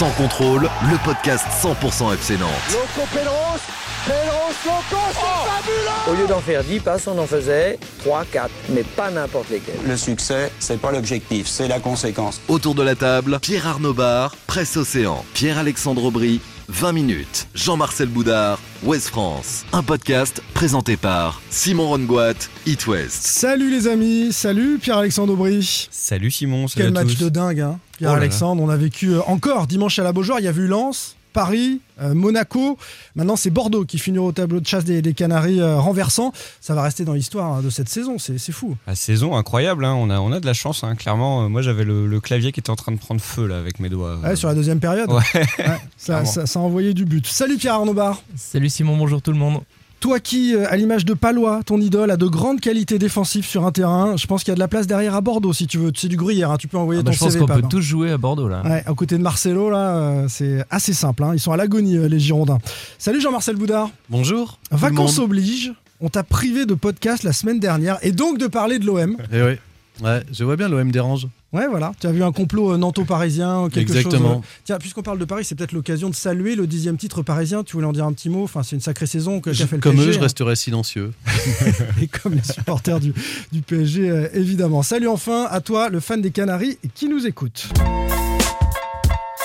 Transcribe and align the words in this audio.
Sans 0.00 0.10
contrôle, 0.12 0.62
le 0.62 1.04
podcast 1.04 1.44
100% 1.62 2.14
FC 2.14 2.38
Nantes. 2.38 2.48
Loco 2.72 3.06
Pedros, 3.12 3.60
Pedros 4.06 4.54
Loco, 4.64 5.02
c'est 5.12 5.50
fabuleux 5.50 6.10
Au 6.10 6.14
lieu 6.14 6.26
d'en 6.26 6.40
faire 6.40 6.64
10 6.64 6.80
passes, 6.80 7.06
on 7.06 7.18
en 7.18 7.26
faisait 7.26 7.78
3, 7.98 8.24
4, 8.32 8.50
mais 8.70 8.82
pas 8.82 9.10
n'importe 9.10 9.50
lesquels. 9.50 9.74
Le 9.86 9.98
succès, 9.98 10.50
c'est 10.58 10.80
pas 10.80 10.90
l'objectif, 10.90 11.46
c'est 11.46 11.68
la 11.68 11.80
conséquence. 11.80 12.40
Autour 12.48 12.74
de 12.74 12.82
la 12.82 12.94
table, 12.94 13.40
Pierre 13.42 13.66
Arnaud 13.66 13.92
Bar, 13.92 14.34
Presse 14.46 14.78
Océan, 14.78 15.22
Pierre-Alexandre 15.34 16.02
Aubry, 16.02 16.40
20 16.68 16.92
minutes, 16.92 17.48
Jean-Marcel 17.54 18.08
Boudard, 18.08 18.58
Ouest 18.84 19.08
France. 19.08 19.66
Un 19.74 19.82
podcast 19.82 20.42
présenté 20.54 20.96
par 20.96 21.42
Simon 21.50 21.88
Rongoat, 21.88 22.48
It 22.64 22.86
West. 22.86 23.26
Salut 23.26 23.70
les 23.70 23.86
amis, 23.86 24.32
salut 24.32 24.78
Pierre-Alexandre 24.80 25.34
Aubry. 25.34 25.88
Salut 25.90 26.30
Simon, 26.30 26.68
salut 26.68 26.86
Quel 26.86 26.96
à 26.96 27.04
match 27.04 27.18
tous. 27.18 27.24
de 27.24 27.28
dingue, 27.28 27.60
hein, 27.60 27.78
Oh 28.00 28.04
Pierre-Alexandre. 28.04 28.62
On 28.62 28.68
a 28.68 28.76
vécu 28.76 29.10
euh, 29.14 29.20
encore 29.26 29.66
dimanche 29.66 29.98
à 29.98 30.02
la 30.02 30.12
Beaujoire. 30.12 30.38
Il 30.40 30.44
y 30.44 30.48
a 30.48 30.52
vu 30.52 30.66
Lens, 30.66 31.16
Paris, 31.32 31.80
euh, 32.00 32.12
Monaco. 32.14 32.76
Maintenant, 33.14 33.36
c'est 33.36 33.50
Bordeaux 33.50 33.84
qui 33.84 33.98
finit 33.98 34.18
au 34.18 34.32
tableau 34.32 34.58
de 34.60 34.66
chasse 34.66 34.84
des, 34.84 35.00
des 35.02 35.12
Canaries 35.14 35.60
euh, 35.60 35.78
renversant. 35.78 36.32
Ça 36.60 36.74
va 36.74 36.82
rester 36.82 37.04
dans 37.04 37.12
l'histoire 37.12 37.52
hein, 37.52 37.62
de 37.62 37.70
cette 37.70 37.88
saison. 37.88 38.16
C'est 38.18 38.38
fou. 38.52 38.76
La 38.86 38.94
saison 38.94 39.36
incroyable, 39.36 39.84
hein. 39.84 39.94
on, 39.94 40.10
a, 40.10 40.18
on 40.18 40.32
a 40.32 40.40
de 40.40 40.46
la 40.46 40.54
chance, 40.54 40.82
hein. 40.82 40.94
clairement. 40.96 41.44
Euh, 41.44 41.48
Moi 41.48 41.62
j'avais 41.62 41.84
le, 41.84 42.06
le 42.06 42.20
clavier 42.20 42.50
qui 42.52 42.60
était 42.60 42.70
en 42.70 42.76
train 42.76 42.92
de 42.92 42.98
prendre 42.98 43.20
feu 43.20 43.46
là 43.46 43.58
avec 43.58 43.78
mes 43.80 43.88
doigts. 43.88 44.16
Ouais, 44.18 44.34
sur 44.34 44.48
la 44.48 44.54
deuxième 44.54 44.80
période, 44.80 45.10
Ouais. 45.10 45.20
Ouais, 45.58 45.78
ça, 45.96 46.24
ça- 46.24 46.46
ça 46.46 46.58
a 46.58 46.62
envoyé 46.62 46.94
du 46.94 47.04
but. 47.04 47.26
Salut 47.26 47.58
Pierre 47.58 47.74
Arnaud 47.74 47.94
Bar. 47.94 48.22
Salut 48.36 48.68
Simon, 48.70 48.96
bonjour 48.96 49.20
tout 49.22 49.32
le 49.32 49.38
monde. 49.38 49.60
Toi 50.00 50.18
qui, 50.18 50.54
euh, 50.54 50.64
à 50.70 50.76
l'image 50.78 51.04
de 51.04 51.12
Palois, 51.12 51.60
ton 51.64 51.78
idole, 51.78 52.10
a 52.10 52.16
de 52.16 52.26
grandes 52.26 52.60
qualités 52.60 52.98
défensives 52.98 53.44
sur 53.44 53.66
un 53.66 53.70
terrain, 53.72 54.16
je 54.16 54.26
pense 54.26 54.42
qu'il 54.42 54.50
y 54.50 54.52
a 54.52 54.54
de 54.54 54.60
la 54.60 54.66
place 54.68 54.86
derrière 54.86 55.14
à 55.14 55.20
Bordeaux 55.20 55.52
si 55.52 55.66
tu 55.66 55.76
veux. 55.76 55.92
C'est 55.94 56.08
du 56.08 56.16
gruyère, 56.16 56.50
hein, 56.50 56.56
tu 56.56 56.68
peux 56.68 56.78
envoyer 56.78 57.00
Ah 57.00 57.02
bah, 57.04 57.10
ton 57.10 57.14
je 57.14 57.18
pense 57.20 57.32
CV. 57.34 57.44
qu'on 57.46 57.52
peut 57.52 57.62
tous 57.68 57.82
jouer 57.82 58.10
à 58.10 58.16
Bordeaux 58.16 58.48
là. 58.48 58.62
Ouais, 58.64 58.82
à 58.86 58.94
côté 58.94 59.18
de 59.18 59.22
Marcelo, 59.22 59.68
là, 59.68 59.96
euh, 59.96 60.26
c'est 60.28 60.64
assez 60.70 60.94
simple. 60.94 61.22
hein. 61.24 61.32
Ils 61.34 61.38
sont 61.40 61.52
à 61.52 61.58
l'agonie, 61.58 61.98
euh, 61.98 62.08
les 62.08 62.18
Girondins. 62.18 62.58
Salut 62.98 63.20
Jean-Marcel 63.20 63.56
Boudard. 63.56 63.90
Bonjour. 64.08 64.58
Vacances 64.70 65.18
oblige. 65.18 65.72
On 66.00 66.08
t'a 66.08 66.22
privé 66.22 66.64
de 66.64 66.72
podcast 66.72 67.22
la 67.22 67.34
semaine 67.34 67.60
dernière 67.60 67.98
et 68.00 68.12
donc 68.12 68.38
de 68.38 68.46
parler 68.46 68.78
de 68.78 68.86
l'OM. 68.86 69.18
Eh 69.30 69.42
oui. 69.42 69.52
Ouais, 70.02 70.22
je 70.32 70.44
vois 70.44 70.56
bien 70.56 70.68
l'OM 70.68 70.90
dérange. 70.90 71.26
Ouais, 71.52 71.66
voilà. 71.68 71.92
Tu 72.00 72.06
as 72.06 72.12
vu 72.12 72.22
un 72.22 72.32
complot 72.32 72.72
euh, 72.72 72.76
nanto-parisien, 72.78 73.68
quelque 73.70 73.90
Exactement. 73.92 74.34
chose. 74.34 74.38
euh, 74.38 74.60
Tiens, 74.64 74.78
puisqu'on 74.78 75.02
parle 75.02 75.18
de 75.18 75.24
Paris, 75.24 75.44
c'est 75.44 75.54
peut-être 75.56 75.72
l'occasion 75.72 76.08
de 76.08 76.14
saluer 76.14 76.54
le 76.54 76.66
dixième 76.66 76.96
titre 76.96 77.22
parisien. 77.22 77.64
Tu 77.64 77.72
voulais 77.74 77.86
en 77.86 77.92
dire 77.92 78.04
un 78.06 78.12
petit 78.12 78.30
mot? 78.30 78.44
Enfin, 78.44 78.62
c'est 78.62 78.76
une 78.76 78.80
sacrée 78.82 79.06
saison 79.06 79.40
que 79.40 79.52
Je- 79.52 79.58
qu'a 79.62 79.66
fait 79.66 79.76
le 79.76 79.82
comme 79.82 79.92
PSG. 79.96 80.08
eux, 80.08 80.12
je 80.12 80.18
hein. 80.18 80.22
resterai 80.22 80.56
silencieux. 80.56 81.12
et 82.00 82.06
comme 82.06 82.34
les 82.34 82.42
supporters 82.44 83.00
du, 83.00 83.12
du 83.52 83.62
PSG, 83.62 84.08
euh, 84.08 84.28
évidemment. 84.32 84.82
Salut 84.82 85.08
enfin 85.08 85.46
à 85.50 85.60
toi, 85.60 85.88
le 85.90 86.00
fan 86.00 86.22
des 86.22 86.30
Canaries, 86.30 86.78
qui 86.94 87.08
nous 87.08 87.26
écoute. 87.26 87.68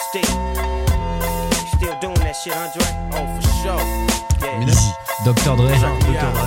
Still, 0.10 0.22
Dr. 5.26 5.56
Dre. 5.56 5.72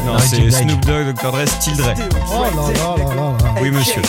Non, 0.07 0.12
Magic 0.12 0.53
c'est. 0.53 0.62
Snoop 0.62 0.81
Dogg, 0.87 1.12
Dr. 1.12 1.33
Dre, 1.33 1.48
Still 1.48 1.77
Dre. 1.77 1.95
Oh 2.31 2.45
là 2.45 2.51
là 2.51 2.97
là 2.97 3.15
là 3.15 3.15
là. 3.15 3.55
Oui, 3.61 3.73
monsieur. 3.73 4.01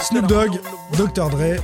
Snoop 0.00 0.26
Dogg, 0.28 0.60
Dr. 0.96 1.28
Dre, 1.30 1.56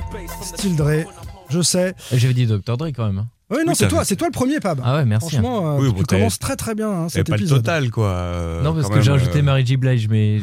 Still 0.43 0.75
Dre, 0.75 1.05
je 1.49 1.61
sais. 1.61 1.95
J'avais 2.11 2.33
dit 2.33 2.45
Dr. 2.45 2.75
Dre 2.75 2.87
quand 2.87 3.05
même. 3.05 3.27
Oui, 3.51 3.57
non, 3.65 3.71
Oui, 3.71 3.75
c'est 3.75 3.87
toi, 3.89 4.05
c'est 4.05 4.15
toi 4.15 4.27
le 4.27 4.31
premier, 4.31 4.59
Pab. 4.59 4.79
Ah 4.83 4.95
ouais, 4.95 5.05
merci. 5.05 5.25
hein. 5.37 5.41
Franchement, 5.41 5.75
euh, 5.75 5.79
Oui, 5.81 5.87
tu 5.89 5.93
bon, 5.95 6.03
commences 6.03 6.39
très 6.39 6.55
très 6.55 6.73
bien 6.73 6.89
hein, 6.89 7.07
C'est 7.09 7.19
cet 7.19 7.27
pas 7.29 7.35
le 7.35 7.41
épisode. 7.41 7.57
total 7.59 7.91
quoi. 7.91 8.07
euh, 8.07 8.61
non, 8.63 8.73
parce 8.73 8.89
que 8.89 9.01
j'ai 9.01 9.11
rajouté 9.11 9.39
euh, 9.39 9.43
Mary 9.43 9.65
J. 9.65 9.77
Blige, 9.77 10.07
mais. 10.09 10.39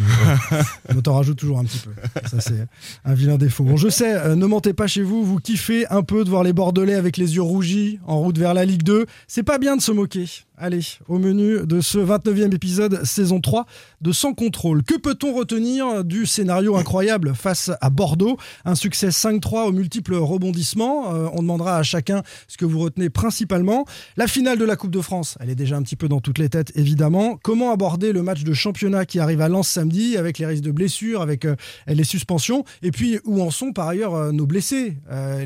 On 0.95 1.01
t'en 1.03 1.15
rajoute 1.15 1.39
toujours 1.39 1.59
un 1.59 1.65
petit 1.65 1.79
peu. 1.79 1.91
Ça, 2.29 2.41
c'est 2.41 2.67
un 3.05 3.15
vilain 3.15 3.37
défaut. 3.39 3.65
Bon, 3.65 3.77
je 3.77 3.89
sais, 3.89 4.15
euh, 4.15 4.35
ne 4.37 4.47
mentez 4.47 4.75
pas 4.75 4.87
chez 4.87 5.03
vous, 5.03 5.25
vous 5.25 5.39
kiffez 5.39 5.87
un 5.89 6.03
peu 6.03 6.25
de 6.25 6.29
voir 6.31 6.43
les 6.43 6.53
Bordelais 6.53 6.95
avec 6.95 7.17
les 7.17 7.35
yeux 7.37 7.43
rougis 7.43 7.99
en 8.07 8.19
route 8.19 8.37
vers 8.39 8.53
la 8.55 8.65
Ligue 8.65 8.83
2. 8.83 9.07
C'est 9.27 9.43
pas 9.43 9.59
bien 9.59 9.77
de 9.77 9.83
se 9.83 9.91
moquer. 9.93 10.27
Allez, 10.61 10.81
au 11.07 11.21
menu 11.21 11.65
de 11.65 11.81
ce 11.81 11.99
29e 11.99 12.53
épisode, 12.53 13.05
saison 13.05 13.41
3 13.41 13.65
de 14.01 14.11
Sans 14.11 14.35
contrôle. 14.35 14.83
Que 14.83 14.97
peut-on 14.97 15.33
retenir 15.33 16.03
du 16.05 16.27
scénario 16.27 16.75
incroyable 16.75 17.33
face 17.37 17.71
à 17.81 17.91
Bordeaux? 17.91 18.37
Un 18.65 18.75
succès 18.75 19.11
5-3 19.11 19.69
aux 19.69 19.73
multiples 19.73 20.17
rebondissements. 20.17 21.15
Euh, 21.15 21.29
on 21.33 21.43
demandera 21.43 21.77
à 21.77 21.85
chacun 21.85 22.25
ce 22.49 22.57
que 22.57 22.65
vous 22.65 22.81
retenez 22.81 23.09
principalement. 23.09 23.85
La 24.17 24.27
finale 24.27 24.59
de 24.59 24.65
la 24.65 24.75
Coupe 24.75 24.91
de 24.91 25.01
France, 25.01 25.39
elle 25.39 25.49
est 25.49 25.55
déjà 25.55 25.77
un 25.77 25.83
petit 25.83 25.95
peu 25.95 26.09
dans 26.09 26.19
toutes 26.19 26.39
les 26.39 26.49
têtes, 26.49 26.73
évidemment. 26.75 27.39
Comment 27.41 27.71
aborder 27.71 28.11
le 28.11 28.25
match 28.25 28.43
de 28.43 28.53
championnat 28.53 29.07
qui 29.07 29.21
arrive 29.21 29.41
à 29.41 29.49
Lens 29.49 29.69
samedi, 29.69 30.17
avec 30.17 30.41
les 30.41 30.47
risques 30.47 30.65
de 30.65 30.73
blessures, 30.73 31.23
avec 31.23 31.45
euh, 31.45 31.55
les 31.87 32.03
suspensions? 32.03 32.65
Et 32.83 32.91
puis, 32.91 33.21
où 33.25 33.41
en 33.43 33.53
sont 33.53 33.73
par 33.73 33.87
ailleurs 33.87 34.17
euh, 34.17 34.33
nos 34.33 34.47
blessés? 34.47 34.97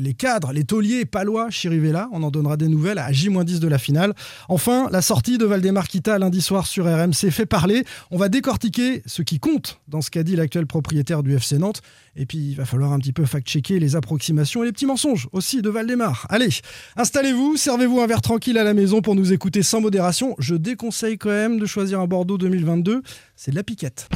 Les 0.01 0.13
cadres, 0.13 0.53
les 0.53 0.63
tauliers, 0.63 1.05
Palois, 1.05 1.49
Chirivella, 1.51 2.09
on 2.11 2.23
en 2.23 2.31
donnera 2.31 2.57
des 2.57 2.67
nouvelles 2.67 2.97
à 2.97 3.11
J-10 3.11 3.59
de 3.59 3.67
la 3.67 3.77
finale. 3.77 4.13
Enfin, 4.49 4.87
la 4.91 5.02
sortie 5.03 5.37
de 5.37 5.45
Valdemar 5.45 5.87
Kita 5.87 6.17
lundi 6.17 6.41
soir 6.41 6.65
sur 6.65 6.85
RMC 6.85 7.29
fait 7.29 7.45
parler. 7.45 7.85
On 8.09 8.17
va 8.17 8.29
décortiquer 8.29 9.03
ce 9.05 9.21
qui 9.21 9.39
compte 9.39 9.79
dans 9.87 10.01
ce 10.01 10.09
qu'a 10.09 10.23
dit 10.23 10.35
l'actuel 10.35 10.65
propriétaire 10.65 11.21
du 11.21 11.35
FC 11.35 11.59
Nantes. 11.59 11.81
Et 12.15 12.25
puis, 12.25 12.39
il 12.39 12.55
va 12.55 12.65
falloir 12.65 12.91
un 12.91 12.99
petit 12.99 13.13
peu 13.13 13.25
fact-checker 13.25 13.79
les 13.79 13.95
approximations 13.95 14.63
et 14.63 14.65
les 14.65 14.71
petits 14.71 14.87
mensonges 14.87 15.27
aussi 15.31 15.61
de 15.61 15.69
Valdemar. 15.69 16.25
Allez, 16.29 16.49
installez-vous, 16.95 17.57
servez-vous 17.57 18.01
un 18.01 18.07
verre 18.07 18.21
tranquille 18.21 18.57
à 18.57 18.63
la 18.63 18.73
maison 18.73 19.01
pour 19.01 19.13
nous 19.13 19.31
écouter 19.31 19.61
sans 19.61 19.81
modération. 19.81 20.35
Je 20.39 20.55
déconseille 20.55 21.19
quand 21.19 21.29
même 21.29 21.59
de 21.59 21.65
choisir 21.67 21.99
un 21.99 22.07
Bordeaux 22.07 22.39
2022. 22.39 23.03
C'est 23.35 23.51
de 23.51 23.55
la 23.55 23.63
piquette. 23.63 24.09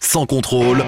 Sans 0.00 0.26
contrôle, 0.26 0.82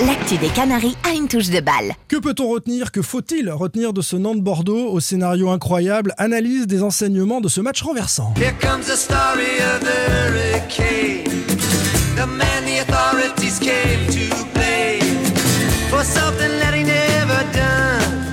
L'actu 0.00 0.36
des 0.38 0.48
Canaries 0.48 0.96
a 1.08 1.14
une 1.14 1.28
touche 1.28 1.50
de 1.50 1.60
balle. 1.60 1.94
Que 2.08 2.16
peut-on 2.16 2.48
retenir 2.48 2.90
Que 2.90 3.00
faut-il 3.00 3.48
retenir 3.50 3.92
de 3.92 4.02
ce 4.02 4.16
Nantes-Bordeaux 4.16 4.88
au 4.90 4.98
scénario 4.98 5.50
incroyable 5.50 6.14
Analyse 6.18 6.66
des 6.66 6.82
enseignements 6.82 7.40
de 7.40 7.48
ce 7.48 7.60
match 7.60 7.80
renversant. 7.82 8.34
Here 8.36 8.52
comes 8.60 8.84
the 8.86 8.96
story 8.96 9.60
of 9.62 9.80
the 9.80 10.10
hurricane. 10.10 11.24
The 12.16 12.26
man 12.26 12.64
the 12.66 12.80
authorities 12.82 13.60
came 13.60 14.04
to 14.08 14.44
blame 14.52 15.24
for 15.90 16.02
something 16.02 16.50
that 16.60 16.74
he 16.74 16.82
never 16.82 17.44
done. 17.52 18.24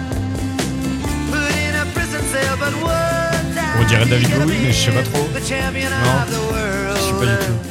Put 1.30 1.52
in 1.56 1.76
a 1.76 1.86
prison 1.94 2.22
cell, 2.32 2.58
but 2.58 2.74
one 2.84 3.80
On 3.80 3.86
dirait 3.86 4.06
David 4.08 4.30
Bowie, 4.40 4.58
mais 4.64 4.72
je 4.74 4.86
sais 4.86 4.92
pas 4.92 5.04
trop. 5.04 5.28
The 5.36 5.48
champion 5.48 5.90
Non, 5.90 6.24
of 6.24 6.32
the 6.32 6.42
world. 6.52 6.98
Je 6.98 7.02
sais 7.04 7.26
pas 7.26 7.32
du 7.32 7.46
tout. 7.46 7.71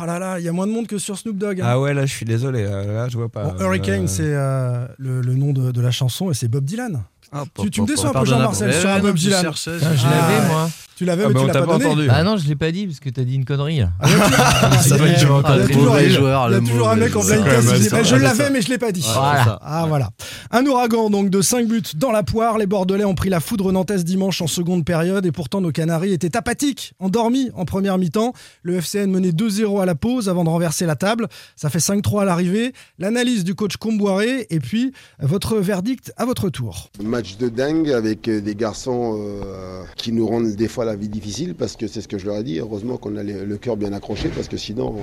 Oh 0.00 0.06
là 0.06 0.18
là, 0.18 0.38
il 0.38 0.44
y 0.44 0.48
a 0.48 0.52
moins 0.52 0.66
de 0.66 0.72
monde 0.72 0.86
que 0.86 0.98
sur 0.98 1.18
Snoop 1.18 1.36
Dogg. 1.36 1.60
hein. 1.60 1.64
Ah 1.66 1.80
ouais, 1.80 1.92
là 1.94 2.06
je 2.06 2.12
suis 2.14 2.24
désolé, 2.26 2.62
euh, 2.62 2.94
là 2.94 3.08
je 3.08 3.16
vois 3.16 3.28
pas. 3.28 3.44
Bon, 3.50 3.64
Hurricane, 3.64 4.04
Euh, 4.04 4.06
c'est 4.06 4.22
euh, 4.24 4.86
le, 4.98 5.20
le 5.20 5.34
nom 5.34 5.52
de, 5.52 5.72
de 5.72 5.80
la 5.80 5.90
chanson 5.90 6.30
et 6.30 6.34
c'est 6.34 6.48
Bob 6.48 6.64
Dylan. 6.64 7.02
ah, 7.32 7.44
Tu, 7.60 7.70
tu 7.70 7.82
me 7.82 7.86
déçois 7.86 8.10
un 8.10 8.20
peu. 8.20 8.24
Jean-Marcel, 8.26 8.72
sur 8.74 8.88
un 8.90 9.00
Bob 9.00 9.16
je 9.16 9.22
Dylan. 9.28 9.52
je 9.52 9.70
Ah, 9.70 10.10
l'avais 10.10 10.40
ouais. 10.42 10.48
moi. 10.48 10.70
Tu 10.98 11.04
l'avais, 11.04 11.22
Ah 11.24 11.28
mais 11.28 11.34
bah, 11.34 11.40
tu 11.42 11.46
l'as 11.46 11.52
pas 11.52 11.60
pas 11.60 11.72
donné. 11.74 11.84
entendu. 11.86 12.08
Ah 12.10 12.24
non, 12.24 12.36
je 12.36 12.48
l'ai 12.48 12.56
pas 12.56 12.72
dit 12.72 12.86
parce 12.88 12.98
que 12.98 13.08
t'as 13.08 13.22
dit 13.22 13.36
une 13.36 13.44
connerie 13.44 13.78
là. 13.78 13.90
Ah, 14.00 14.08
il 14.08 14.10
y 14.10 14.14
a 14.16 14.18
toujours- 14.18 14.82
Ça 14.82 14.96
être 14.96 15.04
il 15.06 15.12
y 15.12 15.14
a 15.14 15.18
toujours- 15.20 15.42
très 15.44 15.54
il 15.54 15.58
y 15.70 15.72
a 15.72 15.76
mauvais 15.78 16.04
toujours- 16.06 16.18
joueur, 16.20 16.48
Il 16.48 16.52
y 16.52 16.54
a 16.56 16.58
le 16.60 16.66
toujours 16.66 16.88
un 16.88 16.96
mec 16.96 17.14
en 17.16 17.20
blind 17.24 17.44
C'est 17.44 17.44
test 17.44 17.54
quand 17.54 17.60
qui 17.60 17.66
même 17.72 17.78
dit, 17.80 17.88
bah, 17.88 17.96
ça. 17.98 18.02
Je 18.02 18.14
Ouais, 18.16 18.20
l'avais, 18.22 18.44
ça. 18.44 18.50
mais 18.50 18.62
je 18.62 18.68
l'ai 18.68 18.78
pas 18.78 18.90
dit. 18.92 19.06
Voilà. 19.14 19.58
Ah 19.62 19.84
voilà. 19.86 20.10
Un 20.50 20.66
ouragan 20.66 21.08
donc 21.10 21.30
de 21.30 21.40
5 21.40 21.68
buts 21.68 21.82
dans 21.94 22.10
la 22.10 22.24
poire. 22.24 22.58
Les 22.58 22.66
Bordelais 22.66 23.04
ont 23.04 23.14
pris 23.14 23.28
la 23.28 23.38
foudre 23.38 23.70
nantaise 23.70 24.04
dimanche 24.04 24.42
en 24.42 24.48
seconde 24.48 24.84
période 24.84 25.24
et 25.24 25.30
pourtant 25.30 25.60
nos 25.60 25.70
Canaries 25.70 26.12
étaient 26.12 26.36
apathiques, 26.36 26.94
endormis 26.98 27.50
en 27.54 27.64
première 27.64 27.96
mi-temps. 27.96 28.32
Le 28.62 28.74
FCN 28.80 29.06
menait 29.10 29.30
2-0 29.32 29.80
à 29.80 29.86
la 29.86 29.94
pause 29.94 30.28
avant 30.28 30.42
de 30.42 30.48
renverser 30.48 30.84
la 30.86 30.96
table. 30.96 31.28
Ça 31.54 31.70
fait 31.70 31.78
5-3 31.78 32.22
à 32.22 32.24
l'arrivée. 32.24 32.72
L'analyse 32.98 33.44
du 33.44 33.54
coach 33.54 33.76
Comboiré 33.76 34.46
et 34.50 34.58
puis 34.58 34.92
votre 35.20 35.58
verdict 35.58 36.12
à 36.16 36.24
votre 36.24 36.48
tour. 36.50 36.90
Match 37.00 37.36
de 37.36 37.48
dingue 37.48 37.90
avec 37.90 38.26
euh, 38.26 38.40
des 38.40 38.56
garçons 38.56 39.16
euh, 39.20 39.82
qui 39.96 40.10
nous 40.12 40.26
rendent 40.26 40.56
des 40.56 40.66
fois 40.68 40.84
la 40.84 40.87
vie 40.96 41.08
difficile 41.08 41.54
parce 41.54 41.76
que 41.76 41.86
c'est 41.86 42.00
ce 42.00 42.08
que 42.08 42.18
je 42.18 42.26
leur 42.26 42.36
ai 42.36 42.42
dit. 42.42 42.58
Heureusement 42.58 42.96
qu'on 42.96 43.16
a 43.16 43.22
le, 43.22 43.56
cœur 43.56 43.76
bien 43.76 43.92
accroché 43.92 44.28
parce 44.28 44.48
que 44.48 44.56
sinon 44.56 44.96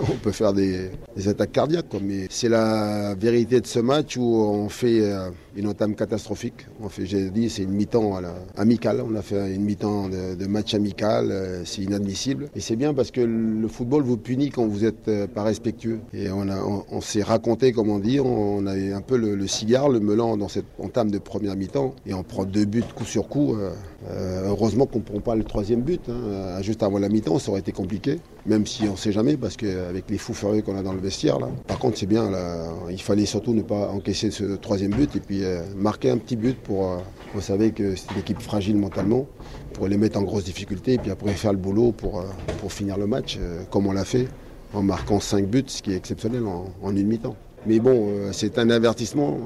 on, 0.00 0.16
peut 0.16 0.32
faire 0.32 0.52
des, 0.52 0.90
attaques 1.26 1.52
cardiaques. 1.52 1.86
Mais 2.02 2.26
c'est 2.30 2.48
la 2.48 3.14
vérité 3.14 3.60
de 3.60 3.66
ce 3.66 3.78
match 3.78 4.16
où 4.16 4.22
on 4.22 4.68
fait 4.68 5.00
euh, 5.00 5.30
une 5.56 5.66
entame 5.66 5.94
catastrophique. 5.94 6.66
Fait, 6.88 7.06
j'ai 7.06 7.30
dit, 7.30 7.50
c'est 7.50 7.62
une 7.62 7.72
mi-temps 7.72 8.20
amicale. 8.56 9.02
On 9.06 9.14
a 9.14 9.22
fait 9.22 9.54
une 9.54 9.62
mi-temps 9.62 10.08
de, 10.08 10.46
match 10.46 10.74
amical. 10.74 11.30
euh, 11.30 11.62
c'est 11.64 11.82
inadmissible. 11.82 12.48
Et 12.54 12.60
c'est 12.60 12.76
bien 12.76 12.94
parce 12.94 13.10
que 13.10 13.20
le 13.20 13.68
football 13.68 14.02
vous 14.02 14.16
punit 14.16 14.50
quand 14.50 14.66
vous 14.66 14.84
êtes 14.84 15.08
euh, 15.08 15.26
pas 15.26 15.42
respectueux. 15.42 16.00
Et 16.12 16.28
on, 16.30 17.00
s'est 17.00 17.22
raconté, 17.22 17.72
comme 17.72 17.90
on 17.90 17.98
dit, 17.98 18.20
on, 18.20 18.66
avait 18.66 18.92
un 18.92 19.00
peu 19.00 19.16
le, 19.16 19.46
cigare, 19.46 19.88
le 19.88 20.00
melon 20.00 20.36
dans 20.36 20.48
cette 20.48 20.66
entame 20.78 21.10
de 21.10 21.18
première 21.18 21.56
mi-temps. 21.56 21.94
Et 22.06 22.14
on 22.14 22.22
prend 22.22 22.44
deux 22.44 22.64
buts 22.64 22.84
coup 22.94 23.04
sur 23.04 23.28
coup. 23.28 23.56
euh, 23.56 24.46
heureusement 24.46 24.86
qu'on 24.86 24.98
ne 24.98 25.04
prend 25.04 25.20
pas 25.20 25.34
le 25.34 25.44
troisième 25.44 25.82
but. 25.82 26.02
hein. 26.08 26.60
Juste 26.62 26.82
avant 26.82 26.98
la 26.98 27.08
mi-temps, 27.08 27.38
ça 27.38 27.50
aurait 27.50 27.60
été 27.60 27.72
compliqué. 27.72 28.18
Même 28.46 28.64
si 28.66 28.84
on 28.84 28.92
ne 28.92 28.96
sait 28.96 29.10
jamais, 29.12 29.36
parce 29.36 29.56
qu'avec 29.56 30.04
les 30.08 30.18
fous 30.18 30.34
furieux 30.34 30.62
qu'on 30.62 30.78
a 30.78 30.82
dans 30.82 30.92
le 30.92 31.00
vestiaire, 31.00 31.40
là. 31.40 31.48
Par 31.66 31.78
contre, 31.78 31.98
c'est 31.98 32.06
bien, 32.06 32.30
là. 32.30 32.68
Il 32.90 33.00
fallait 33.02 33.26
surtout 33.26 33.52
ne 33.54 33.62
pas 33.62 33.88
encaisser 33.88 34.30
ce 34.30 34.56
troisième 34.56 34.92
but 34.92 35.14
et 35.16 35.20
puis 35.20 35.42
euh, 35.44 35.62
marquer 35.74 36.10
un 36.10 36.18
petit 36.18 36.36
but 36.36 36.56
pour. 36.56 36.92
euh, 36.92 36.96
on 37.34 37.38
que 37.38 37.96
c'était 37.96 38.14
une 38.14 38.20
équipe 38.20 38.40
fragile 38.40 38.76
mentalement, 38.76 39.26
pour 39.74 39.88
les 39.88 39.96
mettre 39.98 40.18
en 40.18 40.22
grosse 40.22 40.44
difficulté 40.44 40.94
et 40.94 40.98
puis 40.98 41.10
après 41.10 41.32
faire 41.32 41.52
le 41.52 41.58
boulot 41.58 41.92
pour, 41.92 42.20
euh, 42.20 42.24
pour 42.60 42.72
finir 42.72 42.96
le 42.96 43.06
match, 43.06 43.36
euh, 43.38 43.62
comme 43.70 43.86
on 43.86 43.92
l'a 43.92 44.04
fait 44.04 44.28
en 44.72 44.82
marquant 44.82 45.20
5 45.20 45.46
buts, 45.46 45.64
ce 45.66 45.82
qui 45.82 45.92
est 45.92 45.96
exceptionnel 45.96 46.44
en, 46.46 46.90
une 46.90 47.06
mi-temps. 47.06 47.36
Mais 47.66 47.80
bon, 47.80 48.12
c'est 48.32 48.58
un 48.58 48.70
avertissement, 48.70 49.38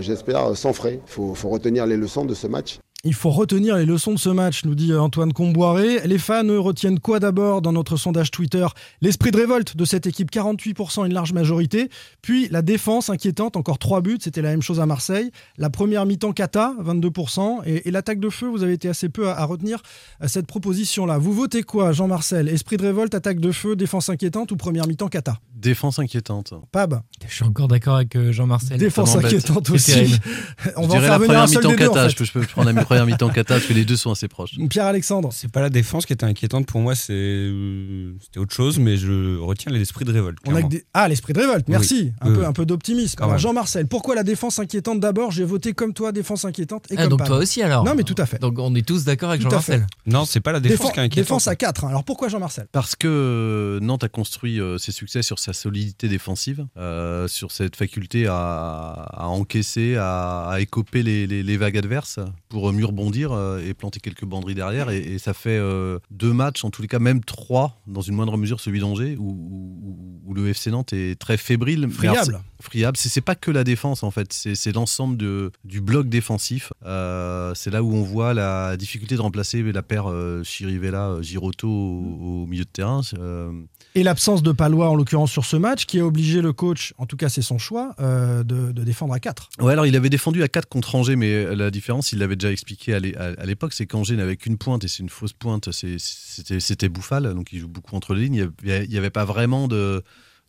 j'espère, 0.00 0.56
sans 0.56 0.72
frais. 0.72 0.98
Il 1.06 1.34
faut 1.36 1.48
retenir 1.48 1.86
les 1.86 1.96
leçons 1.96 2.24
de 2.24 2.34
ce 2.34 2.48
match. 2.48 2.78
Il 3.04 3.14
faut 3.14 3.30
retenir 3.30 3.76
les 3.76 3.86
leçons 3.86 4.12
de 4.12 4.18
ce 4.18 4.28
match, 4.28 4.64
nous 4.64 4.74
dit 4.74 4.92
Antoine 4.92 5.32
Comboiré. 5.32 6.00
Les 6.04 6.18
fans 6.18 6.42
eux, 6.44 6.58
retiennent 6.58 6.98
quoi 6.98 7.20
d'abord 7.20 7.62
dans 7.62 7.70
notre 7.72 7.96
sondage 7.96 8.32
Twitter? 8.32 8.66
L'esprit 9.00 9.30
de 9.30 9.36
révolte 9.36 9.76
de 9.76 9.84
cette 9.84 10.08
équipe, 10.08 10.32
48%, 10.32 11.06
une 11.06 11.14
large 11.14 11.32
majorité. 11.32 11.90
Puis 12.22 12.48
la 12.48 12.60
défense 12.60 13.08
inquiétante, 13.08 13.56
encore 13.56 13.78
3 13.78 14.00
buts, 14.00 14.18
c'était 14.20 14.42
la 14.42 14.50
même 14.50 14.62
chose 14.62 14.80
à 14.80 14.86
Marseille. 14.86 15.30
La 15.58 15.70
première 15.70 16.06
mi-temps 16.06 16.32
Kata, 16.32 16.74
22%. 16.82 17.60
Et, 17.66 17.86
et 17.86 17.92
l'attaque 17.92 18.18
de 18.18 18.30
feu, 18.30 18.48
vous 18.48 18.64
avez 18.64 18.72
été 18.72 18.88
assez 18.88 19.08
peu 19.08 19.28
à, 19.28 19.38
à 19.38 19.44
retenir 19.44 19.80
euh, 20.20 20.26
cette 20.26 20.48
proposition-là. 20.48 21.18
Vous 21.18 21.32
votez 21.32 21.62
quoi, 21.62 21.92
Jean-Marcel? 21.92 22.48
Esprit 22.48 22.78
de 22.78 22.82
révolte, 22.82 23.14
attaque 23.14 23.38
de 23.38 23.52
feu, 23.52 23.76
défense 23.76 24.08
inquiétante 24.08 24.50
ou 24.50 24.56
première 24.56 24.88
mi-temps 24.88 25.08
Kata 25.08 25.38
Défense 25.54 25.98
inquiétante. 26.00 26.52
Pab 26.72 27.00
Je 27.28 27.34
suis 27.34 27.44
encore 27.44 27.68
d'accord 27.68 27.96
avec 27.96 28.14
euh, 28.16 28.32
Jean-Marcel. 28.32 28.78
Défense 28.78 29.14
inquiétante 29.16 29.70
aussi. 29.70 29.92
On 30.76 30.82
je 30.82 30.88
va 30.88 30.94
en 30.94 30.98
dirais 30.98 31.00
faire 31.00 31.10
la 31.10 31.18
venir 31.18 31.40
un 31.40 31.46
première 31.46 31.48
seul 31.48 31.58
mi-temps 31.58 31.70
des 31.70 31.76
deux, 31.76 31.84
en 31.84 31.94
Kata. 31.94 32.04
fait. 32.04 32.10
Je 32.10 32.16
peux, 32.16 32.24
je 32.24 32.32
peux 32.32 32.46
prendre 32.46 32.66
la 32.72 32.72
première 32.88 33.06
mi-temps 33.06 33.28
Kata 33.28 33.54
parce 33.54 33.66
que 33.66 33.72
les 33.72 33.84
deux 33.84 33.96
sont 33.96 34.10
assez 34.10 34.28
proches. 34.28 34.52
Pierre-Alexandre 34.70 35.30
C'est 35.32 35.50
pas 35.50 35.60
la 35.60 35.70
défense 35.70 36.06
qui 36.06 36.12
était 36.12 36.24
inquiétante 36.26 36.66
pour 36.66 36.80
moi, 36.80 36.94
c'est 36.94 37.12
euh, 37.12 38.12
c'était 38.20 38.38
autre 38.40 38.54
chose, 38.54 38.78
mais 38.78 38.96
je 38.96 39.38
retiens 39.38 39.72
l'esprit 39.72 40.04
de 40.04 40.12
révolte. 40.12 40.38
On 40.46 40.50
a 40.50 40.62
que 40.62 40.68
clairement. 40.68 40.68
des- 40.68 40.84
Ah, 40.94 41.08
l'esprit 41.08 41.32
de 41.32 41.40
révolte, 41.40 41.68
merci. 41.68 42.12
Un, 42.20 42.26
peu, 42.32 42.40
oui. 42.40 42.44
un 42.46 42.52
peu 42.52 42.66
d'optimisme. 42.66 43.22
Alors. 43.22 43.38
Jean-Marcel, 43.38 43.86
pourquoi 43.86 44.14
la 44.14 44.22
défense 44.22 44.58
inquiétante 44.58 45.00
d'abord? 45.00 45.30
J'ai 45.30 45.44
voté 45.44 45.72
comme 45.72 45.92
toi, 45.92 46.12
défense 46.12 46.44
inquiétante. 46.44 46.86
Et 46.90 46.94
Ah, 46.96 47.02
comme 47.02 47.10
donc 47.18 47.24
toi 47.26 47.36
aussi 47.38 47.62
alors? 47.62 47.84
Non, 47.84 47.94
mais 47.94 48.02
tout 48.04 48.14
à 48.18 48.26
fait. 48.26 48.38
Donc 48.40 48.58
on 48.58 48.74
est 48.74 48.86
tous 48.86 49.04
d'accord 49.04 49.30
avec 49.30 49.42
Tout 49.42 49.48
Jean-Marcel? 49.50 49.86
Non, 50.06 50.24
c'est 50.24 50.40
pas 50.40 50.52
la 50.52 50.60
défense 50.60 50.92
qui 50.92 50.98
est 51.00 51.02
inquiétante. 51.02 51.24
défense 51.26 51.48
à 51.48 51.56
4. 51.56 51.84
Alors 51.84 52.04
pourquoi 52.04 52.28
Jean-Marcel? 52.28 52.66
Parce 52.72 52.96
que 52.96 53.08
euh, 53.08 53.80
Nantes 53.80 54.04
a 54.04 54.08
construit 54.08 54.60
euh, 54.60 54.78
ses 54.78 54.92
succès 54.92 55.22
sur 55.22 55.38
sa 55.38 55.52
solidité 55.52 56.08
défensive, 56.08 56.66
euh, 56.76 57.28
sur 57.28 57.52
cette 57.52 57.76
faculté 57.76 58.26
à, 58.26 58.34
à 58.34 59.26
encaisser, 59.26 59.96
à, 59.96 60.48
à 60.48 60.60
écoper 60.60 61.02
les, 61.02 61.26
les- 61.26 61.42
les 61.42 61.56
vagues 61.56 61.76
adverses 61.78 62.18
pour 62.48 62.72
mieux 62.78 62.86
rebondir 62.86 63.32
euh, 63.32 63.58
et 63.66 63.74
planter 63.74 64.00
quelques 64.00 64.24
banderies 64.24 64.54
derrière. 64.54 64.90
Et, 64.90 64.98
et 64.98 65.18
ça 65.18 65.34
fait 65.34 65.58
euh, 65.58 65.98
deux 66.10 66.32
matchs, 66.32 66.64
en 66.64 66.70
tous 66.70 66.82
les 66.82 66.88
cas 66.88 66.98
même 66.98 67.22
trois, 67.24 67.80
dans 67.86 68.00
une 68.00 68.14
moindre 68.14 68.36
mesure 68.36 68.60
celui 68.60 68.80
d'Angers, 68.80 69.16
où, 69.18 69.30
où- 69.30 70.22
où 70.26 70.34
le 70.34 70.48
FC 70.48 70.70
Nantes 70.70 70.92
est 70.92 71.18
très 71.18 71.36
fébrile. 71.36 71.88
Friable. 71.90 72.20
c'est- 72.24 72.62
Friable. 72.64 72.96
C'est 72.96 73.20
pas 73.20 73.34
que 73.34 73.50
la 73.50 73.64
défense 73.64 74.02
en 74.02 74.10
fait, 74.10 74.32
c'est 74.32 74.72
l'ensemble 74.74 75.16
du 75.64 75.80
bloc 75.80 76.08
défensif. 76.08 76.72
Euh, 76.84 77.52
c'est 77.54 77.70
là 77.70 77.82
où 77.82 77.92
on 77.94 78.02
voit 78.02 78.34
la 78.34 78.76
difficulté 78.76 79.14
de 79.16 79.20
remplacer 79.20 79.62
la 79.62 79.82
paire 79.82 80.10
euh, 80.10 80.42
Chirivella, 80.44 81.16
Giroto 81.22 81.68
au, 81.68 82.42
au 82.42 82.46
milieu 82.46 82.64
de 82.64 82.68
terrain. 82.70 83.00
Euh, 83.18 83.52
Et 83.94 84.02
l'absence 84.02 84.42
de 84.42 84.52
Palois, 84.52 84.90
en 84.90 84.94
l'occurrence, 84.94 85.32
sur 85.32 85.44
ce 85.44 85.56
match, 85.56 85.86
qui 85.86 85.98
a 85.98 86.06
obligé 86.06 86.40
le 86.40 86.52
coach, 86.52 86.94
en 86.98 87.06
tout 87.06 87.16
cas 87.16 87.28
c'est 87.28 87.42
son 87.42 87.58
choix, 87.58 87.94
euh, 88.00 88.44
de, 88.44 88.70
défendre 88.72 89.14
à 89.14 89.20
4. 89.20 89.48
Ouais, 89.60 89.72
alors 89.72 89.86
il 89.86 89.96
avait 89.96 90.10
défendu 90.10 90.42
à 90.42 90.48
4 90.48 90.68
contre 90.68 90.94
Angers, 90.94 91.16
mais 91.16 91.54
la 91.56 91.70
différence, 91.70 92.12
il 92.12 92.18
l'avait 92.18 92.36
déjà 92.36 92.52
expliqué 92.52 92.94
à 92.94 93.00
l'é- 93.00 93.16
à 93.16 93.28
à 93.38 93.46
l'époque, 93.46 93.72
c'est 93.72 93.86
qu'Angers 93.86 94.16
n'avait 94.16 94.36
qu'une 94.36 94.58
pointe 94.58 94.84
et 94.84 94.88
c'est 94.88 95.02
une 95.02 95.08
fausse 95.08 95.32
pointe, 95.32 95.70
c'était 95.72 96.88
Bouffal, 96.88 97.34
donc 97.34 97.52
il 97.52 97.60
joue 97.60 97.68
beaucoup 97.68 97.94
entre 97.96 98.14
les 98.14 98.22
lignes. 98.22 98.50
Il 98.62 98.88
n'y 98.88 98.98
avait, 98.98 99.10
pas 99.10 99.24
vraiment 99.24 99.68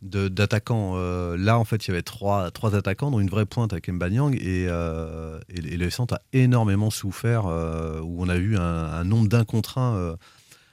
d'attaquants. 0.01 0.93
Euh, 0.95 1.37
là, 1.37 1.57
en 1.57 1.65
fait, 1.65 1.85
il 1.85 1.89
y 1.89 1.91
avait 1.91 2.01
trois, 2.01 2.51
attaquants, 2.73 3.11
dont 3.11 3.19
une 3.19 3.29
vraie 3.29 3.45
pointe 3.45 3.73
avec 3.73 3.89
Mbanyang, 3.89 4.35
et, 4.35 4.67
euh, 4.69 5.39
et, 5.49 5.77
le 5.77 5.89
centre 5.89 6.15
a 6.15 6.21
énormément 6.33 6.89
souffert, 6.89 7.45
euh, 7.47 7.99
où 8.01 8.23
on 8.23 8.29
a 8.29 8.37
eu 8.37 8.57
un, 8.57 8.61
un 8.61 9.03
nombre 9.03 9.27
d'un 9.27 9.45
contre 9.45 9.77
euh, 9.77 10.15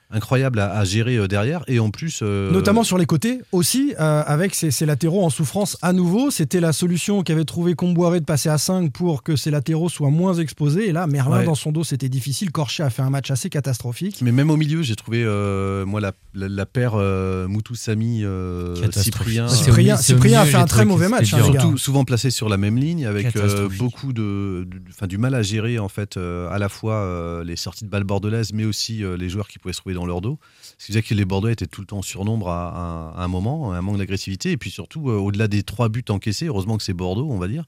incroyable 0.09 0.59
à, 0.59 0.71
à 0.77 0.83
gérer 0.85 1.17
euh, 1.17 1.27
derrière, 1.27 1.63
et 1.67 1.79
en 1.79 1.89
plus... 1.91 2.19
euh, 2.21 2.51
Notamment 2.51 2.83
sur 2.83 2.97
les 2.97 3.05
côtés 3.05 3.41
aussi, 3.51 3.93
euh, 3.99 4.23
avec 4.25 4.55
ces, 4.55 4.71
ces 4.71 4.85
latéraux 4.85 5.23
en 5.23 5.29
souffrance 5.29 5.77
à 5.81 5.93
nouveau. 5.93 6.31
C'était 6.31 6.59
la 6.59 6.71
solution 6.73 7.23
qu'avait 7.23 7.43
trouvé 7.45 7.73
Comboiré 7.75 8.19
de 8.19 8.25
passer 8.25 8.49
à 8.49 8.57
5 8.57 8.91
pour 8.91 9.23
que 9.23 9.35
ces 9.35 9.51
latéraux 9.51 9.89
soient 9.89 10.09
moins 10.09 10.33
exposés. 10.35 10.87
Et 10.87 10.91
là, 10.91 11.07
Merlin 11.07 11.39
Ouais. 11.39 11.45
dans 11.45 11.55
son 11.55 11.71
dos, 11.71 11.83
c'était 11.83 12.09
difficile. 12.09 12.51
Corché 12.51 12.83
a 12.83 12.89
fait 12.89 13.01
un 13.01 13.09
match 13.09 13.29
assez 13.31 13.49
catastrophique. 13.49 14.19
Mais 14.21 14.31
même 14.31 14.49
au 14.49 14.55
milieu, 14.57 14.81
j'ai 14.81 14.95
trouvé 14.95 15.23
euh, 15.25 15.85
moi 15.85 15.99
la, 15.99 16.13
la, 16.33 16.47
la 16.47 16.65
paire 16.65 16.93
euh, 16.95 17.47
Moutou 17.47 17.75
Sami 17.75 18.21
euh, 18.23 18.75
Catastrophique. 18.75 19.03
Cyprien. 19.33 19.47
Cyprien, 19.49 19.97
Cyprien 19.97 20.41
a 20.41 20.45
fait 20.45 20.55
un 20.57 20.65
très 20.65 20.85
mauvais 20.85 21.09
match. 21.09 21.33
hein. 21.33 21.43
Surtout 21.43 21.77
souvent 21.77 22.05
placé 22.05 22.31
sur 22.31 22.47
la 22.49 22.57
même 22.57 22.77
ligne 22.77 23.05
avec 23.05 23.35
euh, 23.35 23.67
beaucoup 23.77 24.13
de, 24.13 24.65
de- 24.69 24.79
enfin, 24.89 25.07
du 25.07 25.17
mal 25.17 25.35
à 25.35 25.41
gérer 25.41 25.79
en 25.79 25.89
fait 25.89 26.15
euh, 26.17 26.49
à 26.49 26.57
la 26.59 26.69
fois 26.69 26.93
euh, 26.95 27.43
les 27.43 27.55
sorties 27.55 27.83
de 27.85 27.89
balles 27.89 28.03
bordelaises 28.05 28.51
mais 28.53 28.65
aussi 28.65 29.03
euh, 29.03 29.17
les 29.17 29.29
joueurs 29.29 29.47
qui 29.47 29.59
pouvaient 29.59 29.73
se 29.73 29.79
trouver 29.79 29.95
dans 29.97 30.05
leur 30.05 30.21
dos. 30.21 30.39
Ce 30.77 30.85
qui 30.85 30.91
faisait 30.91 31.01
que 31.01 31.13
les 31.13 31.25
Bordelais 31.25 31.53
étaient 31.53 31.67
tout 31.67 31.81
le 31.81 31.87
temps 31.87 31.99
en 31.99 32.01
surnombre 32.01 32.49
à, 32.49 33.13
un 33.17 33.27
moment, 33.27 33.73
un 33.73 33.81
manque 33.81 33.97
d'agressivité 33.97 34.51
et 34.51 34.57
puis 34.57 34.71
surtout 34.71 35.09
euh, 35.09 35.17
au-delà 35.17 35.47
des 35.47 35.63
trois 35.63 35.89
buts 35.89 36.05
encaissés, 36.09 36.45
heureusement 36.45 36.77
que 36.77 36.83
c'est 36.83 36.93
Bordeaux 36.93 37.27
on 37.29 37.37
va 37.37 37.47
dire, 37.47 37.65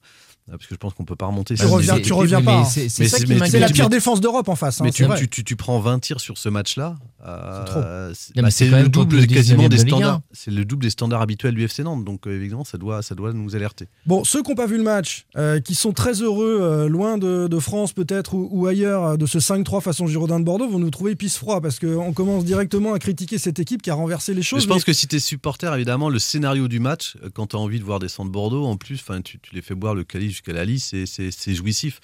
parce 0.48 0.66
que 0.66 0.74
je 0.74 0.78
pense 0.78 0.94
qu'on 0.94 1.04
peut 1.04 1.16
pas 1.16 1.26
remonter. 1.26 1.54
Tu 1.54 1.60
sur- 1.62 1.70
reviens- 1.70 2.00
tu 2.00 2.12
reviens 2.12 2.42
pas, 2.42 2.58
hein. 2.60 2.64
C'est 2.64 3.58
la 3.58 3.68
pire 3.68 3.88
défense 3.88 4.20
d'Europe 4.20 4.48
en 4.48 4.56
face. 4.56 4.80
hein, 4.80 4.84
mais 4.84 4.90
tu, 4.92 5.56
prends 5.56 5.78
20 5.80 5.98
tirs 6.00 6.20
sur 6.20 6.38
ce 6.38 6.48
match-là. 6.48 6.96
euh, 7.26 7.64
C'est 7.64 7.70
trop. 7.70 7.80
c'est 8.14 8.36
Non, 8.36 8.42
bah, 8.72 8.82
le 8.82 8.88
double 8.88 9.16
le 9.16 9.26
quasiment 9.26 9.62
19e 9.64 9.68
des 9.68 9.76
de 9.76 9.82
Ligue 9.82 9.94
1. 9.94 9.96
standards. 9.98 10.20
C'est 10.32 10.50
le 10.50 10.64
double 10.64 10.82
des 10.84 10.90
standards 10.90 11.20
habituels 11.22 11.54
du 11.54 11.64
FC 11.64 11.82
Nantes. 11.82 12.04
Donc 12.04 12.26
euh, 12.26 12.34
évidemment, 12.36 12.64
ça 12.64 12.78
doit, 12.78 13.02
ça 13.02 13.14
doit 13.14 13.32
nous 13.32 13.54
alerter. 13.56 13.86
Bon, 14.06 14.24
ceux 14.24 14.42
qui 14.42 14.50
n'ont 14.50 14.56
pas 14.56 14.66
vu 14.66 14.76
le 14.78 14.82
match, 14.82 15.26
euh, 15.36 15.60
qui 15.60 15.74
sont 15.74 15.92
très 15.92 16.14
heureux, 16.22 16.58
euh, 16.60 16.88
loin 16.88 17.18
de, 17.18 17.58
France 17.60 17.92
peut-être 17.92 18.34
ou, 18.34 18.66
ailleurs, 18.66 19.04
euh, 19.04 19.16
de 19.16 19.26
ce 19.26 19.38
5-3 19.38 19.80
façon 19.82 20.06
Girondin 20.06 20.40
de 20.40 20.44
Bordeaux, 20.44 20.68
vont 20.68 20.78
nous 20.78 20.90
trouver 20.90 21.14
pisse 21.14 21.36
froid 21.36 21.60
parce 21.60 21.78
qu'on 21.78 22.12
commence 22.14 22.44
directement 22.44 22.94
à 22.94 22.98
critiquer 22.98 23.36
cette 23.38 23.58
équipe 23.58 23.82
qui 23.82 23.90
a 23.90 23.94
renversé 23.94 24.32
les 24.32 24.38
Mais 24.38 24.42
choses. 24.42 24.62
je 24.62 24.68
pense 24.68 24.84
que 24.84 24.92
si 24.94 25.06
tu 25.06 25.16
es 25.16 25.18
supporter, 25.20 25.72
évidemment, 25.74 26.08
le 26.08 26.18
scénario 26.18 26.68
du 26.68 26.80
match, 26.80 27.16
euh, 27.22 27.28
quand 27.32 27.48
tu 27.48 27.56
as 27.56 27.58
envie 27.58 27.78
de 27.78 27.84
voir 27.84 27.98
descendre 27.98 28.30
Bordeaux, 28.30 28.64
en 28.66 28.76
plus, 28.76 29.04
tu 29.24 29.38
les 29.52 29.60
fais 29.62 29.74
boire 29.74 29.94
le 29.94 30.04
calice 30.04 30.39
jusqu'à 30.40 30.52
la 30.52 30.64
lisse, 30.64 30.94
c'est- 31.06 31.54
jouissif. 31.54 32.00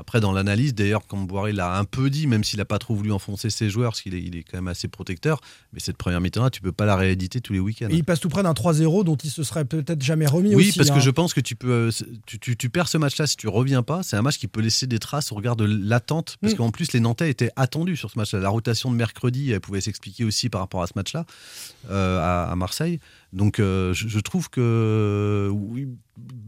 Après, 0.00 0.20
dans 0.20 0.30
l'analyse, 0.30 0.74
d'ailleurs, 0.76 1.04
comme 1.08 1.26
Boiré 1.26 1.52
l'a 1.52 1.76
un 1.76 1.82
peu 1.84 2.08
dit, 2.08 2.28
même 2.28 2.44
s'il 2.44 2.58
n'a 2.58 2.64
pas 2.64 2.78
trop 2.78 2.94
voulu 2.94 3.10
enfoncer 3.10 3.50
ses 3.50 3.68
joueurs, 3.68 3.90
parce 3.90 4.02
qu'il 4.02 4.14
est, 4.14 4.22
il 4.22 4.36
est 4.36 4.44
quand 4.44 4.58
même 4.58 4.68
assez 4.68 4.86
protecteur, 4.86 5.40
mais 5.72 5.80
cette 5.80 5.96
première 5.96 6.20
mi-temps-là, 6.20 6.50
tu 6.50 6.60
peux 6.60 6.70
pas 6.70 6.86
la 6.86 6.94
rééditer 6.94 7.40
tous 7.40 7.52
les 7.52 7.58
week-ends. 7.58 7.88
Il 7.90 8.04
passe 8.04 8.20
tout 8.20 8.28
près 8.28 8.44
d'un 8.44 8.52
3-0 8.52 9.02
dont 9.02 9.16
il 9.16 9.28
se 9.30 9.42
serait 9.42 9.64
peut-être 9.64 10.00
jamais 10.02 10.26
remis 10.26 10.54
Oui, 10.54 10.68
aussi. 10.68 10.78
parce 10.78 10.90
que 10.90 10.96
hein. 10.96 11.00
je 11.00 11.10
pense 11.10 11.34
que 11.34 11.40
tu 11.40 11.56
peux, 11.56 11.90
tu, 12.26 12.38
tu- 12.38 12.56
tu 12.56 12.70
perds 12.70 12.86
ce 12.86 12.96
match-là 12.98 13.26
si 13.26 13.36
tu 13.36 13.48
reviens 13.48 13.82
pas. 13.82 14.04
C'est 14.04 14.16
un 14.16 14.22
match 14.22 14.38
qui 14.38 14.46
peut 14.46 14.60
laisser 14.60 14.86
des 14.86 15.00
traces 15.00 15.32
au 15.32 15.34
regard 15.34 15.56
de 15.56 15.64
l'attente, 15.64 16.36
parce 16.40 16.52
Mm. 16.52 16.56
qu'en 16.58 16.70
plus 16.70 16.92
les 16.92 17.00
Nantais 17.00 17.28
étaient 17.30 17.50
attendus 17.56 17.96
sur 17.96 18.10
ce 18.12 18.18
match-là. 18.20 18.38
La 18.38 18.50
rotation 18.50 18.92
de 18.92 18.96
mercredi, 18.96 19.50
elle 19.50 19.60
pouvait 19.60 19.80
s'expliquer 19.80 20.24
aussi 20.24 20.48
par 20.48 20.60
rapport 20.60 20.82
à 20.82 20.86
ce 20.86 20.92
match-là 20.94 21.24
euh, 21.90 22.20
à, 22.20 22.52
à 22.52 22.54
Marseille. 22.54 23.00
Donc 23.34 23.60
euh, 23.60 23.92
je, 23.92 24.08
je 24.08 24.18
trouve 24.20 24.48
que 24.48 25.50
oui, 25.52 25.86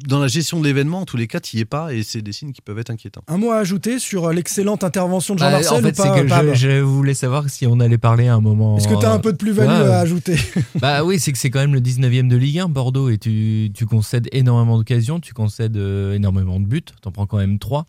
dans 0.08 0.18
la 0.18 0.28
gestion 0.28 0.58
de 0.60 0.64
l'événement, 0.64 1.00
en 1.00 1.04
tous 1.04 1.18
les 1.18 1.26
cas, 1.26 1.38
tu 1.38 1.56
n'y 1.56 1.62
es 1.62 1.64
pas, 1.66 1.92
et 1.92 2.02
c'est 2.02 2.22
des 2.22 2.32
signes 2.32 2.52
qui 2.52 2.62
peuvent 2.62 2.78
être 2.78 2.88
inquiétants. 2.90 3.22
Un 3.28 3.36
mot 3.36 3.50
à 3.50 3.58
ajouter 3.58 3.98
sur 3.98 4.24
euh, 4.26 4.32
l'excellente 4.32 4.82
intervention 4.82 5.34
de 5.34 5.40
Bah, 5.40 5.50
Jean-Marcel 5.50 5.78
en 5.78 5.82
fait, 5.82 5.96
pas 5.96 6.20
que 6.22 6.26
Pab 6.26 6.46
je, 6.54 6.54
je 6.54 6.80
voulais 6.80 7.12
savoir 7.12 7.50
si 7.50 7.66
on 7.66 7.80
allait 7.80 7.98
parler 7.98 8.28
à 8.28 8.34
un 8.34 8.40
moment. 8.40 8.78
Est-ce 8.78 8.88
que 8.88 8.98
tu 8.98 9.04
as 9.04 9.12
un 9.12 9.18
peu 9.18 9.32
de 9.32 9.36
plus-value 9.36 9.68
à 9.68 10.00
ajouter? 10.00 10.36
Bah 10.80 11.04
oui, 11.04 11.18
c'est 11.18 11.32
que 11.32 11.38
c'est 11.38 11.50
quand 11.50 11.60
même 11.60 11.74
le 11.74 11.80
19e 11.80 12.28
de 12.28 12.36
Ligue 12.36 12.60
1, 12.60 12.68
Bordeaux, 12.68 13.10
et 13.10 13.18
tu, 13.18 13.70
tu 13.74 13.84
concèdes 13.84 14.28
énormément 14.32 14.78
d'occasions, 14.78 15.20
tu 15.20 15.34
concèdes 15.34 15.76
euh, 15.76 16.14
énormément 16.14 16.60
de 16.60 16.64
buts, 16.66 16.82
t'en 17.02 17.12
prends 17.12 17.26
quand 17.26 17.36
même 17.38 17.58
3. 17.58 17.86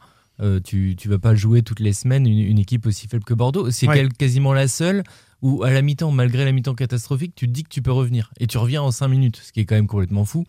tu, 0.65 0.95
tu 0.97 1.07
vas 1.07 1.17
pas 1.19 1.33
jouer 1.33 1.61
toutes 1.61 1.79
les 1.79 1.93
semaines 1.93 2.27
une, 2.27 2.39
une 2.39 2.59
équipe 2.59 2.85
aussi 2.87 3.07
faible 3.07 3.23
que 3.23 3.33
Bordeaux. 3.33 3.71
C'est 3.71 3.87
Ouais. 3.87 4.09
quasiment 4.17 4.51
la 4.53 4.67
seule 4.67 5.03
où, 5.41 5.63
à 5.63 5.71
la 5.71 5.81
mi-temps, 5.81 6.11
malgré 6.11 6.45
la 6.45 6.51
mi-temps 6.51 6.75
catastrophique, 6.75 7.33
tu 7.35 7.47
te 7.47 7.51
dis 7.51 7.63
que 7.63 7.69
tu 7.69 7.81
peux 7.81 7.91
revenir. 7.91 8.31
Et 8.39 8.47
tu 8.47 8.57
reviens 8.57 8.81
en 8.81 8.91
5 8.91 9.07
minutes, 9.07 9.41
ce 9.43 9.51
qui 9.51 9.59
est 9.61 9.65
quand 9.65 9.75
même 9.75 9.87
complètement 9.87 10.25
fou. 10.25 10.45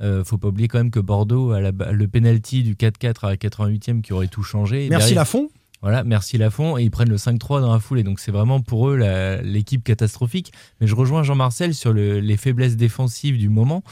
Euh, 0.00 0.24
faut 0.24 0.38
pas 0.38 0.48
oublier 0.48 0.66
quand 0.68 0.78
même 0.78 0.90
que 0.90 1.00
Bordeaux 1.00 1.50
a 1.52 1.60
la- 1.60 1.72
le 1.92 2.08
penalty 2.08 2.62
du 2.62 2.74
4-4 2.74 3.24
à 3.24 3.28
la 3.30 3.36
88e 3.36 4.00
qui 4.00 4.12
aurait 4.14 4.28
tout 4.28 4.42
changé. 4.42 4.86
Merci 4.88 5.08
derrière- 5.08 5.16
Lafont. 5.20 5.50
voilà, 5.82 6.04
merci 6.04 6.38
Lafont. 6.38 6.78
Et 6.78 6.84
ils 6.84 6.90
prennent 6.90 7.10
le 7.10 7.18
5-3 7.18 7.60
dans 7.60 7.70
la 7.72 7.80
foulée. 7.80 8.02
Donc 8.02 8.18
c'est 8.18 8.32
vraiment 8.32 8.60
pour 8.60 8.88
eux 8.88 8.96
l'équipe 9.42 9.84
catastrophique. 9.84 10.52
Mais 10.80 10.86
je 10.86 10.94
rejoins 10.94 11.22
Jean-Marcel 11.22 11.74
sur 11.74 11.92
le- 11.92 12.20
les 12.20 12.36
faiblesses 12.38 12.76
défensives 12.76 13.36
du 13.36 13.50
moment 13.50 13.82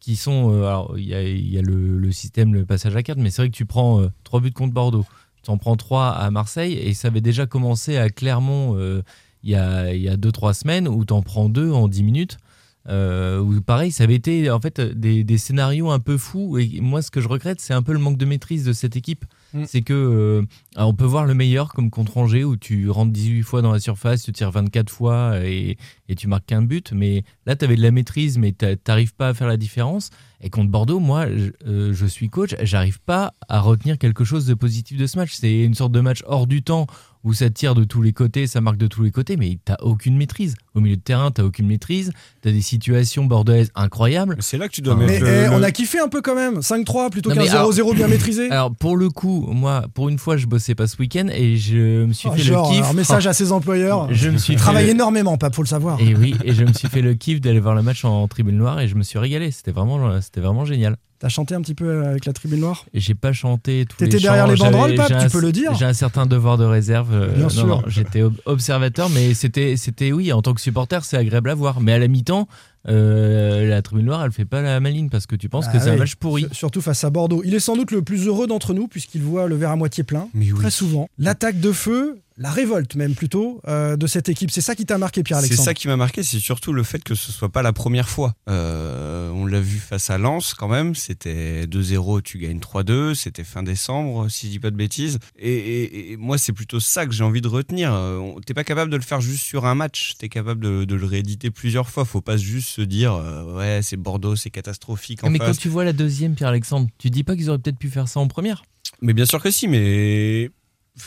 qui 0.00 0.16
sont. 0.16 0.52
euh, 0.52 0.66
alors, 0.66 0.98
il 0.98 1.04
y 1.06 1.14
a, 1.14 1.22
il 1.22 1.48
y 1.48 1.56
a 1.58 1.62
le, 1.62 1.96
le 1.98 2.12
système, 2.12 2.52
le 2.52 2.66
passage 2.66 2.94
à 2.94 3.02
carte, 3.02 3.18
mais 3.18 3.30
c'est 3.30 3.40
vrai 3.40 3.48
que 3.50 3.56
tu 3.56 3.64
prends 3.64 4.02
3 4.24 4.40
buts 4.40 4.52
contre 4.52 4.74
Bordeaux. 4.74 5.06
Tu 5.42 5.50
en 5.50 5.56
prends 5.56 5.76
3 5.76 6.08
à 6.10 6.30
Marseille 6.30 6.74
et 6.74 6.92
ça 6.92 7.08
avait 7.08 7.20
déjà 7.22 7.46
commencé 7.46 7.96
à 7.96 8.10
Clermont 8.10 8.76
euh, 8.76 9.02
il 9.44 9.50
y 9.50 10.08
a 10.08 10.16
2-3 10.16 10.54
semaines 10.54 10.88
où 10.88 11.04
tu 11.04 11.12
en 11.12 11.22
prends 11.22 11.48
2 11.48 11.70
en 11.70 11.88
10 11.88 12.02
minutes. 12.02 12.38
Euh, 12.86 13.38
où 13.38 13.62
pareil, 13.62 13.90
ça 13.92 14.04
avait 14.04 14.14
été 14.14 14.50
en 14.50 14.60
fait 14.60 14.78
des, 14.78 15.24
des 15.24 15.38
scénarios 15.38 15.90
un 15.90 16.00
peu 16.00 16.18
fous. 16.18 16.58
Et 16.58 16.80
moi, 16.80 17.00
ce 17.00 17.10
que 17.10 17.20
je 17.20 17.28
regrette, 17.28 17.60
c'est 17.60 17.72
un 17.72 17.82
peu 17.82 17.92
le 17.92 17.98
manque 17.98 18.18
de 18.18 18.26
maîtrise 18.26 18.64
de 18.64 18.72
cette 18.72 18.96
équipe. 18.96 19.24
Mm. 19.54 19.64
C'est 19.66 19.82
que 19.82 19.94
euh, 19.94 20.42
on 20.76 20.92
peut 20.92 21.06
voir 21.06 21.24
le 21.24 21.34
meilleur 21.34 21.72
comme 21.72 21.90
contre 21.90 22.18
Angers 22.18 22.44
où 22.44 22.56
tu 22.56 22.90
rentres 22.90 23.12
18 23.12 23.42
fois 23.42 23.62
dans 23.62 23.72
la 23.72 23.80
surface, 23.80 24.22
tu 24.22 24.32
tires 24.32 24.50
24 24.50 24.90
fois 24.90 25.38
et, 25.42 25.78
et 26.08 26.14
tu 26.14 26.28
marques 26.28 26.46
qu'un 26.46 26.62
but. 26.62 26.92
Mais 26.92 27.24
là, 27.46 27.56
tu 27.56 27.64
avais 27.64 27.76
de 27.76 27.82
la 27.82 27.90
maîtrise, 27.90 28.36
mais 28.36 28.52
tu 28.52 28.66
n'arrives 28.86 29.14
pas 29.14 29.28
à 29.28 29.34
faire 29.34 29.48
la 29.48 29.56
différence. 29.56 30.10
Et 30.42 30.50
contre 30.50 30.70
Bordeaux, 30.70 30.98
moi, 30.98 31.26
je, 31.34 31.50
euh, 31.66 31.94
je 31.94 32.04
suis 32.04 32.28
coach, 32.28 32.54
j'arrive 32.60 33.00
pas 33.00 33.32
à 33.48 33.60
retenir 33.60 33.96
quelque 33.96 34.24
chose 34.24 34.44
de 34.44 34.52
positif 34.52 34.98
de 34.98 35.06
ce 35.06 35.16
match. 35.16 35.32
C'est 35.32 35.60
une 35.62 35.74
sorte 35.74 35.92
de 35.92 36.00
match 36.00 36.22
hors 36.26 36.46
du 36.46 36.62
temps 36.62 36.86
où 37.24 37.32
ça 37.32 37.48
tire 37.50 37.74
de 37.74 37.84
tous 37.84 38.02
les 38.02 38.12
côtés, 38.12 38.46
ça 38.46 38.60
marque 38.60 38.76
de 38.76 38.86
tous 38.86 39.02
les 39.02 39.10
côtés, 39.10 39.36
mais 39.36 39.58
t'as 39.64 39.76
aucune 39.80 40.16
maîtrise. 40.16 40.54
Au 40.74 40.80
milieu 40.80 40.96
de 40.96 41.00
terrain, 41.00 41.30
t'as 41.30 41.42
aucune 41.42 41.66
maîtrise. 41.66 42.12
T'as 42.42 42.50
des 42.52 42.60
situations 42.60 43.24
bordelaises 43.24 43.70
incroyables. 43.74 44.36
C'est 44.40 44.58
là 44.58 44.68
que 44.68 44.72
tu 44.74 44.82
dois 44.82 44.94
Mais 44.96 45.06
mettre 45.06 45.24
le- 45.24 45.30
eh, 45.30 45.44
le- 45.46 45.52
on 45.52 45.62
a 45.62 45.70
kiffé 45.70 45.98
un 45.98 46.08
peu 46.08 46.20
quand 46.20 46.34
même. 46.34 46.60
5-3 46.62 47.10
plutôt 47.10 47.30
qu'un 47.30 47.36
mais 47.36 47.48
alors- 47.48 47.72
0-0 47.72 47.94
bien 47.94 48.08
maîtrisé. 48.08 48.50
Alors 48.50 48.72
pour 48.74 48.96
le 48.96 49.08
coup, 49.08 49.46
moi, 49.50 49.84
pour 49.94 50.08
une 50.08 50.18
fois, 50.18 50.36
je 50.36 50.46
bossais 50.46 50.74
pas 50.74 50.86
ce 50.86 50.96
week-end 50.98 51.28
et 51.32 51.56
je 51.56 52.04
me 52.04 52.12
suis 52.12 52.28
Oh, 52.30 52.34
fait 52.36 52.42
genre, 52.42 52.70
le 52.70 52.76
kiff. 52.78 52.86
un 52.90 52.92
message 52.92 53.26
à 53.26 53.32
ses 53.32 53.52
employeurs. 53.52 54.08
Je 54.12 54.28
me 54.28 54.36
suis 54.38 54.56
travaille 54.56 54.84
le- 54.86 54.90
énormément, 54.92 55.36
Pape, 55.38 55.54
faut 55.54 55.62
le 55.62 55.68
savoir. 55.68 56.00
Et 56.00 56.14
oui, 56.14 56.34
et 56.44 56.52
je 56.52 56.64
me 56.64 56.72
suis 56.72 56.88
fait 56.88 57.00
le 57.02 57.14
kiff 57.14 57.40
d'aller 57.40 57.60
voir 57.60 57.74
le 57.74 57.82
match 57.82 58.04
en 58.04 58.26
tribune 58.28 58.56
noire 58.56 58.80
et 58.80 58.88
je 58.88 58.94
me 58.96 59.02
suis 59.02 59.18
régalé. 59.18 59.50
C'était 59.50 59.70
vraiment, 59.72 60.20
c'était 60.20 60.40
vraiment 60.40 60.64
génial. 60.64 60.96
T'as 61.24 61.30
chanté 61.30 61.54
un 61.54 61.62
petit 61.62 61.72
peu 61.74 61.86
euh, 61.86 62.10
avec 62.10 62.26
la 62.26 62.34
tribune 62.34 62.60
noire? 62.60 62.84
Et 62.92 63.00
j'ai 63.00 63.14
pas 63.14 63.32
chanté 63.32 63.86
tous 63.88 63.96
les 64.04 64.10
T'étais 64.10 64.22
derrière 64.22 64.44
chants, 64.44 64.52
les 64.52 64.58
banderoles, 64.58 64.94
Pape, 64.94 65.22
tu 65.22 65.30
peux 65.30 65.40
le 65.40 65.52
dire. 65.52 65.72
J'ai 65.72 65.86
un 65.86 65.94
certain 65.94 66.26
devoir 66.26 66.58
de 66.58 66.64
réserve. 66.66 67.14
euh, 67.14 67.28
Bien 67.32 67.44
non, 67.44 67.48
sûr. 67.48 67.66
non, 67.66 67.82
j'étais 67.86 68.20
ob- 68.20 68.38
observateur, 68.44 69.08
mais 69.08 69.32
c'était, 69.32 69.78
c'était 69.78 70.12
oui, 70.12 70.34
en 70.34 70.42
tant 70.42 70.52
que 70.52 70.60
supporter, 70.60 71.02
c'est 71.02 71.16
agréable 71.16 71.48
à 71.48 71.54
voir. 71.54 71.80
Mais 71.80 71.94
à 71.94 71.98
la 71.98 72.08
mi-temps, 72.08 72.46
euh, 72.88 73.68
la 73.68 73.82
tribune 73.82 74.06
noire, 74.06 74.24
elle 74.24 74.32
fait 74.32 74.44
pas 74.44 74.62
la 74.62 74.80
maline 74.80 75.10
parce 75.10 75.26
que 75.26 75.36
tu 75.36 75.48
penses 75.48 75.66
que 75.66 75.76
Ah 75.76 75.80
c'est 75.80 75.90
un 75.90 75.96
match 75.96 76.14
pourri. 76.16 76.42
sur- 76.42 76.54
Surtout 76.54 76.80
face 76.80 77.04
à 77.04 77.10
Bordeaux. 77.10 77.42
Il 77.44 77.54
est 77.54 77.60
sans 77.60 77.76
doute 77.76 77.90
le 77.90 78.02
plus 78.02 78.26
heureux 78.26 78.46
d'entre 78.46 78.74
nous 78.74 78.88
puisqu'il 78.88 79.22
voit 79.22 79.46
le 79.48 79.56
verre 79.56 79.70
à 79.70 79.76
moitié 79.76 80.04
plein. 80.04 80.28
Mais 80.34 80.50
oui. 80.52 80.58
Très 80.58 80.70
souvent. 80.70 81.08
L'attaque 81.18 81.60
de 81.60 81.72
feu, 81.72 82.18
la 82.36 82.50
révolte 82.50 82.96
même 82.96 83.14
plutôt, 83.14 83.60
euh, 83.68 83.96
de 83.96 84.06
cette 84.08 84.28
équipe. 84.28 84.50
C'est 84.50 84.60
ça 84.60 84.74
qui 84.74 84.84
t'a 84.86 84.98
marqué, 84.98 85.20
C'est 85.20 85.24
Pierre-Alexandre 85.24 85.64
ça 85.64 85.74
qui 85.74 85.86
m'a 85.86 85.96
marqué, 85.96 86.22
c'est 86.24 86.40
surtout 86.40 86.72
le 86.72 86.82
fait 86.82 87.02
que 87.04 87.14
ce 87.14 87.30
soit 87.30 87.48
pas 87.48 87.62
la 87.62 87.72
première 87.72 88.08
fois. 88.08 88.34
Euh, 88.50 89.30
on 89.30 89.46
l'a 89.46 89.60
vu 89.60 89.78
face 89.78 90.10
à 90.10 90.18
Lens 90.18 90.52
quand 90.54 90.66
même, 90.68 90.94
c'était 90.96 91.66
2-0, 91.68 92.22
tu 92.22 92.38
gagnes 92.38 92.58
3-2, 92.58 93.14
c'était 93.14 93.44
fin 93.44 93.62
décembre, 93.62 94.28
si 94.28 94.46
je 94.46 94.50
dis 94.52 94.58
pas 94.58 94.70
de 94.72 94.76
bêtises. 94.76 95.20
Et, 95.38 95.52
et- 95.52 96.12
et 96.12 96.16
moi, 96.16 96.36
c'est 96.36 96.52
plutôt 96.52 96.80
ça 96.80 97.06
que 97.06 97.12
j'ai 97.12 97.22
envie 97.22 97.40
de 97.40 97.46
retenir. 97.48 97.92
Euh, 97.94 98.16
on- 98.18 98.40
T'es 98.40 98.52
pas 98.54 98.64
capable 98.64 98.90
de 98.90 98.96
le 98.96 99.02
faire 99.02 99.20
juste 99.20 99.44
sur 99.44 99.64
un 99.66 99.76
match, 99.76 100.14
t'es 100.18 100.28
capable 100.28 100.60
de, 100.64 100.84
de 100.84 100.94
le 100.96 101.06
rééditer 101.06 101.50
plusieurs 101.52 101.88
fois. 101.88 102.04
Faut 102.04 102.20
pas 102.20 102.36
juste 102.36 102.73
se 102.74 102.82
dire, 102.82 103.14
euh, 103.14 103.56
ouais, 103.56 103.80
c'est 103.82 103.96
Bordeaux, 103.96 104.34
c'est 104.34 104.50
catastrophique 104.50 105.22
en 105.22 105.30
mais 105.30 105.38
face. 105.38 105.48
quand 105.48 105.60
tu 105.60 105.68
vois 105.68 105.84
la 105.84 105.92
deuxième, 105.92 106.34
Pierre-Alexandre, 106.34 106.88
tu 106.98 107.10
dis 107.10 107.22
pas 107.22 107.36
qu'ils 107.36 107.48
auraient 107.48 107.58
peut-être 107.58 107.78
pu 107.78 107.88
faire 107.88 108.08
ça 108.08 108.20
en 108.20 108.26
première? 108.26 108.64
Mais 109.00 109.12
bien 109.12 109.26
sûr 109.26 109.40
que 109.40 109.50
si, 109.50 109.68
mais 109.68 110.50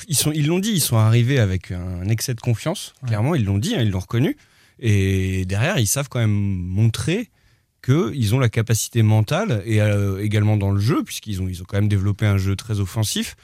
ils 0.08 0.16
sont, 0.16 0.32
ils 0.32 0.48
l'ont 0.48 0.60
dit, 0.60 0.72
ils 0.72 0.82
sont 0.82 0.98
arrivés 0.98 1.40
avec 1.40 1.72
un 1.72 2.08
excès 2.08 2.34
de 2.34 2.42
confiance. 2.42 2.94
Clairement, 3.06 3.36
ils 3.36 3.44
l'ont 3.44 3.58
dit, 3.58 3.76
hein, 3.76 3.82
ils 3.82 3.90
l'ont 3.90 4.00
reconnu. 4.00 4.38
Et 4.80 5.46
derrière, 5.46 5.78
ils 5.78 5.88
savent 5.88 6.10
quand 6.10 6.20
même 6.20 6.30
montrer 6.30 7.30
qu'ils 7.84 8.36
ont 8.36 8.40
la 8.40 8.50
capacité 8.50 9.02
mentale 9.02 9.62
et 9.66 9.82
euh, 9.82 10.24
également 10.24 10.58
dans 10.58 10.72
le 10.72 10.80
jeu, 10.80 11.04
puisqu'ils 11.04 11.42
ont, 11.42 11.48
ils 11.48 11.62
ont 11.62 11.66
quand 11.66 11.78
même 11.78 11.88
développé 11.88 12.26
un 12.26 12.38
jeu 12.38 12.56
très 12.56 12.80
offensif, 12.80 13.36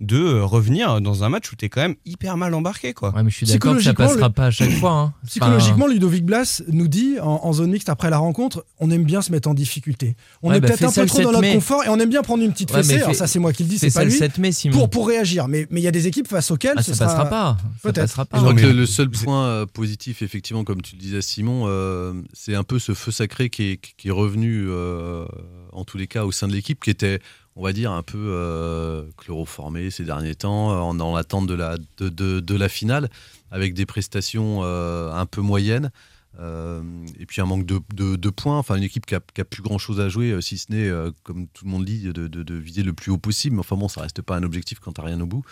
de 0.00 0.16
euh, 0.16 0.44
revenir 0.44 1.00
dans 1.00 1.24
un 1.24 1.28
match 1.28 1.50
où 1.52 1.56
t'es 1.56 1.68
quand 1.68 1.80
même 1.80 1.96
hyper 2.04 2.36
mal 2.36 2.54
embarqué, 2.54 2.94
quoi. 2.94 3.12
Ouais, 3.14 3.22
mais 3.24 3.30
je 3.30 3.36
suis 3.36 3.46
d'accord 3.46 3.74
que 3.74 3.82
ça 3.82 3.90
Psychologiquement, 3.90 4.06
passera 4.14 4.28
le- 4.28 4.32
pas 4.34 4.46
à 4.46 4.50
chaque 4.52 4.70
fois. 4.78 4.92
hein. 4.92 5.14
Psychologiquement, 5.26 5.86
Ludovic 5.88 6.24
Blas 6.24 6.62
nous 6.68 6.86
dit 6.86 7.16
en, 7.20 7.40
en 7.42 7.52
zone 7.52 7.70
mixte 7.72 7.88
après 7.88 8.08
la 8.10 8.18
rencontre, 8.18 8.64
on 8.78 8.90
aime 8.92 9.02
bien 9.04 9.22
se 9.22 9.32
mettre 9.32 9.48
en 9.48 9.54
difficulté. 9.54 10.14
On 10.42 10.50
Ouais, 10.50 10.58
est 10.58 10.60
bah, 10.60 10.68
peut-être 10.68 10.84
un 10.84 10.92
peu 10.92 11.06
trop 11.06 11.16
7 11.16 11.24
dans 11.24 11.30
notre 11.32 11.42
mai. 11.42 11.54
confort 11.54 11.84
et 11.84 11.88
on 11.88 11.98
aime 11.98 12.08
bien 12.10 12.22
prendre 12.22 12.44
une 12.44 12.52
petite 12.52 12.70
Ouais, 12.70 12.82
fessée. 12.84 13.02
Alors 13.02 13.14
ça, 13.14 13.26
c'est 13.26 13.40
moi 13.40 13.52
qui 13.52 13.64
le 13.64 13.68
dis, 13.70 13.78
c'est 13.78 13.92
pas 13.92 14.04
lui. 14.04 14.12
7 14.12 14.38
mai, 14.38 14.52
Simon. 14.52 14.74
Pour, 14.76 14.88
pour 14.90 15.08
réagir. 15.08 15.48
Mais 15.48 15.66
mais 15.70 15.80
il 15.80 15.84
y 15.84 15.88
a 15.88 15.92
des 15.92 16.06
équipes 16.06 16.28
face 16.28 16.50
auxquelles 16.52 16.74
Ah, 16.76 16.82
ça 16.82 16.94
sera- 16.94 17.06
passera 17.06 17.26
pas. 17.28 17.56
Ça 17.60 17.68
Peut-être. 17.82 17.94
passera 18.04 18.24
pas. 18.24 18.38
Je 18.38 18.42
crois 18.42 18.54
que 18.54 18.60
mais- 18.66 18.72
le 18.72 18.86
seul 18.86 19.10
point 19.10 19.46
euh, 19.46 19.66
positif, 19.66 20.22
effectivement, 20.22 20.62
comme 20.64 20.80
tu 20.80 20.94
le 20.94 21.00
disais, 21.00 21.22
Simon, 21.22 21.64
euh, 21.66 22.14
c'est 22.32 22.54
un 22.54 22.62
peu 22.64 22.78
ce 22.78 22.94
feu 22.94 23.10
sacré 23.10 23.50
qui 23.50 23.64
est, 23.72 23.80
qui 23.96 24.08
est 24.08 24.12
revenu, 24.12 24.66
euh, 24.68 25.24
en 25.72 25.84
tous 25.84 25.98
les 25.98 26.06
cas, 26.06 26.24
au 26.24 26.30
sein 26.32 26.46
de 26.46 26.52
l'équipe, 26.52 26.82
qui 26.82 26.90
était, 26.90 27.20
on 27.58 27.64
va 27.64 27.72
dire, 27.72 27.90
un 27.90 28.04
peu 28.04 28.16
euh, 28.18 29.02
chloroformé 29.16 29.90
ces 29.90 30.04
derniers 30.04 30.36
temps, 30.36 30.68
en, 30.70 30.94
dans 30.94 31.12
l'attente 31.14 31.48
de 31.48 31.54
la, 31.54 31.76
de, 31.98 32.08
de- 32.08 32.54
la 32.54 32.68
finale, 32.68 33.10
avec 33.50 33.74
des 33.74 33.84
prestations 33.84 34.60
euh, 34.62 35.12
un 35.12 35.26
peu 35.26 35.40
moyennes. 35.40 35.90
euh, 36.38 36.80
et 37.18 37.26
puis 37.26 37.40
un 37.40 37.46
manque 37.46 37.66
de, 37.66 37.80
de- 37.92 38.30
points, 38.30 38.58
enfin 38.58 38.76
une 38.76 38.84
équipe 38.84 39.06
qui 39.06 39.16
a, 39.16 39.20
qui 39.34 39.40
a 39.40 39.44
plus 39.44 39.62
grand 39.62 39.78
chose 39.78 39.98
à 39.98 40.08
jouer, 40.08 40.30
euh, 40.30 40.40
si 40.40 40.56
ce 40.56 40.70
n'est, 40.70 40.88
euh, 40.88 41.10
comme 41.24 41.48
tout 41.48 41.64
le 41.64 41.70
monde 41.72 41.84
dit, 41.84 42.00
de, 42.12 42.28
de- 42.28 42.54
viser 42.54 42.84
le 42.84 42.92
plus 42.92 43.10
haut 43.10 43.18
possible. 43.18 43.56
Mais 43.56 43.60
enfin 43.60 43.74
bon, 43.76 43.88
ça 43.88 44.02
reste 44.02 44.22
pas 44.22 44.36
un 44.36 44.44
objectif 44.44 44.78
quand 44.78 44.92
t'as 44.92 45.02
rien 45.02 45.20
au 45.20 45.26
bout. 45.26 45.44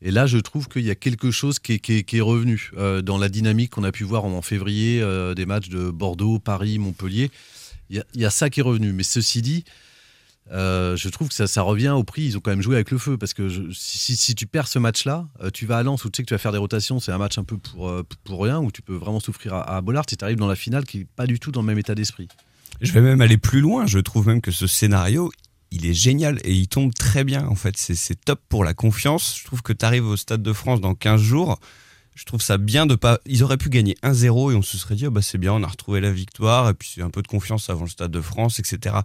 Et 0.00 0.10
là, 0.10 0.26
je 0.26 0.38
trouve 0.38 0.66
qu'il 0.68 0.86
y 0.86 0.90
a 0.90 0.94
quelque 0.94 1.30
chose 1.30 1.58
qui 1.58 1.74
est, 1.74 1.78
qui 1.78 2.16
est- 2.16 2.20
revenu 2.22 2.70
euh, 2.78 3.02
dans 3.02 3.18
la 3.18 3.28
dynamique 3.28 3.72
qu'on 3.72 3.84
a 3.84 3.92
pu 3.92 4.04
voir 4.04 4.24
en 4.24 4.40
février 4.40 5.02
euh, 5.02 5.34
des 5.34 5.44
matchs 5.44 5.68
de 5.68 5.90
Bordeaux, 5.90 6.38
Paris, 6.38 6.78
Montpellier. 6.78 7.30
Il 7.90 8.02
y 8.14 8.24
a 8.24 8.30
ça 8.30 8.48
qui 8.48 8.60
est 8.60 8.62
revenu. 8.62 8.92
Mais 8.94 9.02
ceci 9.02 9.42
dit, 9.42 9.64
euh, 10.52 10.96
je 10.96 11.08
trouve 11.08 11.28
que 11.28 11.46
ça, 11.46 11.62
revient 11.62 11.90
au 11.90 12.04
prix. 12.04 12.22
Ils 12.22 12.36
ont 12.36 12.40
quand 12.40 12.50
même 12.50 12.62
joué 12.62 12.74
avec 12.74 12.90
le 12.90 12.98
feu. 12.98 13.16
Parce 13.16 13.34
que 13.34 13.48
si, 13.72 14.34
tu 14.34 14.46
perds 14.46 14.68
ce 14.68 14.78
match-là, 14.78 15.26
euh, 15.42 15.50
tu 15.50 15.66
vas 15.66 15.78
à 15.78 15.82
Lens 15.82 16.04
où 16.04 16.10
tu 16.10 16.16
sais 16.16 16.22
que 16.22 16.28
tu 16.28 16.34
vas 16.34 16.38
faire 16.38 16.52
des 16.52 16.58
rotations. 16.58 17.00
C'est 17.00 17.12
un 17.12 17.18
match 17.18 17.38
un 17.38 17.44
peu 17.44 17.56
pour, 17.56 17.88
euh, 17.88 18.04
pour 18.24 18.42
rien, 18.42 18.58
où 18.58 18.70
tu 18.70 18.82
peux 18.82 18.94
vraiment 18.94 19.20
souffrir 19.20 19.54
à, 19.54 19.76
à 19.76 19.80
Bollard. 19.80 20.04
Si 20.08 20.16
tu 20.16 20.24
arrives 20.24 20.38
dans 20.38 20.48
la 20.48 20.56
finale 20.56 20.84
qui 20.84 20.98
n'est 20.98 21.06
pas 21.16 21.26
du 21.26 21.38
tout 21.38 21.52
dans 21.52 21.62
le 21.62 21.66
même 21.66 21.78
état 21.78 21.94
d'esprit. 21.94 22.28
Je 22.80 22.92
vais 22.92 23.00
même 23.00 23.20
aller 23.20 23.38
plus 23.38 23.60
loin. 23.60 23.86
Je 23.86 23.98
trouve 23.98 24.26
même 24.26 24.40
que 24.40 24.50
ce 24.50 24.66
scénario, 24.66 25.30
il 25.70 25.86
est 25.86 25.94
génial 25.94 26.38
et 26.44 26.52
il 26.52 26.68
tombe 26.68 26.92
très 26.94 27.24
bien. 27.24 27.46
En 27.46 27.54
fait, 27.54 27.76
c'est 27.76 27.94
c'est 27.94 28.16
top 28.16 28.40
pour 28.48 28.64
la 28.64 28.74
confiance. 28.74 29.38
Je 29.38 29.44
trouve 29.44 29.62
que 29.62 29.72
tu 29.72 29.84
arrives 29.84 30.06
au 30.06 30.16
Stade 30.16 30.42
de 30.42 30.52
France 30.52 30.80
dans 30.80 30.94
15 30.94 31.20
jours. 31.20 31.60
Je 32.14 32.24
trouve 32.24 32.42
ça 32.42 32.58
bien 32.58 32.86
de 32.86 32.96
pas. 32.96 33.20
Ils 33.24 33.42
auraient 33.44 33.56
pu 33.56 33.70
gagner 33.70 33.96
1-0 34.02 34.52
et 34.52 34.56
on 34.56 34.62
se 34.62 34.76
serait 34.76 34.96
dit, 34.96 35.06
oh 35.06 35.10
bah 35.10 35.22
c'est 35.22 35.38
bien, 35.38 35.52
on 35.52 35.62
a 35.62 35.66
retrouvé 35.66 36.00
la 36.00 36.12
victoire 36.12 36.68
et 36.68 36.74
puis 36.74 36.90
c'est 36.94 37.02
un 37.02 37.10
peu 37.10 37.22
de 37.22 37.28
confiance 37.28 37.70
avant 37.70 37.84
le 37.84 37.88
Stade 37.88 38.10
de 38.10 38.20
France, 38.20 38.58
etc. 38.58 38.96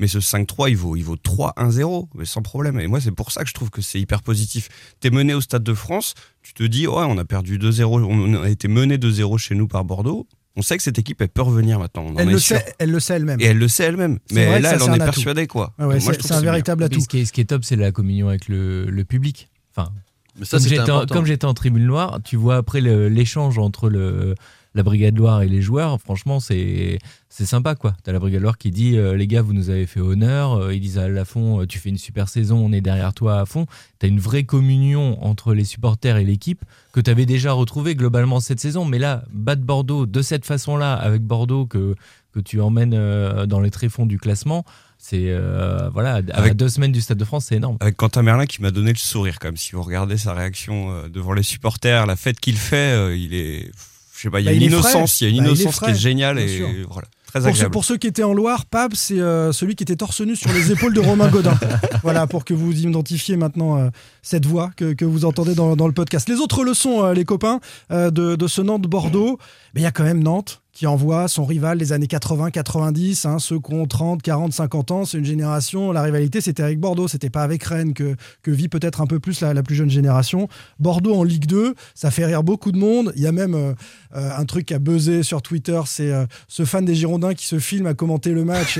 Mais 0.00 0.06
ce 0.06 0.18
5-3, 0.20 0.70
il 0.70 0.76
vaut, 0.76 0.94
il 0.96 1.02
vaut 1.02 1.16
3-1-0, 1.16 2.08
mais 2.14 2.24
sans 2.24 2.42
problème. 2.42 2.78
Et 2.78 2.86
moi, 2.86 3.00
c'est 3.00 3.10
pour 3.10 3.32
ça 3.32 3.42
que 3.42 3.48
je 3.48 3.54
trouve 3.54 3.70
que 3.70 3.82
c'est 3.82 4.00
hyper 4.00 4.22
positif. 4.22 4.68
T'es 5.00 5.10
mené 5.10 5.34
au 5.34 5.40
Stade 5.40 5.64
de 5.64 5.74
France, 5.74 6.14
tu 6.42 6.54
te 6.54 6.62
dis, 6.62 6.86
ouais, 6.86 7.04
on 7.08 7.18
a 7.18 7.24
perdu 7.24 7.58
2-0, 7.58 7.84
on 8.04 8.42
a 8.42 8.48
été 8.48 8.68
mené 8.68 8.96
2-0 8.96 9.38
chez 9.38 9.54
nous 9.56 9.66
par 9.66 9.84
Bordeaux. 9.84 10.26
On 10.56 10.62
sait 10.62 10.76
que 10.76 10.82
cette 10.82 10.98
équipe, 10.98 11.20
elle 11.20 11.28
peut 11.28 11.42
revenir 11.42 11.78
maintenant. 11.78 12.04
On 12.06 12.14
en 12.14 12.16
Elle 12.18 12.28
est 12.28 12.32
le, 12.32 12.38
sûr. 12.38 12.56
sait, 12.56 12.74
elle 12.78 12.90
le 12.90 13.00
sait 13.00 13.14
elle-même. 13.14 13.40
Et 13.40 13.44
elle 13.44 13.58
le 13.58 13.68
sait 13.68 13.84
elle-même. 13.84 14.18
Mais 14.32 14.60
là, 14.60 14.70
ça, 14.70 14.74
elle 14.84 14.90
en 14.90 14.94
est 14.94 14.98
persuadée, 14.98 15.46
quoi. 15.46 15.72
Ouais, 15.78 15.84
ouais, 15.86 16.00
c'est- 16.00 16.32
un 16.32 16.40
véritable 16.40 16.82
atout. 16.84 17.00
ce, 17.00 17.06
qui 17.08 17.18
est, 17.20 17.24
ce 17.24 17.32
qui 17.32 17.40
est 17.40 17.44
top, 17.44 17.64
c'est 17.64 17.76
la 17.76 17.92
communion 17.92 18.28
avec 18.28 18.48
le, 18.48 18.86
le 18.86 19.04
public. 19.04 19.48
Enfin, 19.76 19.92
Mais 20.38 20.44
ça, 20.44 20.58
comme 20.58 20.66
j'étais 20.68 20.80
en, 20.80 20.96
important. 20.96 21.14
comme 21.14 21.26
j'étais 21.26 21.44
en 21.44 21.54
tribune 21.54 21.86
noire, 21.86 22.18
tu 22.24 22.36
vois 22.36 22.56
après 22.56 22.80
l'échange 22.80 23.58
entre 23.58 23.88
le, 23.88 24.34
la 24.74 24.82
Brigade 24.82 25.16
Loire 25.16 25.42
et 25.42 25.48
les 25.48 25.62
joueurs, 25.62 26.00
franchement, 26.00 26.40
c'est 26.40 26.98
c'est 27.30 27.46
sympa 27.46 27.74
quoi. 27.74 27.94
T'as 28.04 28.12
la 28.12 28.18
Brigade 28.18 28.42
Loire 28.42 28.58
qui 28.58 28.70
dit 28.70 28.96
euh, 28.96 29.16
les 29.16 29.26
gars, 29.26 29.42
vous 29.42 29.52
nous 29.52 29.70
avez 29.70 29.86
fait 29.86 30.00
honneur. 30.00 30.54
Euh, 30.54 30.74
ils 30.74 30.80
disent 30.80 30.98
à 30.98 31.08
Lafont, 31.08 31.60
euh, 31.62 31.66
tu 31.66 31.78
fais 31.78 31.88
une 31.88 31.98
super 31.98 32.28
saison, 32.28 32.58
on 32.58 32.72
est 32.72 32.80
derrière 32.80 33.12
toi 33.14 33.40
à 33.40 33.46
fond. 33.46 33.66
T'as 33.98 34.08
une 34.08 34.20
vraie 34.20 34.44
communion 34.44 35.22
entre 35.24 35.54
les 35.54 35.64
supporters 35.64 36.16
et 36.16 36.24
l'équipe 36.24 36.64
que 36.92 37.00
t'avais 37.00 37.26
déjà 37.26 37.52
retrouvé 37.52 37.94
globalement 37.94 38.40
cette 38.40 38.60
saison. 38.60 38.84
Mais 38.84 38.98
là, 38.98 39.24
battre 39.32 39.62
Bordeaux 39.62 40.06
de 40.06 40.22
cette 40.22 40.44
façon-là, 40.46 40.94
avec 40.94 41.22
Bordeaux 41.22 41.66
que, 41.66 41.94
que 42.32 42.40
tu 42.40 42.60
emmènes 42.60 42.94
euh, 42.94 43.46
dans 43.46 43.60
les 43.60 43.70
tréfonds 43.70 44.06
du 44.06 44.18
classement, 44.18 44.64
c'est 44.98 45.26
euh, 45.28 45.88
voilà, 45.90 46.16
à 46.16 46.38
Avec- 46.38 46.56
deux 46.56 46.68
semaines 46.68 46.92
du 46.92 47.00
Stade 47.00 47.18
de 47.18 47.24
France, 47.24 47.46
c'est 47.46 47.56
énorme. 47.56 47.76
Avec 47.80 47.96
Quentin 47.96 48.22
Merlin 48.22 48.46
qui 48.46 48.62
m'a 48.62 48.70
donné 48.70 48.92
le 48.92 48.98
sourire, 48.98 49.38
quand 49.38 49.48
même. 49.48 49.56
Si 49.56 49.72
vous 49.72 49.82
regardez 49.82 50.16
sa 50.18 50.34
réaction 50.34 51.08
devant 51.08 51.32
les 51.32 51.42
supporters, 51.44 52.04
la 52.06 52.16
fête 52.16 52.38
qu'il 52.40 52.56
fait, 52.56 53.16
il 53.18 53.32
est. 53.34 53.70
Je 54.18 54.24
sais 54.24 54.30
pas, 54.30 54.40
il 54.40 54.46
y 54.46 54.48
a 54.48 54.50
Bah, 54.50 54.56
une 54.56 54.62
est 54.64 54.66
innocence, 54.66 55.20
il 55.20 55.24
y 55.24 55.26
a 55.28 55.30
une 55.30 55.44
Bah, 55.44 55.50
innocence 55.50 55.78
qui 55.78 55.90
est 55.90 55.94
géniale 55.94 56.40
et 56.40 56.84
voilà, 56.90 57.06
très 57.28 57.40
Pour 57.40 57.56
ceux, 57.56 57.70
pour 57.70 57.84
ceux 57.84 57.96
qui 57.98 58.08
étaient 58.08 58.24
en 58.24 58.32
Loire, 58.32 58.66
Pab, 58.66 58.92
c'est 58.94 59.20
euh, 59.20 59.52
celui 59.52 59.76
qui 59.76 59.84
était 59.84 59.94
torse 59.94 60.22
nu 60.22 60.34
sur 60.34 60.52
les 60.52 60.72
épaules 60.72 60.92
de 60.92 60.98
Romain 60.98 61.28
Godin. 61.28 61.56
voilà, 62.02 62.26
pour 62.26 62.44
que 62.44 62.52
vous 62.52 62.72
identifiez 62.80 63.36
maintenant 63.36 63.78
euh, 63.78 63.90
cette 64.28 64.44
voix 64.44 64.70
que, 64.76 65.04
vous 65.06 65.24
entendez 65.24 65.54
dans, 65.54 65.86
le 65.86 65.92
podcast. 65.94 66.28
Les 66.28 66.36
autres 66.36 66.62
leçons, 66.62 67.02
euh, 67.02 67.14
les 67.14 67.24
copains, 67.24 67.60
euh, 67.90 68.10
de, 68.10 68.46
ce 68.46 68.60
Nantes-Bordeaux, 68.60 69.38
mais 69.74 69.80
il 69.80 69.84
y 69.84 69.86
a 69.86 69.90
quand 69.90 70.04
même 70.04 70.22
Nantes 70.22 70.60
qui 70.70 70.86
envoie 70.86 71.26
son 71.26 71.44
rival 71.44 71.78
des 71.78 71.92
années 71.92 72.06
80-90, 72.06 73.26
hein, 73.26 73.38
ceux 73.40 73.58
qui 73.58 73.72
ont 73.72 73.86
30, 73.86 74.22
40, 74.22 74.52
50 74.52 74.90
ans, 74.92 75.04
c'est 75.06 75.18
une 75.18 75.24
génération. 75.24 75.90
La 75.90 76.02
rivalité, 76.02 76.40
c'était 76.40 76.62
avec 76.62 76.78
Bordeaux, 76.78 77.08
c'était 77.08 77.30
pas 77.30 77.42
avec 77.42 77.64
Rennes 77.64 77.94
que, 77.94 78.14
vit 78.46 78.68
peut-être 78.68 79.00
un 79.00 79.06
peu 79.06 79.18
plus 79.18 79.40
la, 79.40 79.62
plus 79.62 79.74
jeune 79.74 79.90
génération. 79.90 80.46
Bordeaux 80.78 81.14
en 81.14 81.24
Ligue 81.24 81.46
2, 81.46 81.74
ça 81.94 82.12
fait 82.12 82.26
rire 82.26 82.44
beaucoup 82.44 82.70
de 82.70 82.78
monde. 82.78 83.12
Il 83.16 83.22
y 83.22 83.26
a 83.26 83.32
même 83.32 83.54
euh, 83.54 83.74
un 84.12 84.44
truc 84.44 84.66
qui 84.66 84.74
a 84.74 84.78
buzzé 84.78 85.24
sur 85.24 85.42
Twitter, 85.42 85.80
c'est 85.86 86.12
ce 86.46 86.64
fan 86.64 86.84
des 86.84 86.94
Girondins 86.94 87.34
qui 87.34 87.46
se 87.46 87.58
filme 87.58 87.86
à 87.86 87.94
commenter 87.94 88.30
le 88.30 88.44
match 88.44 88.78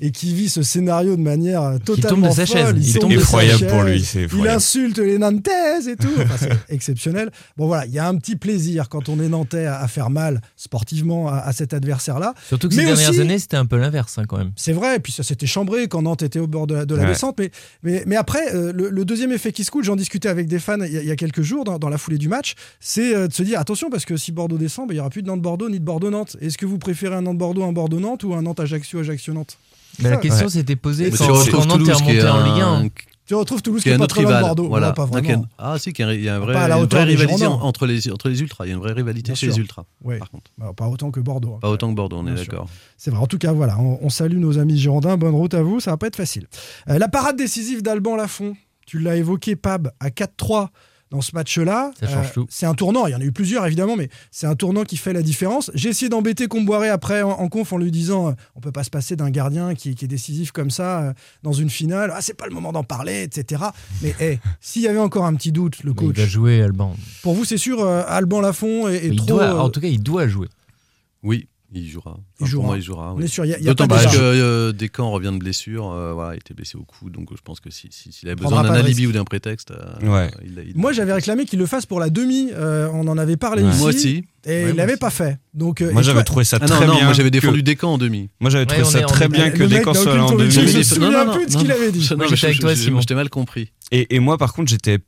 et 0.00 0.10
qui 0.10 0.34
vit 0.34 0.48
ce 0.48 0.62
scénario 0.62 1.16
de 1.16 1.20
manière 1.22 1.78
totalement 1.84 2.28
tombe 2.28 2.30
de 2.30 2.34
sa 2.34 2.46
folle. 2.46 2.76
chaise. 2.76 2.88
Il 2.88 2.92
tombe 2.94 3.02
tombe 3.02 3.10
de 3.12 3.16
sa 3.16 3.22
Effroyable 3.22 3.66
pour 3.66 3.82
lui, 3.82 4.02
c'est 4.04 4.18
Il 4.20 4.24
effroyable. 4.24 4.56
insulte 4.56 4.98
les 4.98 5.18
Nantaises 5.18 5.88
et 5.88 5.96
tout. 5.96 6.08
Enfin, 6.18 6.36
c'est 6.38 6.52
exceptionnel. 6.74 7.30
Bon 7.56 7.66
voilà, 7.66 7.86
il 7.86 7.92
y 7.92 7.98
a 7.98 8.06
un 8.06 8.14
petit 8.16 8.36
plaisir 8.36 8.88
quand 8.88 9.08
on 9.08 9.20
est 9.20 9.28
Nantais 9.28 9.66
à, 9.66 9.80
à 9.80 9.88
faire 9.88 10.10
mal 10.10 10.40
sportivement 10.56 11.28
à, 11.28 11.36
à 11.38 11.52
cet 11.52 11.74
adversaire-là. 11.74 12.34
Surtout 12.46 12.68
que 12.68 12.74
Mais 12.74 12.82
ces 12.82 12.86
dernières 12.88 13.10
aussi- 13.10 13.20
années, 13.20 13.38
c'était 13.38 13.56
un 13.56 13.66
peu 13.66 13.76
l'inverse 13.78 14.18
hein, 14.18 14.24
quand 14.28 14.38
même. 14.38 14.52
C'est 14.56 14.72
vrai, 14.72 14.96
et 14.96 14.98
puis 15.00 15.12
ça 15.12 15.22
s'était 15.22 15.46
chambré 15.46 15.88
quand 15.88 16.02
Nantes 16.02 16.22
était 16.22 16.38
au 16.38 16.46
bord 16.46 16.66
de 16.66 16.74
la, 16.74 16.84
de 16.86 16.94
la 16.94 17.02
Ouais. 17.02 17.08
descente. 17.08 17.36
Mais, 17.38 17.50
mais, 17.82 18.02
mais 18.06 18.16
après, 18.16 18.54
euh, 18.54 18.72
le, 18.74 18.90
le 18.90 19.04
deuxième 19.04 19.32
effet 19.32 19.52
qui 19.52 19.64
se 19.64 19.70
coule, 19.70 19.84
j'en 19.84 19.96
discutais 19.96 20.28
avec 20.28 20.46
des 20.48 20.58
fans 20.58 20.76
il 20.84 20.92
y 20.92 20.96
a, 20.98 21.02
il 21.02 21.08
y 21.08 21.10
a 21.10 21.16
quelques 21.16 21.42
jours 21.42 21.64
dans, 21.64 21.78
dans 21.78 21.88
la 21.88 21.98
foulée 21.98 22.18
du 22.18 22.28
match, 22.28 22.54
c'est 22.80 23.14
euh, 23.14 23.28
de 23.28 23.32
se 23.32 23.42
dire 23.42 23.58
attention 23.60 23.90
parce 23.90 24.04
que 24.04 24.16
si 24.16 24.32
Bordeaux 24.32 24.58
descend, 24.58 24.86
bah, 24.88 24.94
il 24.94 24.96
n'y 24.96 25.00
aura 25.00 25.10
plus 25.10 25.22
de 25.22 25.26
Nantes-Bordeaux 25.28 25.68
ni 25.70 25.80
de 25.80 25.84
Bordeaux-Nantes. 25.84 26.36
Est-ce 26.40 26.58
que 26.58 26.66
vous 26.66 26.78
préférez 26.78 27.14
un 27.14 27.22
Nantes-Bordeaux, 27.22 27.64
un 27.64 27.72
Bordeaux-Nantes 27.72 28.24
ou 28.24 28.34
un 28.34 28.42
Nantes-Ajaccio, 28.42 29.00
Ajaccio-Nantes 29.00 29.58
Mais 30.00 30.10
la 30.10 30.16
question 30.18 30.46
ouais. 30.46 30.50
s'est 30.52 30.76
posée 30.76 31.10
quand, 31.10 31.16
tu 31.16 31.22
retrouves 31.30 31.50
quand 31.50 31.66
Nantes 31.66 31.80
est 31.80 31.84
Toulouse 31.84 32.02
qui 32.02 32.10
est 32.16 32.22
remonté 32.22 32.62
en 32.62 32.68
un- 32.72 32.82
Ligue 32.82 32.88
1. 32.88 33.02
Tu 33.26 33.34
retrouves 33.34 33.60
Toulouse 33.60 33.80
qui 33.80 33.84
qui 33.84 33.88
est 33.90 33.92
est 33.92 33.94
un 33.96 33.98
pas 33.98 34.04
autre 34.04 34.14
très 34.14 34.22
loin 34.22 34.30
de 34.30 34.36
rival. 34.36 34.48
Bordeaux. 34.48 34.68
Voilà. 34.68 34.86
Non, 34.88 34.92
pas 34.94 35.02
Donc, 35.06 35.10
il 35.10 35.14
y 35.16 35.18
a 35.18 35.22
vraiment. 35.22 35.42
une- 35.42 35.48
Ah 35.58 35.78
si, 35.78 35.92
qu'il 35.92 36.06
y 36.06 36.08
a- 36.08 36.14
il 36.14 36.22
y 36.22 36.28
a 36.30 36.36
un 36.36 36.38
vrai, 36.38 36.54
une 36.54 36.86
vraie 36.86 37.04
rivalité 37.04 37.46
entre 37.46 37.84
les, 37.86 38.10
entre 38.10 38.28
les 38.30 38.40
ultras. 38.40 38.64
Il 38.64 38.68
y 38.68 38.72
a 38.72 38.74
une 38.74 38.80
vraie 38.80 38.94
rivalité 38.94 39.26
Bien 39.26 39.34
chez 39.34 39.46
sûr. 39.48 39.54
les 39.56 39.60
ultras, 39.60 39.84
Ouais. 40.02 40.16
par 40.18 40.30
contre. 40.30 40.50
Bah, 40.56 40.72
pas 40.74 40.88
autant 40.88 41.10
que 41.10 41.20
Bordeaux. 41.20 41.54
hein. 41.56 41.58
Pas 41.60 41.68
autant 41.68 41.90
que 41.90 41.94
Bordeaux, 41.96 42.16
on 42.16 42.26
est 42.26 42.32
Bien 42.32 42.42
sûr. 42.42 42.52
d'accord. 42.52 42.68
C'est 42.96 43.10
vrai. 43.10 43.20
En 43.20 43.26
tout 43.26 43.36
cas, 43.36 43.52
voilà, 43.52 43.78
on, 43.78 43.98
on 44.00 44.08
salue 44.08 44.38
nos 44.38 44.58
amis 44.58 44.78
girondins. 44.78 45.18
Bonne 45.18 45.34
route 45.34 45.52
à 45.52 45.62
vous. 45.62 45.78
Ça 45.80 45.90
va 45.90 45.98
pas 45.98 46.06
être 46.06 46.16
facile. 46.16 46.46
Euh, 46.88 46.96
la 46.98 47.08
parade 47.08 47.36
décisive 47.36 47.82
d'Alban 47.82 48.16
Lafont. 48.16 48.54
Tu 48.86 48.98
l'as 48.98 49.16
évoqué, 49.16 49.56
Pab, 49.56 49.90
à 50.00 50.08
4-3 50.08 50.70
dans 51.10 51.20
ce 51.20 51.30
match-là. 51.34 51.90
Euh, 52.02 52.06
Ça 52.06 52.12
change 52.12 52.32
tout. 52.32 52.46
C'est 52.50 52.66
un 52.66 52.74
tournant. 52.74 53.06
Il 53.06 53.12
y 53.12 53.14
en 53.14 53.20
a 53.20 53.24
eu 53.24 53.32
plusieurs, 53.32 53.64
évidemment, 53.66 53.96
mais 53.96 54.08
c'est 54.30 54.46
un 54.46 54.54
tournant 54.54 54.84
qui 54.84 54.96
fait 54.96 55.12
la 55.12 55.22
différence. 55.22 55.70
J'ai 55.74 55.88
essayé 55.88 56.08
d'embêter 56.08 56.46
Comboiré 56.48 56.88
après 56.88 57.22
en, 57.22 57.30
en 57.30 57.48
conf 57.48 57.72
en 57.72 57.78
lui 57.78 57.90
disant 57.90 58.28
euh, 58.28 58.32
on 58.54 58.60
peut 58.60 58.72
pas 58.72 58.84
se 58.84 58.90
passer 58.90 59.16
d'un 59.16 59.30
gardien 59.30 59.74
qui, 59.74 59.94
qui 59.94 60.04
est 60.04 60.08
décisif 60.08 60.52
comme 60.52 60.70
ça 60.70 61.00
euh, 61.02 61.12
dans 61.42 61.52
une 61.52 61.70
finale. 61.70 62.12
Ah, 62.14 62.20
c'est 62.20 62.34
pas 62.34 62.46
le 62.46 62.52
moment 62.54 62.72
d'en 62.72 62.84
parler, 62.84 63.22
etc. 63.22 63.62
Mais 64.02 64.14
hey, 64.20 64.38
s'il 64.60 64.82
y 64.82 64.88
avait 64.88 64.98
encore 64.98 65.24
un 65.24 65.34
petit 65.34 65.52
doute, 65.52 65.82
le 65.84 65.90
Mais 65.92 65.96
Il 66.02 66.06
coach. 66.08 66.16
va 66.18 66.26
jouer 66.26 66.62
Alban. 66.62 66.94
Pour 67.22 67.34
vous, 67.34 67.44
c'est 67.44 67.56
sûr, 67.58 67.80
euh, 67.82 68.02
Alban 68.06 68.40
Lafont 68.40 68.88
est, 68.88 68.96
est 68.96 69.00
Mais 69.08 69.14
il 69.14 69.16
trop. 69.16 69.26
doit, 69.28 69.60
en 69.62 69.70
tout 69.70 69.80
cas, 69.80 69.88
il 69.88 70.02
doit 70.02 70.28
jouer. 70.28 70.48
Oui, 71.22 71.48
il 71.72 71.86
jouera. 71.88 72.12
Enfin, 72.12 72.22
Il 72.40 72.46
jouera. 72.46 72.62
Pour 72.62 72.66
moi, 72.68 72.76
il 72.78 72.82
jouera. 72.82 73.12
On 73.12 73.16
oui. 73.18 73.24
est 73.24 73.28
sûr, 73.28 73.44
il 73.44 73.48
y 73.50 73.54
a- 73.54 73.58
il 73.58 73.64
y 73.64 73.68
a 73.68 73.70
D'autant 73.74 73.88
pas 73.88 73.98
plus 73.98 74.16
que 74.16 74.22
euh, 74.22 74.72
Descamps 74.72 75.10
revient 75.10 75.32
de 75.32 75.38
blessure. 75.38 75.90
euh, 75.92 76.12
voilà, 76.14 76.34
il 76.34 76.38
était 76.38 76.54
blessé 76.54 76.76
au 76.78 76.84
cou, 76.84 77.10
donc 77.10 77.28
je 77.36 77.42
pense 77.42 77.60
que 77.60 77.70
si- 77.70 77.88
si- 77.90 78.10
s'il 78.12 78.28
avait 78.28 78.36
besoin 78.40 78.62
d'un 78.62 78.72
alibi 78.72 79.06
ou 79.06 79.12
d'un 79.12 79.24
prétexte, 79.24 79.70
euh, 79.72 80.08
Ouais. 80.10 80.30
il, 80.44 80.64
il- 80.70 80.76
Moi, 80.76 80.92
j'avais 80.92 81.12
réclamé 81.12 81.44
qu'il 81.44 81.58
le 81.58 81.66
fasse 81.66 81.84
pour 81.86 82.00
la 82.00 82.08
demi. 82.10 82.50
euh, 82.52 82.88
on 82.94 83.06
en 83.08 83.18
avait 83.18 83.36
parlé 83.36 83.62
Ouais. 83.62 83.68
ici. 83.70 83.78
Moi 83.80 83.88
aussi. 83.90 84.24
Et 84.46 84.64
Ouais, 84.64 84.70
il 84.70 84.76
l'avait 84.76 84.96
pas 84.96 85.10
fait. 85.10 85.38
Donc, 85.52 85.82
euh, 85.82 85.92
Moi 85.92 86.00
j'avais 86.02 86.14
toi- 86.20 86.24
trouvé 86.24 86.44
ça 86.44 86.58
Ah 86.60 86.66
très 86.66 86.80
non, 86.80 86.92
non, 86.92 86.94
bien. 86.96 87.04
moi 87.04 87.12
j'avais 87.12 87.28
que- 87.28 87.32
défendu 87.34 87.62
Descamps 87.62 87.92
en 87.94 87.98
demi. 87.98 88.30
Moi 88.40 88.50
j'avais 88.50 88.64
trouvé 88.66 88.84
ça 88.84 89.02
très 89.02 89.28
bien 89.28 89.50
que 89.50 89.64
Descamps 89.64 89.92
soit 89.94 90.18
en 90.22 90.30
demi. 90.36 90.50
je 90.50 90.60
me 90.60 90.82
souviens 90.82 91.26
plus 91.32 91.46
de 91.46 91.50
ce 91.52 91.58
qu'il 91.58 91.70
avait 91.72 91.92
dit. 91.92 92.00
J'étais 92.02 92.14
avec 92.46 92.54
je- 92.56 92.60
toi, 92.60 92.74
je- 92.74 92.80
Simon. 92.80 93.00
Je 93.02 93.06
t'ai 93.06 93.14
mal 93.14 93.28
compris. 93.28 93.72
Et, 93.92 94.14
et 94.14 94.20
moi, 94.20 94.38
par 94.38 94.52
contre, 94.54 94.70
j'étais 94.70 94.98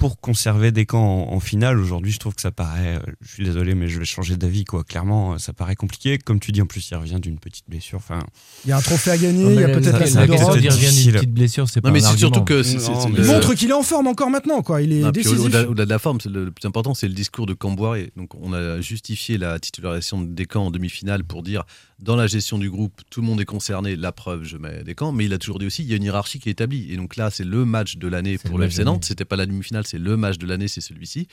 pour, 0.00 0.20
conserver 0.20 0.72
des 0.72 0.86
camps 0.86 1.28
en, 1.28 1.34
en 1.34 1.40
finale. 1.40 1.78
Aujourd'hui, 1.78 2.10
je 2.12 2.18
trouve 2.18 2.34
que 2.34 2.40
ça 2.40 2.50
paraît. 2.50 2.96
euh, 2.96 3.12
Je 3.20 3.32
suis 3.32 3.44
désolé, 3.44 3.74
mais 3.74 3.86
je 3.88 3.98
vais 3.98 4.04
changer 4.04 4.36
d'avis, 4.36 4.64
quoi. 4.64 4.82
Clairement, 4.82 5.34
euh, 5.34 5.38
ça 5.38 5.52
paraît 5.52 5.76
compliqué. 5.76 6.18
Comme 6.18 6.40
tu 6.40 6.50
dis, 6.52 6.60
en 6.62 6.66
plus, 6.66 6.88
il 6.90 6.96
revient 6.96 7.18
d'une 7.20 7.38
petite 7.38 7.64
blessure. 7.68 7.98
Enfin, 7.98 8.24
Il 8.64 8.70
y 8.70 8.72
a 8.72 8.76
un 8.78 8.80
trophée 8.80 9.10
à 9.12 9.18
gagner, 9.18 9.44
il 9.44 9.52
y 9.52 9.56
mais 9.56 9.64
a 9.64 9.68
peut-être 9.68 9.98
la- 9.98 10.26
Coupe 10.26 10.36
d'Europe. 10.36 10.38
il 10.40 10.68
revient 10.68 10.68
d'une 10.68 10.70
difficile. 10.88 11.12
petite 11.12 11.32
blessure, 11.34 11.68
c'est 11.68 11.80
pas 11.80 11.88
Non, 11.88 11.94
mais 11.94 12.00
c'est 12.00 12.16
surtout 12.16 12.42
que 12.44 12.62
mais 13.10 13.18
Il 13.20 13.24
montre 13.26 13.54
qu'il 13.54 13.70
est 13.70 13.74
en 13.74 13.82
forme 13.82 14.06
encore 14.08 14.30
maintenant, 14.30 14.62
quoi. 14.62 14.82
Il 14.82 14.92
est 14.92 15.12
décisif. 15.12 15.38
Au-delà 15.40 15.64
de 15.64 15.90
la 15.90 15.98
forme, 15.98 16.20
c'est 16.20 16.30
le, 16.30 16.44
le 16.46 16.50
plus 16.50 16.66
important, 16.66 16.94
c'est 16.94 17.08
le 17.08 17.14
discours 17.14 17.46
de 17.46 17.54
Camboire. 17.54 17.96
Donc, 18.16 18.34
on 18.40 18.52
a 18.52 18.80
justifié 18.80 19.38
la 19.38 19.58
titularisation 19.58 20.20
de 20.20 20.26
Descamps 20.28 20.66
en 20.66 20.70
demi-finale 20.70 21.24
pour 21.24 21.42
dire 21.42 21.64
dans 21.98 22.16
la 22.16 22.26
gestion 22.26 22.58
du 22.58 22.70
groupe, 22.70 23.00
tout 23.10 23.20
le 23.20 23.26
monde 23.26 23.40
est 23.40 23.44
concerné. 23.44 23.94
La 23.96 24.12
preuve, 24.12 24.44
je 24.44 24.56
mets 24.56 24.82
Descamps. 24.84 25.12
Mais 25.12 25.26
il 25.26 25.32
a 25.32 25.38
toujours 25.38 25.58
dit 25.58 25.66
aussi 25.66 25.82
il 25.82 25.88
y 25.90 25.92
a 25.92 25.96
une 25.96 26.04
hiérarchie 26.04 26.38
qui 26.38 26.48
est 26.48 26.52
établie. 26.52 26.90
Et 26.92 26.96
donc 26.96 27.16
là, 27.16 27.30
c'est 27.30 27.44
le 27.44 27.64
match 27.64 27.96
de 27.96 28.08
l'année 28.08 28.38
pour 28.38 28.58
le 28.58 28.64
FC. 28.66 28.84
Nantes. 28.84 29.04
C'était 29.04 29.24
pas 29.24 29.36
la 29.36 29.46
demi-finale, 29.46 29.84
c'est 29.90 29.98
le 29.98 30.16
match 30.16 30.38
de 30.38 30.46
l'année, 30.46 30.68
c'est 30.68 30.80
celui-ci. 30.80 31.26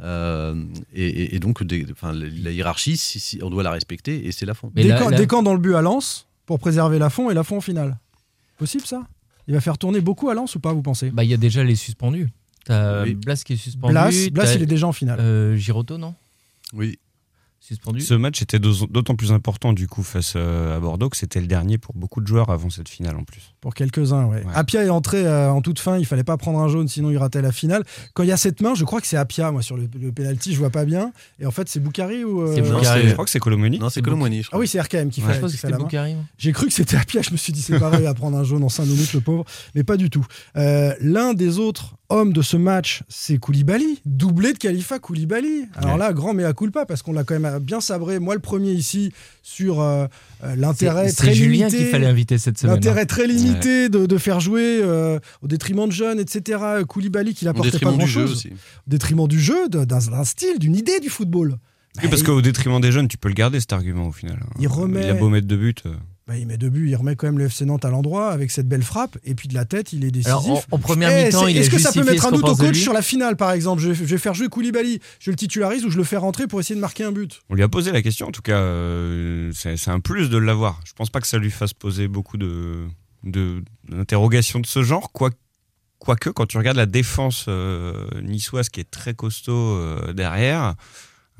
Euh, 0.00 0.54
et, 0.94 1.06
et- 1.06 1.34
et 1.36 1.38
donc, 1.38 1.62
des- 1.62 1.86
enfin, 1.92 2.12
la, 2.12 2.50
hiérarchie, 2.50 2.96
si- 2.96 3.20
si- 3.20 3.38
on 3.42 3.50
doit 3.50 3.62
la 3.62 3.70
respecter 3.70 4.26
et 4.26 4.32
c'est 4.32 4.46
la 4.46 4.54
fond. 4.54 4.70
Mais 4.74 4.82
Des 4.82 4.90
camps- 4.90 5.10
des 5.10 5.26
camps 5.26 5.42
dans 5.42 5.52
le 5.54 5.60
but 5.60 5.74
à 5.74 5.82
Lens 5.82 6.26
pour 6.46 6.58
préserver 6.58 6.98
la 6.98 7.10
fond 7.10 7.30
et 7.30 7.34
la 7.34 7.44
fond 7.44 7.58
en 7.58 7.60
finale. 7.60 7.98
Possible 8.58 8.84
ça? 8.86 9.06
Il 9.48 9.54
va 9.54 9.60
faire 9.60 9.78
tourner 9.78 10.00
beaucoup 10.00 10.28
à 10.30 10.34
Lens 10.34 10.54
ou 10.54 10.60
pas, 10.60 10.72
vous 10.72 10.82
pensez? 10.82 11.10
Bah, 11.10 11.24
il 11.24 11.30
y 11.30 11.34
a 11.34 11.36
déjà 11.38 11.62
les 11.64 11.74
suspendus. 11.76 12.28
T'as 12.64 13.02
Oui. 13.04 13.14
Blas 13.14 13.42
qui 13.44 13.54
est 13.54 13.56
suspendu. 13.56 13.92
Blas, 13.92 14.10
Blas, 14.32 14.54
il 14.54 14.62
est 14.62 14.66
déjà 14.66 14.86
en 14.86 14.92
finale. 14.92 15.18
euh, 15.20 15.56
Giroto, 15.56 15.98
non? 15.98 16.14
Oui. 16.72 16.98
Suspendu. 17.70 18.00
ce 18.00 18.14
match 18.14 18.42
était 18.42 18.58
d'au- 18.58 18.86
d'autant 18.88 19.14
plus 19.14 19.32
important, 19.32 19.72
du 19.72 19.86
coup, 19.88 20.02
face 20.02 20.34
euh, 20.36 20.76
à 20.76 20.80
Bordeaux, 20.80 21.08
que 21.08 21.16
c'était 21.16 21.40
le 21.40 21.46
dernier 21.46 21.78
pour 21.78 21.94
beaucoup 21.94 22.20
de 22.20 22.26
joueurs 22.26 22.50
avant 22.50 22.68
cette 22.68 22.88
finale 22.88 23.16
en 23.16 23.24
plus. 23.24 23.54
Pour 23.60 23.74
quelques-uns, 23.74 24.24
ouais. 24.26 24.38
Ouais. 24.44 24.52
Apia 24.54 24.84
est 24.84 24.90
entré 24.90 25.24
euh, 25.26 25.50
en 25.50 25.62
toute 25.62 25.78
fin, 25.78 25.96
il 25.98 26.04
fallait 26.04 26.24
pas 26.24 26.36
prendre 26.36 26.58
un 26.58 26.68
jaune, 26.68 26.88
sinon 26.88 27.10
il 27.10 27.16
ratait 27.18 27.42
la 27.42 27.52
finale. 27.52 27.84
Quand 28.14 28.22
il 28.24 28.28
y 28.28 28.32
a 28.32 28.36
cette 28.36 28.60
main, 28.60 28.74
je 28.74 28.84
crois 28.84 29.00
que 29.00 29.06
c'est 29.06 29.16
Apia, 29.16 29.50
moi, 29.52 29.62
sur 29.62 29.76
le, 29.76 29.88
le 30.00 30.12
penalty, 30.12 30.52
je 30.52 30.58
vois 30.58 30.70
pas 30.70 30.84
bien. 30.84 31.12
Et 31.38 31.46
en 31.46 31.50
fait, 31.52 31.68
c'est 31.68 31.80
Boukari 31.80 32.24
ou. 32.24 32.42
euh, 32.42 32.60
Boukari. 32.60 33.06
Je 33.08 33.12
crois 33.12 33.24
que 33.24 33.30
c'est 33.30 33.38
Colomoni. 33.38 33.78
Non, 33.78 33.88
c'est 33.88 34.02
je 34.04 34.48
Ah 34.52 34.58
oui, 34.58 34.66
c'est 34.66 34.80
RKM 34.80 35.10
qui 35.10 35.20
Ouais, 35.22 35.28
fait, 35.28 35.34
Je 35.36 35.40
pense 35.40 35.56
que. 35.56 35.76
Boukari. 35.76 36.16
J'ai 36.38 36.52
cru 36.52 36.66
que 36.66 36.72
c'était 36.72 36.96
Apia, 36.96 37.22
je 37.22 37.30
me 37.30 37.36
suis 37.36 37.52
dit 37.52 37.62
c'est 37.62 37.78
pareil 37.78 38.06
à 38.06 38.14
prendre 38.14 38.36
un 38.36 38.44
jaune 38.44 38.64
en 38.64 38.68
5 38.68 38.84
minutes, 38.86 39.12
le 39.12 39.20
pauvre. 39.20 39.44
Mais 39.74 39.84
pas 39.84 39.96
du 39.96 40.10
tout. 40.10 40.26
Euh, 40.56 40.94
L'un 41.00 41.34
des 41.34 41.58
autres 41.58 41.94
hommes 42.10 42.32
de 42.32 42.42
ce 42.42 42.56
match, 42.56 43.02
c'est 43.08 43.38
Koulibaly, 43.38 44.00
doublé 44.04 44.52
de 44.52 44.58
Khalifa 44.58 44.98
Koulibaly. 44.98 45.66
Alors 45.76 45.92
Ouais. 45.92 45.98
là, 45.98 46.12
grand 46.12 46.34
mea 46.34 46.52
culpa, 46.52 46.84
parce 46.84 47.02
qu'on 47.02 47.12
l'a 47.12 47.24
quand 47.24 47.38
même 47.38 47.58
bien 47.60 47.80
sabré, 47.80 48.18
moi 48.18 48.34
le 48.34 48.40
premier 48.40 48.72
ici, 48.72 49.12
sur 49.42 49.80
euh, 49.80 50.06
euh, 50.44 50.54
l'intérêt 50.56 51.10
très 51.12 51.28
C'est 51.28 51.34
Julien 51.34 51.66
limité. 51.68 51.76
qu'il 51.78 51.86
fallait 51.86 52.06
inviter 52.06 52.36
cette 52.38 52.58
semaine. 52.58 52.72
hein. 52.72 52.76
L'intérêt 52.76 53.06
très 53.06 53.26
limité 53.26 53.88
de, 53.88 54.04
de 54.06 54.18
faire 54.18 54.40
jouer 54.40 54.80
euh, 54.82 55.18
au 55.42 55.46
détriment 55.48 55.86
de 55.86 55.92
jeunes, 55.92 56.20
etc. 56.20 56.58
Koulibaly 56.86 57.32
qui 57.34 57.44
n'apportait 57.46 57.70
pas 57.70 57.78
détriment 57.78 57.98
du 57.98 58.06
jeu 58.06 58.20
grand-chose. 58.24 58.36
aussi. 58.36 58.48
Au 58.50 58.90
détriment 58.90 59.26
du 59.28 59.40
jeu, 59.40 59.68
de- 59.68 59.84
d'un 59.84 60.24
style, 60.24 60.58
d'une 60.58 60.76
idée 60.76 61.00
du 61.00 61.08
football. 61.08 61.56
Oui, 62.02 62.08
parce 62.08 62.22
Bah, 62.22 62.26
qu'au 62.28 62.40
détriment 62.42 62.80
des 62.80 62.92
jeunes, 62.92 63.08
tu 63.08 63.18
peux 63.18 63.28
le 63.28 63.34
garder 63.34 63.58
cet 63.58 63.72
argument 63.72 64.06
au 64.06 64.12
final. 64.12 64.38
Il 64.60 64.68
remet- 64.68 65.02
Il 65.04 65.10
a 65.10 65.14
beau 65.14 65.28
mettre 65.28 65.46
deux 65.48 65.56
buts. 65.56 65.74
Bah, 66.30 66.36
il 66.36 66.46
met 66.46 66.56
deux 66.58 66.70
buts, 66.70 66.88
il 66.88 66.94
remet 66.94 67.16
quand 67.16 67.26
même 67.26 67.38
le 67.40 67.46
FC 67.46 67.64
Nantes 67.64 67.84
à 67.84 67.90
l'endroit 67.90 68.30
avec 68.30 68.52
cette 68.52 68.68
belle 68.68 68.84
frappe, 68.84 69.18
et 69.24 69.34
puis 69.34 69.48
de 69.48 69.54
la 69.54 69.64
tête, 69.64 69.92
il 69.92 70.04
est 70.04 70.12
décisif. 70.12 70.28
Alors, 70.28 70.48
en, 70.48 70.62
en 70.70 70.78
première 70.78 71.10
Eh, 71.10 71.24
mi-temps, 71.24 71.48
il 71.48 71.56
Est-ce 71.56 71.70
que 71.70 71.78
ça 71.80 71.90
peut 71.92 72.04
mettre 72.04 72.24
un 72.24 72.30
doute 72.30 72.48
au 72.48 72.54
coach 72.54 72.78
sur 72.78 72.92
la 72.92 73.02
finale, 73.02 73.34
par 73.36 73.50
exemple? 73.50 73.82
Je 73.82 73.88
vais, 73.88 73.94
je 73.96 74.04
vais 74.04 74.16
faire 74.16 74.32
jouer 74.34 74.46
Koulibaly, 74.46 75.00
je 75.18 75.30
le 75.32 75.36
titularise 75.36 75.84
ou 75.84 75.90
je 75.90 75.96
le 75.96 76.04
fais 76.04 76.16
rentrer 76.18 76.46
pour 76.46 76.60
essayer 76.60 76.76
de 76.76 76.80
marquer 76.80 77.02
un 77.02 77.10
but? 77.10 77.40
On 77.50 77.54
lui 77.56 77.64
a 77.64 77.68
posé 77.68 77.90
la 77.90 78.00
question, 78.00 78.28
en 78.28 78.30
tout 78.30 78.42
cas, 78.42 78.58
euh, 78.58 79.50
c'est 79.56 79.76
c'est 79.76 79.90
un 79.90 79.98
plus 79.98 80.30
de 80.30 80.38
l'avoir. 80.38 80.78
Je 80.84 80.92
pense 80.92 81.10
pas 81.10 81.20
que 81.20 81.26
ça 81.26 81.36
lui 81.38 81.50
fasse 81.50 81.72
poser 81.72 82.06
beaucoup 82.06 82.36
de 82.36 82.84
de- 83.24 83.64
d'interrogations 83.88 84.60
de, 84.60 84.66
ce 84.66 84.84
genre, 84.84 85.10
quoi- 85.10 85.30
quoique 85.98 86.30
quand 86.30 86.46
tu 86.46 86.58
regardes 86.58 86.76
la 86.76 86.86
défense 86.86 87.46
euh, 87.48 88.06
niçoise 88.22 88.68
qui 88.68 88.78
est 88.78 88.88
très 88.90 89.14
costaud 89.14 89.52
euh, 89.76 90.12
derrière, 90.12 90.74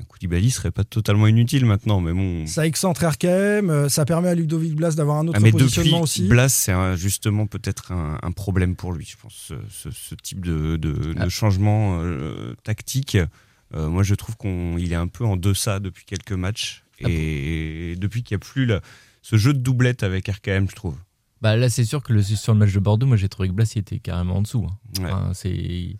un 0.01 0.05
Koulibaly 0.05 0.49
serait 0.51 0.71
pas 0.71 0.83
totalement 0.83 1.27
inutile 1.27 1.65
maintenant, 1.65 2.01
mais 2.01 2.11
bon. 2.13 2.45
Ça 2.47 2.65
excentre 2.65 3.05
RKM, 3.05 3.69
euh, 3.69 3.89
ça 3.89 4.05
permet 4.05 4.29
à 4.29 4.35
Ludovic 4.35 4.75
Blas 4.75 4.91
d'avoir 4.95 5.17
un 5.17 5.27
autre 5.27 5.37
Ah, 5.37 5.39
mais 5.39 5.51
depuis 5.51 5.63
positionnement 5.65 6.01
aussi. 6.01 6.27
Blas, 6.27 6.49
c'est 6.49 6.73
justement 6.97 7.45
peut-être 7.47 7.91
un, 7.91 8.17
un 8.21 8.31
problème 8.31 8.75
pour 8.75 8.93
lui, 8.93 9.05
je 9.05 9.17
pense, 9.17 9.33
ce, 9.49 9.53
ce- 9.69 9.91
ce 9.91 10.15
type 10.15 10.45
de, 10.45 10.75
de- 10.77 10.91
de 11.13 11.15
Ah. 11.17 11.29
changement 11.29 11.99
euh, 12.01 12.53
tactique. 12.63 13.17
Euh, 13.73 13.87
moi, 13.87 14.03
je 14.03 14.15
trouve 14.15 14.35
qu'il 14.37 14.91
est 14.91 14.95
un 14.95 15.07
peu 15.07 15.25
en 15.25 15.37
deçà 15.37 15.79
depuis 15.79 16.03
quelques 16.05 16.33
matchs. 16.33 16.83
Ah 17.03 17.07
Et 17.09 17.95
depuis 17.97 18.21
qu'il 18.23 18.35
n'y 18.35 18.41
a 18.43 18.45
plus 18.45 18.65
la- 18.65 18.81
ce 19.21 19.37
jeu 19.37 19.53
de 19.53 19.59
doublette 19.59 20.03
avec 20.03 20.27
RKM, 20.27 20.69
je 20.69 20.75
trouve. 20.75 20.95
Bah 21.41 21.55
là, 21.55 21.69
c'est 21.69 21.85
sûr 21.85 22.03
que 22.03 22.13
le, 22.13 22.21
sur 22.21 22.53
le 22.53 22.59
match 22.59 22.71
de 22.73 22.79
Bordeaux, 22.79 23.07
moi 23.07 23.17
j'ai 23.17 23.27
trouvé 23.27 23.49
que 23.49 23.53
Blas 23.53 23.71
il 23.75 23.79
était 23.79 23.97
carrément 23.99 24.37
en 24.37 24.41
dessous. 24.43 24.65
hein. 24.69 25.01
Ouais. 25.03 25.11
Enfin, 25.11 25.31
c'est 25.33 25.49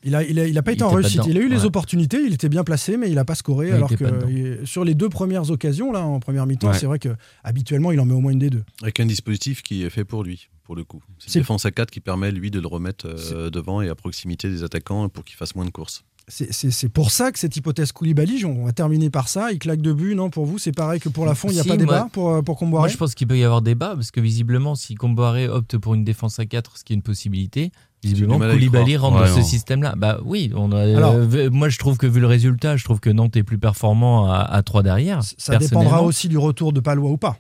Il 0.04 0.14
a, 0.16 0.24
il, 0.24 0.38
a, 0.40 0.48
il 0.48 0.58
a 0.58 0.62
pas 0.62 0.72
Il 0.72 0.76
été 0.76 0.84
en 0.84 0.90
réussite. 0.92 1.22
il 1.28 1.38
a 1.38 1.42
eu 1.42 1.50
les 1.50 1.66
opportunités, 1.66 2.20
il 2.24 2.34
était 2.34 2.50
bien 2.50 2.64
placé, 2.64 2.96
mais 2.98 3.10
il 3.10 3.18
a 3.18 3.26
pas 3.26 3.34
scoré. 3.36 3.68
Ouais, 3.68 3.72
alors 3.74 3.90
que 3.90 4.30
il- 4.30 4.68
sur 4.68 4.84
les 4.86 4.94
deux 4.94 5.10
premières 5.10 5.50
occasions, 5.50 5.92
là, 5.92 6.02
en 6.06 6.20
première 6.20 6.46
mi-temps, 6.46 6.68
Ouais. 6.70 6.78
c'est 6.78 6.86
vrai 6.86 7.00
que 7.00 7.10
habituellement, 7.44 7.92
il 7.92 8.00
en 8.00 8.06
met 8.06 8.14
au 8.14 8.20
moins 8.20 8.32
une 8.34 8.40
des 8.40 8.50
deux. 8.52 8.64
Avec 8.84 9.00
un 9.00 9.06
dispositif 9.08 9.64
qui 9.64 9.84
est 9.84 9.90
fait 9.90 10.06
pour 10.06 10.24
lui, 10.24 10.50
pour 10.64 10.76
le 10.76 10.84
coup. 10.84 11.02
C'est 11.18 11.30
C'est- 11.32 11.40
une 11.40 11.42
défense 11.42 11.66
à 11.66 11.72
4 11.72 11.90
qui 11.90 12.02
permet, 12.02 12.32
lui, 12.32 12.52
de 12.52 12.60
le 12.60 12.68
remettre 12.68 13.08
euh, 13.08 13.50
devant 13.50 13.82
et 13.82 13.90
à 13.90 13.96
proximité 13.96 14.50
des 14.50 14.64
attaquants 14.64 15.10
pour 15.10 15.24
qu'il 15.26 15.36
fasse 15.38 15.56
moins 15.56 15.66
de 15.66 15.72
courses. 15.72 16.04
C'est- 16.34 16.88
pour 16.90 17.12
ça 17.12 17.32
que 17.32 17.38
cette 17.40 17.56
hypothèse 17.58 17.92
Koulibaly, 17.92 18.46
on 18.46 18.64
va 18.66 18.72
terminer 18.72 19.10
par 19.10 19.28
ça. 19.28 19.52
Il 19.52 19.60
claque 19.60 19.82
deux 19.82 19.94
buts, 19.94 20.16
non 20.16 20.30
Pour 20.30 20.46
vous, 20.46 20.58
c'est 20.58 20.72
pareil 20.72 21.00
que 21.02 21.10
pour 21.10 21.26
la 21.26 21.36
fond, 21.36 21.50
il 21.50 21.54
n'y 21.56 21.60
a 21.60 21.64
Si, 21.64 21.70
pas 21.70 21.76
débat 21.78 22.00
moi- 22.00 22.10
pour, 22.12 22.30
euh, 22.32 22.42
pour 22.42 22.56
Moi, 22.56 22.60
Comboiré 22.60 22.90
je 22.90 22.98
pense 22.98 23.14
qu'il 23.16 23.28
peut 23.28 23.38
y 23.38 23.44
avoir 23.44 23.62
débat 23.62 23.96
parce 23.96 24.12
que 24.12 24.22
visiblement, 24.22 24.76
si 24.76 24.96
Comboiré 24.96 25.48
opte 25.50 25.78
pour 25.78 25.94
une 25.94 26.04
défense 26.06 26.40
à 26.40 26.46
4, 26.46 26.78
ce 26.78 26.84
qui 26.86 26.94
est 26.94 26.96
une 26.96 27.02
possibilité, 27.02 27.72
visiblement 28.02 28.40
Koulibaly 28.40 28.96
rentre 28.98 29.22
Ouais, 29.22 29.28
dans 29.30 29.36
ce 29.36 29.42
système-là. 29.42 29.96
Bah 29.98 30.20
oui, 30.24 30.52
on 30.56 30.72
a, 30.72 30.82
Alors- 30.82 31.14
euh, 31.16 31.26
v- 31.26 31.50
moi 31.50 31.68
je 31.70 31.78
trouve 31.78 31.98
que 31.98 32.08
vu 32.08 32.20
le 32.22 32.28
résultat, 32.28 32.78
je 32.78 32.84
trouve 32.86 33.00
que 33.02 33.10
Nantes 33.10 33.36
est 33.36 33.44
plus 33.44 33.60
performant 33.60 34.32
à, 34.32 34.38
à 34.40 34.64
3 34.64 34.84
derrière. 34.84 35.22
Ça 35.38 35.58
dépendra 35.58 36.02
aussi 36.02 36.30
du 36.30 36.38
retour 36.38 36.72
de 36.74 36.80
Palois 36.80 37.12
ou 37.12 37.18
pas. 37.18 37.38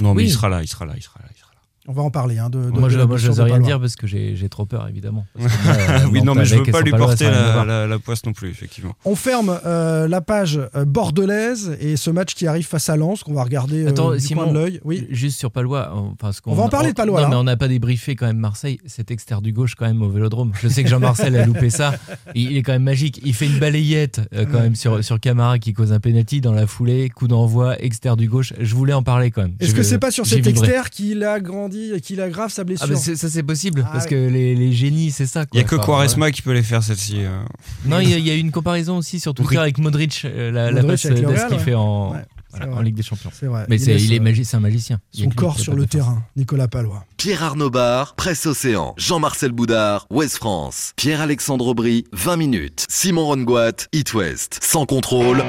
Non, 0.00 0.12
mais 0.12 0.22
Oui. 0.22 0.28
il 0.28 0.32
sera 0.32 0.48
là, 0.48 0.60
il 0.62 0.66
sera 0.68 0.84
là, 0.86 0.94
il 0.96 1.02
sera 1.02 1.20
là. 1.20 1.26
il 1.32 1.38
sera 1.38 1.43
là. 1.43 1.43
On 1.86 1.92
va 1.92 2.02
en 2.02 2.10
parler. 2.10 2.38
Hein, 2.38 2.48
de, 2.50 2.58
de- 2.58 2.70
Moi, 2.70 2.84
de 2.88 2.94
je 2.94 2.98
la 2.98 3.06
moi, 3.06 3.16
je 3.18 3.30
rien 3.30 3.58
dire 3.60 3.78
parce 3.78 3.94
que 3.96 4.06
j'ai 4.06 4.48
trop 4.48 4.64
peur, 4.64 4.88
évidemment. 4.88 5.26
Parce 5.38 5.54
que 5.56 5.64
moi, 5.64 5.74
euh, 5.76 6.08
oui, 6.12 6.22
non, 6.22 6.34
mais 6.34 6.44
je 6.46 6.50
veux 6.54 6.60
avec 6.62 6.68
et 6.68 6.72
pas 6.72 6.80
lui 6.80 6.90
porter 6.92 7.24
la, 7.30 7.64
la- 7.64 7.86
la 7.86 7.98
poisse 7.98 8.24
non 8.24 8.32
plus, 8.32 8.48
effectivement. 8.48 8.94
On 9.04 9.14
ferme 9.14 9.58
euh, 9.66 10.08
la 10.08 10.20
page 10.22 10.58
euh, 10.74 10.84
bordelaise 10.86 11.76
et 11.80 11.96
ce 11.96 12.10
match 12.10 12.34
qui 12.34 12.46
arrive 12.46 12.66
face 12.66 12.88
à 12.88 12.96
Lens 12.96 13.22
qu'on 13.22 13.34
va 13.34 13.44
regarder 13.44 13.84
euh, 13.84 13.88
Attends, 13.90 14.12
du 14.12 14.20
Simon, 14.20 14.44
coin 14.44 14.52
de 14.52 14.58
l'œil. 14.58 14.80
Oui. 14.84 15.06
Juste 15.10 15.38
sur 15.38 15.50
Palois, 15.50 15.92
enfin, 15.94 16.32
ce 16.32 16.40
qu'on- 16.40 16.52
On 16.52 16.54
va 16.54 16.62
en 16.62 16.68
parler 16.68 16.90
de 16.90 16.94
Palois, 16.94 17.18
Non, 17.18 17.22
là. 17.24 17.28
mais 17.30 17.36
on 17.36 17.44
n'a 17.44 17.56
pas 17.56 17.68
débriefé 17.68 18.16
quand 18.16 18.26
même 18.26 18.38
Marseille, 18.38 18.78
cet 18.86 19.10
extérieur 19.10 19.42
du 19.42 19.52
gauche 19.52 19.74
quand 19.74 19.86
même 19.86 20.00
au 20.02 20.08
Vélodrome. 20.08 20.52
Je 20.62 20.68
sais 20.68 20.82
que 20.84 20.88
Jean-Marcel 20.88 21.36
a 21.36 21.44
loupé 21.44 21.68
ça. 21.70 21.94
Il, 22.34 22.50
il 22.52 22.56
est 22.56 22.62
quand 22.62 22.72
même 22.72 22.82
magique. 22.82 23.20
Il 23.24 23.34
fait 23.34 23.46
une 23.46 23.58
balayette 23.58 24.20
euh, 24.34 24.46
quand 24.50 24.60
même 24.60 24.74
sur 24.74 25.04
sur 25.04 25.20
Camara 25.20 25.58
qui 25.58 25.72
cause 25.74 25.92
un 25.92 26.00
penalty 26.00 26.40
dans 26.40 26.52
la 26.52 26.66
foulée, 26.66 27.10
coup 27.10 27.28
d'envoi 27.28 27.78
extérieur 27.82 28.16
du 28.16 28.28
gauche. 28.28 28.52
Je 28.58 28.74
voulais 28.74 28.92
en 28.94 29.02
parler 29.02 29.30
quand 29.30 29.42
même. 29.42 29.54
Est-ce 29.60 29.74
que 29.74 29.82
c'est 29.82 29.98
pas 29.98 30.10
sur 30.10 30.24
cet 30.24 30.46
externe 30.46 30.84
qu'il 30.90 31.24
a 31.24 31.40
grandi 31.40 31.73
et 31.94 32.00
qu'il 32.00 32.20
aggrave 32.20 32.50
sa 32.52 32.64
blessure 32.64 32.86
Ah 32.88 32.92
bah 32.92 32.96
c'est- 32.98 33.16
ça 33.16 33.28
c'est 33.28 33.42
possible 33.42 33.82
Ah 33.86 33.90
parce 33.92 34.04
ouais. 34.04 34.10
que 34.10 34.14
les, 34.28 34.54
les 34.54 34.72
génies 34.72 35.10
c'est 35.10 35.26
ça. 35.26 35.44
Il 35.52 35.56
n'y 35.56 35.60
a 35.62 35.64
que 35.64 35.74
Enfin, 35.76 35.84
Quaresma 35.86 36.30
qui 36.30 36.42
peut 36.42 36.52
les 36.52 36.62
faire, 36.62 36.82
celle-ci. 36.82 37.16
euh. 37.18 37.42
Non, 37.86 38.00
il 38.00 38.08
y, 38.10 38.14
a- 38.14 38.18
y 38.18 38.36
eu 38.36 38.40
une 38.40 38.50
comparaison 38.52 38.96
aussi 38.98 39.20
sur 39.20 39.34
Twitter 39.34 39.58
avec 39.58 39.78
Modric, 39.78 40.22
euh, 40.24 40.50
la, 40.50 40.70
la 40.70 40.82
Modric 40.82 41.02
passe 41.02 41.20
d'As 41.20 41.28
Real, 41.28 41.48
qu'il 41.48 41.56
ouais. 41.58 41.62
fait 41.64 41.74
en. 41.74 42.12
Ouais. 42.12 42.18
Voilà, 42.50 42.66
C'est 42.66 42.78
en. 42.78 42.82
Ligue 42.82 42.94
des 42.94 43.02
Champions. 43.02 43.30
C'est 43.32 43.46
vrai. 43.46 43.66
Mais 43.68 43.76
Il 43.76 43.80
c'est, 43.80 43.94
laisse, 43.94 44.04
il 44.04 44.12
est 44.14 44.20
euh, 44.20 44.22
magi- 44.22 44.48
un 44.52 44.60
magicien. 44.60 45.00
Y 45.12 45.24
Son 45.24 45.30
corps 45.30 45.58
sur 45.58 45.74
le 45.74 45.86
terrain, 45.86 46.22
Nicolas 46.36 46.68
Palois. 46.68 47.04
Pierre 47.16 47.42
Arnaud 47.42 47.70
Bar, 47.70 48.14
Presse 48.14 48.46
Océan, 48.46 48.94
Jean-Marcel 48.96 49.50
Boudard, 49.50 50.06
Ouest 50.10 50.36
France, 50.36 50.92
Pierre-Alexandre 50.96 51.66
Aubry, 51.66 52.04
20 52.12 52.36
minutes, 52.36 52.86
Simon 52.88 53.26
Rongoat, 53.26 53.88
It 53.92 54.14
West, 54.14 54.60
sans 54.62 54.86
contrôle. 54.86 55.42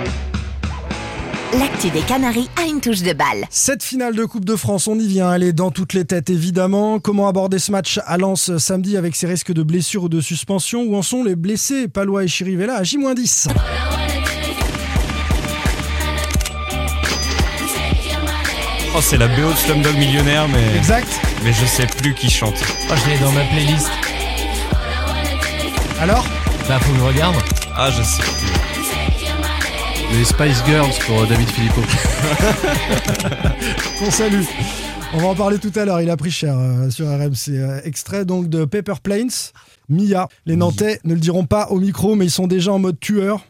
L'actu 1.60 1.90
des 1.90 2.02
Canaries 2.02 2.50
a 2.62 2.68
une 2.68 2.82
touche 2.82 3.02
de 3.02 3.14
balle. 3.14 3.46
Cette 3.50 3.84
finale 3.84 4.16
de 4.16 4.26
Coupe 4.26 4.46
de 4.46 4.56
France, 4.56 4.88
on 4.88 5.00
y 5.00 5.08
vient, 5.08 5.34
elle 5.34 5.44
est 5.44 5.54
dans 5.54 5.72
toutes 5.72 5.94
les 5.94 6.04
têtes 6.04 6.30
évidemment. 6.30 7.00
Comment 7.00 7.28
aborder 7.28 7.60
ce 7.60 7.72
match 7.72 8.00
à 8.06 8.18
Lens 8.18 8.58
samedi 8.58 8.98
avec 8.98 9.16
ses 9.16 9.28
risques 9.28 9.54
de 9.54 9.64
blessures 9.64 10.04
ou 10.04 10.10
de 10.10 10.20
suspension? 10.22 10.84
Où 10.84 10.96
en 10.96 11.02
sont 11.02 11.24
les 11.24 11.36
blessés? 11.36 11.88
Palois 11.88 12.24
et 12.24 12.28
Chirivella 12.28 12.76
à 12.76 12.84
J-10 12.84 13.48
Oh, 18.98 19.02
c'est 19.02 19.18
la 19.18 19.28
BO 19.28 19.52
de 19.52 19.58
Slumdog 19.58 19.98
Millionnaire, 19.98 20.48
mais. 20.48 20.78
Exact. 20.78 21.08
Mais 21.44 21.52
je 21.54 21.66
sais 21.66 21.86
plus 21.86 22.14
qui 22.16 22.30
chante. 22.30 22.56
Oh, 22.90 22.94
je 22.96 23.10
l'ai 23.10 23.20
dans 23.20 23.32
ma 23.32 23.44
playlist. 23.44 23.90
Alors? 26.00 26.26
Bah, 26.68 26.80
faut 26.80 26.92
que 26.94 27.00
je 27.00 27.04
regarde. 27.04 27.36
Ah, 27.76 27.92
je 27.92 28.02
sais 28.02 28.22
plus. 28.22 28.75
Les 30.12 30.26
Spice 30.26 30.64
Girls 30.66 30.94
pour 31.06 31.22
euh, 31.22 31.26
David 31.28 31.48
Filippo. 31.50 31.82
Qu'on 34.00 34.12
salue. 34.12 34.44
On 35.14 35.18
va 35.20 35.28
en 35.28 35.36
parler 35.36 35.60
tout 35.60 35.72
à 35.76 35.86
l'heure, 35.86 36.02
il 36.02 36.10
a 36.10 36.18
pris 36.18 36.32
cher 36.32 36.58
euh, 36.58 36.90
sur 36.90 37.08
RMC. 37.08 37.50
Euh, 37.50 37.82
extrait 37.84 38.26
donc 38.26 38.50
de 38.50 38.66
Paper 38.66 38.96
Planes, 39.02 39.30
Mia. 39.90 40.28
Les 40.46 40.56
Nantais 40.56 41.00
ne 41.04 41.14
le 41.14 41.20
diront 41.20 41.46
pas 41.46 41.68
au 41.70 41.80
micro, 41.80 42.16
mais 42.16 42.26
ils 42.26 42.32
sont 42.32 42.48
déjà 42.48 42.72
en 42.72 42.80
mode 42.80 43.00
tueur. 43.00 43.46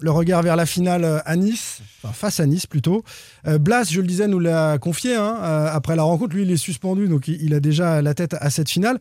Le 0.00 0.10
regard 0.10 0.42
vers 0.42 0.56
la 0.56 0.66
finale 0.66 1.22
à 1.24 1.36
Nice, 1.36 1.80
enfin 2.02 2.12
face 2.12 2.40
à 2.40 2.46
Nice 2.46 2.66
plutôt. 2.66 3.02
Euh, 3.46 3.58
Blas, 3.58 3.84
je 3.90 4.00
le 4.00 4.06
disais, 4.06 4.28
nous 4.28 4.40
l'a 4.40 4.78
confié 4.78 5.14
hein, 5.14 5.36
après 5.72 5.96
la 5.96 6.02
rencontre. 6.02 6.34
Lui, 6.34 6.42
il 6.42 6.50
est 6.50 6.56
suspendu, 6.56 7.08
donc 7.08 7.28
il, 7.28 7.42
il 7.42 7.54
a 7.54 7.60
déjà 7.60 8.02
la 8.02 8.14
tête 8.14 8.34
à 8.38 8.50
cette 8.50 8.68
finale. 8.68 8.98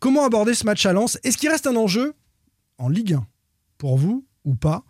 Comment 0.00 0.26
aborder 0.26 0.54
ce 0.54 0.66
match 0.66 0.84
à 0.84 0.92
Lens? 0.92 1.18
Est-ce 1.24 1.38
qu'il 1.38 1.48
reste 1.48 1.66
un 1.66 1.76
enjeu 1.76 2.14
en 2.78 2.88
Ligue 2.88 3.14
1 3.14 3.26
pour 3.78 3.96
vous 3.96 4.24
ou 4.44 4.54
pas? 4.54 4.84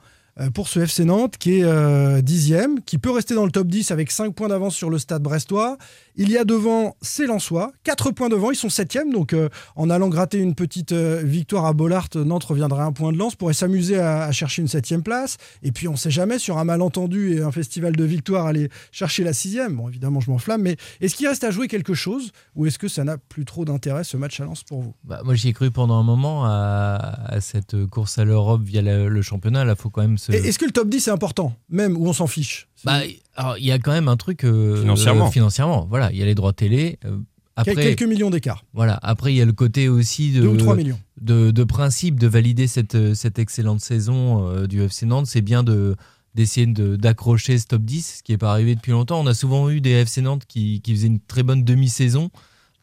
Pour 0.53 0.69
ce 0.69 0.81
FC 0.81 1.05
Nantes 1.05 1.37
qui 1.39 1.59
est 1.61 1.65
euh, 1.65 2.21
dixième, 2.21 2.83
qui 2.83 2.99
peut 2.99 3.11
rester 3.11 3.35
dans 3.35 3.45
le 3.45 3.53
top 3.53 3.69
10 3.69 3.91
avec 3.91 4.11
5 4.11 4.35
points 4.35 4.49
d'avance 4.49 4.75
sur 4.75 4.91
le 4.91 4.99
stade 4.99 5.23
brestois. 5.23 5.79
Il 6.17 6.31
y 6.31 6.39
a 6.39 6.45
devant, 6.45 6.97
c'est 7.03 7.27
Lensois, 7.27 7.73
4 7.83 8.13
points 8.13 8.29
devant, 8.29 8.53
ils 8.53 8.57
sont 8.57 8.69
septième, 8.69 9.13
donc 9.13 9.33
euh, 9.33 9.49
en 9.75 9.91
allant 9.91 10.09
gratter 10.09 10.39
une 10.39 10.55
petite 10.55 10.93
euh, 10.93 11.21
victoire 11.25 11.65
à 11.67 11.73
Bollard, 11.73 12.09
Nantes 12.15 12.45
reviendrait 12.45 12.83
à 12.83 12.87
un 12.87 12.93
point 12.93 13.13
de 13.13 13.19
lance, 13.19 13.35
pourrait 13.35 13.53
s'amuser 13.53 13.99
à, 13.99 14.23
à 14.23 14.31
chercher 14.31 14.63
une 14.63 14.69
septième 14.69 15.03
place. 15.03 15.39
Et 15.65 15.73
puis 15.73 15.89
on 15.89 15.97
sait 15.97 16.13
jamais, 16.13 16.39
sur 16.39 16.59
un 16.59 16.65
malentendu 16.65 17.35
et 17.35 17.43
un 17.43 17.51
festival 17.51 17.97
de 17.97 18.05
victoire, 18.05 18.47
aller 18.47 18.69
chercher 18.93 19.25
la 19.25 19.33
sixième. 19.33 19.75
Bon, 19.75 19.89
évidemment, 19.89 20.21
je 20.21 20.31
m'enflamme, 20.31 20.63
mais 20.63 20.77
est-ce 21.01 21.17
qu'il 21.17 21.27
reste 21.27 21.43
à 21.43 21.51
jouer 21.51 21.67
quelque 21.67 21.95
chose 21.95 22.31
ou 22.55 22.67
est-ce 22.67 22.79
que 22.79 22.87
ça 22.87 23.03
n'a 23.03 23.19
plus 23.19 23.45
trop 23.45 23.65
d'intérêt 23.65 24.05
ce 24.05 24.17
match 24.17 24.39
à 24.39 24.45
Lens 24.45 24.63
pour 24.63 24.83
vous? 24.83 24.95
Bah, 25.03 25.21
moi, 25.25 25.35
j'y 25.35 25.49
ai 25.49 25.53
cru 25.53 25.73
pendant 25.73 25.99
un 25.99 26.05
moment 26.05 26.45
à, 26.45 27.19
à 27.27 27.41
cette 27.41 27.87
course 27.87 28.19
à 28.19 28.25
l'Europe 28.25 28.63
via 28.63 28.83
le, 28.83 29.09
le 29.09 29.23
championnat. 29.23 29.65
Là, 29.65 29.75
faut 29.75 29.91
quand 29.91 30.03
même 30.03 30.19
se. 30.19 30.31
Est-ce 30.31 30.61
que 30.61 30.65
le 30.65 30.71
top 30.71 30.89
10 30.89 31.09
est 31.09 31.11
important, 31.11 31.57
même 31.71 31.97
où 31.97 32.07
on 32.07 32.13
s'en 32.13 32.29
fiche? 32.29 32.69
Bah, 32.85 33.01
alors, 33.37 33.59
il 33.59 33.65
y 33.65 33.73
a 33.73 33.79
quand 33.79 33.93
même 33.93 34.09
un 34.09 34.17
truc 34.17 34.45
euh, 34.45 34.81
Financièrement. 34.81 35.27
euh, 35.29 35.31
financièrement, 35.31 35.87
voilà, 35.89 36.11
il 36.13 36.19
y 36.19 36.23
a 36.23 36.27
les 36.27 36.35
droits 36.35 36.53
télé. 36.53 36.99
euh, 37.05 37.19
après, 37.57 37.75
Quel- 37.75 37.95
Quelques 37.97 38.09
millions 38.09 38.31
d'écart. 38.31 38.65
voilà. 38.75 38.99
Après, 39.03 39.33
il 39.33 39.37
y 39.37 39.41
a 39.41 39.45
le 39.45 39.53
côté 39.53 39.89
aussi 39.89 40.33
de 40.33 40.43
2 40.43 40.49
ou 40.49 40.57
3 40.57 40.75
millions. 40.77 40.99
de, 41.21 41.51
de 41.53 41.65
principe 41.65 42.19
de 42.19 42.27
valider 42.27 42.67
cette, 42.67 42.95
euh, 42.97 43.15
cette 43.15 43.39
excellente 43.39 43.81
saison 43.81 44.49
euh, 44.49 44.67
du 44.67 44.83
FC 44.83 45.07
Nantes. 45.07 45.27
C'est 45.27 45.41
bien 45.43 45.63
de 45.63 45.95
d'essayer 46.35 46.67
de- 46.67 46.97
d'accrocher 46.97 47.59
ce 47.59 47.67
top 47.69 47.83
10, 47.83 48.17
ce 48.19 48.23
qui 48.25 48.33
n'est 48.33 48.39
pas 48.39 48.51
arrivé 48.51 48.75
depuis 48.75 48.91
longtemps. 48.91 49.21
On 49.21 49.27
a 49.29 49.35
souvent 49.35 49.71
eu 49.71 49.81
des 49.81 49.91
FC 50.05 50.21
Nantes 50.21 50.43
qui, 50.49 50.81
qui 50.81 50.93
faisaient 50.93 51.07
une 51.07 51.21
très 51.21 51.45
bonne 51.45 51.63
demi-saison 51.63 52.31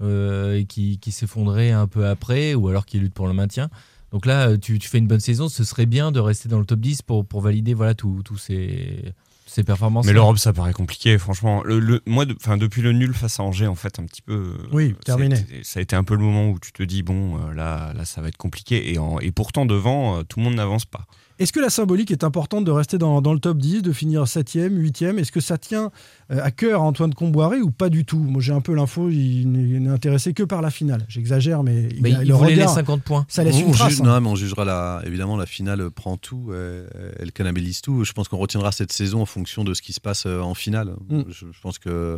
euh, 0.01 0.57
et 0.59 0.63
qui, 0.65 0.99
qui 0.99 1.11
s'effondraient 1.11 1.71
un 1.71 1.85
peu 1.87 2.07
après, 2.07 2.53
ou 2.53 2.69
alors 2.69 2.85
qui 2.85 2.97
luttent 2.97 3.13
pour 3.13 3.27
le 3.27 3.33
maintien. 3.33 3.69
Donc 4.13 4.25
là, 4.25 4.57
tu, 4.57 4.79
tu 4.79 4.87
fais 4.87 4.99
une 4.99 5.07
bonne 5.07 5.19
saison, 5.19 5.49
ce 5.49 5.65
serait 5.65 5.85
bien 5.85 6.13
de 6.13 6.19
rester 6.21 6.47
dans 6.47 6.59
le 6.59 6.65
top 6.65 6.79
10 6.79 7.01
pour, 7.01 7.25
pour 7.25 7.41
valider 7.41 7.73
voilà, 7.73 7.93
tous 7.93 8.21
tous 8.23 8.37
ces, 8.37 9.13
ces 9.51 9.63
performances. 9.63 10.05
Mais 10.05 10.13
l'Europe, 10.13 10.37
ça 10.37 10.53
paraît 10.53 10.73
compliqué, 10.73 11.17
franchement. 11.17 11.61
Le, 11.63 11.79
le- 11.79 12.01
moi, 12.05 12.25
de- 12.25 12.35
depuis 12.57 12.81
le 12.81 12.93
nul 12.93 13.13
face 13.13 13.39
à 13.39 13.43
Angers, 13.43 13.67
en 13.67 13.75
fait, 13.75 13.99
un 13.99 14.05
petit 14.05 14.21
peu. 14.21 14.33
euh, 14.33 14.67
Oui, 14.71 14.95
ça 15.05 15.13
a 15.13 15.17
terminé. 15.17 15.39
été- 15.39 15.63
Ça 15.63 15.79
a 15.79 15.83
été 15.83 15.95
un 15.95 16.03
peu 16.03 16.15
le 16.15 16.21
moment 16.21 16.49
où 16.49 16.59
tu 16.59 16.71
te 16.71 16.83
dis, 16.83 17.03
bon, 17.03 17.37
euh, 17.37 17.53
là, 17.53 17.93
là 17.93 18.05
ça 18.05 18.21
va 18.21 18.27
être 18.29 18.37
compliqué. 18.37 18.93
Et, 18.93 18.97
en- 18.97 19.19
et 19.19 19.31
pourtant, 19.31 19.65
devant, 19.65 20.17
euh, 20.19 20.23
tout 20.23 20.39
le 20.39 20.45
monde 20.45 20.55
n'avance 20.55 20.85
pas. 20.85 21.05
Est-ce 21.41 21.51
que 21.54 21.60
la 21.60 21.69
symbolique 21.69 22.12
est 22.12 22.23
importante 22.23 22.65
de 22.65 22.71
rester 22.71 22.97
dans, 22.97 23.21
dans 23.21 23.34
le 23.34 23.39
top 23.39 23.58
10, 23.58 23.82
de 23.82 23.91
finir 23.91 24.23
7e, 24.23 24.69
8e 24.69 25.17
Est-ce 25.17 25.32
que 25.32 25.39
ça 25.39 25.58
tient 25.58 25.91
euh, 26.32 26.39
à 26.43 26.51
cœur 26.51 26.82
à 26.82 26.84
Antoine 26.84 27.13
Comboiré 27.13 27.62
ou 27.62 27.71
pas 27.71 27.89
du 27.89 28.06
tout? 28.06 28.19
Moi 28.19 28.41
j'ai 28.41 28.54
un 28.54 28.62
peu 28.62 28.73
l'info, 28.75 29.10
il 29.10 29.51
n'est 29.51 29.80
n'est 29.80 29.89
intéressé 29.89 30.34
que 30.34 30.43
par 30.43 30.62
la 30.62 30.69
finale. 30.71 31.04
J'exagère, 31.08 31.63
mais, 31.63 31.89
il, 31.95 32.01
Mais 32.01 32.13
a- 32.15 32.21
il 32.23 32.27
le 32.30 32.34
voulait 32.36 32.49
les 32.56 32.62
regard, 32.62 32.73
50 32.75 33.01
points. 33.04 33.25
ça 33.27 33.43
laisse 33.43 33.56
on, 33.56 33.67
une 33.67 33.71
trace. 33.73 33.89
juge- 33.89 34.01
hein. 34.01 34.06
non, 34.06 34.21
mais 34.21 34.27
on 34.30 34.36
jugera 34.36 34.63
la, 34.65 35.01
évidemment 35.06 35.36
la 35.38 35.45
finale 35.45 35.89
prend 35.91 36.17
tout, 36.17 36.49
euh, 36.51 36.88
elle 37.19 37.32
cannibалise 37.32 37.82
tout. 37.82 38.04
Je 38.04 38.13
pense 38.13 38.27
qu'on 38.27 38.38
retiendra 38.38 38.71
cette 38.71 38.91
saison 38.93 39.21
en 39.21 39.25
fonction 39.25 39.63
de 39.63 39.73
ce 39.73 39.82
qui 39.82 39.93
se 39.93 39.99
passe 40.01 40.25
euh, 40.27 40.41
en 40.41 40.54
finale. 40.54 40.93
Mm. 41.10 41.21
Je, 41.30 41.45
je 41.51 41.62
pense 41.62 41.80
que 41.80 41.89
euh, 41.89 42.17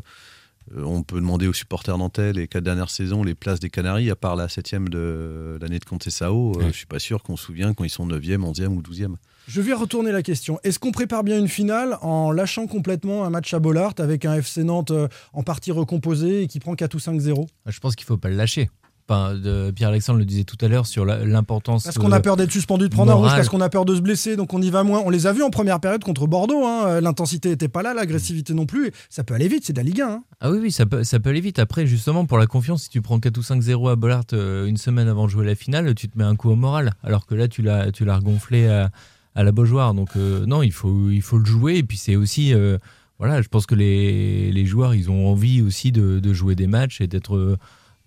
on 0.76 1.04
peut 1.04 1.20
demander 1.20 1.48
aux 1.48 1.54
supporters 1.54 1.98
nantais 1.98 2.34
les 2.34 2.48
quatre 2.48 2.64
dernières 2.64 2.90
saisons 2.90 3.24
les 3.24 3.36
places 3.36 3.60
des 3.60 3.70
Canaries, 3.70 4.10
à 4.10 4.16
part 4.16 4.36
la 4.36 4.50
septième 4.50 4.90
de 4.90 5.58
l'année 5.62 5.80
de 5.80 5.86
Contessao. 5.86 6.58
Ouais. 6.58 6.68
je 6.68 6.72
suis 6.72 6.86
pas 6.86 7.00
sûr 7.00 7.24
qu'on 7.24 7.38
se 7.38 7.46
souvient 7.46 7.74
quand 7.74 7.84
ils 7.84 7.90
sont 7.90 8.08
9e, 8.08 8.38
11e 8.38 8.68
ou 8.68 8.82
12e. 8.82 9.16
Je 9.48 9.62
vais 9.62 9.74
retourner 9.74 10.12
la 10.12 10.24
question. 10.24 10.60
Est-ce 10.64 10.80
qu'on 10.80 10.92
prépare 10.92 11.24
bien 11.24 11.38
une 11.38 11.50
finale 11.50 11.98
en 12.02 12.32
lâchant 12.32 12.66
complètement 12.68 13.26
un 13.26 13.30
match 13.30 13.54
à 13.54 13.60
Bollard 13.60 13.94
avec 13.98 14.26
un 14.26 14.36
FC 14.36 14.64
Nantes 14.64 14.92
euh, 14.92 15.08
en 15.34 15.44
partie 15.44 15.72
recomposé 15.72 16.44
et 16.44 16.48
qui 16.48 16.60
prend 16.60 16.76
4 16.76 16.94
ou 16.96 16.98
5-0 16.98 17.48
Je 17.66 17.80
pense 17.80 17.96
qu'il 17.96 18.06
faut 18.06 18.18
pas 18.18 18.30
le 18.30 18.36
lâcher. 18.36 18.70
Enfin, 19.10 19.36
Pierre-Alexandre 19.76 20.20
le 20.20 20.26
disait 20.26 20.46
tout 20.46 20.56
à 20.62 20.68
l'heure 20.70 20.86
sur 20.86 21.04
l'importance. 21.06 21.84
Parce 21.84 21.98
qu'on 21.98 22.12
a 22.14 22.18
euh, 22.18 22.22
peur 22.22 22.38
d'être 22.38 22.52
suspendu, 22.52 22.86
de 22.88 22.94
prendre 22.94 23.12
un 23.12 23.16
rouge, 23.16 23.32
parce 23.36 23.50
qu'on 23.50 23.60
a 23.62 23.70
peur 23.70 23.84
de 23.86 23.96
se 23.96 24.02
blesser, 24.02 24.36
donc 24.38 24.54
on 24.54 24.62
y 24.62 24.70
va 24.70 24.84
moins. 24.84 25.02
On 25.06 25.10
les 25.10 25.28
a 25.28 25.34
vus 25.34 25.44
en 25.44 25.50
première 25.50 25.80
période 25.82 26.04
contre 26.04 26.26
Bordeaux. 26.26 26.66
hein. 26.66 26.86
Euh, 26.88 27.02
L'intensité 27.02 27.50
n'était 27.50 27.68
pas 27.68 27.84
là, 27.84 27.94
l'agressivité 27.94 28.54
non 28.54 28.66
plus. 28.66 28.92
Ça 29.10 29.24
peut 29.26 29.34
aller 29.34 29.48
vite, 29.50 29.66
c'est 29.66 29.74
de 29.74 29.78
la 29.78 29.84
Ligue 29.84 30.02
1. 30.02 30.08
hein. 30.10 30.24
Ah 30.40 30.52
oui, 30.52 30.60
oui, 30.62 30.72
ça 30.72 30.86
peut, 30.86 31.04
ça 31.04 31.20
peut 31.20 31.32
aller 31.32 31.42
vite. 31.42 31.60
Après, 31.60 31.86
justement, 31.86 32.26
pour 32.26 32.38
la 32.38 32.48
confiance, 32.48 32.84
si 32.84 32.90
tu 32.90 33.02
prends 33.02 33.20
4 33.20 33.38
ou 33.38 33.42
5-0 33.42 33.92
à 33.92 33.96
Bollard 33.98 34.24
euh, 34.34 34.66
une 34.66 34.78
semaine 34.78 35.08
avant 35.10 35.26
de 35.26 35.30
jouer 35.32 35.46
la 35.46 35.56
finale, 35.56 35.94
tu 35.96 36.08
te 36.08 36.18
mets 36.18 36.24
un 36.24 36.36
coup 36.36 36.50
au 36.50 36.56
moral. 36.56 36.94
Alors 37.04 37.26
que 37.26 37.36
là, 37.36 37.48
tu 37.50 37.62
l'as, 37.62 37.92
tu 37.92 38.06
l'as 38.06 38.16
regonflé 38.16 38.68
à, 38.68 38.90
à 39.36 39.44
la 39.44 39.52
Beaujoire. 39.52 39.94
Donc, 39.94 40.10
euh, 40.16 40.46
non, 40.46 40.64
il 40.64 40.72
faut, 40.72 41.10
il 41.10 41.22
faut 41.22 41.38
le 41.40 41.46
jouer. 41.46 41.76
Et 41.78 41.84
puis, 41.84 41.98
c'est 41.98 42.16
aussi. 42.16 42.54
euh, 42.54 42.78
voilà, 43.20 43.42
je 43.42 43.48
pense 43.48 43.66
que 43.66 43.76
les, 43.76 44.52
les 44.52 44.66
joueurs, 44.66 44.96
ils 44.96 45.10
ont 45.12 45.28
envie 45.30 45.62
aussi 45.62 45.92
de, 45.92 46.20
de 46.20 46.34
jouer 46.34 46.56
des 46.56 46.68
matchs 46.68 47.00
et 47.02 47.08
d'être 47.08 47.36
euh, 47.36 47.58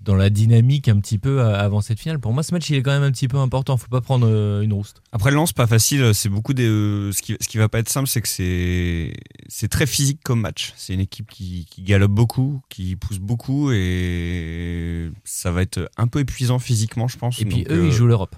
dans 0.07 0.15
la 0.15 0.31
dynamique 0.31 0.89
un 0.89 0.99
petit 1.01 1.19
peu 1.19 1.41
euh, 1.41 1.59
avant 1.59 1.83
cette 1.83 1.99
finale. 2.01 2.19
Pour 2.19 2.33
moi, 2.33 2.43
ce 2.43 2.55
match, 2.55 2.71
il 2.71 2.77
est 2.77 2.83
quand 2.83 2.93
même 2.93 3.03
un 3.03 3.11
petit 3.11 3.29
peu 3.29 3.37
important. 3.37 3.77
Faut 3.77 3.89
pas 3.89 4.01
prendre 4.01 4.27
euh, 4.27 4.63
une 4.63 4.73
rouste. 4.73 5.03
Après, 5.13 5.31
Lens, 5.31 5.53
pas 5.53 5.67
facile. 5.67 6.15
C'est 6.15 6.29
beaucoup 6.29 6.55
des. 6.55 6.67
euh, 6.67 7.13
ce, 7.13 7.21
qui, 7.21 7.37
ce 7.41 7.49
qui 7.49 7.59
va 7.59 7.69
pas 7.69 7.81
être 7.81 7.89
simple, 7.91 8.09
c'est 8.09 8.23
que 8.23 8.29
c'est 8.29 9.13
c'est 9.49 9.69
très 9.69 9.87
physique 9.87 10.21
comme 10.25 10.41
match. 10.41 10.73
C'est 10.77 10.95
une 10.95 11.01
équipe 11.01 11.29
qui, 11.31 11.67
qui 11.69 11.83
galope 11.83 12.13
beaucoup, 12.13 12.63
qui 12.69 12.97
pousse 12.97 13.19
beaucoup, 13.19 13.73
et 13.73 15.11
ça 15.25 15.51
va 15.51 15.63
être 15.63 15.91
un 15.97 16.07
peu 16.07 16.21
épuisant 16.21 16.59
physiquement, 16.59 17.09
je 17.09 17.19
pense. 17.19 17.41
Et 17.41 17.45
puis, 17.45 17.65
Donc, 17.65 17.73
eux, 17.73 17.83
euh, 17.83 17.87
ils 17.87 17.93
jouent 17.93 18.07
l'Europe. 18.07 18.37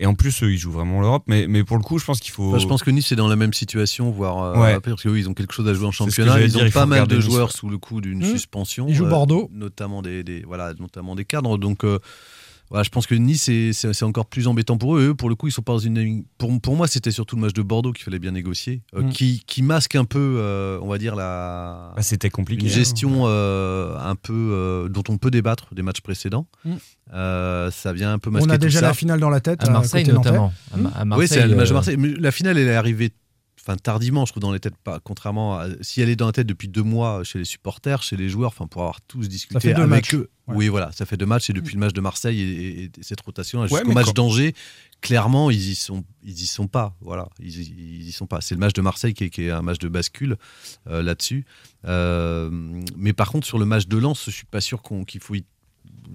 Et 0.00 0.06
en 0.06 0.14
plus, 0.14 0.42
eux, 0.44 0.52
ils 0.52 0.58
jouent 0.58 0.70
vraiment 0.70 1.00
l'Europe. 1.00 1.24
Mais, 1.26 1.46
mais 1.48 1.64
pour 1.64 1.76
le 1.76 1.82
coup, 1.82 1.98
je 1.98 2.04
pense 2.04 2.20
qu'il 2.20 2.30
faut. 2.30 2.50
Enfin, 2.50 2.58
je 2.58 2.66
pense 2.68 2.84
que 2.84 2.90
Nice 2.90 3.10
est 3.10 3.16
dans 3.16 3.26
la 3.26 3.34
même 3.34 3.52
situation, 3.52 4.10
voire 4.12 4.42
euh, 4.56 4.60
Ouais. 4.62 4.78
parce 4.80 5.02
que 5.02 5.08
oui, 5.08 5.20
ils 5.20 5.28
ont 5.28 5.34
quelque 5.34 5.52
chose 5.52 5.66
à 5.68 5.74
jouer 5.74 5.86
en 5.86 5.90
championnat. 5.90 6.40
Ils 6.40 6.52
dire, 6.52 6.60
ont 6.62 6.66
il 6.66 6.70
pas 6.72 6.86
mal 6.86 7.08
de 7.08 7.16
Nice, 7.16 7.24
joueurs 7.24 7.50
sous 7.50 7.68
le 7.68 7.78
coup 7.78 8.00
d'une 8.00 8.20
Mmh. 8.20 8.30
suspension. 8.30 8.86
Ils 8.88 8.94
jouent 8.94 9.06
euh, 9.06 9.10
Bordeaux. 9.10 9.50
notamment 9.52 10.00
des, 10.00 10.22
des- 10.22 10.42
voilà, 10.46 10.72
notamment 10.78 11.16
des 11.16 11.24
cadres. 11.24 11.58
Donc 11.58 11.84
euh, 11.84 11.98
voilà, 12.70 12.82
je 12.82 12.90
pense 12.90 13.06
que 13.06 13.14
Nice 13.14 13.50
c'est- 13.72 14.02
encore 14.02 14.26
plus 14.26 14.46
embêtant 14.46 14.76
pour 14.78 14.96
eux. 14.96 15.08
Eux, 15.08 15.14
pour 15.14 15.28
le 15.28 15.34
coup, 15.34 15.48
ils 15.48 15.52
sont 15.52 15.62
pas 15.62 15.72
dans 15.72 15.78
une. 15.78 16.24
Pour, 16.38 16.60
pour 16.60 16.76
moi, 16.76 16.86
c'était 16.86 17.10
surtout 17.10 17.36
le 17.36 17.42
match 17.42 17.52
de 17.54 17.62
Bordeaux 17.62 17.92
qu'il 17.92 18.04
fallait 18.04 18.18
bien 18.18 18.32
négocier, 18.32 18.82
euh, 18.94 19.02
Mm. 19.02 19.10
qui, 19.10 19.42
qui 19.46 19.62
masque 19.62 19.94
un 19.94 20.04
peu, 20.04 20.36
euh, 20.38 20.78
on 20.82 20.88
va 20.88 20.98
dire 20.98 21.16
la. 21.16 21.92
Bah, 21.96 22.02
C'était 22.02 22.30
compliqué. 22.30 22.62
une 22.64 22.70
hein. 22.70 22.74
gestion 22.74 23.22
euh, 23.26 23.96
un 23.98 24.14
peu 24.14 24.32
euh, 24.34 24.88
dont 24.88 25.04
on 25.08 25.16
peut 25.18 25.30
débattre 25.30 25.74
des 25.74 25.82
matchs 25.82 26.00
précédents. 26.00 26.46
Mm. 26.64 26.72
Euh, 27.14 27.70
ça 27.70 27.92
vient 27.92 28.12
un 28.12 28.18
peu 28.18 28.30
On 28.30 28.34
masquer 28.34 28.50
a 28.52 28.58
tout 28.58 28.64
déjà 28.66 28.80
ça. 28.80 28.86
la 28.88 28.94
finale 28.94 29.20
dans 29.20 29.30
la 29.30 29.40
tête. 29.40 29.64
À 29.64 29.70
Marseille, 29.70 30.06
notamment. 30.06 30.52
À, 30.94 31.00
à 31.02 31.16
oui, 31.16 31.26
c'est 31.28 31.46
le 31.46 31.56
match 31.56 31.68
de 31.68 31.74
Marseille. 31.74 31.96
Mais 31.98 32.08
la 32.18 32.30
finale, 32.30 32.58
elle 32.58 32.68
est 32.68 32.74
arrivée 32.74 33.12
enfin, 33.60 33.76
tardivement, 33.76 34.24
je 34.26 34.32
trouve, 34.32 34.40
dans 34.42 34.52
les 34.52 34.60
têtes. 34.60 34.76
Pas, 34.76 35.00
contrairement 35.00 35.58
à. 35.58 35.68
Si 35.80 36.00
elle 36.00 36.08
est 36.08 36.16
dans 36.16 36.26
la 36.26 36.32
tête 36.32 36.46
depuis 36.46 36.68
deux 36.68 36.82
mois 36.82 37.24
chez 37.24 37.38
les 37.38 37.44
supporters, 37.44 38.02
chez 38.02 38.16
les 38.16 38.28
joueurs, 38.28 38.48
enfin, 38.48 38.66
pour 38.66 38.82
avoir 38.82 39.00
tous 39.02 39.28
discuté 39.28 39.72
avec 39.72 39.88
matchs. 39.88 40.14
eux. 40.14 40.30
Ouais. 40.46 40.54
Oui, 40.56 40.68
voilà, 40.68 40.90
ça 40.92 41.04
fait 41.06 41.16
deux 41.18 41.26
matchs. 41.26 41.50
Et 41.50 41.52
depuis 41.52 41.74
le 41.74 41.80
match 41.80 41.92
de 41.92 42.00
Marseille 42.00 42.40
et, 42.40 42.68
et- 42.68 42.84
et 42.84 42.90
cette 43.02 43.20
rotation 43.20 43.60
Ouais, 43.60 43.68
jusqu'au 43.68 43.92
match 43.92 44.06
quand- 44.06 44.14
d'Angers, 44.14 44.54
clairement, 45.02 45.50
ils 45.50 45.70
y 45.70 45.74
sont, 45.74 46.04
ils 46.22 46.40
y 46.40 46.46
sont 46.46 46.66
pas. 46.68 46.96
Voilà, 47.00 47.28
ils, 47.38 47.60
y- 47.60 47.74
ils 48.00 48.08
y 48.08 48.12
sont 48.12 48.26
pas. 48.26 48.40
C'est 48.40 48.54
le 48.54 48.60
match 48.60 48.72
de 48.72 48.80
Marseille 48.80 49.12
qui 49.14 49.24
est, 49.24 49.30
qui 49.30 49.42
est 49.44 49.50
un 49.50 49.60
match 49.62 49.78
de 49.78 49.88
bascule 49.88 50.36
euh, 50.88 51.02
là-dessus. 51.02 51.44
Euh, 51.84 52.48
mais 52.96 53.12
par 53.12 53.30
contre, 53.30 53.46
sur 53.46 53.58
le 53.58 53.64
match 53.66 53.86
de 53.88 53.96
Lens, 53.98 54.24
je 54.26 54.30
suis 54.30 54.46
pas 54.46 54.60
sûr 54.60 54.82
qu'on- 54.82 55.04
qu'il 55.04 55.20
faut 55.20 55.34
y- 55.34 55.44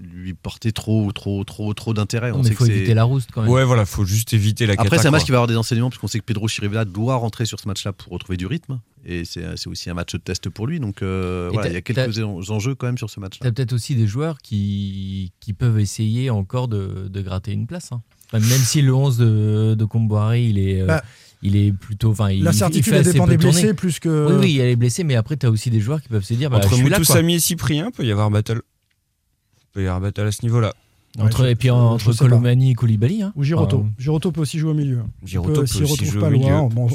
lui 0.01 0.33
porter 0.33 0.71
trop, 0.71 1.11
trop, 1.11 1.43
trop, 1.43 1.73
trop 1.73 1.93
d'intérêt. 1.93 2.31
On 2.31 2.39
mais 2.41 2.49
sait 2.49 2.53
faut 2.55 2.65
que 2.65 2.71
éviter 2.71 2.93
la 2.93 3.03
rouste 3.03 3.29
quand 3.33 3.41
même. 3.43 3.51
Ouais, 3.51 3.63
voilà, 3.63 3.85
faut 3.85 4.05
juste 4.05 4.33
éviter 4.33 4.65
la 4.65 4.73
après, 4.77 4.97
c'est 4.97 5.07
un 5.07 5.11
match 5.11 5.21
quoi. 5.21 5.25
qui 5.25 5.31
va 5.31 5.37
avoir 5.37 5.47
des 5.47 5.55
enseignements, 5.57 5.89
parce 5.89 5.99
qu'on 5.99 6.07
sait 6.07 6.19
que 6.19 6.25
Pedro 6.25 6.47
Chirivella 6.47 6.85
doit 6.85 7.15
rentrer 7.15 7.45
sur 7.45 7.59
ce 7.59 7.67
match-là 7.67 7.93
pour 7.93 8.11
retrouver 8.13 8.37
du 8.37 8.45
rythme. 8.47 8.79
Et 9.05 9.25
c'est 9.25 9.43
c'est 9.57 9.67
aussi 9.67 9.89
un 9.89 9.93
match 9.93 10.13
de 10.13 10.17
test 10.17 10.49
pour 10.49 10.65
lui. 10.65 10.79
Donc 10.79 11.01
euh, 11.01 11.49
voilà, 11.51 11.67
il 11.69 11.73
y 11.73 11.77
a 11.77 11.81
quelques 11.81 12.19
en- 12.19 12.39
enjeux 12.49 12.73
quand 12.75 12.87
même 12.87 12.97
sur 12.97 13.09
ce 13.09 13.19
match-là. 13.19 13.43
T'as 13.43 13.51
peut-être 13.51 13.73
aussi 13.73 13.95
des 13.95 14.07
joueurs 14.07 14.37
qui, 14.41 15.31
qui 15.41 15.51
peuvent 15.53 15.79
essayer 15.79 16.29
encore 16.29 16.67
de, 16.69 17.07
de 17.09 17.21
gratter 17.21 17.51
une 17.51 17.67
place. 17.67 17.91
hein. 17.91 18.01
Enfin, 18.31 18.39
même 18.39 18.59
si 18.59 18.81
le 18.81 18.93
11 18.95 19.17
de, 19.17 19.75
de 19.77 19.85
Comboiré, 19.85 20.45
il 20.45 20.57
est, 20.57 20.81
euh, 20.81 20.87
Bah, 20.87 21.03
il 21.43 21.55
est 21.57 21.71
plutôt. 21.73 22.11
Enfin, 22.11 22.33
La 22.33 22.53
certitude, 22.53 22.93
dépend 22.93 23.27
des 23.27 23.37
tourner. 23.37 23.51
blessés 23.61 23.73
plus 23.73 23.99
que. 23.99 24.27
Oui, 24.31 24.35
oui, 24.39 24.49
il 24.51 24.55
y 24.55 24.61
a 24.61 24.65
les 24.65 24.75
blessés, 24.77 25.03
mais 25.03 25.15
après, 25.15 25.35
tu 25.37 25.45
as 25.45 25.51
aussi 25.51 25.69
des 25.69 25.81
joueurs 25.81 26.01
qui 26.01 26.07
peuvent 26.07 26.23
se 26.23 26.33
dire 26.33 26.49
bah, 26.49 26.57
Entre 26.57 26.69
je 26.69 26.75
suis 26.75 26.83
là. 26.89 26.97
Moutou 26.97 27.05
quoi. 27.05 27.15
Samy 27.17 27.35
et 27.35 27.39
Cyprien, 27.39 27.91
peut 27.91 28.05
y 28.05 28.11
avoir 28.11 28.31
battle. 28.31 28.61
Peut 29.73 29.83
y 29.83 29.87
avoir 29.87 30.01
battle 30.01 30.21
à 30.27 30.31
ce 30.31 30.43
niveau-là. 30.43 30.73
Entre, 31.19 31.43
Ouais, 31.43 31.51
et 31.51 31.55
puis 31.55 31.69
entre 31.69 32.05
je 32.05 32.11
sais 32.11 32.17
pas. 32.17 32.23
Colomani 32.29 32.71
et 32.71 32.73
Koulibaly. 32.73 33.21
Hein. 33.21 33.33
Ou 33.35 33.43
Giroto. 33.43 33.77
Enfin, 33.81 33.89
Giroto 33.99 34.31
peut 34.31 34.41
aussi 34.41 34.57
jouer 34.57 34.71
au 34.71 34.75
milieu. 34.75 34.99
Giroto 35.23 35.53
peut 35.53 35.59
aussi 35.61 35.83
retrouve 35.83 36.07
jouer 36.07 36.21
pas 36.21 36.27
au 36.27 36.31
loin, 36.31 36.39
milieu. 36.39 36.69
bon, 36.75 36.87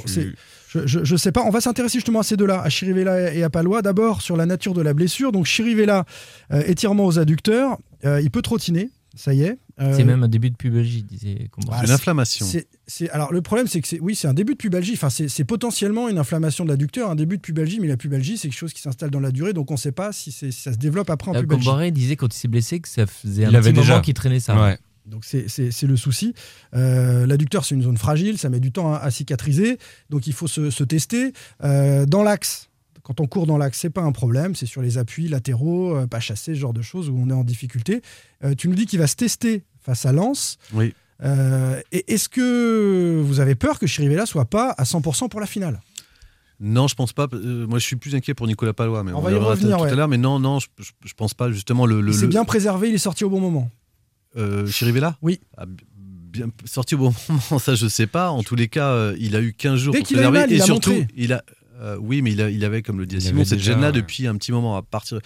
je, 0.70 1.04
je 1.04 1.16
sais 1.16 1.32
pas. 1.32 1.42
On 1.46 1.50
va 1.50 1.60
s'intéresser 1.60 1.98
justement 1.98 2.20
à 2.20 2.22
ces 2.24 2.36
deux-là, 2.36 2.60
à 2.60 2.68
Chirivella 2.68 3.32
et 3.32 3.42
à 3.42 3.50
Palois. 3.50 3.80
D'abord 3.80 4.20
sur 4.20 4.36
la 4.36 4.44
nature 4.44 4.74
de 4.74 4.82
la 4.82 4.92
blessure. 4.92 5.30
Donc 5.32 5.46
Chirivella, 5.46 6.04
euh, 6.52 6.62
étirement 6.66 7.06
aux 7.06 7.18
adducteurs, 7.18 7.78
euh, 8.04 8.20
il 8.20 8.30
peut 8.30 8.42
trottiner. 8.42 8.90
Ça 9.14 9.32
y 9.34 9.42
est. 9.42 9.56
Euh, 9.80 9.94
C'est 9.96 10.04
même 10.04 10.22
un 10.24 10.28
début 10.28 10.50
de 10.50 10.56
pubalgie, 10.56 11.02
disait. 11.04 11.48
Ah, 11.70 11.84
Une 11.84 11.90
inflammation. 11.90 12.44
c'est- 12.44 12.66
c'est- 12.86 13.08
alors 13.10 13.32
le 13.32 13.40
problème 13.42 13.66
c'est 13.68 13.80
que 13.80 13.86
c'est 13.88 14.00
oui 14.00 14.14
c'est 14.16 14.26
un 14.28 14.34
début 14.34 14.54
de 14.54 14.58
pubalgie. 14.58 14.94
Enfin 14.94 15.08
c'est 15.10 15.44
potentiellement 15.44 16.08
une 16.08 16.18
inflammation 16.18 16.64
de 16.64 16.70
l'adducteur, 16.70 17.10
un 17.10 17.14
début 17.16 17.36
de 17.36 17.42
pubalgie, 17.42 17.78
mais 17.80 17.86
la 17.88 17.96
pubalgie 17.96 18.38
c'est 18.38 18.48
quelque 18.48 18.58
chose 18.58 18.72
qui 18.72 18.80
s'installe 18.82 19.10
dans 19.10 19.20
la 19.20 19.30
durée, 19.30 19.52
donc 19.52 19.70
on 19.70 19.74
ne 19.74 19.78
sait 19.78 19.92
pas 19.92 20.12
si, 20.12 20.32
ça 20.32 20.72
se 20.72 20.78
développe 20.78 21.10
après 21.10 21.30
en 21.30 21.34
Euh, 21.34 21.40
pubalgie. 21.40 21.64
Comboiré 21.64 21.90
disait 21.92 22.16
quand 22.16 22.34
il 22.34 22.38
s'est 22.38 22.48
blessé 22.48 22.80
que 22.80 22.88
ça 22.88 23.06
faisait 23.06 23.44
un 23.44 23.50
Il 23.50 23.56
avait 23.56 23.70
petit 23.70 23.80
déjà. 23.80 23.92
moment 23.92 24.02
qu'il 24.02 24.14
traînait 24.14 24.40
ça. 24.40 24.60
Ouais. 24.60 24.78
Donc 25.06 25.24
c'est- 25.24 25.46
le 25.86 25.96
souci. 25.96 26.34
Euh, 26.74 27.26
L'adducteur, 27.26 27.64
c'est 27.64 27.74
une 27.74 27.82
zone 27.82 27.96
fragile, 27.96 28.36
ça 28.36 28.50
met 28.50 28.60
du 28.60 28.72
temps 28.72 28.92
à, 28.92 28.98
à 28.98 29.10
cicatriser, 29.10 29.78
donc 30.10 30.26
il 30.26 30.32
faut 30.34 30.48
se, 30.48 30.68
se 30.70 30.84
tester. 30.84 31.32
Euh, 31.64 32.04
dans 32.04 32.22
l'axe, 32.22 32.67
quand 33.08 33.20
on 33.20 33.26
court 33.26 33.46
dans 33.46 33.56
l'axe, 33.56 33.78
c'est 33.80 33.88
pas 33.90 34.02
un 34.02 34.12
problème, 34.12 34.54
c'est 34.54 34.66
sur 34.66 34.82
les 34.82 34.98
appuis 34.98 35.28
latéraux, 35.28 35.96
euh, 35.96 36.06
pas 36.06 36.20
chassés, 36.20 36.54
ce 36.54 36.60
genre 36.60 36.74
de 36.74 36.82
choses 36.82 37.08
où 37.08 37.16
on 37.18 37.30
est 37.30 37.32
en 37.32 37.42
difficulté. 37.42 38.02
Euh, 38.44 38.54
tu 38.54 38.68
nous 38.68 38.74
dis 38.74 38.84
qu'il 38.86 38.98
va 38.98 39.06
se 39.06 39.16
tester 39.16 39.64
face 39.80 40.04
à 40.04 40.12
Lens. 40.12 40.58
Oui. 40.74 40.92
Euh, 41.24 41.80
et 41.90 42.12
est-ce 42.12 42.28
que 42.28 43.20
vous 43.24 43.40
avez 43.40 43.54
peur 43.54 43.78
que 43.78 43.86
Chirivella 43.86 44.26
soit 44.26 44.44
pas 44.44 44.70
à 44.76 44.84
100% 44.84 45.28
pour 45.30 45.40
la 45.40 45.46
finale? 45.46 45.80
Non, 46.60 46.86
je 46.86 46.94
pense 46.94 47.12
pas. 47.12 47.26
Euh, 47.32 47.66
moi, 47.66 47.78
je 47.78 47.84
suis 47.84 47.96
plus 47.96 48.14
inquiet 48.14 48.34
pour 48.34 48.46
Nicolas 48.46 48.72
Palois, 48.74 49.02
mais 49.04 49.12
On 49.12 49.18
on, 49.18 49.22
va 49.22 49.30
y 49.32 49.34
revenir, 49.34 49.76
tout 49.78 49.82
ouais. 49.84 49.90
à 49.90 49.94
l'heure. 49.94 50.08
Mais 50.08 50.18
non, 50.18 50.38
non, 50.38 50.58
je, 50.58 50.66
je, 50.78 50.90
je 51.04 51.14
pense 51.14 51.32
pas. 51.32 51.50
Justement, 51.50 51.86
le, 51.86 52.00
le, 52.00 52.12
Il 52.12 52.14
s'est 52.14 52.22
le- 52.22 52.28
bien 52.28 52.44
préservé, 52.44 52.88
il 52.90 52.94
est 52.94 52.98
sorti 52.98 53.24
au 53.24 53.30
bon 53.30 53.40
moment. 53.40 53.70
Euh, 54.36 54.66
Chirivella? 54.66 55.16
Oui. 55.22 55.40
Ah, 55.56 55.66
bi- 55.66 55.84
bien 55.94 56.50
sorti 56.66 56.94
au 56.94 56.98
bon 56.98 57.14
moment, 57.28 57.58
ça 57.58 57.74
je 57.74 57.86
sais 57.88 58.06
pas. 58.06 58.30
En 58.30 58.42
tous 58.42 58.54
les 58.56 58.68
cas, 58.68 58.88
euh, 58.90 59.16
il 59.18 59.34
a 59.34 59.40
eu 59.40 59.54
15 59.54 59.78
jours 59.80 59.94
Dès 59.94 60.00
pour 60.02 60.10
eu 60.10 60.14
préserver. 60.14 60.44
il 60.50 60.52
et 60.56 60.60
surtout, 60.60 60.90
montré. 60.90 61.08
il 61.16 61.32
a 61.32 61.42
euh, 61.80 61.96
oui, 62.00 62.22
mais 62.22 62.32
il, 62.32 62.40
a- 62.42 62.50
il 62.50 62.64
avait, 62.64 62.82
comme 62.82 62.98
le 62.98 63.06
dit 63.06 63.16
Il 63.16 63.22
Simon, 63.22 63.44
cette 63.44 63.58
déjà, 63.58 63.72
gêne-là 63.72 63.92
depuis 63.92 64.26
un 64.26 64.36
petit 64.36 64.52
moment. 64.52 64.76
À 64.76 64.82
partir, 64.82 65.18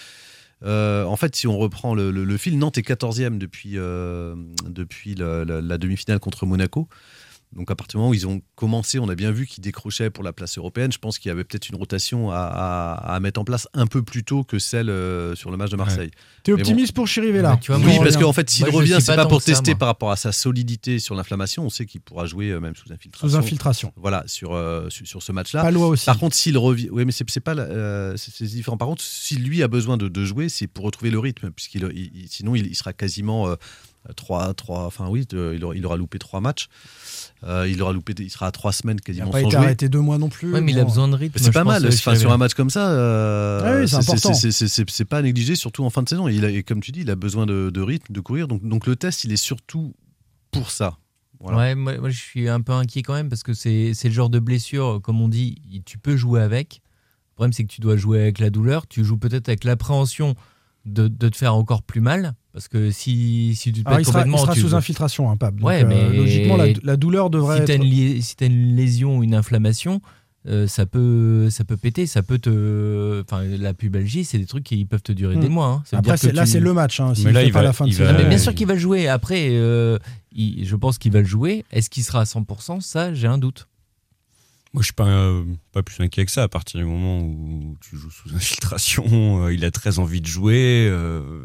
Euh, 0.65 1.03
en 1.07 1.17
fait, 1.17 1.35
si 1.35 1.49
on 1.49 1.59
reprend 1.59 1.93
le, 1.93 2.13
le- 2.13 2.23
le 2.23 2.37
fil, 2.37 2.57
Nantes 2.57 2.79
est 2.79 2.83
14e 2.89 3.37
depuis, 3.37 3.73
euh, 3.79 4.37
depuis 4.69 5.17
la, 5.17 5.45
la- 5.45 5.61
la 5.61 5.77
demi-finale 5.77 6.21
contre 6.21 6.47
Monaco. 6.47 6.89
Donc 7.55 7.71
à 7.71 7.75
partir 7.77 7.99
du 7.99 8.01
moment 8.01 8.11
où 8.11 8.15
ils 8.15 8.27
ont 8.27 8.41
commencé, 8.55 8.99
on 8.99 9.09
a 9.09 9.15
bien 9.15 9.31
vu 9.31 9.47
qu'ils 9.47 9.63
décrochaient 9.63 10.09
pour 10.11 10.25
la 10.25 10.33
place 10.33 10.57
européenne. 10.57 10.91
Je 10.93 10.99
pense 10.99 11.19
qu'il 11.19 11.29
y 11.29 11.33
avait 11.33 11.45
peut-être 11.45 11.69
une 11.69 11.77
rotation 11.77 12.31
à, 12.31 12.37
à- 12.37 13.15
à 13.15 13.21
mettre 13.21 13.41
en 13.41 13.45
place 13.45 13.69
un 13.75 13.87
peu 13.87 14.03
plus 14.03 14.25
tôt 14.25 14.43
que 14.45 14.59
celle 14.59 14.89
euh, 14.89 15.35
sur 15.35 15.51
le 15.51 15.57
match 15.57 15.71
de 15.71 15.77
Marseille. 15.77 16.11
T'es 16.45 16.53
Mais 16.53 16.57
bon. 16.57 16.63
optimiste 16.63 16.93
pour 16.95 17.07
Chirivella 17.07 17.59
vois, 17.67 17.77
Oui, 17.79 17.99
parce 17.99 18.17
qu'en 18.17 18.33
fait, 18.33 18.49
s'il 18.49 18.69
revient, 18.71 18.97
c'est 19.01 19.15
pas 19.15 19.25
pas 19.25 19.27
pour 19.29 19.43
ça, 19.43 19.53
tester 19.53 19.75
par 19.75 19.89
rapport 19.89 20.11
à 20.11 20.17
sa 20.17 20.33
solidité 20.33 20.99
sur 20.99 21.15
l'inflammation. 21.15 21.65
On 21.65 21.71
sait 21.71 21.85
qu'il 21.87 22.01
pourra 22.01 22.25
jouer 22.27 22.51
euh, 22.51 22.61
même 22.61 22.75
sous 22.75 22.91
infiltration. 22.93 23.29
Sous 23.29 23.37
infiltration. 23.37 23.93
Voilà, 23.97 24.25
sur, 24.27 24.55
euh, 24.55 24.89
sur, 24.89 25.07
sur 25.07 25.23
ce 25.23 25.33
match-là. 25.33 25.63
Palois 25.63 25.89
aussi. 25.89 26.07
Par 26.07 26.19
contre, 26.19 26.35
s'il 26.35 26.57
revient, 26.57 26.89
oui, 26.91 27.05
mais 27.05 27.13
c'est 27.13 27.41
pas, 27.41 27.55
euh, 27.55 28.15
c'est 28.17 28.45
différent. 28.45 28.77
Par 28.77 28.89
contre, 28.89 29.03
si 29.03 29.37
lui 29.37 29.63
a 29.63 29.69
besoin 29.69 29.97
de, 29.97 30.09
de 30.09 30.25
jouer, 30.25 30.49
c'est 30.49 30.67
pour 30.67 30.85
retrouver 30.87 31.11
le 31.11 31.19
rythme, 31.19 31.51
puisqu'il, 31.51 31.83
il- 31.95 32.11
il- 32.15 32.29
sinon 32.29 32.55
il, 32.55 32.67
il 32.67 32.75
sera 32.75 32.93
quasiment 32.93 33.55
euh, 34.09 34.13
trois, 34.15 34.53
trois, 34.55 34.85
enfin 34.87 35.09
oui, 35.09 35.27
de- 35.29 35.53
il, 35.55 35.65
aura, 35.65 35.75
il 35.77 35.87
aura 35.87 35.97
loupé 35.97 36.19
trois 36.19 36.41
matchs. 36.41 36.69
Euh, 37.45 37.69
il 37.69 37.81
aura 37.83 37.93
loupé, 37.93 38.15
il 38.19 38.31
sera 38.31 38.47
à 38.47 38.51
trois 38.53 38.73
semaines 38.73 38.97
Il 38.97 39.01
n'a 39.01 39.05
quasiment 39.05 39.31
pas 39.31 39.41
sans 39.41 39.47
été 39.49 39.57
jouer. 39.57 39.65
arrêté 39.65 39.89
deux 39.89 40.01
mois 40.01 40.19
non 40.19 40.29
plus. 40.29 40.53
Ouais, 40.53 40.61
mais 40.61 40.73
il 40.73 40.79
a 40.79 40.85
besoin 40.85 41.09
de 41.09 41.15
rythme. 41.17 41.39
C'est 41.39 41.53
pas 41.53 41.65
mal, 41.65 41.87
enfin, 41.87 42.15
sur 42.17 42.33
un 42.33 42.37
match 42.37 42.55
comme 42.55 42.71
ça, 42.71 42.91
euh, 42.91 43.61
Ah 43.65 43.81
oui, 43.81 43.89
c'est 44.89 45.05
pas 45.05 45.19
à 45.19 45.23
négliger, 45.23 45.55
surtout 45.57 45.85
en 45.85 45.91
fin 45.91 46.03
de 46.03 46.09
saison. 46.09 46.29
Il 46.29 46.45
a, 46.45 46.51
et 46.51 46.63
comme 46.63 46.81
tu 46.81 46.93
dis, 46.93 47.01
il 47.01 47.11
a 47.11 47.17
besoin 47.17 47.47
de, 47.47 47.71
de 47.71 47.81
rythme, 47.81 48.13
de 48.13 48.21
courir. 48.21 48.49
Donc, 48.49 48.67
donc 48.67 48.87
le 48.87 48.97
test, 48.97 49.25
il 49.25 49.33
est 49.33 49.37
surtout 49.37 49.95
pour 50.51 50.71
ça. 50.71 50.97
Voilà. 51.41 51.59
Ouais, 51.59 51.75
moi, 51.75 51.99
moi, 51.99 52.11
je 52.11 52.19
suis 52.21 52.49
un 52.49 52.61
peu 52.61 52.73
inquiet 52.73 53.03
quand 53.03 53.15
même 53.15 53.29
parce 53.29 53.43
que 53.43 53.53
c'est 53.53 53.95
c'est 53.95 54.07
le 54.09 54.15
genre 54.15 54.31
de 54.31 54.39
blessure, 54.39 55.01
comme 55.03 55.21
on 55.21 55.27
dit, 55.29 55.83
tu 55.85 55.99
peux 55.99 56.17
jouer 56.17 56.41
avec. 56.41 56.83
Le 57.31 57.35
problème, 57.35 57.53
c'est 57.53 57.65
que 57.65 57.73
tu 57.73 57.81
dois 57.81 57.97
jouer 57.97 58.21
avec 58.21 58.39
la 58.39 58.51
douleur. 58.51 58.87
Tu 58.87 59.05
joues 59.05 59.17
peut-être 59.17 59.49
avec 59.49 59.65
l'appréhension 59.65 60.37
de, 60.85 61.09
de 61.09 61.29
te 61.29 61.37
faire 61.37 61.55
encore 61.57 61.83
plus 61.83 62.01
mal. 62.01 62.35
Parce 62.53 62.69
que 62.69 62.91
si, 62.91 63.55
si 63.57 63.73
tu 63.73 63.83
te 63.83 63.89
Alors, 63.89 63.99
pètes 63.99 64.07
il 64.07 64.11
sera, 64.11 64.21
il 64.21 64.23
complètement. 64.25 64.39
sera 64.45 64.55
tu- 64.55 64.61
sous 64.61 64.75
infiltration, 64.75 65.31
hein, 65.31 65.37
Pab. 65.39 65.57
Donc, 65.57 65.67
Ouais, 65.67 65.85
euh, 65.85 65.87
mais- 65.87 66.15
logiquement, 66.17 66.57
la, 66.59 66.67
la 66.83 66.97
douleur 66.99 67.31
devrait 67.31 67.61
si 67.61 67.65
tu 67.65 67.73
as, 67.73 67.75
être. 67.77 67.83
une, 67.83 67.89
li- 67.91 68.23
si 68.23 68.37
t'as 68.37 68.47
une 68.47 68.77
lésion 68.77 69.19
ou 69.19 69.23
une 69.25 69.35
inflammation, 69.35 70.03
euh, 70.49 70.67
ça, 70.67 70.85
peut, 70.85 71.49
ça 71.51 71.65
peut 71.65 71.79
péter. 71.79 72.07
Ça 72.07 72.23
peut 72.23 72.39
te. 72.39 73.23
Enfin, 73.23 73.45
la 73.45 73.73
pubalgie, 73.73 74.25
c'est 74.25 74.39
des 74.39 74.45
trucs 74.45 74.65
qui 74.65 74.85
peuvent 74.85 75.03
te 75.03 75.13
durer 75.13 75.37
Hmm. 75.37 75.41
des 75.41 75.49
mois. 75.49 75.67
hein. 75.67 75.83
Ça 75.87 75.97
Après, 75.99 76.11
là, 76.33 76.45
tu- 76.45 76.51
c'est 76.51 76.61
le 76.61 76.73
match. 76.75 77.01
Hein, 77.01 77.15
Mais 77.25 77.33
là, 77.33 77.43
il 77.43 77.53
pas 77.53 77.61
va- 77.61 77.65
la 77.65 77.73
fin 77.73 77.87
de 77.87 77.91
il 77.91 77.97
va- 77.97 78.13
mais 78.13 78.25
bien 78.29 78.39
sûr 78.39 78.55
qu'il 78.55 78.67
va 78.67 78.75
le 78.75 78.81
jouer. 78.81 79.09
Après, 79.09 79.49
euh, 79.53 79.99
il- 80.35 80.67
je 80.67 80.77
pense 80.77 80.99
qu'il 80.99 81.13
va 81.13 81.21
le 81.21 81.27
jouer. 81.27 81.65
Est-ce 81.73 81.89
qu'il 81.89 82.03
sera 82.05 82.21
à 82.21 82.25
100% 82.27 82.81
Ça, 82.81 83.15
j'ai 83.15 83.29
un 83.29 83.39
doute. 83.39 83.67
Moi, 84.75 84.81
je 84.81 84.87
suis 84.87 84.95
pas, 84.95 85.07
euh, 85.07 85.45
pas 85.73 85.83
plus 85.83 86.03
inquiet 86.03 86.25
que 86.25 86.31
ça. 86.33 86.43
À 86.45 86.49
partir 86.49 86.81
du 86.81 86.87
moment 86.87 87.21
où 87.21 87.77
tu 87.81 87.97
joues 87.97 88.11
sous 88.11 88.29
infiltration, 88.35 89.45
euh, 89.45 89.53
il 89.55 89.65
a 89.65 89.71
très 89.71 89.99
envie 89.99 90.21
de 90.23 90.27
jouer. 90.27 90.87
euh, 90.91 91.41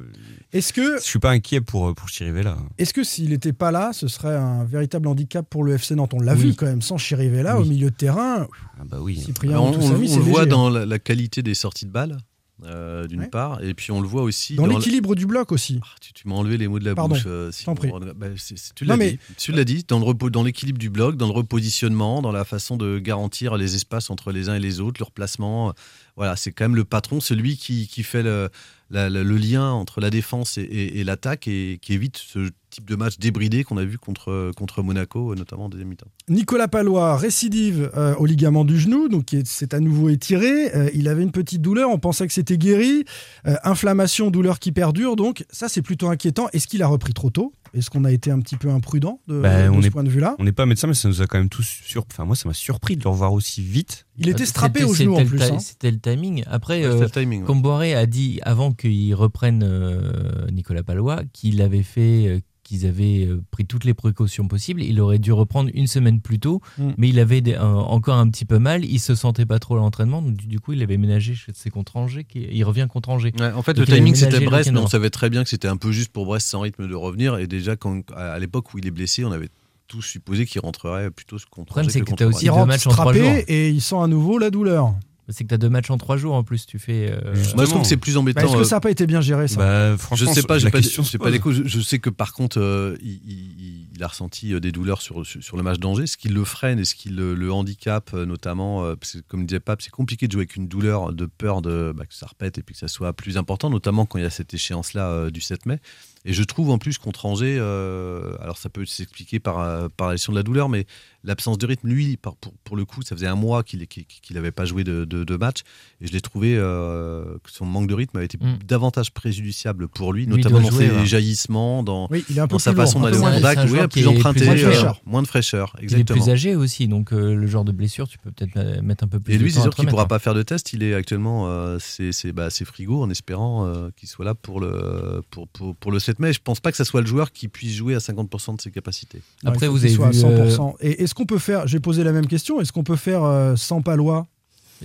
Est-ce 0.58 0.74
que, 0.74 0.98
je 0.98 1.04
suis 1.04 1.20
pas 1.20 1.32
inquiet 1.32 1.62
pour, 1.62 1.94
pour 1.94 2.10
Chirivella. 2.10 2.58
est-ce 2.80 2.92
que 2.94 3.04
s'il 3.04 3.30
n'était 3.30 3.54
pas 3.54 3.70
là, 3.72 3.92
ce 3.94 4.08
serait 4.08 4.36
un 4.36 4.64
véritable 4.64 5.08
handicap 5.08 5.46
pour 5.48 5.64
le 5.64 5.74
FC 5.76 5.94
Nantes? 5.96 6.14
On 6.16 6.20
l'a 6.20 6.34
Oui. 6.34 6.40
vu 6.40 6.54
quand 6.56 6.66
même, 6.66 6.82
sans 6.82 6.98
Chirivella, 6.98 7.58
Oui. 7.60 7.62
au 7.66 7.70
milieu 7.70 7.92
de 7.92 7.96
terrain. 7.96 8.48
Ah 8.80 8.84
bah 8.86 8.98
oui. 9.00 9.18
Cyprien 9.18 9.60
on, 9.60 9.72
le 9.72 9.78
voit 9.78 10.40
léger. 10.46 10.50
dans 10.50 10.70
la, 10.70 10.86
la 10.86 11.00
qualité 11.00 11.44
des 11.44 11.54
sorties 11.54 11.86
de 11.86 11.92
balles, 11.92 12.18
euh, 12.64 13.06
d'une 13.08 13.20
Ouais. 13.22 13.28
part, 13.28 13.64
et 13.64 13.74
puis 13.74 13.92
on 13.92 14.02
le 14.02 14.08
voit 14.08 14.24
aussi 14.24 14.56
Dans 14.56 14.66
l'équilibre 14.66 15.14
du 15.16 15.26
bloc 15.28 15.52
aussi. 15.52 15.80
Ah, 15.84 15.88
tu, 16.02 16.12
tu 16.14 16.28
m'as 16.28 16.36
enlevé 16.36 16.58
les 16.58 16.68
mots 16.68 16.80
de 16.80 16.86
la 16.86 16.96
Pardon, 16.96 17.14
bouche. 17.16 17.24
euh, 17.28 17.52
prie. 17.76 17.92
Bah, 18.16 18.28
c'est- 18.38 18.74
tu 18.74 18.84
l'as 18.86 18.98
mais- 18.98 19.12
dit. 19.12 19.20
Tu 19.38 19.52
l'as 19.52 19.64
dit. 19.64 19.86
Dans 19.88 20.00
le 20.00 20.06
repos- 20.06 20.30
dans 20.32 20.44
l'équilibre 20.44 20.80
du 20.80 20.90
bloc, 20.90 21.18
dans 21.18 21.28
le 21.28 21.34
repositionnement, 21.34 22.22
dans 22.22 22.32
la 22.32 22.46
façon 22.46 22.76
de 22.78 22.98
garantir 23.00 23.58
les 23.58 23.76
espaces 23.76 24.10
entre 24.10 24.32
les 24.32 24.50
uns 24.50 24.56
et 24.56 24.60
les 24.60 24.80
autres, 24.80 25.00
leur 25.00 25.12
placement. 25.12 25.74
Voilà, 26.16 26.36
c'est 26.36 26.52
quand 26.52 26.66
même 26.66 26.76
le 26.76 26.86
patron, 26.86 27.20
celui 27.20 27.58
qui, 27.58 27.88
qui 27.88 28.02
fait 28.02 28.24
le, 28.24 28.50
la- 28.90 29.10
la- 29.10 29.24
le 29.24 29.38
lien 29.38 29.70
entre 29.72 30.02
la 30.02 30.10
défense 30.10 30.58
et, 30.58 30.62
et- 30.64 31.00
et 31.00 31.04
l'attaque 31.04 31.48
et 31.48 31.78
qui 31.82 31.94
évite 31.94 32.18
ce 32.18 32.50
type 32.78 32.88
de 32.90 32.96
match 32.96 33.18
débridé 33.18 33.64
qu'on 33.64 33.78
a 33.78 33.86
vu 33.86 33.98
contre, 33.98 34.52
contre 34.56 34.84
Monaco, 34.84 35.34
notamment 35.36 35.66
en 35.66 35.70
deuxième 35.70 35.90
mi-temps. 35.90 36.06
Nicolas 36.30 36.68
Palois, 36.68 37.18
récidive 37.18 37.90
euh, 37.98 38.14
au 38.16 38.26
ligament 38.26 38.66
du 38.66 38.78
genou, 38.80 39.10
donc 39.10 39.36
c'est 39.46 39.74
à 39.74 39.80
nouveau 39.80 40.10
étiré. 40.10 40.76
Euh, 40.76 40.90
il 40.94 41.08
avait 41.08 41.24
une 41.24 41.32
petite 41.32 41.62
douleur, 41.62 41.90
on 41.90 41.98
pensait 41.98 42.28
que 42.28 42.34
c'était 42.34 42.58
guéri. 42.58 43.04
Euh, 43.48 43.56
inflammation, 43.64 44.30
douleur 44.30 44.60
qui 44.60 44.72
perdure, 44.72 45.16
donc 45.16 45.44
ça 45.50 45.70
c'est 45.70 45.82
plutôt 45.82 46.08
inquiétant. 46.10 46.48
Est-ce 46.54 46.68
qu'il 46.68 46.84
a 46.84 46.88
repris 46.88 47.14
trop 47.14 47.30
tôt? 47.32 47.54
Est-ce 47.74 47.90
qu'on 47.90 48.06
a 48.06 48.12
été 48.12 48.32
un 48.32 48.40
petit 48.40 48.56
peu 48.56 48.70
imprudent 48.70 49.20
de, 49.28 49.42
Bah, 49.42 49.66
de 49.66 49.70
on 49.70 49.82
ce 49.82 49.88
est- 49.88 49.90
point 49.90 50.04
de 50.04 50.10
vue-là? 50.10 50.36
On 50.40 50.44
n'est 50.46 50.52
pas 50.54 50.66
médecin, 50.66 50.88
mais 50.88 50.94
ça 50.94 51.08
nous 51.10 51.22
a 51.22 51.28
quand 51.28 51.38
même 51.38 51.50
tous 51.50 51.64
sur. 51.84 52.06
Enfin, 52.12 52.26
moi, 52.26 52.36
ça 52.36 52.48
m'a 52.48 52.54
surpris 52.54 52.96
de 52.96 53.04
le 53.04 53.10
revoir 53.10 53.34
aussi 53.34 53.62
vite. 53.62 54.06
Il 54.18 54.30
était 54.30 54.46
strappé 54.46 54.80
C'était- 54.80 54.92
au 54.92 54.94
genou 54.94 55.16
en 55.18 55.26
plus. 55.26 55.42
hein. 55.42 55.60
C'était 55.60 55.92
le 55.92 56.00
timing. 56.00 56.44
Après, 56.48 56.84
euh, 56.86 57.00
le 57.02 57.10
timing, 57.10 57.42
ouais. 57.42 57.48
Comboiré 57.48 57.94
a 57.96 58.06
dit 58.06 58.40
avant 58.44 58.72
qu'il 58.72 59.14
reprenne 59.16 59.64
euh, 59.68 60.48
Nicolas 60.52 60.84
Palois 60.84 61.22
qu'il 61.34 61.62
avait 61.62 61.84
fait, 61.84 62.28
euh, 62.28 62.40
qu'ils 62.68 62.86
avaient 62.86 63.26
euh, 63.26 63.42
pris 63.52 63.66
toutes 63.66 63.86
les 63.86 63.94
précautions 63.94 64.48
possibles. 64.48 64.82
Il 64.84 65.00
aurait 65.00 65.20
dû 65.20 65.32
reprendre 65.32 65.70
une 65.74 65.88
semaine 65.88 66.20
plus 66.22 66.40
tôt, 66.40 66.62
Mm. 66.78 66.90
mais 66.98 67.10
il 67.10 67.20
avait 67.20 67.42
des- 67.42 67.56
un- 67.56 67.66
encore 67.66 68.18
un 68.18 68.30
petit 68.30 68.46
peu 68.46 68.60
mal. 68.60 68.84
Il 68.84 69.00
se 69.00 69.16
sentait 69.16 69.46
pas 69.46 69.60
trop 69.60 69.76
à 69.76 69.78
l'entraînement, 69.78 70.22
donc 70.22 70.36
du, 70.36 70.48
du 70.48 70.60
coup 70.60 70.74
il 70.74 70.82
avait 70.84 70.98
ménagé 70.98 71.34
chez 71.36 71.52
ses 71.56 71.70
contre 71.70 71.96
Angers. 71.98 72.24
qui- 72.26 72.48
Il 72.52 72.64
revient 72.64 72.88
contre 72.90 73.10
Angers. 73.10 73.32
Ouais, 73.40 73.52
en 73.54 73.62
fait, 73.62 73.74
Donc, 73.74 73.88
le 73.88 73.96
timing, 73.96 74.16
c'était 74.16 74.44
Brest, 74.46 74.72
mais 74.72 74.80
on 74.80 74.88
savait 74.88 75.10
très 75.10 75.30
bien 75.30 75.44
que 75.44 75.50
c'était 75.50 75.68
un 75.68 75.78
peu 75.78 75.92
juste 75.92 76.12
pour 76.12 76.26
Brest 76.26 76.48
sans 76.48 76.60
rythme 76.62 76.88
de 76.88 76.96
revenir. 76.96 77.38
Et 77.38 77.48
déjà, 77.48 77.76
quand, 77.76 78.02
à 78.16 78.38
l'époque 78.40 78.74
où 78.74 78.78
il 78.80 78.86
est 78.88 78.92
blessé, 78.92 79.24
on 79.24 79.32
avait 79.32 79.50
tous 79.88 80.02
supposé 80.02 80.46
qu'il 80.46 80.60
rentrerait 80.60 81.10
plutôt 81.12 81.38
contre 81.50 81.62
Le 81.62 81.66
problème, 81.84 81.90
c'est 81.90 82.02
que 82.02 82.06
t'as 82.14 82.26
Brest. 82.26 82.38
aussi 82.38 82.46
Il 82.48 82.52
deux 82.52 82.66
matchs 82.66 82.88
en 82.88 82.92
trois 82.92 83.14
jours. 83.14 83.32
et 83.48 83.70
il 83.70 83.80
sent 83.82 83.96
à 83.96 84.08
nouveau 84.08 84.38
la 84.38 84.50
douleur. 84.50 84.94
C'est 85.30 85.44
que 85.44 85.50
tu 85.50 85.54
as 85.56 85.58
deux 85.58 85.70
matchs 85.70 85.90
en 85.90 85.98
trois 85.98 86.16
jours 86.16 86.36
en 86.36 86.44
plus. 86.44 86.66
Tu 86.66 86.80
fais. 86.80 87.12
euh, 87.12 87.34
Moi, 87.56 87.66
je 87.66 87.70
trouve 87.70 87.82
que 87.82 87.88
c'est 87.88 87.98
plus 87.98 88.14
Bah, 88.14 88.20
embêtant. 88.22 88.42
Est-ce 88.42 88.54
que 88.54 88.58
euh, 88.62 88.64
ça 88.64 88.76
n'a 88.78 88.80
pas 88.80 88.92
été 88.92 89.06
bien 89.08 89.20
géré 89.20 89.48
ça 89.50 89.58
Bah, 89.58 89.98
Je 90.16 90.26
sais 90.26 90.42
pas, 90.44 90.54
la 90.56 90.60
j'ai 90.60 90.70
pas, 90.70 90.80
pas 91.26 91.30
l'écho. 91.30 91.52
Je, 91.52 91.64
je 91.66 91.80
sais 91.82 92.00
que 92.00 92.10
par 92.10 92.32
contre, 92.34 92.60
euh, 92.60 92.96
il, 93.02 93.20
il- 93.26 93.88
il 93.98 94.04
a 94.04 94.08
ressenti 94.08 94.60
des 94.62 94.72
douleurs 94.72 95.02
sur, 95.02 95.26
sur, 95.26 95.44
sur 95.44 95.58
le 95.58 95.64
match 95.64 95.80
d'Angers. 95.80 96.06
Ce 96.08 96.18
qui 96.18 96.30
le 96.30 96.44
freine 96.44 96.78
et 96.80 96.86
ce 96.86 96.94
qui 96.96 97.10
le, 97.10 97.34
le 97.34 97.52
handicape, 97.52 98.12
euh, 98.14 98.26
notamment, 98.26 98.86
euh, 98.86 98.96
parce 98.96 99.14
que, 99.14 99.18
comme 99.28 99.46
disait 99.46 99.60
Pape, 99.60 99.82
c'est 99.82 99.90
compliqué 99.90 100.28
de 100.28 100.32
jouer 100.34 100.42
avec 100.42 100.56
une 100.56 100.68
douleur 100.68 101.12
de 101.14 101.26
peur 101.26 101.62
de, 101.64 101.94
bah, 101.98 102.06
que 102.06 102.14
ça 102.14 102.28
répète 102.28 102.58
et 102.60 102.62
puis 102.62 102.74
que 102.74 102.80
ça 102.80 102.88
soit 102.88 103.12
plus 103.14 103.38
important, 103.38 103.70
notamment 103.72 104.06
quand 104.06 104.20
il 104.20 104.24
y 104.24 104.26
a 104.26 104.30
cette 104.30 104.54
échéance-là 104.54 105.08
euh, 105.10 105.30
du 105.32 105.42
7 105.42 105.66
mai. 105.66 105.80
Et 106.26 106.34
je 106.34 106.44
trouve 106.44 106.70
en 106.70 106.78
plus 106.78 106.98
contre 107.00 107.26
Angers, 107.26 107.58
euh, 107.60 108.36
alors 108.42 108.58
ça 108.58 108.70
peut 108.70 108.86
s'expliquer 108.86 109.40
par, 109.40 109.90
par 109.92 110.10
la 110.10 110.16
gestion 110.16 110.32
de 110.34 110.38
la 110.38 110.44
douleur, 110.44 110.70
mais 110.70 110.86
l'absence 111.24 111.58
de 111.58 111.66
rythme, 111.66 111.88
lui, 111.88 112.18
pour, 112.18 112.38
pour 112.64 112.76
le 112.78 112.86
coup, 112.86 113.02
ça 113.02 113.16
faisait 113.16 113.28
un 113.28 113.36
mois 113.36 113.64
qu'il 113.64 113.86
qu'il 113.88 114.08
n'avait 114.36 114.52
pas 114.52 114.66
joué 114.66 114.84
de, 114.84 115.06
de- 115.06 115.24
de 115.24 115.36
match. 115.38 115.62
Et 116.02 116.08
je 116.08 116.14
l'ai 116.14 116.22
trouvé 116.22 116.56
euh, 116.58 117.38
que 117.44 117.52
son 117.52 117.66
manque 117.66 117.88
de 117.88 117.94
rythme 117.94 118.18
a 118.18 118.24
été 118.24 118.38
Mm. 118.38 118.60
davantage 118.66 119.12
préjudiciable 119.12 119.88
pour 119.88 120.14
lui, 120.14 120.28
notamment 120.28 120.62
dans 120.62 120.70
jouer, 120.72 120.88
ses 120.90 120.96
ouais. 120.96 121.06
jaillissements, 121.06 121.82
dans, 121.84 122.08
Oui, 122.12 122.24
il 122.30 122.38
est 122.38 122.42
un 122.42 122.48
peu 122.48 122.54
dans 122.54 122.60
sa 122.60 122.72
lourd, 122.72 122.84
façon 122.84 123.00
d'aller 123.02 123.18
au 123.18 123.22
contact, 123.22 123.62
oui, 123.70 123.78
plus 123.80 123.88
qui 123.90 124.00
est 124.02 124.06
emprunté, 124.08 124.48
euh, 124.50 124.90
moins 125.06 125.22
de 125.22 125.28
fraîcheur. 125.28 125.74
Il 125.78 125.82
est 125.82 125.84
Exactement. 125.86 126.22
plus 126.22 126.30
âgé 126.32 126.56
aussi, 126.56 126.88
donc 126.88 127.12
euh, 127.14 127.34
le 127.36 127.48
genre 127.48 127.66
de 127.66 127.72
blessure, 127.72 128.08
tu 128.08 128.18
peux 128.20 128.32
peut-être 128.32 128.56
euh, 128.58 128.82
mettre 128.82 129.04
un 129.04 129.08
peu 129.08 129.20
plus 129.20 129.34
Et 129.34 129.38
de 129.38 129.44
lui, 129.44 129.52
temps 129.52 129.58
c'est 129.58 129.62
sûr 129.64 129.76
qu'il 129.76 129.86
ne 129.86 129.90
pourra 129.90 130.08
pas 130.08 130.20
faire 130.20 130.34
de 130.34 130.44
test. 130.44 130.74
Il 130.74 130.84
est 130.84 130.94
actuellement, 130.94 131.48
euh, 131.50 131.78
c'est 131.80 132.12
c'est- 132.12 132.32
bah, 132.32 132.50
c'est 132.50 132.66
frigo 132.66 133.02
en 133.02 133.10
espérant 133.10 133.66
euh, 133.66 133.90
qu'il 133.98 134.08
soit 134.08 134.26
là 134.26 134.36
pour 134.36 134.60
le, 134.60 135.22
pour, 135.32 135.48
pour, 135.48 135.76
pour 135.76 135.92
le 135.92 136.00
7 136.00 136.20
mai. 136.20 136.32
Je 136.34 136.40
pense 136.44 136.60
pas 136.60 136.72
que 136.72 136.78
ça 136.78 136.86
soit 136.86 137.02
le 137.02 137.08
joueur 137.08 137.32
qui 137.32 137.48
puisse 137.48 137.74
jouer 137.74 137.96
à 137.96 138.00
50% 138.00 138.56
de 138.58 138.62
ses 138.62 138.72
capacités. 138.72 139.22
Après, 139.46 139.68
vous 139.68 139.84
avez 139.84 139.94
vu, 139.94 140.02
euh, 140.02 140.12
100%. 140.12 140.76
Et 140.82 141.07
est-ce 141.08 141.16
qu'on 141.16 141.26
peut 141.26 141.38
faire, 141.40 141.66
j'ai 141.68 141.80
posé 141.80 142.04
la 142.04 142.12
même 142.12 142.28
question, 142.28 142.60
est-ce 142.60 142.74
qu'on 142.74 142.84
peut 142.84 142.98
faire 142.98 143.24
euh, 143.24 143.56
sans 143.56 143.82
Palois? 143.82 144.28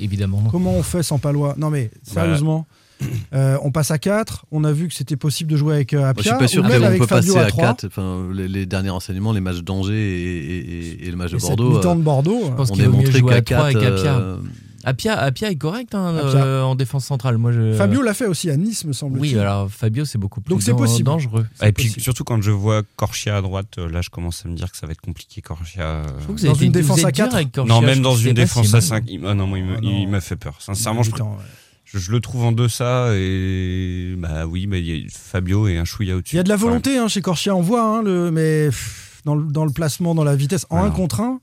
Évidemment. 0.00 0.44
Comment 0.52 0.72
on 0.74 0.84
fait 0.84 1.02
sans 1.02 1.18
Palois? 1.18 1.54
Non 1.58 1.68
mais 1.68 1.90
sérieusement, 2.04 2.64
euh, 3.34 3.58
on 3.64 3.72
passe 3.72 3.90
à 3.90 3.98
4, 3.98 4.46
on 4.52 4.62
a 4.62 4.70
vu 4.72 4.86
que 4.86 4.94
c'était 4.94 5.16
possible 5.16 5.50
de 5.50 5.56
jouer 5.56 5.74
avec 5.74 5.92
euh, 5.94 5.98
Moi, 5.98 6.12
je 6.18 6.20
Apia, 6.20 6.32
suis 6.32 6.38
pas 6.38 6.46
sûr 6.48 6.64
ou 6.64 6.68
même 6.68 6.98
peut 6.98 7.06
Fabio 7.06 7.34
passer 7.34 7.38
à 7.44 7.46
à 7.46 7.48
3. 7.48 7.64
4. 7.64 7.86
Enfin, 7.88 8.28
les, 8.32 8.46
les 8.46 8.64
derniers 8.66 8.90
renseignements, 8.90 9.32
les 9.32 9.40
matchs 9.40 9.62
d'Angers 9.62 9.92
et, 9.94 10.38
et- 10.38 10.58
et- 11.02 11.08
et 11.08 11.10
le 11.10 11.16
match 11.16 11.32
de 11.32 11.38
Bordeaux. 11.38 11.76
euh, 11.78 11.94
de 11.96 12.00
Bordeaux, 12.02 12.40
Je 12.46 12.50
pense 12.52 12.70
on 12.70 12.74
qu'il 12.74 12.86
vaut 12.88 12.96
mieux 12.98 13.10
jouer 13.10 13.34
à 13.34 13.40
qu'à 13.40 13.56
3 13.56 13.66
avec 13.66 13.80
4, 13.80 13.98
Apia. 13.98 14.36
Apia, 14.84 15.18
Apia 15.18 15.50
est 15.50 15.56
correct 15.56 15.94
hein, 15.94 16.16
Apia. 16.16 16.44
euh, 16.44 16.62
en 16.62 16.74
défense 16.74 17.04
centrale. 17.04 17.38
Moi, 17.38 17.52
je... 17.52 17.72
Fabio 17.74 18.02
l'a 18.02 18.14
fait 18.14 18.26
aussi 18.26 18.50
à 18.50 18.56
Nice, 18.56 18.84
me 18.84 18.92
semble-t-il. 18.92 19.34
Oui, 19.36 19.38
alors 19.40 19.70
Fabio, 19.70 20.04
c'est 20.04 20.18
beaucoup 20.18 20.40
plus 20.40 20.50
Donc 20.50 20.62
c'est 20.62 20.74
possible. 20.74 21.06
dangereux. 21.06 21.46
Et 21.62 21.72
puis 21.72 21.88
surtout 21.98 22.24
quand 22.24 22.40
je 22.42 22.50
vois 22.50 22.82
Corchia 22.96 23.36
à 23.36 23.42
droite, 23.42 23.78
euh, 23.78 23.88
là 23.88 24.00
je 24.02 24.10
commence 24.10 24.44
à 24.44 24.48
me 24.48 24.54
dire 24.54 24.70
que 24.70 24.76
ça 24.76 24.86
va 24.86 24.92
être 24.92 25.00
compliqué 25.00 25.40
Corchia. 25.40 25.82
euh, 25.82 26.02
Je 26.18 26.22
trouve 26.24 26.36
que 26.36 26.40
vous 26.42 26.46
Dans 26.48 26.54
avez 26.54 26.66
une 26.66 26.72
défense 26.72 26.98
à 27.04 27.10
dur 27.10 27.24
quatre 27.24 27.34
avec 27.36 27.52
Corchia, 27.52 27.74
Non, 27.74 27.80
même 27.80 28.02
dans 28.02 28.16
une 28.16 28.28
si 28.28 28.34
défense 28.34 28.68
à 28.68 28.78
mal. 28.78 28.82
5. 28.82 29.04
Ah 29.26 29.34
non, 29.34 29.46
moi, 29.46 29.58
il 29.58 29.64
me- 29.64 29.74
Ah 29.76 29.80
il 29.82 30.04
non. 30.04 30.10
m'a 30.10 30.20
fait 30.20 30.36
peur. 30.36 30.56
Sincèrement, 30.60 31.02
je, 31.02 31.10
ouais. 31.12 31.18
je, 31.84 31.98
je 31.98 32.10
le 32.12 32.20
trouve 32.20 32.44
en 32.44 32.52
deçà 32.52 33.10
et 33.16 34.14
bah 34.18 34.46
oui, 34.46 34.66
mais 34.66 34.80
il 34.80 34.86
y 34.86 35.06
a 35.06 35.08
Fabio 35.10 35.68
et 35.68 35.78
un 35.78 35.84
chouïa 35.84 36.16
au-dessus. 36.16 36.34
Il 36.34 36.38
y 36.38 36.40
a 36.40 36.44
de 36.44 36.48
la 36.48 36.56
volonté 36.56 36.98
hein, 36.98 37.08
chez 37.08 37.20
Corchia, 37.22 37.54
on 37.54 37.60
voit, 37.62 37.82
hein, 37.84 38.02
le, 38.02 38.30
mais 38.30 38.66
pff, 38.66 39.20
dans, 39.24 39.34
le, 39.34 39.44
dans 39.44 39.64
le 39.64 39.72
placement, 39.72 40.14
dans 40.14 40.24
la 40.24 40.34
vitesse, 40.36 40.66
en 40.70 40.78
Alors. 40.78 40.86
1 40.88 40.90
contre 40.92 41.20
1, 41.20 41.40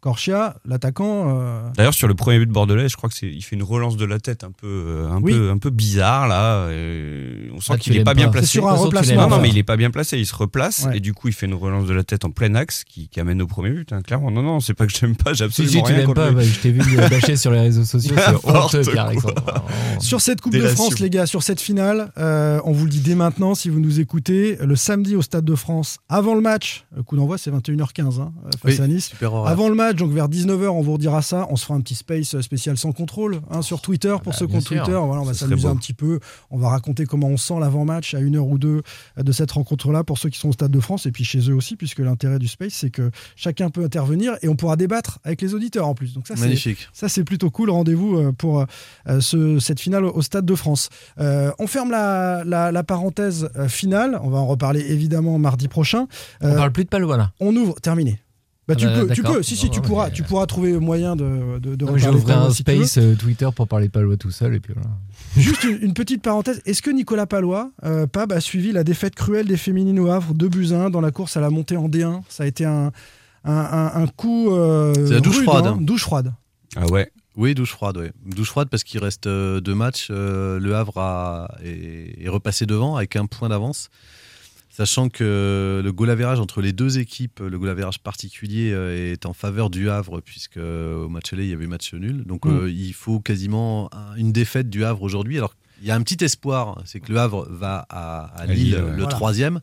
Corchia, 0.00 0.56
l'attaquant, 0.64 1.38
euh, 1.38 1.60
D'ailleurs, 1.76 1.92
sur 1.94 2.08
le 2.08 2.14
premier 2.14 2.38
but 2.38 2.48
bordelais, 2.48 2.88
je 2.88 2.96
crois 2.96 3.08
que 3.10 3.14
c'est, 3.14 3.26
il 3.28 3.42
fait 3.42 3.54
une 3.56 3.62
relance 3.62 3.96
de 3.96 4.04
la 4.06 4.18
tête 4.18 4.44
un 4.44 4.50
peu, 4.50 4.66
euh, 4.66 5.08
un 5.10 5.20
Oui. 5.20 5.32
peu, 5.32 5.50
un 5.50 5.58
peu 5.58 5.70
bizarre 5.70 6.26
là. 6.26 6.68
et 6.70 7.50
on 7.54 7.60
sent 7.60 7.72
Ah, 7.74 7.76
tu 7.76 7.90
qu'il 7.90 7.96
est 8.00 8.04
pas 8.04 8.14
bien 8.14 8.28
placé. 8.30 8.46
C'est 8.46 8.52
sur 8.52 8.68
un 8.68 8.72
De 8.74 8.78
tu 8.78 8.84
replacement. 8.86 9.28
Non, 9.28 9.40
mais 9.40 9.50
il 9.50 9.58
est 9.58 9.62
pas 9.62 9.76
bien 9.76 9.90
placé. 9.90 10.18
Il 10.18 10.26
se 10.26 10.34
replace 10.34 10.86
Ouais. 10.86 10.96
et 10.96 11.00
du 11.00 11.12
coup, 11.12 11.28
il 11.28 11.34
fait 11.34 11.46
une 11.46 11.54
relance 11.54 11.86
de 11.86 11.92
la 11.94 12.02
tête 12.02 12.24
en 12.24 12.30
plein 12.30 12.54
axe 12.54 12.84
qui, 12.84 13.08
qui 13.08 13.20
amène 13.20 13.42
au 13.42 13.46
premier 13.46 13.70
but. 13.70 13.92
hein, 13.92 14.00
clairement, 14.02 14.30
non, 14.30 14.42
non, 14.42 14.60
c'est 14.60 14.74
pas 14.74 14.86
que 14.86 14.92
j'aime 14.92 15.16
pas. 15.16 15.32
J'ai 15.34 15.38
Si, 15.50 15.62
absolument 15.62 15.72
si 15.86 15.92
tu 15.92 15.92
rien 15.98 16.06
contre 16.06 16.20
pas, 16.22 16.30
bah, 16.32 16.42
je 16.42 16.58
t'ai 16.60 16.72
vu 16.72 16.98
euh, 16.98 17.08
bâcher 17.08 17.36
sur 17.36 17.50
les 17.50 17.60
réseaux 17.60 17.84
sociaux, 17.84 18.14
c'est 18.16 18.48
honteux. 18.48 18.82
Sur 20.00 20.20
cette 20.20 20.40
Coupe 20.40 20.52
de 20.52 20.58
Délation. 20.58 20.84
France, 20.84 20.98
les 21.00 21.10
gars, 21.10 21.26
sur 21.26 21.42
cette 21.42 21.60
finale, 21.60 22.10
euh, 22.18 22.60
on 22.64 22.72
vous 22.72 22.84
le 22.84 22.90
dit 22.90 23.00
dès 23.00 23.14
maintenant, 23.14 23.54
si 23.54 23.68
vous 23.68 23.80
nous 23.80 24.00
écoutez, 24.00 24.56
le 24.60 24.76
samedi 24.76 25.14
au 25.16 25.22
Stade 25.22 25.44
de 25.44 25.54
France, 25.54 25.98
avant 26.08 26.34
le 26.34 26.40
match, 26.40 26.84
le 26.96 27.02
coup 27.02 27.16
d'envoi 27.16 27.36
c'est 27.38 27.50
21h15 27.50 28.20
hein, 28.20 28.32
face 28.62 28.78
Oui, 28.78 28.80
à 28.80 28.86
Nice. 28.86 29.10
Avant 29.46 29.68
le 29.68 29.74
match, 29.74 29.89
donc 29.94 30.12
vers 30.12 30.28
19h, 30.28 30.66
on 30.68 30.80
vous 30.82 30.92
redira 30.94 31.22
ça. 31.22 31.46
On 31.50 31.56
se 31.56 31.64
fera 31.64 31.74
un 31.76 31.80
petit 31.80 31.94
space 31.94 32.40
spécial 32.40 32.76
sans 32.76 32.92
contrôle 32.92 33.40
hein, 33.50 33.62
sur 33.62 33.80
Twitter 33.80 34.14
pour 34.22 34.32
bah, 34.32 34.38
ceux 34.38 34.46
qui 34.46 34.56
ont. 34.56 34.60
Twitter. 34.60 34.84
Voilà, 34.90 35.20
on 35.20 35.24
va 35.24 35.34
s'amuser 35.34 35.66
un 35.68 35.76
petit 35.76 35.92
peu. 35.94 36.20
On 36.50 36.58
va 36.58 36.68
raconter 36.68 37.06
comment 37.06 37.28
on 37.28 37.36
sent 37.36 37.54
l'avant-match 37.60 38.14
à 38.14 38.20
une 38.20 38.36
heure 38.36 38.46
ou 38.46 38.58
deux 38.58 38.82
de 39.16 39.32
cette 39.32 39.50
rencontre-là 39.52 40.04
pour 40.04 40.18
ceux 40.18 40.28
qui 40.28 40.38
sont 40.38 40.48
au 40.48 40.52
Stade 40.52 40.70
de 40.70 40.80
France 40.80 41.06
et 41.06 41.12
puis 41.12 41.24
chez 41.24 41.40
eux 41.50 41.54
aussi, 41.54 41.76
puisque 41.76 41.98
l'intérêt 42.00 42.38
du 42.38 42.48
space, 42.48 42.72
c'est 42.74 42.90
que 42.90 43.10
chacun 43.36 43.70
peut 43.70 43.84
intervenir 43.84 44.34
et 44.42 44.48
on 44.48 44.56
pourra 44.56 44.76
débattre 44.76 45.18
avec 45.24 45.40
les 45.42 45.54
auditeurs 45.54 45.86
en 45.88 45.94
plus. 45.94 46.14
Donc 46.14 46.26
ça, 46.26 46.36
c'est 46.36 46.42
Magnifique. 46.42 46.88
ça, 46.92 47.08
c'est 47.08 47.24
plutôt 47.24 47.50
cool. 47.50 47.70
Rendez-vous 47.70 48.16
euh, 48.16 48.32
pour 48.32 48.64
euh, 49.08 49.20
ce- 49.20 49.58
cette 49.58 49.80
finale 49.80 50.04
au 50.04 50.22
Stade 50.22 50.46
de 50.46 50.54
France. 50.54 50.88
Euh, 51.18 51.50
on 51.58 51.66
ferme 51.66 51.90
la, 51.90 52.42
la- 52.44 52.72
la 52.72 52.82
parenthèse 52.84 53.48
euh, 53.56 53.68
finale. 53.68 54.18
On 54.22 54.30
va 54.30 54.38
en 54.38 54.46
reparler 54.46 54.80
évidemment 54.80 55.38
mardi 55.38 55.68
prochain. 55.68 56.06
On 56.40 56.46
Euh, 56.48 56.56
parle 56.56 56.72
plus 56.72 56.84
de 56.84 56.88
Palois 56.88 57.16
là. 57.16 57.32
on 57.40 57.54
ouvre. 57.56 57.74
Terminé. 57.80 58.20
Bah, 58.70 58.76
tu, 58.76 58.86
Ah 58.86 58.90
bah, 58.94 59.06
peux, 59.08 59.14
tu 59.14 59.22
peux, 59.22 59.42
si, 59.42 59.56
si, 59.56 59.66
Non, 59.66 59.72
tu 59.72 59.80
pourras, 59.80 60.06
mais- 60.06 60.12
tu 60.12 60.22
pourras 60.22 60.46
trouver 60.46 60.78
moyen 60.78 61.16
de, 61.16 61.58
de, 61.58 61.74
de 61.74 61.84
Non, 61.84 61.92
reparler 61.92 62.16
ouvert 62.16 62.24
Palois 62.36 62.46
un 62.46 62.50
si 62.50 62.62
space 62.62 62.98
euh, 62.98 63.14
Twitter 63.16 63.48
pour 63.54 63.66
parler 63.66 63.86
de 63.88 63.92
Palois 63.92 64.16
tout 64.16 64.30
seul 64.30 64.54
et 64.54 64.60
puis 64.60 64.72
voilà. 64.74 64.88
Juste 65.36 65.64
une, 65.64 65.78
une 65.82 65.92
petite 65.94 66.22
parenthèse. 66.22 66.60
Est-ce 66.66 66.82
que 66.82 66.90
Nicolas 66.90 67.26
Palois, 67.26 67.72
euh, 67.84 68.06
Pab, 68.06 68.32
a 68.32 68.40
suivi 68.40 68.70
la 68.72 68.84
défaite 68.84 69.14
cruelle 69.16 69.46
des 69.46 69.56
féminines 69.56 69.98
au 69.98 70.08
Havre, 70.08 70.34
2 70.34 70.48
buts 70.48 70.68
à 70.72 70.84
1 70.84 70.90
dans 70.90 71.00
la 71.00 71.10
course 71.10 71.36
à 71.36 71.40
la 71.40 71.50
montée 71.50 71.76
en 71.76 71.88
D1 71.88 72.22
Ça 72.28 72.44
a 72.44 72.46
été 72.46 72.64
un, 72.64 72.92
un, 73.44 73.52
un- 73.52 74.02
un 74.02 74.06
coup. 74.06 74.52
euh, 74.52 74.92
C'est 74.94 75.14
la 75.14 75.20
douche 75.20 75.36
rude, 75.38 75.44
froide. 75.46 75.66
hein, 75.66 75.78
douche 75.80 76.02
froide. 76.02 76.32
Ah 76.76 76.86
ouais. 76.86 77.10
Oui, 77.36 77.54
douche 77.54 77.70
froide. 77.72 77.96
Ouais. 77.96 78.12
Douche 78.26 78.48
froide 78.50 78.68
parce 78.70 78.84
qu'il 78.84 79.02
reste 79.02 79.26
euh, 79.26 79.60
deux 79.60 79.74
matchs. 79.74 80.08
euh, 80.10 80.58
le 80.60 80.74
Havre 80.76 80.98
a- 80.98 81.54
est, 81.64 82.22
est 82.24 82.28
repassé 82.28 82.66
devant 82.66 82.96
avec 82.96 83.16
un 83.16 83.26
point 83.26 83.48
d'avance. 83.48 83.88
Sachant 84.80 85.10
que 85.10 85.82
le 85.84 85.92
goal 85.92 86.08
average 86.08 86.40
entre 86.40 86.62
les 86.62 86.72
deux 86.72 86.98
équipes, 86.98 87.40
le 87.40 87.58
goal 87.58 87.68
average 87.68 87.98
particulier 87.98 88.72
euh, 88.72 89.12
est 89.12 89.26
en 89.26 89.34
faveur 89.34 89.68
du 89.68 89.90
Havre, 89.90 90.22
puisque 90.22 90.56
euh, 90.56 91.04
au 91.04 91.10
match 91.10 91.34
aller, 91.34 91.44
il 91.44 91.50
y 91.50 91.52
avait 91.52 91.66
match 91.66 91.92
nul. 91.92 92.24
Donc 92.24 92.46
Mm. 92.46 92.50
euh, 92.62 92.70
il 92.70 92.94
faut 92.94 93.20
quasiment 93.20 93.90
un- 93.92 94.16
une 94.16 94.32
défaite 94.32 94.70
du 94.70 94.82
Havre 94.86 95.02
aujourd'hui. 95.02 95.36
Alors 95.36 95.54
il 95.82 95.88
y 95.88 95.90
a 95.90 95.94
un 95.96 96.00
petit 96.02 96.24
espoir, 96.24 96.80
c'est 96.86 96.98
que 97.00 97.12
le 97.12 97.18
Havre 97.18 97.46
va 97.50 97.84
à, 97.90 98.24
à 98.34 98.40
À 98.40 98.46
Lille, 98.46 98.70
le 98.74 98.80
Voilà. 98.80 99.06
troisième. 99.08 99.60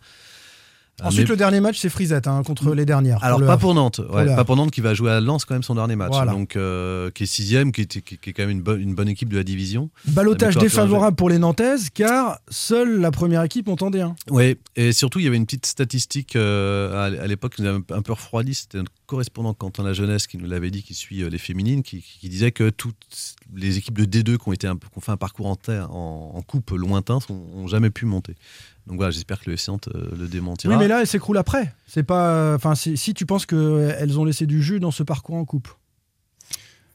Ensuite, 1.03 1.25
Mais- 1.25 1.29
le 1.29 1.37
dernier 1.37 1.59
match, 1.59 1.77
c'est 1.79 1.89
Frisette 1.89 2.25
hein, 2.27 2.41
contre 2.43 2.73
les 2.73 2.85
dernières. 2.85 3.23
alors 3.23 3.39
pas 3.45 3.57
pour 3.57 3.75
Nantes, 3.75 4.01
ouais, 4.11 4.25
pas 4.35 4.43
pour 4.45 4.55
Nantes 4.55 4.71
qui 4.71 4.81
va 4.81 4.95
jouer 4.95 5.11
à 5.11 5.19
Lens 5.21 5.45
quand 5.45 5.53
même 5.53 5.61
son 5.61 5.75
dernier 5.75 5.95
match, 5.95 6.09
Voilà. 6.11 6.31
donc 6.31 6.55
euh, 6.55 7.11
qui 7.11 7.23
est 7.23 7.27
sixième, 7.27 7.71
qui, 7.71 7.81
est- 7.81 8.01
qui- 8.01 8.17
qui 8.17 8.29
est 8.29 8.33
quand 8.33 8.41
même 8.43 8.49
une 8.49 8.61
bonne, 8.63 8.81
une 8.81 8.95
bonne 8.95 9.07
équipe 9.07 9.29
de 9.29 9.37
la 9.37 9.43
division. 9.43 9.91
Balotage 10.05 10.57
défavorable 10.57 11.15
pour 11.15 11.29
les 11.29 11.37
Nantaises 11.37 11.89
car 11.93 12.39
seule 12.49 12.99
la 12.99 13.11
première 13.11 13.43
équipe 13.43 13.67
monte 13.67 13.83
en 13.83 13.91
D1. 13.91 14.15
Oui, 14.31 14.57
et 14.75 14.91
surtout 14.91 15.19
il 15.19 15.25
y 15.25 15.27
avait 15.27 15.37
une 15.37 15.45
petite 15.45 15.67
statistique 15.67 16.35
euh, 16.35 17.21
à 17.23 17.27
l'époque 17.27 17.55
qui 17.55 17.61
nous 17.61 17.67
avait 17.69 17.79
un 17.91 18.01
peu 18.01 18.13
refroidi, 18.13 18.55
c'était 18.55 18.79
notre 18.79 18.91
correspondant 19.05 19.53
Quentin 19.53 19.83
La 19.83 19.93
Jeunesse 19.93 20.25
qui 20.27 20.37
nous 20.37 20.47
l'avait 20.47 20.71
dit, 20.71 20.81
qui 20.83 20.93
suit 20.95 21.21
euh, 21.21 21.29
les 21.29 21.37
féminines, 21.37 21.83
qui, 21.83 22.01
qui 22.01 22.27
disait 22.27 22.51
que 22.51 22.69
toutes 22.71 22.95
les 23.55 23.77
équipes 23.77 23.97
de 23.99 24.05
D2 24.05 24.37
qui 24.37 24.49
ont, 24.49 24.53
été 24.53 24.67
un, 24.67 24.75
peu- 24.75 24.87
qui 24.91 24.97
ont 24.97 25.01
fait 25.01 25.11
un 25.11 25.17
parcours 25.17 25.45
en, 25.45 25.55
terre, 25.55 25.91
en, 25.95 26.33
en 26.35 26.41
coupe 26.41 26.71
lointain 26.71 27.19
n'ont 27.29 27.67
jamais 27.67 27.89
pu 27.91 28.05
monter. 28.05 28.35
Donc 28.87 28.95
voilà, 28.97 29.11
j'espère 29.11 29.39
que 29.39 29.49
le 29.49 29.53
FC 29.55 29.69
Nantes 29.69 29.89
euh, 29.93 30.09
le 30.17 30.27
démentira. 30.27 30.73
Oui, 30.73 30.79
mais 30.79 30.87
là, 30.87 31.01
elle 31.01 31.07
s'écroule 31.07 31.37
après. 31.37 31.73
C'est 31.87 32.03
pas. 32.03 32.55
Enfin, 32.55 32.73
si, 32.75 33.13
tu 33.13 33.25
penses 33.25 33.45
qu'elles 33.45 34.17
ont 34.19 34.23
laissé 34.25 34.45
du 34.45 34.63
jus 34.63 34.79
dans 34.79 34.91
ce 34.91 35.03
parcours 35.03 35.35
en 35.35 35.45
coupe. 35.45 35.67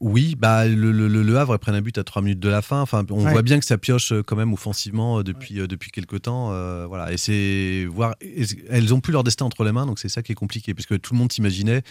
Oui, 0.01 0.35
bah, 0.37 0.67
le, 0.67 0.91
le- 0.91 1.37
Havre 1.39 1.57
prennent 1.59 1.77
un 1.77 1.81
but 1.81 1.97
à 1.97 2.03
3 2.03 2.23
minutes 2.23 2.41
de 2.41 2.49
la 2.49 2.61
fin. 2.61 2.81
Enfin, 2.81 3.05
on 3.11 3.25
Ouais. 3.25 3.31
voit 3.31 3.43
bien 3.43 3.61
que 3.61 3.65
ça 3.65 3.79
pioche 3.79 4.11
euh, 4.11 4.23
quand 4.25 4.35
même 4.35 4.53
offensivement 4.53 5.21
euh, 5.21 5.23
depuis, 5.23 5.61
euh, 5.61 5.69
depuis 5.69 5.93
quelques 5.93 6.23
temps. 6.23 6.49
euh, 6.53 6.87
voilà. 6.89 7.13
Et 7.13 7.17
c'est 7.19 7.87
voir, 7.89 8.17
elles 8.69 8.93
ont 8.93 9.01
plus 9.01 9.13
leur 9.13 9.23
destin 9.23 9.45
entre 9.45 9.63
les 9.63 9.71
mains, 9.71 9.87
donc 9.87 10.01
c'est 10.01 10.09
ça 10.09 10.23
qui 10.25 10.33
est 10.33 10.35
compliqué, 10.35 10.75
puisque 10.75 11.01
tout 11.01 11.15
le 11.15 11.19
monde 11.21 11.31
s'imaginait 11.31 11.83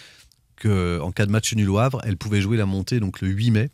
qu'en 0.62 1.10
cas 1.10 1.24
de 1.24 1.30
match 1.30 1.54
nul 1.54 1.70
au 1.70 1.78
Havre, 1.78 2.02
elles 2.04 2.18
pouvaient 2.18 2.42
jouer 2.42 2.58
la 2.58 2.66
montée 2.66 3.00
donc 3.00 3.22
le 3.22 3.28
8 3.28 3.50
mai, 3.50 3.70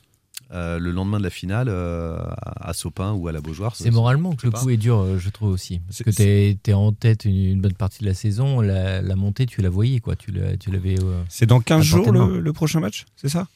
euh, 0.53 0.79
le 0.79 0.91
lendemain 0.93 1.19
de 1.19 1.25
la 1.25 1.31
finale, 1.31 1.69
euh, 1.69 2.17
à 2.19 2.71
à 2.71 2.73
Sopin 2.73 3.13
ou 3.13 3.29
à 3.29 3.33
la 3.33 3.41
Beaujoire. 3.41 3.75
C'est 3.77 3.91
moralement 3.91 4.35
que 4.35 4.47
le 4.47 4.51
coup 4.53 4.71
est 4.71 4.77
dur, 4.77 4.99
euh, 4.99 5.19
je 5.19 5.29
trouve 5.31 5.51
aussi. 5.51 5.81
Parce 5.87 6.03
que 6.03 6.11
t'es 6.11 6.59
es 6.67 6.73
en 6.73 6.93
tête 6.93 7.25
une, 7.25 7.35
une 7.37 7.61
bonne 7.61 7.73
partie 7.75 8.01
de 8.01 8.07
la 8.09 8.15
saison, 8.15 8.61
la, 8.61 9.01
la 9.03 9.17
montée, 9.17 9.47
tu 9.47 9.61
la 9.63 9.69
voyais, 9.71 10.01
quoi. 10.01 10.17
Tu 10.17 10.33
tu 10.61 10.71
l'avais. 10.71 10.99
euh, 10.99 11.23
C'est 11.29 11.47
dans 11.47 11.61
15 11.61 11.79
À 11.81 11.83
jours 11.83 12.13
le, 12.13 12.53
prochain 12.53 12.81
match, 12.81 13.05
c'est 13.17 13.29
ça? 13.29 13.47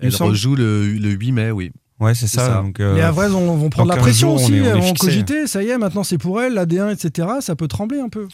Il 0.00 0.06
Elle 0.06 0.12
semble. 0.12 0.30
rejoue 0.30 0.56
le, 0.56 0.92
le 0.94 1.10
8 1.10 1.32
mai, 1.32 1.50
oui. 1.50 1.70
Ouais, 2.00 2.14
c'est 2.14 2.26
ça. 2.26 2.46
ça. 2.46 2.54
Donc, 2.62 2.80
euh, 2.80 2.96
Les 2.96 3.02
Havrais 3.02 3.28
vont, 3.28 3.56
vont 3.56 3.70
prendre 3.70 3.88
la 3.90 3.94
15 3.94 4.02
pression 4.02 4.28
jours, 4.30 4.40
on 4.40 4.44
aussi. 4.44 4.54
est- 4.56 4.60
on 4.72 4.76
est 4.76 4.80
vont 4.80 4.86
fixé. 4.88 5.06
cogiter. 5.06 5.46
Ça 5.46 5.62
y 5.62 5.68
est, 5.68 5.78
maintenant 5.78 6.02
c'est 6.02 6.18
pour 6.18 6.40
elles, 6.40 6.54
la 6.54 6.66
D1, 6.66 6.90
etc. 6.92 7.28
Ça 7.40 7.54
peut 7.54 7.68
trembler 7.68 8.00
un 8.00 8.08
peu. 8.08 8.26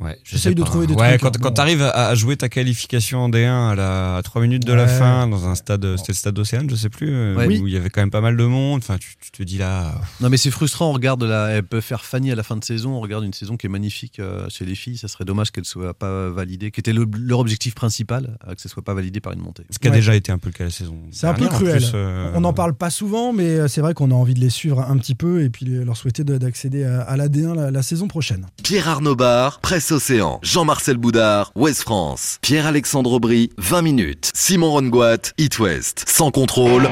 Ouais, 0.00 0.18
je 0.24 0.32
J'essaye 0.32 0.54
de 0.54 0.62
trouver 0.62 0.86
des 0.86 0.94
ouais, 0.94 1.18
trucs, 1.18 1.20
Quand, 1.20 1.28
hein, 1.28 1.40
quand 1.42 1.48
bon. 1.50 1.54
tu 1.54 1.60
arrives 1.60 1.82
à, 1.82 2.08
à 2.08 2.14
jouer 2.14 2.36
ta 2.36 2.48
qualification 2.48 3.20
en 3.20 3.28
D1 3.28 3.72
à, 3.72 3.74
la, 3.74 4.16
à 4.16 4.22
3 4.22 4.40
minutes 4.42 4.64
de 4.66 4.72
la 4.72 4.86
fin 4.88 5.26
dans 5.26 5.46
un 5.46 5.54
stade, 5.54 5.84
c'était 5.96 6.12
le 6.12 6.16
stade 6.16 6.38
Océane, 6.38 6.70
je 6.70 6.74
sais 6.76 6.88
plus, 6.88 7.10
euh, 7.12 7.36
Ouais. 7.36 7.58
où 7.58 7.66
il 7.68 7.72
y 7.74 7.76
avait 7.76 7.90
quand 7.90 8.00
même 8.00 8.10
pas 8.10 8.20
mal 8.22 8.36
de 8.36 8.44
monde. 8.44 8.80
Enfin, 8.82 8.96
tu, 8.98 9.14
tu 9.20 9.30
te 9.30 9.42
dis 9.42 9.58
là. 9.58 9.92
Non, 10.20 10.28
mais 10.30 10.36
c'est 10.38 10.50
frustrant. 10.50 10.88
On 10.90 10.92
regarde 10.92 11.22
la, 11.24 11.48
elle 11.48 11.62
peut 11.64 11.80
faire 11.82 12.04
Fanny 12.04 12.30
à 12.32 12.34
la 12.34 12.42
fin 12.42 12.56
de 12.56 12.64
saison. 12.64 12.92
On 12.94 13.00
regarde 13.00 13.24
une 13.24 13.32
saison 13.34 13.56
qui 13.56 13.66
est 13.66 13.70
magnifique 13.70 14.18
euh, 14.20 14.46
chez 14.48 14.64
les 14.64 14.74
filles. 14.74 14.96
Ça 14.96 15.08
serait 15.08 15.24
dommage 15.26 15.50
qu'elle 15.50 15.64
soit 15.66 15.92
pas 15.94 16.30
validée, 16.30 16.70
qui 16.70 16.80
était 16.80 16.92
le- 16.94 17.06
leur 17.18 17.38
objectif 17.40 17.74
principal, 17.74 18.38
euh, 18.48 18.54
que 18.54 18.60
ça 18.62 18.68
soit 18.70 18.82
pas 18.82 18.94
validé 18.94 19.20
par 19.20 19.32
une 19.34 19.40
montée. 19.40 19.64
Ce 19.70 19.78
qui 19.78 19.88
a 19.88 19.90
déjà 19.90 20.14
été 20.14 20.32
un 20.32 20.38
peu 20.38 20.48
le 20.48 20.54
cas 20.54 20.64
la 20.64 20.70
saison. 20.70 20.96
C'est 21.12 21.26
un 21.26 21.34
peu 21.34 21.44
en 21.44 21.48
cruel. 21.48 21.76
plus, 21.76 21.90
euh, 21.94 22.30
On 22.34 22.40
n'en 22.40 22.52
parle 22.54 22.74
pas 22.74 22.88
souvent, 22.90 23.32
mais 23.34 23.44
euh, 23.50 23.68
c'est 23.68 23.80
vrai 23.82 23.92
qu'on 23.94 24.10
a 24.10 24.14
envie 24.14 24.34
de 24.34 24.40
les 24.40 24.50
suivre 24.50 24.80
un 24.80 24.96
petit 24.96 25.14
peu 25.14 25.42
et 25.42 25.50
puis 25.50 25.66
leur 25.66 25.96
souhaiter 25.96 26.24
de- 26.24 26.38
d'accéder 26.38 26.84
à, 26.84 27.02
à 27.02 27.16
la 27.18 27.28
D1 27.28 27.54
la, 27.54 27.70
la 27.70 27.82
saison 27.82 28.08
prochaine. 28.08 28.46
Pierre 28.62 28.88
Arnaud 28.88 29.14
Bar, 29.16 29.60
Presse 29.60 29.89
Océan, 29.92 30.38
Jean-Marcel 30.42 30.96
Boudard, 30.96 31.52
Ouest 31.54 31.82
France, 31.82 32.38
Pierre-Alexandre 32.42 33.12
Aubry, 33.12 33.50
20 33.58 33.82
minutes, 33.82 34.30
Simon 34.34 34.70
Rongoat, 34.70 35.32
It 35.38 35.58
West, 35.58 36.04
sans 36.08 36.30
contrôle. 36.30 36.88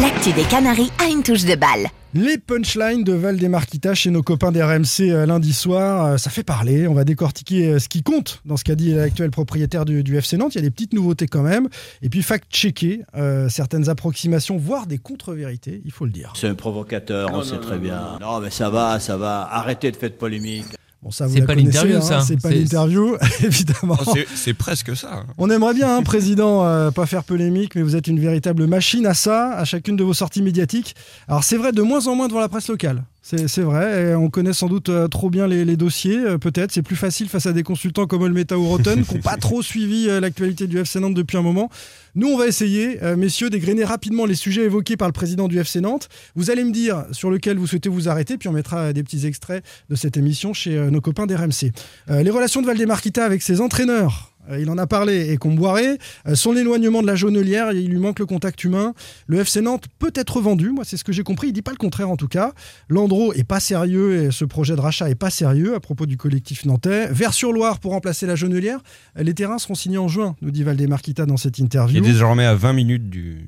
L'actu 0.00 0.32
des 0.32 0.44
Canaries 0.44 0.92
a 0.98 1.08
une 1.08 1.22
touche 1.22 1.44
de 1.44 1.56
balle. 1.56 1.88
Les 2.14 2.38
punchlines 2.38 3.04
de 3.04 3.12
Valdemarquita 3.12 3.94
chez 3.94 4.10
nos 4.10 4.22
copains 4.22 4.50
d'RMC 4.50 5.10
euh, 5.10 5.26
lundi 5.26 5.52
soir, 5.52 6.06
euh, 6.06 6.16
ça 6.16 6.30
fait 6.30 6.42
parler. 6.42 6.88
On 6.88 6.94
va 6.94 7.04
décortiquer 7.04 7.68
euh, 7.68 7.78
ce 7.78 7.88
qui 7.88 8.02
compte 8.02 8.40
dans 8.44 8.56
ce 8.56 8.64
qu'a 8.64 8.74
dit 8.74 8.94
l'actuel 8.94 9.30
propriétaire 9.30 9.84
du, 9.84 10.02
du 10.02 10.16
FC 10.16 10.36
Nantes. 10.36 10.54
Il 10.54 10.58
y 10.58 10.60
a 10.60 10.62
des 10.62 10.70
petites 10.70 10.94
nouveautés 10.94 11.26
quand 11.26 11.42
même. 11.42 11.68
Et 12.00 12.08
puis 12.08 12.22
fact-checker 12.22 13.02
euh, 13.16 13.48
certaines 13.48 13.88
approximations, 13.88 14.56
voire 14.56 14.86
des 14.86 14.98
contre-vérités, 14.98 15.82
il 15.84 15.90
faut 15.90 16.06
le 16.06 16.12
dire. 16.12 16.32
C'est 16.34 16.48
un 16.48 16.54
provocateur, 16.54 17.30
on 17.32 17.42
sait 17.42 17.58
très 17.58 17.78
bien. 17.78 18.18
Non, 18.20 18.40
mais 18.40 18.50
ça 18.50 18.70
va, 18.70 19.00
ça 19.00 19.16
va. 19.16 19.46
Arrêtez 19.50 19.90
de 19.90 19.96
faire 19.96 20.10
de 20.10 20.14
polémique. 20.14 20.66
Bon, 21.02 21.12
ça, 21.12 21.26
vous 21.28 21.34
C'est 21.34 21.40
la 21.40 21.46
pas 21.46 21.54
connaissez, 21.54 21.76
l'interview, 21.76 21.96
hein, 21.96 22.00
ça. 22.00 22.20
C'est 22.22 22.42
pas 22.42 22.50
l'interview, 22.50 23.16
évidemment. 23.44 23.96
Oh, 24.04 24.10
c'est- 24.14 24.26
C'est 24.34 24.54
presque 24.54 24.96
ça. 24.96 25.22
On 25.38 25.48
aimerait 25.48 25.74
bien, 25.74 25.96
hein, 25.96 26.02
président, 26.02 26.64
euh, 26.66 26.90
pas 26.90 27.06
faire 27.06 27.22
polémique, 27.22 27.76
mais 27.76 27.82
vous 27.82 27.94
êtes 27.94 28.08
une 28.08 28.18
véritable 28.18 28.66
machine 28.66 29.06
à 29.06 29.14
ça, 29.14 29.52
à 29.52 29.64
chacune 29.64 29.94
de 29.96 30.02
vos 30.02 30.14
sorties 30.14 30.42
médiatiques. 30.42 30.96
Alors 31.28 31.44
c'est 31.44 31.56
vrai, 31.56 31.70
de 31.72 31.82
moins 31.82 32.08
en 32.08 32.16
moins 32.16 32.26
devant 32.26 32.40
la 32.40 32.48
presse 32.48 32.66
locale. 32.68 33.04
C'est 33.36 33.60
vrai, 33.60 34.14
on 34.14 34.30
connaît 34.30 34.54
sans 34.54 34.68
doute 34.68 34.88
euh, 34.88 35.06
trop 35.06 35.28
bien 35.28 35.46
les, 35.46 35.76
dossiers, 35.76 36.16
euh, 36.16 36.38
peut-être. 36.38 36.72
C'est 36.72 36.80
plus 36.80 36.96
facile 36.96 37.28
face 37.28 37.44
à 37.44 37.52
des 37.52 37.62
consultants 37.62 38.06
comme 38.06 38.22
Olmeta 38.22 38.58
ou 38.58 38.66
Rotten, 38.66 39.04
qui 39.04 39.16
n'ont 39.16 39.20
pas 39.20 39.36
trop 39.36 39.60
suivi 39.60 40.08
euh, 40.08 40.18
l'actualité 40.18 40.66
du 40.66 40.78
FC 40.78 40.98
Nantes 40.98 41.12
depuis 41.12 41.36
un 41.36 41.42
moment. 41.42 41.68
Nous, 42.14 42.26
on 42.26 42.38
va 42.38 42.46
essayer, 42.46 42.98
messieurs, 43.16 43.48
d'égrener 43.48 43.84
rapidement 43.84 44.24
les 44.24 44.34
sujets 44.34 44.62
évoqués 44.62 44.96
par 44.96 45.06
le 45.06 45.12
président 45.12 45.46
du 45.46 45.58
FC 45.58 45.80
Nantes. 45.80 46.08
Vous 46.34 46.50
allez 46.50 46.64
me 46.64 46.72
dire 46.72 47.04
sur 47.12 47.30
lequel 47.30 47.58
vous 47.58 47.66
souhaitez 47.66 47.88
vous 47.88 48.08
arrêter, 48.08 48.38
puis 48.38 48.48
on 48.48 48.52
mettra 48.52 48.92
des 48.92 49.04
petits 49.04 49.24
extraits 49.24 49.62
de 49.88 49.94
cette 49.94 50.16
émission 50.16 50.52
chez 50.52 50.90
nos 50.90 51.00
copains 51.00 51.26
d'RMC. 51.26 51.70
Les 52.08 52.30
relations 52.30 52.60
de 52.60 52.66
Valdemarquita 52.66 53.24
avec 53.24 53.42
ses 53.42 53.60
entraîneurs. 53.60 54.32
Euh, 54.50 54.60
Il 54.60 54.70
en 54.70 54.78
a 54.78 54.86
parlé 54.86 55.30
et 55.32 55.36
Comboiré. 55.36 55.98
Euh, 56.26 56.34
Son 56.34 56.56
éloignement 56.56 57.02
de 57.02 57.06
la 57.06 57.14
jaunelière, 57.16 57.72
il 57.72 57.88
lui 57.88 57.98
manque 57.98 58.18
le 58.18 58.26
contact 58.26 58.62
humain. 58.64 58.94
Le 59.26 59.38
FC 59.40 59.60
Nantes 59.60 59.84
peut 59.98 60.12
être 60.14 60.40
vendu, 60.40 60.70
moi 60.70 60.84
c'est 60.84 60.96
ce 60.96 61.04
que 61.04 61.12
j'ai 61.12 61.22
compris. 61.22 61.48
Il 61.48 61.52
dit 61.52 61.62
pas 61.62 61.70
le 61.72 61.76
contraire 61.76 62.10
en 62.10 62.16
tout 62.16 62.28
cas. 62.28 62.52
Landreau 62.88 63.32
est 63.32 63.44
pas 63.44 63.60
sérieux 63.60 64.24
et 64.24 64.30
ce 64.30 64.44
projet 64.44 64.76
de 64.76 64.80
rachat 64.80 65.10
est 65.10 65.14
pas 65.14 65.30
sérieux 65.30 65.74
à 65.74 65.80
propos 65.80 66.06
du 66.06 66.16
collectif 66.16 66.64
nantais. 66.64 67.08
Vers-sur-Loire 67.10 67.78
pour 67.80 67.92
remplacer 67.92 68.26
la 68.26 68.34
jaunelière. 68.36 68.80
Les 69.16 69.34
terrains 69.34 69.58
seront 69.58 69.74
signés 69.74 69.98
en 69.98 70.08
juin, 70.08 70.36
nous 70.42 70.50
dit 70.50 70.62
Valdemarquita 70.62 71.26
dans 71.26 71.36
cette 71.36 71.58
interview. 71.58 71.98
est 71.98 72.00
désormais 72.06 72.44
à 72.44 72.54
20 72.54 72.72
minutes 72.72 73.10
du. 73.10 73.46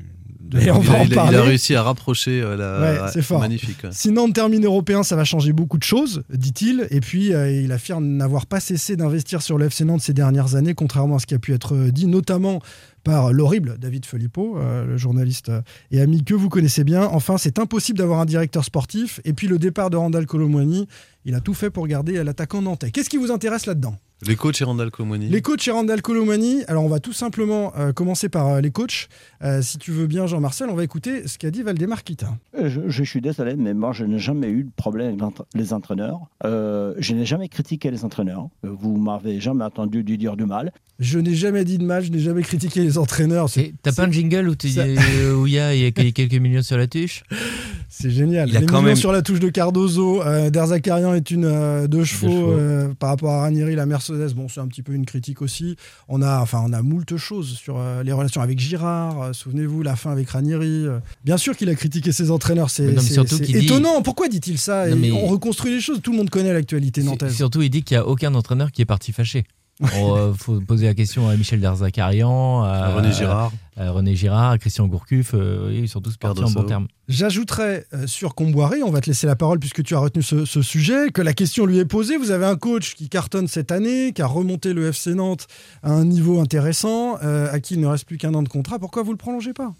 De- 0.50 0.60
Et 0.60 0.70
on 0.70 0.80
il, 0.82 0.86
va 0.88 0.94
a, 1.22 1.26
en 1.26 1.30
il 1.32 1.36
réussi 1.38 1.74
à 1.74 1.82
rapprocher 1.82 2.40
euh, 2.42 2.56
la. 2.56 2.80
Ouais, 3.04 3.10
c'est 3.12 3.22
fort. 3.22 3.40
Magnifique. 3.40 3.78
ouais. 3.84 3.90
Si 3.92 4.10
Nantes 4.10 4.34
termine 4.34 4.64
européen, 4.64 5.02
ça 5.02 5.16
va 5.16 5.24
changer 5.24 5.52
beaucoup 5.52 5.78
de 5.78 5.82
choses, 5.82 6.22
dit-il. 6.32 6.86
Et 6.90 7.00
puis, 7.00 7.32
euh, 7.32 7.50
il 7.50 7.72
affirme 7.72 8.04
n'avoir 8.04 8.46
pas 8.46 8.60
cessé 8.60 8.96
d'investir 8.96 9.42
sur 9.42 9.56
le 9.58 9.66
FC 9.66 9.84
Nantes 9.84 10.02
ces 10.02 10.12
dernières 10.14 10.54
années, 10.56 10.74
contrairement 10.74 11.16
à 11.16 11.18
ce 11.18 11.26
qui 11.26 11.34
a 11.34 11.38
pu 11.38 11.54
être 11.54 11.74
euh, 11.74 11.90
dit, 11.90 12.06
notamment 12.06 12.60
par 13.04 13.32
l'horrible 13.32 13.76
David 13.78 14.06
Filippo, 14.06 14.56
euh, 14.58 14.84
le 14.86 14.96
journaliste 14.96 15.48
euh, 15.48 15.62
et 15.90 16.00
ami 16.00 16.24
que 16.24 16.34
vous 16.34 16.48
connaissez 16.48 16.84
bien. 16.84 17.04
Enfin, 17.04 17.38
c'est 17.38 17.58
impossible 17.58 17.98
d'avoir 17.98 18.20
un 18.20 18.26
directeur 18.26 18.64
sportif. 18.64 19.20
Et 19.24 19.32
puis, 19.32 19.48
le 19.48 19.58
départ 19.58 19.90
de 19.90 19.96
Randall 19.96 20.26
Colomwani, 20.26 20.86
il 21.24 21.34
a 21.34 21.40
tout 21.40 21.54
fait 21.54 21.70
pour 21.70 21.86
garder 21.86 22.22
l'attaquant 22.24 22.62
nantais. 22.62 22.90
Qu'est-ce 22.90 23.10
qui 23.10 23.16
vous 23.16 23.30
intéresse 23.30 23.66
là-dedans? 23.66 23.96
Les 24.26 24.36
coachs 24.36 24.60
et 24.60 24.64
Randall 24.64 24.90
Colomani. 24.90 25.28
les 25.28 25.40
coachs 25.40 25.62
chez 25.62 25.70
Randall 25.70 26.02
Colomani, 26.02 26.62
alors 26.68 26.84
on 26.84 26.88
va 26.90 27.00
tout 27.00 27.14
simplement 27.14 27.72
euh, 27.78 27.92
commencer 27.94 28.28
par 28.28 28.48
euh, 28.48 28.60
les 28.60 28.70
coachs. 28.70 29.08
Euh, 29.42 29.62
si 29.62 29.78
tu 29.78 29.92
veux 29.92 30.06
bien, 30.06 30.26
Jean-Marcel, 30.26 30.68
on 30.68 30.74
va 30.74 30.84
écouter 30.84 31.26
ce 31.26 31.38
qu'a 31.38 31.50
dit 31.50 31.62
Valdemar 31.62 32.04
Kita. 32.04 32.28
Je, 32.62 32.82
je 32.86 33.02
suis 33.02 33.22
désolé, 33.22 33.56
mais 33.56 33.72
moi, 33.72 33.92
je 33.92 34.04
n'ai 34.04 34.18
jamais 34.18 34.50
eu 34.50 34.64
de 34.64 34.70
problème 34.76 35.18
avec 35.22 35.36
les 35.54 35.72
entraîneurs. 35.72 36.20
Euh, 36.44 36.92
je 36.98 37.14
n'ai 37.14 37.24
jamais 37.24 37.48
critiqué 37.48 37.90
les 37.90 38.04
entraîneurs. 38.04 38.48
Vous 38.62 38.98
m'avez 38.98 39.40
jamais 39.40 39.64
entendu 39.64 40.04
dire 40.04 40.36
du 40.36 40.44
mal. 40.44 40.70
Je 40.98 41.18
n'ai 41.18 41.34
jamais 41.34 41.64
dit 41.64 41.78
de 41.78 41.84
mal, 41.84 42.04
je 42.04 42.10
n'ai 42.10 42.18
jamais 42.18 42.42
critiqué 42.42 42.82
les 42.82 42.89
entraîneurs. 42.98 43.48
C'est- 43.48 43.60
Et 43.60 43.74
T'as 43.82 43.92
pas 43.92 44.04
un 44.04 44.10
jingle 44.12 44.48
où 44.48 44.54
tu- 44.54 44.68
ça- 44.70 44.82
euh, 44.82 45.34
où 45.34 45.46
il 45.46 45.54
y 45.54 45.58
a, 45.58 45.74
y 45.74 45.84
a 45.86 45.90
quelques 45.90 46.32
millions 46.34 46.62
sur 46.62 46.76
la 46.78 46.86
tuche 46.86 47.22
C'est 47.88 48.10
génial. 48.10 48.48
Il 48.48 48.56
a 48.56 48.60
les 48.60 48.66
quand 48.66 48.76
millions 48.78 48.86
même- 48.88 48.96
sur 48.96 49.12
la 49.12 49.20
touche 49.22 49.40
de 49.40 49.48
Cardozo. 49.48 50.22
Euh, 50.22 50.48
Derzakarian 50.50 51.12
est 51.14 51.30
une 51.30 51.44
euh, 51.44 51.86
deux 51.88 52.04
chevaux, 52.04 52.28
chevaux. 52.28 52.52
euh, 52.52 52.94
par 52.98 53.10
rapport 53.10 53.32
à 53.32 53.40
Ranieri, 53.42 53.74
la 53.74 53.84
Mercedes. 53.86 54.32
Bon, 54.34 54.48
c'est 54.48 54.60
un 54.60 54.68
petit 54.68 54.82
peu 54.82 54.92
une 54.92 55.04
critique 55.06 55.42
aussi. 55.42 55.76
On 56.08 56.22
a, 56.22 56.40
enfin, 56.40 56.62
on 56.66 56.72
a 56.72 56.82
moult 56.82 57.16
choses 57.16 57.56
sur 57.56 57.78
euh, 57.78 58.02
les 58.02 58.12
relations 58.12 58.40
avec 58.40 58.58
Girard. 58.60 59.20
Euh, 59.22 59.32
Souvenez-vous, 59.32 59.82
la 59.82 59.96
fin 59.96 60.12
avec 60.12 60.30
Ranieri. 60.30 60.86
Euh, 60.86 60.98
bien 61.24 61.36
sûr 61.36 61.56
qu'il 61.56 61.68
a 61.68 61.74
critiqué 61.74 62.12
ses 62.12 62.30
entraîneurs. 62.30 62.70
C'est 62.70 62.86
dit- 63.44 63.56
étonnant. 63.66 64.02
Pourquoi 64.02 64.28
dit-il 64.28 64.58
ça? 64.58 64.86
Non, 64.86 64.96
Et 64.96 64.98
mais- 64.98 65.12
On 65.12 65.26
reconstruit 65.26 65.72
les 65.74 65.80
choses. 65.80 66.00
Tout 66.02 66.12
le 66.12 66.18
monde 66.18 66.30
connaît 66.30 66.52
l'actualité 66.52 67.02
nantaise. 67.02 67.34
Surtout, 67.34 67.60
il 67.62 67.70
dit 67.70 67.82
qu'il 67.82 67.96
n'y 67.96 68.02
a 68.02 68.06
aucun 68.06 68.34
entraîneur 68.34 68.70
qui 68.72 68.82
est 68.82 68.86
parti 68.86 69.12
fâché. 69.12 69.44
Il 69.82 70.34
faut 70.36 70.60
poser 70.60 70.86
la 70.86 70.94
question 70.94 71.28
à 71.28 71.36
Michel 71.36 71.60
Derzakarian, 71.60 72.62
à 72.62 72.88
René 72.94 73.12
Girard. 73.12 73.52
à 73.76 73.90
René 73.90 74.14
Girard, 74.14 74.50
à 74.52 74.58
Christian 74.58 74.86
Gourcuff. 74.86 75.32
euh, 75.34 75.70
ils 75.72 75.88
sont 75.88 76.00
tous 76.00 76.16
partis 76.16 76.42
en 76.44 76.50
bon 76.50 76.64
terme. 76.64 76.86
J'ajouterais 77.08 77.86
euh, 77.94 78.06
sur 78.06 78.34
Comboiré, 78.34 78.82
on 78.82 78.90
va 78.90 79.00
te 79.00 79.06
laisser 79.06 79.26
la 79.26 79.36
parole 79.36 79.58
puisque 79.58 79.82
tu 79.82 79.94
as 79.94 79.98
retenu 79.98 80.22
ce, 80.22 80.44
ce 80.44 80.62
sujet, 80.62 81.10
que 81.10 81.22
la 81.22 81.32
question 81.32 81.66
lui 81.66 81.78
est 81.78 81.84
posée. 81.86 82.16
Vous 82.16 82.30
avez 82.30 82.44
un 82.46 82.56
coach 82.56 82.94
qui 82.94 83.08
cartonne 83.08 83.48
cette 83.48 83.72
année, 83.72 84.12
qui 84.12 84.22
a 84.22 84.26
remonté 84.26 84.72
le 84.74 84.88
FC 84.88 85.14
Nantes 85.14 85.46
à 85.82 85.92
un 85.92 86.04
niveau 86.04 86.40
intéressant, 86.40 87.18
euh, 87.22 87.50
à 87.52 87.58
qui 87.60 87.74
il 87.74 87.80
ne 87.80 87.86
reste 87.86 88.04
plus 88.06 88.18
qu'un 88.18 88.34
an 88.34 88.42
de 88.42 88.48
contrat. 88.48 88.78
Pourquoi 88.78 89.02
vous 89.02 89.12
le 89.12 89.16
prolongez 89.18 89.52
pas? 89.52 89.72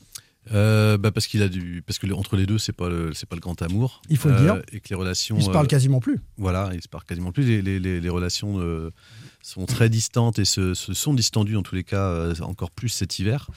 Euh, 0.55 0.97
bah 0.97 1.11
parce 1.13 1.27
qu'il 1.27 1.43
a 1.43 1.49
du 1.49 1.83
parce 1.87 1.99
que 1.99 2.11
entre 2.15 2.35
les 2.35 2.47
deux 2.47 2.57
c'est 2.57 2.73
pas 2.73 2.89
le 2.89 3.13
c'est 3.13 3.29
pas 3.29 3.37
le 3.37 3.43
grand 3.43 3.61
amour 3.61 4.01
Il 4.09 4.17
faut 4.17 4.31
le 4.31 4.37
dire. 4.41 4.63
et 4.73 4.81
que 4.81 4.89
les 4.89 4.97
relations 4.97 5.37
Il 5.37 5.43
se 5.45 5.51
parle 5.51 5.67
euh, 5.67 5.69
quasiment 5.69 6.01
plus. 6.01 6.19
voilà 6.39 6.71
ils 6.73 6.81
se 6.83 6.89
parlent 6.89 7.05
quasiment 7.05 7.31
plus 7.31 7.45
les, 7.45 7.61
les, 7.61 7.79
les, 7.79 8.01
les 8.01 8.09
relations 8.09 8.55
euh, 8.59 8.91
sont 9.51 9.67
très 9.67 9.89
distantes 9.89 10.39
et 10.39 10.45
se, 10.45 10.75
se 10.75 10.95
sont 10.95 11.15
distendues 11.15 11.57
en 11.57 11.63
tous 11.63 11.75
les 11.75 11.85
cas 11.85 12.07
euh, 12.09 12.35
encore 12.43 12.71
plus 12.71 12.89
cet 12.89 13.19
hiver 13.19 13.49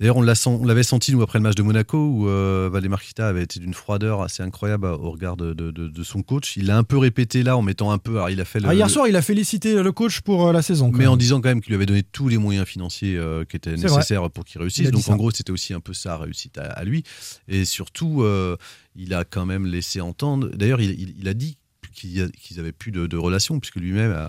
D'ailleurs, 0.00 0.16
on 0.16 0.22
l'avait 0.22 0.82
senti, 0.82 1.12
nous, 1.12 1.22
après 1.22 1.38
le 1.38 1.44
match 1.44 1.54
de 1.54 1.62
Monaco, 1.62 1.96
où 2.08 2.28
euh, 2.28 2.68
Valdemar 2.72 3.00
Kita 3.00 3.28
avait 3.28 3.44
été 3.44 3.60
d'une 3.60 3.74
froideur 3.74 4.22
assez 4.22 4.42
incroyable 4.42 4.86
au 4.88 5.12
regard 5.12 5.36
de, 5.36 5.52
de- 5.52 5.70
de- 5.70 5.86
de 5.86 6.02
son 6.02 6.22
coach. 6.24 6.56
Il 6.56 6.66
l'a 6.66 6.76
un 6.76 6.82
peu 6.82 6.98
répété 6.98 7.44
là, 7.44 7.56
en 7.56 7.62
mettant 7.62 7.92
un 7.92 7.98
peu. 7.98 8.16
Alors, 8.16 8.28
il 8.28 8.40
a 8.40 8.44
fait 8.44 8.58
le, 8.58 8.68
Ah, 8.68 8.74
hier 8.74 8.86
le- 8.88 8.92
soir, 8.92 9.06
il 9.06 9.14
a 9.14 9.22
félicité 9.22 9.80
le 9.80 9.92
coach 9.92 10.20
pour 10.20 10.48
euh, 10.48 10.52
la 10.52 10.62
saison. 10.62 10.90
mais 10.92 11.06
en 11.06 11.16
disant 11.16 11.40
quand 11.40 11.48
même 11.48 11.60
qu'il 11.60 11.68
lui 11.70 11.76
avait 11.76 11.86
donné 11.86 12.02
tous 12.02 12.26
les 12.28 12.38
moyens 12.38 12.66
financiers 12.66 13.16
euh, 13.16 13.44
qui 13.44 13.54
étaient 13.56 13.76
nécessaires 13.76 14.28
pour 14.32 14.44
qu'il 14.44 14.60
réussisse. 14.60 14.90
Donc 14.90 15.08
en 15.08 15.14
gros, 15.16 15.30
c'était 15.30 15.52
aussi 15.52 15.72
un 15.74 15.80
peu 15.80 15.94
sa 15.94 16.16
réussite 16.18 16.58
à, 16.58 16.64
à 16.72 16.82
lui. 16.82 17.04
Et 17.46 17.64
surtout, 17.64 18.24
euh, 18.24 18.56
il 18.96 19.14
a 19.14 19.22
quand 19.24 19.46
même 19.46 19.64
laissé 19.64 20.00
entendre. 20.00 20.48
D'ailleurs, 20.56 20.80
il, 20.80 20.90
il- 21.00 21.14
il 21.20 21.28
a 21.28 21.34
dit 21.34 21.56
qu'ils 21.94 22.30
avaient 22.58 22.72
plus 22.72 22.92
de, 22.92 23.06
de 23.06 23.16
relation, 23.16 23.58
puisque 23.60 23.76
lui-même 23.76 24.12
a, 24.12 24.24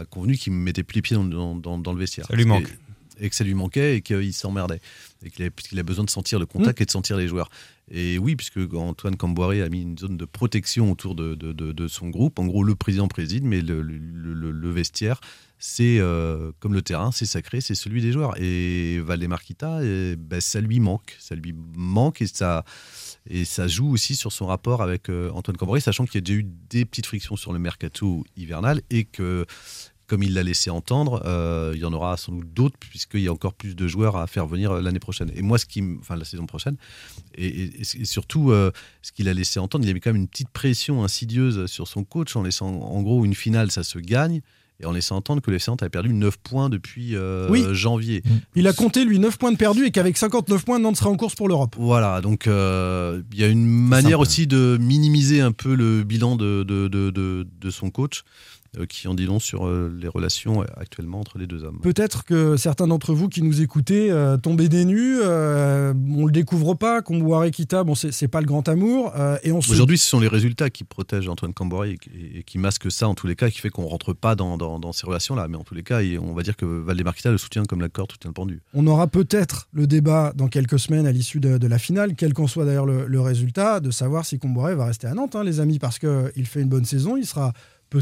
a 0.00 0.04
convenu 0.04 0.36
qu'il 0.36 0.52
ne 0.52 0.58
mettait 0.58 0.82
plus 0.82 0.96
les 0.96 1.02
pieds 1.02 1.16
dans, 1.16 1.24
dans- 1.24 1.54
dans- 1.56 1.78
dans 1.78 1.92
le 1.92 1.98
vestiaire. 1.98 2.26
Ça 2.26 2.34
lui 2.36 2.44
manque. 2.44 2.64
que- 2.64 2.74
et 3.20 3.30
que 3.30 3.36
ça 3.36 3.44
lui 3.44 3.54
manquait 3.54 3.96
et 3.98 4.02
qu'il 4.02 4.34
s'emmerdait. 4.34 4.80
Et 5.24 5.30
qu'il 5.30 5.78
a, 5.78 5.82
besoin 5.84 6.04
de 6.04 6.10
sentir 6.10 6.40
le 6.40 6.46
contact 6.46 6.80
et 6.80 6.84
de 6.84 6.90
sentir 6.90 7.16
les 7.16 7.28
joueurs. 7.28 7.48
Et 7.88 8.18
oui, 8.18 8.34
puisque 8.34 8.58
Antoine 8.74 9.14
Camboiré 9.16 9.62
a 9.62 9.68
mis 9.68 9.82
une 9.82 9.96
zone 9.96 10.16
de 10.16 10.24
protection 10.24 10.90
autour 10.90 11.14
de, 11.14 11.36
de- 11.36 11.52
de- 11.52 11.70
de 11.70 11.86
son 11.88 12.08
groupe. 12.08 12.40
En 12.40 12.46
gros, 12.46 12.64
le 12.64 12.74
président 12.74 13.06
préside, 13.06 13.44
mais 13.44 13.60
le, 13.60 13.82
le- 13.82 13.98
le- 14.34 14.50
le 14.50 14.70
vestiaire, 14.70 15.20
c'est 15.60 15.98
euh, 16.00 16.50
comme 16.58 16.74
le 16.74 16.82
terrain, 16.82 17.12
c'est 17.12 17.24
sacré, 17.24 17.60
c'est 17.60 17.76
celui 17.76 18.02
des 18.02 18.10
joueurs. 18.10 18.34
Et 18.42 18.98
Valdemar 18.98 19.42
Kita, 19.44 19.78
eh 19.84 20.16
ben, 20.16 20.40
ça 20.40 20.60
lui 20.60 20.80
manque. 20.80 21.14
Ça 21.20 21.36
lui 21.36 21.54
manque 21.76 22.20
et 22.20 22.26
ça, 22.26 22.64
et 23.28 23.44
ça 23.44 23.66
joue 23.68 23.90
aussi 23.90 24.16
sur 24.16 24.32
son 24.32 24.46
rapport 24.46 24.82
avec 24.82 25.08
euh, 25.08 25.30
Antoine 25.30 25.56
Camboiré, 25.56 25.80
sachant 25.80 26.04
qu'il 26.04 26.16
y 26.16 26.18
a 26.18 26.20
déjà 26.20 26.38
eu 26.38 26.44
des 26.44 26.84
petites 26.84 27.06
frictions 27.06 27.36
sur 27.36 27.52
le 27.52 27.58
mercato 27.58 28.24
hivernal 28.36 28.82
et 28.90 29.04
que 29.04 29.46
comme 30.06 30.22
il 30.22 30.34
l'a 30.34 30.42
laissé 30.42 30.68
entendre, 30.68 31.22
euh, 31.24 31.72
il 31.74 31.80
y 31.80 31.84
en 31.86 31.92
aura 31.94 32.18
sans 32.18 32.32
doute 32.32 32.52
d'autres, 32.52 32.76
puisqu'il 32.78 33.20
y 33.20 33.28
a 33.28 33.32
encore 33.32 33.54
plus 33.54 33.74
de 33.74 33.88
joueurs 33.88 34.16
à 34.16 34.26
faire 34.26 34.46
venir 34.46 34.70
euh, 34.70 34.82
l'année 34.82 34.98
prochaine. 34.98 35.32
Et 35.34 35.40
moi, 35.40 35.56
ce 35.56 35.64
qui, 35.64 35.82
enfin 35.98 36.16
la 36.16 36.26
saison 36.26 36.44
prochaine, 36.44 36.76
et, 37.38 37.82
surtout, 38.04 38.50
ce 38.50 39.12
qu'il 39.12 39.30
a 39.30 39.32
laissé 39.32 39.58
entendre, 39.58 39.82
il 39.86 39.88
y 39.88 39.90
avait 39.90 40.00
quand 40.00 40.12
même 40.12 40.20
une 40.20 40.28
petite 40.28 40.50
pression 40.50 41.04
insidieuse 41.04 41.64
sur 41.64 41.88
son 41.88 42.04
coach, 42.04 42.36
en 42.36 42.42
laissant, 42.42 42.66
en 42.66 43.02
gros, 43.02 43.24
une 43.24 43.34
finale, 43.34 43.70
ça 43.70 43.82
se 43.82 43.98
gagne, 43.98 44.42
et 44.80 44.86
en 44.86 44.92
laissant 44.92 45.16
entendre 45.16 45.40
que 45.40 45.50
les 45.52 45.58
Nantes 45.68 45.82
avait 45.82 45.90
perdu 45.90 46.12
9 46.12 46.36
points 46.38 46.68
depuis 46.68 47.14
euh, 47.14 47.48
Oui. 47.48 47.64
janvier. 47.72 48.22
Il 48.56 48.66
a 48.66 48.72
compté, 48.72 49.04
lui, 49.04 49.18
9 49.20 49.38
points 49.38 49.52
de 49.52 49.56
perdus 49.56 49.84
et 49.86 49.90
qu'avec 49.92 50.16
59 50.16 50.64
points, 50.64 50.78
Nantes 50.80 50.96
sera 50.96 51.10
en 51.10 51.16
course 51.16 51.34
pour 51.36 51.48
l'Europe. 51.48 51.76
Voilà, 51.78 52.20
donc 52.20 52.46
euh, 52.48 53.22
il 53.32 53.38
y 53.38 53.44
a 53.44 53.48
une 53.48 53.64
manière 53.66 54.10
simple. 54.18 54.22
aussi 54.22 54.46
de 54.48 54.76
minimiser 54.80 55.40
un 55.40 55.52
peu 55.52 55.74
le 55.74 56.02
bilan 56.02 56.34
de, 56.36 56.64
de, 56.64 56.88
de, 56.88 57.10
de- 57.10 57.70
son 57.70 57.90
coach, 57.90 58.24
qui 58.88 59.08
en 59.08 59.14
dit 59.14 59.26
long 59.26 59.38
sur 59.38 59.66
euh, 59.66 59.92
les 60.00 60.08
relations 60.08 60.62
euh, 60.62 60.66
actuellement 60.76 61.20
entre 61.20 61.38
les 61.38 61.46
deux 61.46 61.64
hommes. 61.64 61.78
Peut-être 61.82 62.24
que 62.24 62.56
certains 62.56 62.86
d'entre 62.86 63.14
vous 63.14 63.28
qui 63.28 63.42
nous 63.42 63.60
écoutez 63.62 64.10
euh, 64.10 64.36
tombaient 64.36 64.68
des 64.68 64.84
nues, 64.84 65.18
euh, 65.22 65.92
on 66.16 66.26
le 66.26 66.32
découvre 66.32 66.74
pas, 66.74 67.02
Comboiré 67.02 67.50
Kita, 67.50 67.84
bon, 67.84 67.94
c'est 67.94 68.28
pas 68.28 68.40
le 68.40 68.46
grand 68.46 68.68
amour, 68.68 69.12
euh, 69.16 69.36
et 69.42 69.52
on 69.52 69.60
se 69.60 69.70
Aujourd'hui, 69.72 69.98
ce 69.98 70.06
sont 70.08 70.20
les 70.20 70.28
résultats 70.28 70.70
qui 70.70 70.84
protègent 70.84 71.28
Antoine 71.28 71.52
Camboré 71.54 71.90
et, 71.92 71.98
qui- 71.98 72.10
et 72.38 72.42
qui 72.42 72.58
masquent 72.58 72.90
ça 72.90 73.08
en 73.08 73.14
tous 73.14 73.26
les 73.26 73.36
cas, 73.36 73.50
qui 73.50 73.60
fait 73.60 73.70
qu'on 73.70 73.86
rentre 73.86 74.12
pas 74.12 74.34
dans, 74.34 74.56
dans- 74.58 74.78
dans 74.78 74.92
ces 74.92 75.06
relations-là. 75.06 75.48
Mais 75.48 75.56
en 75.56 75.64
tous 75.64 75.74
les 75.74 75.82
cas, 75.82 76.02
il- 76.02 76.18
on 76.18 76.32
va 76.34 76.42
dire 76.42 76.56
que 76.56 76.64
Valdemar 76.64 77.14
Kita 77.14 77.30
le 77.30 77.38
soutient 77.38 77.64
comme 77.64 77.80
la 77.80 77.88
corde 77.88 78.12
soutient 78.12 78.30
le 78.30 78.34
pendu. 78.34 78.62
On 78.74 78.86
aura 78.86 79.06
peut-être 79.06 79.68
le 79.72 79.86
débat 79.86 80.32
dans 80.36 80.48
quelques 80.48 80.78
semaines 80.78 81.06
à 81.06 81.12
l'issue 81.12 81.40
de, 81.40 81.58
de 81.58 81.66
la 81.66 81.78
finale, 81.78 82.14
quel 82.16 82.32
qu'en 82.34 82.46
soit 82.46 82.64
d'ailleurs 82.64 82.86
le, 82.86 83.06
le 83.06 83.20
résultat, 83.20 83.80
de 83.80 83.90
savoir 83.90 84.24
si 84.24 84.38
Comboiré 84.38 84.74
va 84.74 84.86
rester 84.86 85.06
à 85.06 85.14
Nantes, 85.14 85.36
hein, 85.36 85.44
les 85.44 85.60
amis, 85.60 85.78
parce 85.78 85.98
qu'il 85.98 86.46
fait 86.46 86.60
une 86.62 86.68
bonne 86.68 86.84
saison, 86.84 87.16
il 87.16 87.26
sera 87.26 87.52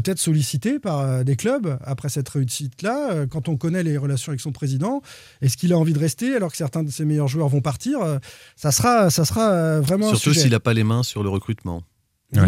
peut-être 0.01 0.17
sollicité 0.19 0.79
par 0.79 0.99
euh, 0.99 1.23
des 1.23 1.35
clubs 1.35 1.77
après 1.83 2.09
cette 2.09 2.27
réussite-là 2.29 3.11
euh, 3.11 3.27
Quand 3.27 3.47
on 3.47 3.57
connaît 3.57 3.83
les 3.83 3.97
relations 3.97 4.31
avec 4.31 4.39
son 4.41 4.51
président, 4.51 5.01
est-ce 5.41 5.55
qu'il 5.55 5.71
a 5.71 5.77
envie 5.77 5.93
de 5.93 5.99
rester 5.99 6.35
alors 6.35 6.49
que 6.51 6.57
certains 6.57 6.83
de 6.83 6.89
ses 6.89 7.05
meilleurs 7.05 7.27
joueurs 7.27 7.47
vont 7.47 7.61
partir 7.61 8.01
Euh, 8.01 8.17
Ça 8.55 8.71
sera, 8.71 9.09
ça 9.11 9.23
sera 9.25 9.79
vraiment 9.81 10.09
Surtout 10.09 10.33
s'il 10.33 10.51
n'a 10.51 10.59
pas 10.59 10.73
les 10.73 10.83
mains 10.83 11.03
sur 11.03 11.21
le 11.23 11.29
recrutement. 11.29 11.83
Bah, 12.31 12.47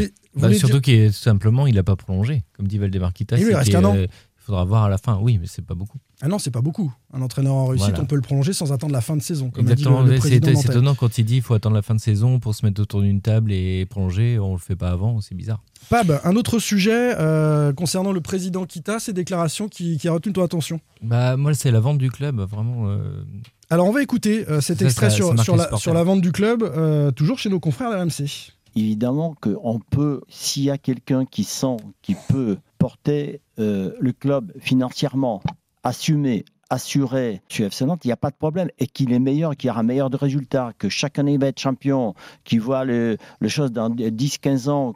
surtout 0.53 0.73
dire- 0.73 0.81
qu'il 0.81 0.93
est- 0.95 1.07
tout 1.09 1.13
simplement, 1.13 1.67
il 1.67 1.75
n'a 1.75 1.83
pas 1.83 1.95
prolongé, 1.95 2.43
comme 2.53 2.67
dit 2.67 2.79
Valdemar 2.79 3.13
Kita. 3.13 3.37
Et 3.37 3.45
oui, 3.45 3.51
il 3.65 4.07
Il 4.07 4.07
faudra 4.45 4.65
voir 4.65 4.83
à 4.85 4.89
la 4.89 4.97
fin. 4.97 5.17
Oui, 5.21 5.37
mais 5.39 5.47
c'est 5.47 5.63
pas 5.65 5.75
beaucoup. 5.75 5.97
Ah 6.25 6.27
non, 6.27 6.39
c'est 6.39 6.49
pas 6.49 6.61
beaucoup. 6.61 6.91
Un 7.13 7.21
entraîneur 7.21 7.53
en 7.53 7.67
réussite, 7.67 7.89
Voilà. 7.89 8.01
on 8.03 8.05
peut 8.07 8.15
le 8.15 8.21
prolonger 8.21 8.51
sans 8.51 8.73
attendre 8.73 8.93
la 8.93 9.01
fin 9.01 9.15
de 9.15 9.21
saison. 9.21 9.51
Comme 9.51 9.61
Exactement. 9.69 10.03
c'est 10.21 10.33
étonnant 10.33 10.95
quand 10.95 11.19
il 11.19 11.23
dit 11.25 11.35
qu'il 11.35 11.43
faut 11.43 11.53
attendre 11.53 11.75
la 11.75 11.83
fin 11.83 11.93
de 11.93 11.99
saison 11.99 12.39
pour 12.39 12.55
se 12.55 12.65
mettre 12.65 12.81
autour 12.81 13.01
d'une 13.01 13.21
table 13.21 13.51
et 13.53 13.85
prolonger. 13.85 14.39
On 14.39 14.53
le 14.53 14.57
fait 14.59 14.75
pas 14.75 14.89
avant, 14.89 15.21
c'est 15.21 15.35
bizarre. 15.35 15.61
Pab, 15.89 16.19
un 16.23 16.35
autre 16.35 16.57
sujet 16.57 17.13
euh, 17.19 17.73
concernant 17.73 18.11
le 18.11 18.21
président 18.21 18.65
Kita, 18.65 18.99
ses 18.99 19.13
déclarations 19.13 19.67
qui, 19.69 19.99
qui 19.99 20.07
a 20.07 20.13
retenu 20.13 20.33
ton 20.33 20.43
attention. 20.43 20.79
Bah, 21.03 21.37
moi, 21.37 21.53
c'est 21.53 21.69
la 21.69 21.79
vente 21.79 21.99
du 21.99 22.09
club, 22.09 22.39
vraiment. 22.41 22.89
euh, 22.89 23.23
Alors 23.69 23.85
on 23.87 23.91
va 23.91 24.01
écouter 24.01 24.49
euh, 24.49 24.61
cet 24.61 24.79
Ça, 24.79 24.85
extrait 24.85 25.09
ça- 25.11 25.15
sur, 25.15 25.31
la, 25.35 25.43
supporters. 25.43 25.77
sur 25.77 25.93
la 25.93 26.03
vente 26.03 26.21
du 26.21 26.31
club, 26.31 26.63
euh, 26.63 27.11
toujours 27.11 27.37
chez 27.37 27.49
nos 27.49 27.59
confrères 27.59 27.91
de 27.91 27.97
RMC. 27.97 28.51
Évidemment 28.75 29.35
qu'on 29.39 29.79
peut, 29.91 30.21
s'il 30.27 30.63
y 30.63 30.71
a 30.71 30.77
quelqu'un 30.79 31.23
qui 31.25 31.43
sent, 31.43 31.77
qui 32.01 32.15
peut 32.29 32.57
porter 32.79 33.41
euh, 33.59 33.91
le 34.01 34.11
club 34.11 34.51
financièrement, 34.59 35.41
assumer, 35.85 36.43
assurer 36.69 37.41
sur 37.47 37.65
FC 37.67 37.85
Nantes, 37.85 38.03
il 38.03 38.07
n'y 38.09 38.11
a 38.13 38.17
pas 38.17 38.31
de 38.31 38.35
problème. 38.35 38.69
Et 38.79 38.87
qu'il 38.87 39.13
est 39.13 39.19
meilleur, 39.19 39.55
qu'il 39.55 39.67
y 39.69 39.71
aura 39.71 39.83
meilleur 39.83 40.09
de 40.09 40.17
résultats, 40.17 40.73
que 40.77 40.89
chaque 40.89 41.17
année 41.19 41.33
il 41.33 41.39
va 41.39 41.47
être 41.47 41.59
champion, 41.59 42.13
qu'il 42.43 42.59
voit 42.59 42.83
le, 42.83 43.17
le 43.39 43.47
chose 43.47 43.71
dans 43.71 43.89
10-15 43.89 44.67
ans. 44.69 44.95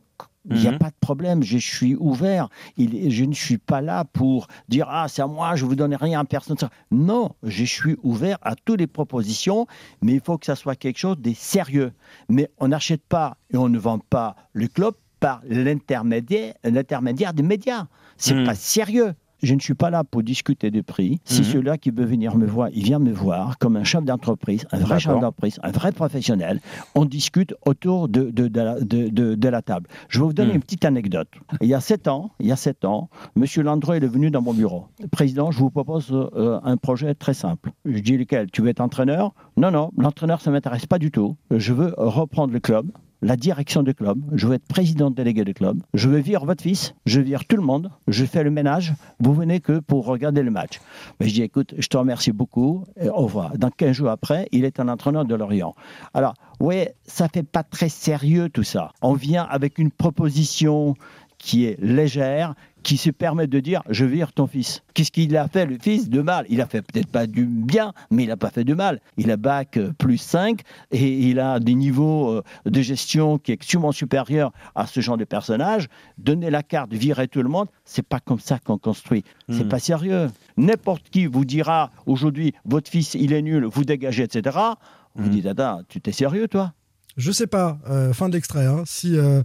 Il 0.50 0.56
n'y 0.58 0.68
a 0.68 0.72
Mhm. 0.72 0.80
pas 0.80 0.90
de 0.90 0.96
problème, 1.00 1.44
je 1.44 1.58
suis 1.60 1.96
ouvert. 1.96 2.50
Il- 2.78 3.12
je 3.12 3.24
ne 3.26 3.34
suis 3.34 3.58
pas 3.60 3.82
là 3.82 4.04
pour 4.06 4.48
dire 4.68 4.88
Ah, 4.90 5.08
c'est 5.08 5.22
à 5.22 5.28
moi, 5.28 5.56
je 5.56 5.64
ne 5.64 5.70
vous 5.70 5.76
donne 5.76 5.94
rien 5.94 6.22
à 6.22 6.26
personne. 6.26 6.58
Non, 6.92 7.36
je 7.44 7.64
suis 7.66 7.98
ouvert 8.04 8.38
à 8.42 8.56
toutes 8.56 8.80
les 8.80 8.88
propositions, 8.88 9.68
mais 10.02 10.14
il 10.14 10.22
faut 10.22 10.38
que 10.40 10.46
ça 10.48 10.56
soit 10.56 10.76
quelque 10.76 10.98
chose 10.98 11.18
de 11.20 11.34
sérieux. 11.36 11.92
Mais 12.30 12.50
on 12.58 12.70
n'achète 12.70 13.04
pas 13.04 13.38
et 13.54 13.58
on 13.58 13.70
ne 13.70 13.78
vend 13.78 14.00
pas 14.00 14.36
le 14.54 14.68
club 14.70 14.96
par 15.20 15.42
l'intermédiaire 15.48 17.34
des 17.34 17.44
médias. 17.44 17.88
C'est 18.18 18.34
Mhm. 18.34 18.46
pas 18.46 18.56
sérieux. 18.56 19.14
Je 19.42 19.54
ne 19.56 19.60
suis 19.60 19.74
pas 19.74 19.90
là 19.90 20.04
pour 20.04 20.22
discuter 20.24 20.70
de 20.72 20.82
prix. 20.82 21.20
Si 21.24 21.40
Mhm. 21.42 21.46
celui-là 21.46 21.78
qui 21.78 21.92
veut 21.92 22.06
venir 22.06 22.36
me 22.38 22.46
voir, 22.46 22.70
il 22.74 22.84
vient 22.84 23.00
me 23.00 23.12
voir 23.12 23.58
comme 23.58 23.76
un 23.78 23.84
chef 23.84 24.04
d'entreprise, 24.04 24.66
un 24.72 24.80
vrai 24.80 25.00
chef 25.00 25.14
d'entreprise, 25.14 25.60
un 25.64 25.72
vrai 25.72 25.92
professionnel. 25.92 26.60
On 26.96 27.06
discute 27.06 27.54
autour 27.66 28.10
de, 28.10 28.30
de, 28.32 28.48
de 28.48 28.62
la, 28.62 28.80
de- 28.80 29.10
de- 29.10 29.36
de 29.36 29.50
la 29.50 29.62
table. 29.62 29.88
Je 30.10 30.20
vais 30.20 30.26
vous 30.26 30.34
donner 30.34 30.50
Mhm. 30.50 30.56
une 30.56 30.62
petite 30.62 30.86
anecdote. 30.86 31.30
Il 31.62 31.68
y 31.68 31.74
a 31.74 31.80
sept 31.80 32.08
ans, 32.08 32.32
il 32.40 32.48
y 32.48 32.52
a 32.52 32.56
sept 32.56 32.84
ans, 32.86 33.10
Monsieur 33.36 33.64
Landreau 33.64 33.94
est 33.94 34.00
venu 34.06 34.30
dans 34.32 34.42
mon 34.42 34.54
bureau. 34.54 34.86
Président, 35.12 35.52
je 35.52 35.60
vous 35.60 35.70
propose 35.70 36.12
euh, 36.12 36.60
un 36.64 36.78
projet 36.78 37.16
très 37.16 37.34
simple. 37.34 37.72
Je 37.86 38.00
dis 38.00 38.18
lequel? 38.18 38.50
Tu 38.52 38.62
veux 38.62 38.68
être 38.70 38.82
entraîneur? 38.82 39.34
Non, 39.58 39.72
non, 39.72 39.92
l'entraîneur, 39.98 40.42
ça 40.42 40.52
m'intéresse 40.52 40.86
pas 40.86 41.00
du 41.00 41.12
tout. 41.12 41.36
Je 41.52 41.74
veux 41.74 41.94
reprendre 41.98 42.52
le 42.54 42.60
club 42.60 42.92
la 43.22 43.36
direction 43.36 43.84
du 43.84 43.94
club, 43.94 44.22
je 44.34 44.48
veux 44.48 44.56
être 44.56 44.68
président 44.68 45.12
délégué 45.12 45.44
du 45.44 45.54
club, 45.54 45.82
je 45.94 46.10
veux 46.10 46.20
vire 46.20 46.46
votre 46.46 46.64
fils, 46.64 46.94
je 47.06 47.22
vire 47.22 47.46
tout 47.46 47.58
le 47.58 47.62
monde, 47.62 47.92
je 48.08 48.26
fais 48.26 48.44
le 48.44 48.52
ménage, 48.52 48.94
vous 49.20 49.34
venez 49.34 49.60
que 49.60 49.80
pour 49.80 50.06
regarder 50.06 50.42
le 50.42 50.52
match. 50.52 50.80
Mais 51.20 51.28
je 51.28 51.34
dis, 51.34 51.44
écoute, 51.44 51.74
je 51.78 51.88
te 51.88 51.98
remercie 51.98 52.32
beaucoup, 52.32 52.86
au 53.02 53.24
revoir. 53.24 53.58
Dans 53.58 53.70
15 53.70 53.92
jours 53.92 54.10
après, 54.10 54.48
il 54.52 54.66
est 54.66 54.80
un 54.80 54.88
entraîneur 54.88 55.26
de 55.26 55.36
Lorient. 55.36 55.76
Alors, 56.14 56.34
vous 56.60 56.66
voyez, 56.66 56.90
ça 57.06 57.30
fait 57.30 57.44
pas 57.44 57.64
très 57.64 57.90
sérieux 57.90 58.50
tout 58.50 58.64
ça. 58.64 58.92
On 59.02 59.14
vient 59.14 59.44
avec 59.44 59.78
une 59.78 59.92
proposition 59.92 60.96
qui 61.40 61.66
est 61.66 61.78
légère, 61.82 62.54
qui 62.84 62.96
se 62.96 63.10
permet 63.10 63.48
de 63.48 63.60
dire 63.60 63.82
je 63.90 64.06
vire 64.06 64.32
ton 64.32 64.46
fils. 64.48 64.84
Qu'est-ce 64.94 65.12
qu'il 65.12 65.36
a 65.36 65.48
fait 65.48 65.66
le 65.66 65.78
fils 65.82 66.10
de 66.10 66.22
mal? 66.22 66.46
Il 66.50 66.62
a 66.62 66.66
fait 66.68 66.82
peut-être 66.82 67.08
pas 67.08 67.28
du 67.28 67.46
bien, 67.46 67.92
mais 68.12 68.24
il 68.24 68.28
n'a 68.28 68.38
pas 68.38 68.50
fait 68.52 68.64
du 68.64 68.76
mal. 68.76 69.02
Il 69.18 69.32
a 69.32 69.38
bac 69.38 69.76
euh, 69.78 69.92
plus 69.98 70.18
5 70.18 70.62
et 70.92 71.30
il 71.30 71.40
a 71.40 71.60
des 71.60 71.74
niveaux 71.76 72.30
euh, 72.30 72.44
de 72.66 72.82
gestion 72.82 73.38
qui 73.38 73.54
est 73.54 73.64
sûrement 73.64 73.92
supérieurs 73.92 74.52
à 74.76 74.86
ce 74.86 75.00
genre 75.02 75.18
de 75.18 75.26
personnage. 75.26 75.88
Donner 76.18 76.50
la 76.50 76.62
carte, 76.64 76.94
virer 76.94 77.28
tout 77.28 77.42
le 77.42 77.50
monde, 77.50 77.68
c'est 77.84 78.06
pas 78.06 78.20
comme 78.20 78.40
ça 78.40 78.60
qu'on 78.60 78.78
construit. 78.78 79.24
C'est 79.50 79.64
Mhm. 79.64 79.70
pas 79.70 79.80
sérieux. 79.80 80.28
N'importe 80.58 81.10
qui 81.10 81.26
vous 81.26 81.46
dira 81.46 81.90
aujourd'hui 82.06 82.54
votre 82.66 82.90
fils 82.90 83.14
il 83.16 83.34
est 83.34 83.42
nul, 83.42 83.66
vous 83.66 83.84
dégagez, 83.86 84.24
etc. 84.24 84.58
Vous 85.16 85.28
dites 85.30 85.46
attends, 85.48 85.82
tu 85.90 86.00
t'es 86.00 86.12
sérieux 86.12 86.48
toi? 86.48 86.74
Je 87.18 87.32
sais 87.34 87.48
pas, 87.48 87.78
euh, 87.90 88.14
fin 88.14 88.30
de 88.30 88.36
l'extrait, 88.36 88.66
hein, 88.66 88.84
si 88.86 89.18
euh, 89.18 89.42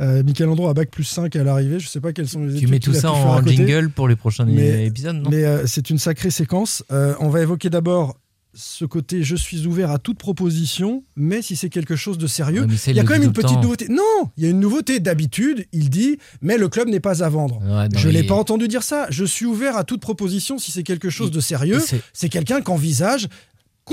euh, 0.00 0.22
Michael 0.22 0.48
Andro 0.48 0.68
a 0.68 0.74
bac 0.74 0.90
plus 0.90 1.04
5 1.04 1.34
à 1.36 1.44
l'arrivée, 1.44 1.78
je 1.80 1.88
sais 1.88 2.00
pas 2.00 2.12
quelles 2.12 2.28
sont 2.28 2.44
les 2.44 2.58
Tu 2.58 2.66
mets 2.66 2.78
tout 2.80 2.94
ça 2.94 3.12
en 3.12 3.38
côté. 3.40 3.56
jingle 3.56 3.90
pour 3.90 4.08
les 4.08 4.16
prochains 4.16 4.44
Mais- 4.46 4.86
épisodes, 4.86 5.16
non 5.16 5.30
Mais 5.30 5.44
euh, 5.44 5.66
c'est 5.66 5.90
une 5.90 5.98
sacrée 5.98 6.30
séquence. 6.30 6.82
Euh, 6.92 7.14
on 7.20 7.28
va 7.28 7.42
évoquer 7.42 7.70
d'abord 7.70 8.16
ce 8.54 8.84
côté 8.84 9.22
je 9.22 9.34
suis 9.34 9.66
ouvert 9.66 9.90
à 9.90 9.98
toute 9.98 10.18
proposition, 10.18 11.04
mais 11.16 11.40
si 11.40 11.56
c'est 11.56 11.70
quelque 11.70 11.96
chose 11.96 12.18
de 12.18 12.26
sérieux, 12.26 12.62
Ouais, 12.66 12.74
il 12.88 12.96
y 12.96 13.00
a 13.00 13.02
quand 13.04 13.14
même 13.14 13.22
une 13.22 13.32
petite 13.32 13.52
temps. 13.54 13.62
nouveauté. 13.62 13.86
Non, 13.88 14.02
il 14.36 14.44
y 14.44 14.46
a 14.46 14.50
une 14.50 14.60
nouveauté. 14.60 15.00
D'habitude, 15.00 15.64
il 15.72 15.88
dit 15.88 16.18
mais 16.42 16.58
le 16.58 16.68
club 16.68 16.88
n'est 16.88 17.00
pas 17.00 17.24
à 17.24 17.28
vendre. 17.30 17.60
Ouais, 17.62 17.88
non, 17.88 17.98
je 17.98 18.08
mais 18.08 18.12
l'ai 18.12 18.20
il- 18.20 18.26
pas 18.26 18.34
entendu 18.34 18.68
dire 18.68 18.82
ça. 18.82 19.06
Je 19.08 19.24
suis 19.24 19.46
ouvert 19.46 19.76
à 19.78 19.84
toute 19.84 20.02
proposition 20.02 20.58
si 20.58 20.70
c'est 20.70 20.82
quelque 20.82 21.08
chose 21.08 21.30
de 21.30 21.40
sérieux. 21.40 21.80
C'est 22.12 22.28
quelqu'un 22.28 22.60
qui 22.60 22.70
envisage 22.70 23.28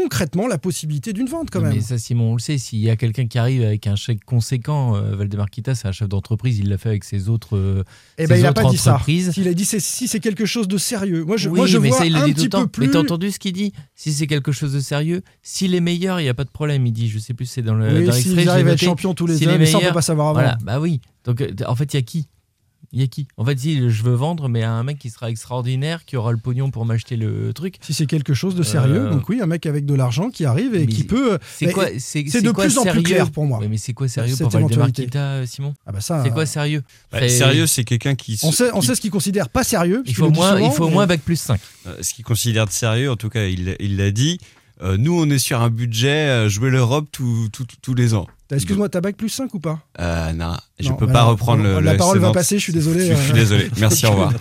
concrètement 0.02 0.48
la 0.48 0.58
possibilité 0.58 1.14
d'une 1.14 1.28
vente 1.28 1.50
quand 1.52 1.62
même. 1.62 1.74
Mais 1.74 1.82
ça, 1.82 1.98
Simon, 1.98 2.32
on 2.32 2.34
le 2.34 2.40
sait, 2.40 2.58
s'il 2.58 2.80
y 2.80 2.90
a 2.90 2.96
quelqu'un 2.96 3.28
qui 3.28 3.38
arrive 3.38 3.64
avec 3.64 3.86
un 3.88 3.96
chèque 3.96 4.24
conséquent, 4.26 4.96
euh, 4.96 5.16
Valdemar 5.16 5.50
Kita, 5.50 5.76
c'est 5.76 5.88
un 5.88 5.92
chef 5.92 6.08
d'entreprise, 6.08 6.60
il 6.60 6.70
l'a 6.70 6.78
fait 6.78 6.90
avec 6.90 7.04
ses 7.04 7.30
autres, 7.30 7.58
euh, 7.58 7.84
Eh 8.18 8.24
ses 8.24 8.28
ben, 8.30 8.40
il 8.40 8.46
a 8.46 8.50
autres 8.52 8.62
pas 8.64 8.70
dit 8.70 8.78
ça. 8.78 9.00
S'il 9.34 9.48
a 9.48 9.54
dit 9.54 9.66
c'est- 9.66 9.80
si 9.80 10.08
c'est 10.08 10.20
quelque 10.20 10.46
chose 10.46 10.68
de 10.68 10.78
sérieux. 10.78 11.24
Moi, 11.26 11.38
je, 11.38 11.50
oui, 11.50 11.58
moi, 11.58 11.68
je 11.68 11.78
mais 11.78 11.90
vois 11.90 11.98
ça, 12.00 12.06
il 12.06 12.16
un 12.16 12.26
dit 12.26 12.34
petit 12.34 12.50
peu 12.50 12.68
plus. 12.68 12.86
Mais 12.88 12.92
t'as 12.94 13.00
entendu 13.00 13.32
ce 13.32 13.40
qu'il 13.40 13.54
dit 13.54 13.74
Si 13.96 14.14
c'est 14.14 14.28
quelque 14.28 14.52
chose 14.52 14.74
de 14.74 14.80
sérieux, 14.80 15.22
s'il 15.42 15.76
est 15.76 15.82
meilleur, 15.82 16.20
il 16.20 16.24
n'y 16.24 16.30
a 16.30 16.34
pas 16.34 16.46
de 16.46 16.50
problème. 16.52 16.86
Il 16.88 16.92
dit, 16.94 17.10
je 17.10 17.20
sais 17.20 17.34
plus, 17.34 17.46
c'est 17.46 17.62
dans 17.62 17.74
le 17.76 17.86
Oui, 18.00 18.06
dans 18.06 18.14
l'extrait, 18.14 18.44
j'ai 18.44 18.48
arrivent 18.48 18.68
à 18.68 18.72
être 18.72 18.76
noté, 18.76 18.86
champions 18.86 19.14
tous 19.14 19.28
les 19.28 19.38
s'il 19.38 19.50
ans, 19.50 19.56
mais 19.58 19.66
ça, 19.66 19.72
on 19.72 19.74
peut 19.74 19.80
meilleur- 19.84 19.94
pas 19.94 20.02
savoir 20.02 20.28
avant. 20.30 20.40
Voilà, 20.40 20.58
bah 20.64 20.80
oui. 20.80 21.02
Donc, 21.26 21.42
euh, 21.42 21.50
en 21.68 21.76
fait, 21.76 21.94
il 21.94 21.98
y 21.98 22.00
a 22.00 22.04
qui 22.04 22.28
Il 22.92 23.00
y 23.00 23.04
a 23.04 23.08
qui? 23.08 23.28
En 23.38 23.46
fait, 23.46 23.60
si 23.60 23.90
je 23.90 24.04
veux 24.04 24.16
vendre, 24.16 24.50
mais 24.50 24.64
un 24.64 24.84
mec 24.84 24.98
qui 24.98 25.10
sera 25.12 25.30
extraordinaire, 25.30 26.06
qui 26.06 26.18
aura 26.18 26.32
le 26.32 26.38
pognon 26.40 26.72
pour 26.72 26.86
m'acheter 26.86 27.18
le 27.18 27.54
truc. 27.54 27.76
Si 27.82 27.94
c'est 27.94 28.08
quelque 28.08 28.34
chose 28.34 28.56
de 28.56 28.64
sérieux, 28.64 29.06
Euh, 29.08 29.12
donc 29.12 29.30
oui, 29.30 29.40
un 29.42 29.46
mec 29.46 29.66
avec 29.68 29.86
de 29.86 29.94
l'argent 29.94 30.30
qui 30.32 30.44
arrive 30.46 30.74
et 30.74 30.80
mais 30.80 30.88
qui 30.88 31.04
peut. 31.04 31.38
C'est 31.56 31.68
mais 31.68 31.72
quoi 31.74 31.86
C'est 32.00 32.26
c'est 32.28 32.42
de 32.42 32.50
quoi 32.52 32.64
plus 32.66 32.78
en 32.80 32.86
plus 32.86 33.04
clair 33.04 33.30
pour 33.30 33.46
moi. 33.46 33.60
Ouais, 33.60 33.68
mais 33.68 33.78
c'est 33.78 33.94
quoi 33.94 34.08
sérieux 34.08 34.36
pour 34.36 34.50
Valdemar 34.50 34.90
euh, 35.16 35.46
Simon? 35.46 35.76
Ah 35.86 35.92
bah 35.92 36.02
ça, 36.02 36.24
C'est 36.24 36.30
euh, 36.30 36.34
quoi 36.34 36.46
sérieux? 36.46 36.82
Bah, 37.12 37.30
sérieux, 37.30 37.68
c'est 37.68 37.84
quelqu'un 37.84 38.16
qui. 38.16 38.40
On 38.44 38.52
sait, 38.52 38.72
on 38.74 38.82
sait 38.82 38.96
ce 38.96 39.02
qu'il 39.02 39.12
considère 39.12 39.50
pas 39.50 39.64
sérieux. 39.64 40.02
Il 40.08 40.16
faut, 40.16 40.30
moins, 40.32 40.56
il 40.60 40.64
souvent, 40.64 40.72
faut 40.72 40.86
au 40.86 40.90
moins 40.90 41.06
bac 41.06 41.22
plus 41.22 41.40
5. 41.40 41.60
Euh, 41.86 41.96
ce 42.02 42.14
qu'il 42.14 42.26
considère 42.26 42.66
de 42.66 42.72
sérieux, 42.72 43.12
en 43.12 43.16
tout 43.18 43.30
cas, 43.30 43.46
il 43.46 43.76
il 43.80 43.98
l'a 43.98 44.10
dit. 44.12 44.40
euh, 44.82 44.98
nous, 44.98 45.14
on 45.20 45.30
est 45.30 45.38
sur 45.40 45.62
un 45.62 45.70
budget 45.70 46.28
euh, 46.30 46.50
jouer 46.50 46.70
l'Europe 46.72 47.08
tous 47.12 47.94
les 47.94 48.14
ans. 48.16 48.26
Excuse-moi, 48.56 48.90
t'as 48.90 49.00
bac 49.02 49.16
plus 49.16 49.30
5 49.30 49.54
ou 49.54 49.60
pas? 49.60 49.80
Euh, 50.00 50.32
non, 50.34 50.56
je 50.80 50.90
Non, 50.90 50.96
peux 50.96 51.06
bah 51.06 51.14
pas 51.14 51.22
non, 51.24 51.30
reprendre 51.30 51.64
non, 51.64 51.76
le. 51.78 51.86
La 51.86 51.92
le 51.94 51.98
parole 51.98 52.18
va 52.20 52.32
passer, 52.32 52.58
je 52.58 52.64
suis 52.64 52.74
désolé. 52.74 53.08
Je 53.10 53.14
suis 53.14 53.32
euh. 53.32 53.36
désolé. 53.36 53.70
Merci, 53.80 54.06
au 54.08 54.12
revoir. 54.12 54.34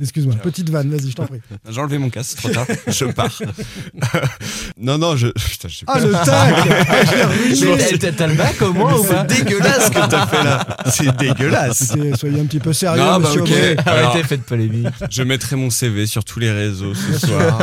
Excuse-moi, 0.00 0.34
petite 0.36 0.68
vanne, 0.70 0.90
vas-y, 0.90 1.10
je 1.10 1.14
t'en 1.16 1.26
prie. 1.26 1.40
J'ai 1.70 1.80
enlevé 1.80 1.98
mon 1.98 2.10
casque, 2.10 2.38
trop 2.38 2.48
tard. 2.50 2.66
Je 2.88 3.04
pars. 3.06 3.30
non, 4.80 4.98
non, 4.98 5.16
je. 5.16 5.28
Putain, 5.28 5.68
je 5.68 5.76
sais 5.78 5.84
Ah, 5.86 5.92
pas. 5.94 6.00
le 6.00 6.12
tac 6.12 6.26
Ah, 6.28 7.28
Mais 7.48 7.66
pensais- 7.66 7.98
t'as- 7.98 8.12
t'as 8.12 8.26
le 8.26 8.34
bac 8.34 8.60
au 8.62 8.72
moins 8.72 8.94
ou 8.98 9.04
pas? 9.04 9.26
C'est 9.28 9.44
dégueulasse 9.44 9.86
ce 9.86 9.90
que 9.90 10.08
t'as 10.10 10.26
fait 10.26 10.42
là. 10.44 10.66
C'est 10.86 11.16
dégueulasse. 11.16 11.92
Soyez 12.18 12.40
un 12.40 12.46
petit 12.46 12.58
peu 12.60 12.72
sérieux, 12.72 13.00
Non, 13.00 13.20
bah, 13.20 13.28
monsieur 13.28 13.42
ok. 13.42 13.48
Aubry. 13.48 13.76
Alors, 13.86 14.10
Arrêtez, 14.10 14.26
faites 14.26 14.42
polémique. 14.42 14.88
Je 15.10 15.22
mettrai 15.22 15.56
mon 15.56 15.70
CV 15.70 16.06
sur 16.06 16.24
tous 16.24 16.38
les 16.40 16.50
réseaux 16.50 16.94
ce 16.94 17.26
soir. 17.26 17.58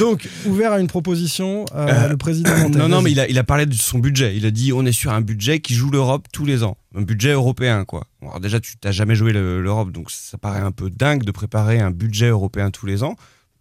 Donc, 0.00 0.28
ouvert 0.46 0.72
à 0.72 0.80
une 0.80 0.88
proposition, 0.88 1.64
euh, 1.74 1.86
Euh, 1.88 2.08
le 2.08 2.16
président 2.16 2.50
non, 2.70 2.88
non, 2.88 3.02
mais 3.02 3.12
il 3.12 3.38
a 3.38 3.44
parlé 3.44 3.66
de 3.66 3.74
son 3.74 3.98
budget. 3.98 4.34
Il 4.36 4.46
a 4.46 4.50
dit 4.50 4.63
on 4.72 4.84
est 4.86 4.92
sur 4.92 5.12
un 5.12 5.20
budget 5.20 5.60
qui 5.60 5.74
joue 5.74 5.90
l'Europe 5.90 6.26
tous 6.32 6.44
les 6.44 6.62
ans. 6.62 6.76
Un 6.94 7.02
budget 7.02 7.32
européen, 7.32 7.84
quoi. 7.84 8.06
Alors 8.22 8.40
déjà, 8.40 8.60
tu 8.60 8.76
t'as 8.76 8.92
jamais 8.92 9.14
joué 9.14 9.32
le- 9.32 9.60
l'Europe, 9.60 9.90
donc 9.92 10.10
ça 10.10 10.38
paraît 10.38 10.60
un 10.60 10.72
peu 10.72 10.90
dingue 10.90 11.24
de 11.24 11.30
préparer 11.30 11.80
un 11.80 11.90
budget 11.90 12.28
européen 12.28 12.70
tous 12.70 12.86
les 12.86 13.02
ans. 13.02 13.16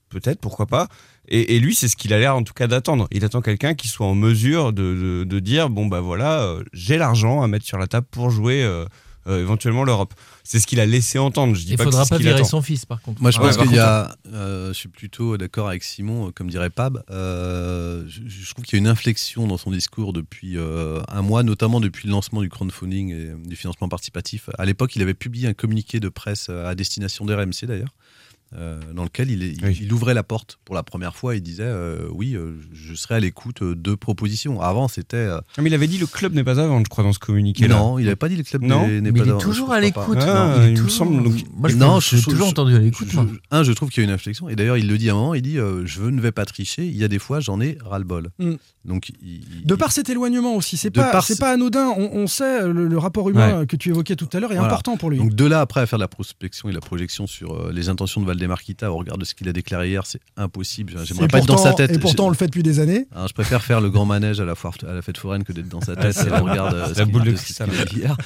Peut-être, 0.09 0.39
pourquoi 0.39 0.67
pas. 0.67 0.87
Et, 1.27 1.57
lui, 1.59 1.73
c'est 1.73 1.87
ce 1.87 1.95
qu'il 1.95 2.13
a 2.13 2.19
l'air 2.19 2.35
en 2.35 2.43
tout 2.43 2.53
cas 2.53 2.67
d'attendre. 2.67 3.07
Il 3.11 3.23
attend 3.25 3.41
quelqu'un 3.41 3.73
qui 3.75 3.87
soit 3.87 4.05
en 4.05 4.13
mesure 4.13 4.73
de, 4.73 4.83
de- 4.83 5.23
de 5.23 5.39
dire 5.39 5.69
bon, 5.69 5.87
bah 5.87 6.01
voilà, 6.01 6.41
euh, 6.41 6.63
j'ai 6.73 6.97
l'argent 6.97 7.41
à 7.41 7.47
mettre 7.47 7.65
sur 7.65 7.77
la 7.77 7.87
table 7.87 8.05
pour 8.11 8.29
jouer 8.29 8.61
euh, 8.63 8.85
euh, 9.27 9.41
éventuellement 9.41 9.83
l'Europe. 9.83 10.13
C'est 10.43 10.59
ce 10.59 10.67
qu'il 10.67 10.79
a 10.79 10.85
laissé 10.85 11.17
entendre. 11.19 11.55
Je 11.55 11.63
dis 11.63 11.71
Il 11.71 11.77
pas 11.77 11.83
faudra 11.85 12.05
pas 12.05 12.17
virer 12.17 12.35
attend. 12.35 12.43
son 12.43 12.61
fils, 12.61 12.85
par 12.85 13.01
contre. 13.01 13.21
Moi, 13.21 13.31
je 13.31 13.37
pense 13.39 13.57
qu'il 13.57 13.71
y 13.73 13.79
a. 13.79 14.15
euh, 14.33 14.69
je 14.69 14.73
suis 14.73 14.89
plutôt 14.89 15.37
d'accord 15.37 15.67
avec 15.69 15.83
Simon, 15.83 16.27
euh, 16.27 16.31
comme 16.31 16.49
dirait 16.49 16.69
Pab. 16.69 17.03
Euh, 17.11 18.03
je, 18.07 18.21
je 18.27 18.51
trouve 18.53 18.65
qu'il 18.65 18.75
y 18.77 18.79
a 18.79 18.81
une 18.81 18.87
inflexion 18.87 19.47
dans 19.47 19.57
son 19.57 19.71
discours 19.71 20.13
depuis 20.13 20.57
euh, 20.57 21.01
un 21.07 21.21
mois, 21.21 21.43
notamment 21.43 21.79
depuis 21.79 22.07
le 22.07 22.11
lancement 22.11 22.41
du 22.41 22.49
crowdfunding 22.49 23.11
et 23.13 23.47
du 23.47 23.55
financement 23.55 23.87
participatif. 23.89 24.49
À 24.57 24.65
l'époque, 24.65 24.95
il 24.95 25.01
avait 25.01 25.13
publié 25.13 25.47
un 25.47 25.53
communiqué 25.53 25.99
de 25.99 26.09
presse 26.09 26.49
à 26.49 26.75
destination 26.75 27.25
de 27.25 27.33
RMC 27.33 27.65
d'ailleurs. 27.67 27.93
Euh, 28.55 28.79
dans 28.93 29.03
lequel 29.03 29.31
il, 29.31 29.43
est- 29.43 29.53
il- 29.53 29.83
il 29.83 29.93
ouvrait 29.93 30.13
la 30.13 30.23
porte 30.23 30.59
pour 30.65 30.75
la 30.75 30.83
première 30.83 31.15
fois. 31.15 31.35
Il 31.35 31.41
disait 31.41 31.63
euh, 31.65 32.07
oui, 32.11 32.35
euh, 32.35 32.53
je 32.73 32.93
serai 32.95 33.15
à 33.15 33.19
l'écoute 33.19 33.63
de 33.63 33.95
propositions. 33.95 34.61
Avant, 34.61 34.87
c'était. 34.87 35.29
mais 35.57 35.69
il 35.69 35.73
avait 35.73 35.87
dit 35.87 35.97
le 35.97 36.05
club 36.07 36.33
n'est 36.33 36.43
pas 36.43 36.59
à 36.59 36.67
vendre, 36.67 36.85
je 36.85 36.89
crois, 36.89 37.03
dans 37.03 37.13
ce 37.13 37.19
communiqué-là. 37.19 37.75
non, 37.75 37.99
il 37.99 38.03
n'avait 38.05 38.15
pas 38.15 38.29
dit 38.29 38.35
le 38.35 38.43
club 38.43 38.61
n'est 38.63 39.01
n'est 39.01 39.11
Mais 39.11 39.19
pas 39.19 39.25
il 39.25 39.31
est 39.31 39.37
toujours 39.39 39.67
je 39.67 39.71
à 39.71 39.75
pas. 39.75 39.81
l'écoute. 39.81 40.17
Ah, 40.21 40.55
non, 40.57 40.61
il 40.61 40.63
est 40.63 40.67
il 40.67 40.71
me 40.71 40.75
toujours- 40.77 40.91
semble, 40.91 41.23
donc- 41.23 41.43
Moi, 41.55 41.69
je 41.69 41.75
non, 41.75 41.99
j'ai 41.99 42.17
je- 42.17 42.23
toujours 42.25 42.45
je- 42.47 42.51
entendu 42.51 42.75
à 42.75 42.79
l'écoute. 42.79 43.07
je- 43.09 43.15
je- 43.17 43.39
un, 43.51 43.63
je 43.63 43.71
trouve 43.71 43.89
qu'il 43.89 44.03
y 44.03 44.05
a 44.05 44.09
une 44.09 44.13
inflexion. 44.13 44.49
Et 44.49 44.55
d'ailleurs, 44.55 44.77
il 44.77 44.87
le 44.87 44.97
dit 44.97 45.09
à 45.09 45.13
un 45.13 45.15
moment. 45.15 45.33
Il 45.33 45.41
dit 45.41 45.57
euh, 45.59 45.83
je 45.85 46.01
ne 46.03 46.19
vais 46.21 46.31
pas 46.31 46.45
tricher. 46.45 46.85
Il 46.85 46.95
y 46.97 47.03
a 47.03 47.07
des 47.07 47.19
fois, 47.19 47.39
j'en 47.39 47.59
ai 47.61 47.77
ras 47.83 47.99
le 47.99 48.05
bol. 48.05 48.29
Mm. 48.39 48.53
Donc, 48.85 49.09
il- 49.21 49.65
De 49.65 49.75
par 49.75 49.91
cet 49.91 50.09
éloignement 50.09 50.55
aussi, 50.55 50.77
c'est 50.77 50.91
pas, 50.91 51.11
par 51.11 51.25
pas 51.39 51.51
anodin. 51.51 51.87
On, 51.97 52.09
on 52.13 52.27
sait, 52.27 52.67
le, 52.67 52.87
le 52.87 52.97
rapport 52.97 53.29
humain 53.29 53.65
que 53.65 53.75
tu 53.75 53.89
évoquais 53.89 54.15
tout 54.15 54.29
à 54.33 54.39
l'heure 54.39 54.51
est 54.51 54.55
Voilà. 54.55 54.71
important 54.71 54.97
pour 54.97 55.09
lui. 55.09 55.17
Donc 55.17 55.33
de 55.33 55.45
là 55.45 55.61
après 55.61 55.81
à 55.81 55.85
faire 55.85 55.99
de 55.99 56.03
la 56.03 56.07
prospection 56.07 56.69
et 56.69 56.71
de 56.71 56.77
la 56.77 56.81
projection 56.81 57.27
sur 57.27 57.71
les 57.71 57.89
intentions 57.89 58.21
de 58.21 58.25
Valdemarquita 58.47 58.91
au 58.91 58.97
regard 58.97 59.17
de 59.17 59.25
ce 59.25 59.33
qu'il 59.35 59.47
a 59.49 59.53
déclaré 59.53 59.89
hier, 59.89 60.05
c'est 60.05 60.19
impossible. 60.37 60.93
J'aimerais 61.05 61.27
pas 61.27 61.39
être 61.39 61.45
dans 61.45 61.57
sa 61.57 61.73
tête. 61.73 61.91
Et 61.91 61.99
pourtant, 61.99 62.27
on 62.27 62.29
le 62.29 62.35
fait 62.35 62.47
depuis 62.47 62.63
des 62.63 62.79
années. 62.79 63.07
Alors, 63.15 63.27
je 63.27 63.33
préfère 63.33 63.63
faire 63.63 63.81
le 63.81 63.89
grand 63.89 64.05
manège 64.05 64.39
à 64.39 64.45
la, 64.45 64.55
foire, 64.55 64.73
à 64.87 64.93
la 64.93 65.01
fête 65.01 65.17
foraine 65.17 65.43
que 65.43 65.53
d'être 65.53 65.69
dans 65.69 65.81
sa 65.81 65.95
tête 65.95 66.13
c'est 66.13 66.27
et 66.27 66.31
on 66.33 66.43
regarde 66.43 66.73
euh, 66.75 66.85
C'est 66.87 66.93
ce 66.95 66.99
la 66.99 67.05
boule 67.05 67.23
de 67.23 67.35
ce 67.35 67.45
qu'il 67.45 67.55
cristal. 67.55 67.69
a 67.81 67.85
dit 67.85 67.97
hier. 67.97 68.17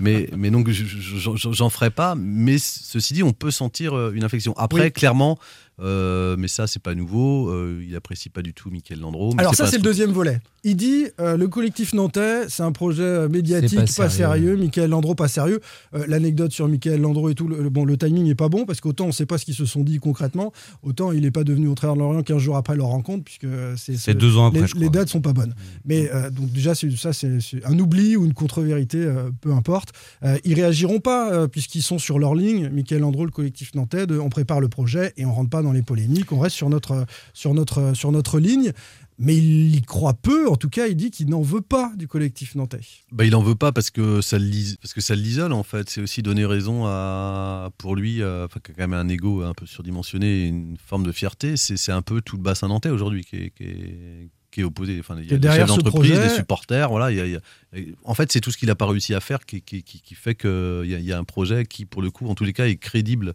Mais, 0.00 0.28
mais 0.36 0.50
donc, 0.50 0.68
je- 0.70 0.84
je- 0.84 1.18
je- 1.36 1.52
j'en 1.52 1.70
ferai 1.70 1.90
pas. 1.90 2.14
Mais 2.16 2.58
ceci 2.58 3.14
dit, 3.14 3.22
on 3.22 3.32
peut 3.32 3.50
sentir 3.50 3.96
euh, 3.96 4.12
une 4.14 4.24
inflexion. 4.24 4.54
Après, 4.58 4.84
Oui. 4.84 4.92
clairement, 4.92 5.38
euh, 5.80 6.36
mais 6.38 6.48
ça, 6.48 6.66
c'est 6.66 6.82
pas 6.82 6.94
nouveau. 6.94 7.48
euh, 7.48 7.82
il 7.86 7.94
apprécie 7.96 8.28
pas 8.28 8.42
du 8.42 8.52
tout 8.54 8.70
Michael 8.70 9.00
Landreau. 9.00 9.32
mais 9.34 9.40
Alors 9.40 9.54
ça, 9.54 9.66
c'est 9.66 9.76
le 9.78 9.82
deuxième 9.82 10.10
volet. 10.10 10.40
Il 10.64 10.76
dit 10.76 11.06
euh, 11.18 11.36
le 11.36 11.48
collectif 11.48 11.92
nantais, 11.92 12.48
c'est 12.48 12.62
un 12.62 12.70
projet 12.70 13.28
médiatique, 13.28 13.74
pas 13.78 13.82
pas, 13.84 14.08
sérieux. 14.08 14.10
sérieux. 14.10 14.56
Michael 14.56 14.90
Landreau, 14.90 15.14
pas 15.16 15.26
sérieux. 15.28 15.60
Euh, 15.94 16.04
L'anecdote 16.06 16.52
sur 16.52 16.68
Michael 16.68 17.00
Landreau 17.00 17.30
et 17.30 17.34
tout, 17.34 17.48
le, 17.48 17.60
le- 17.62 17.68
bon, 17.70 17.84
le 17.84 17.96
timing 17.96 18.24
n'est 18.26 18.36
pas 18.36 18.48
bon 18.48 18.64
parce 18.64 18.80
qu'autant 18.80 19.04
on 19.04 19.08
ne 19.08 19.12
sait 19.12 19.26
pas 19.26 19.38
ce 19.38 19.44
qu'ils 19.44 19.54
se 19.56 19.64
sont 19.64 19.82
dit 19.82 19.98
concrètement, 19.98 20.52
autant 20.84 21.10
il 21.10 21.22
n'est 21.22 21.32
pas 21.32 21.42
devenu 21.42 21.68
entraîneur 21.68 21.96
de 21.96 22.00
Lorient 22.00 22.22
15 22.22 22.38
jours 22.38 22.56
après 22.56 22.76
leur 22.76 22.86
rencontre 22.86 23.24
puisque 23.24 23.46
c'est 23.76 24.14
deux 24.14 24.36
ans 24.36 24.46
après, 24.46 24.60
les, 24.60 24.66
je 24.68 24.72
crois. 24.74 24.82
les 24.84 24.90
dates 24.90 25.08
sont 25.08 25.20
pas 25.20 25.32
bonnes. 25.32 25.54
Mais 25.84 26.08
euh, 26.14 26.30
donc 26.30 26.52
déjà, 26.52 26.74
ça 26.76 27.12
c'est 27.12 27.38
un 27.64 27.78
oubli 27.80 28.16
ou 28.16 28.24
une 28.24 28.34
contre-vérité, 28.34 28.98
euh, 28.98 29.30
peu 29.40 29.52
importe. 29.52 29.88
Euh, 30.22 30.36
ils 30.44 30.54
réagiront 30.54 31.00
pas 31.00 31.32
euh, 31.32 31.48
puisqu'ils 31.48 31.82
sont 31.82 31.98
sur 31.98 32.20
leur 32.20 32.36
ligne. 32.36 32.68
Michael 32.72 33.00
Landreau, 33.00 33.24
le 33.24 33.32
collectif 33.32 33.74
nantais, 33.74 34.06
de- 34.06 34.18
on 34.18 34.28
prépare 34.28 34.60
le 34.60 34.68
projet 34.68 35.12
et 35.16 35.24
on 35.26 35.32
rentre 35.32 35.50
pas 35.50 35.61
dans 35.62 35.72
les 35.72 35.82
polémiques. 35.82 36.32
On 36.32 36.38
reste 36.40 36.56
sur 36.56 36.68
notre 36.70 37.06
sur 37.34 37.54
notre 37.54 37.94
sur 37.94 38.12
notre 38.12 38.38
ligne. 38.38 38.72
Mais 39.18 39.36
il 39.36 39.76
y 39.76 39.82
croit 39.82 40.14
peu, 40.14 40.48
en 40.48 40.56
tout 40.56 40.70
cas, 40.70 40.86
il 40.88 40.96
dit 40.96 41.10
qu'il 41.12 41.28
n'en 41.28 41.42
veut 41.42 41.60
pas 41.60 41.92
du 41.96 42.08
collectif 42.08 42.54
nantais. 42.56 42.80
Bah, 43.12 43.24
il 43.24 43.36
en 43.36 43.42
veut 43.42 43.54
pas 43.54 43.70
parce 43.70 43.90
que 43.90 44.20
ça 44.22 44.38
l'isole 44.38 45.52
en 45.52 45.62
fait. 45.62 45.90
C'est 45.90 46.00
aussi 46.00 46.22
donner 46.22 46.44
raison 46.46 46.86
à 46.86 47.70
pour 47.78 47.94
lui, 47.94 48.22
euh, 48.22 48.46
enfin 48.46 48.58
qui 48.64 48.72
a 48.72 48.74
quand 48.74 48.88
même 48.88 48.94
un 48.98 49.08
ego 49.08 49.42
un 49.42 49.54
peu 49.54 49.66
surdimensionné, 49.66 50.46
une 50.46 50.76
forme 50.84 51.04
de 51.04 51.12
fierté. 51.12 51.56
C'est 51.56 51.92
un 51.92 52.02
peu 52.02 52.20
tout 52.22 52.36
le 52.36 52.42
bassin 52.42 52.68
nantais 52.68 52.88
aujourd'hui 52.88 53.22
qui 53.24 53.36
est, 53.36 53.50
qui 53.50 53.62
est 53.64 54.28
qui 54.50 54.60
est 54.60 54.64
opposé. 54.64 54.98
Enfin, 55.00 55.16
il 55.18 55.30
y 55.30 55.34
a 55.34 55.38
des 55.38 55.48
chefs 55.48 55.68
d'entreprise, 55.68 56.10
des 56.28 56.34
supporters. 56.36 56.88
Voilà, 56.90 57.10
il 57.10 57.16
y 57.16 57.20
a- 57.20 57.26
il 57.26 57.32
y 57.32 57.36
a- 57.36 57.94
en 58.04 58.12
fait, 58.14 58.30
c'est 58.32 58.40
tout 58.40 58.50
ce 58.50 58.58
qu'il 58.58 58.68
n'a 58.68 58.74
pas 58.74 58.86
réussi 58.86 59.14
à 59.14 59.20
faire 59.20 59.46
qui, 59.46 59.62
qui, 59.62 59.82
qui- 59.82 60.02
qui 60.02 60.14
fait 60.14 60.34
qu'il 60.34 60.84
y 60.86 61.12
a 61.12 61.18
un 61.18 61.24
projet 61.24 61.64
qui, 61.64 61.86
pour 61.86 62.02
le 62.02 62.10
coup, 62.10 62.28
en 62.28 62.34
tous 62.34 62.44
les 62.44 62.52
cas, 62.52 62.66
est 62.66 62.76
crédible 62.76 63.32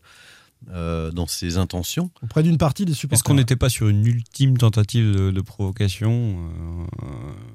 euh, 0.72 1.12
dans 1.12 1.28
ses 1.28 1.58
intentions. 1.58 2.10
Auprès 2.24 2.43
d'une 2.43 2.58
partie 2.58 2.84
des 2.86 2.91
Est-ce 2.91 2.99
supporters. 3.01 3.24
qu'on 3.24 3.34
n'était 3.36 3.55
pas 3.55 3.70
sur 3.70 3.88
une 3.88 4.05
ultime 4.05 4.58
tentative 4.58 5.16
de, 5.16 5.32
de 5.32 5.41
provocation 5.41 6.36
euh, 7.01 7.03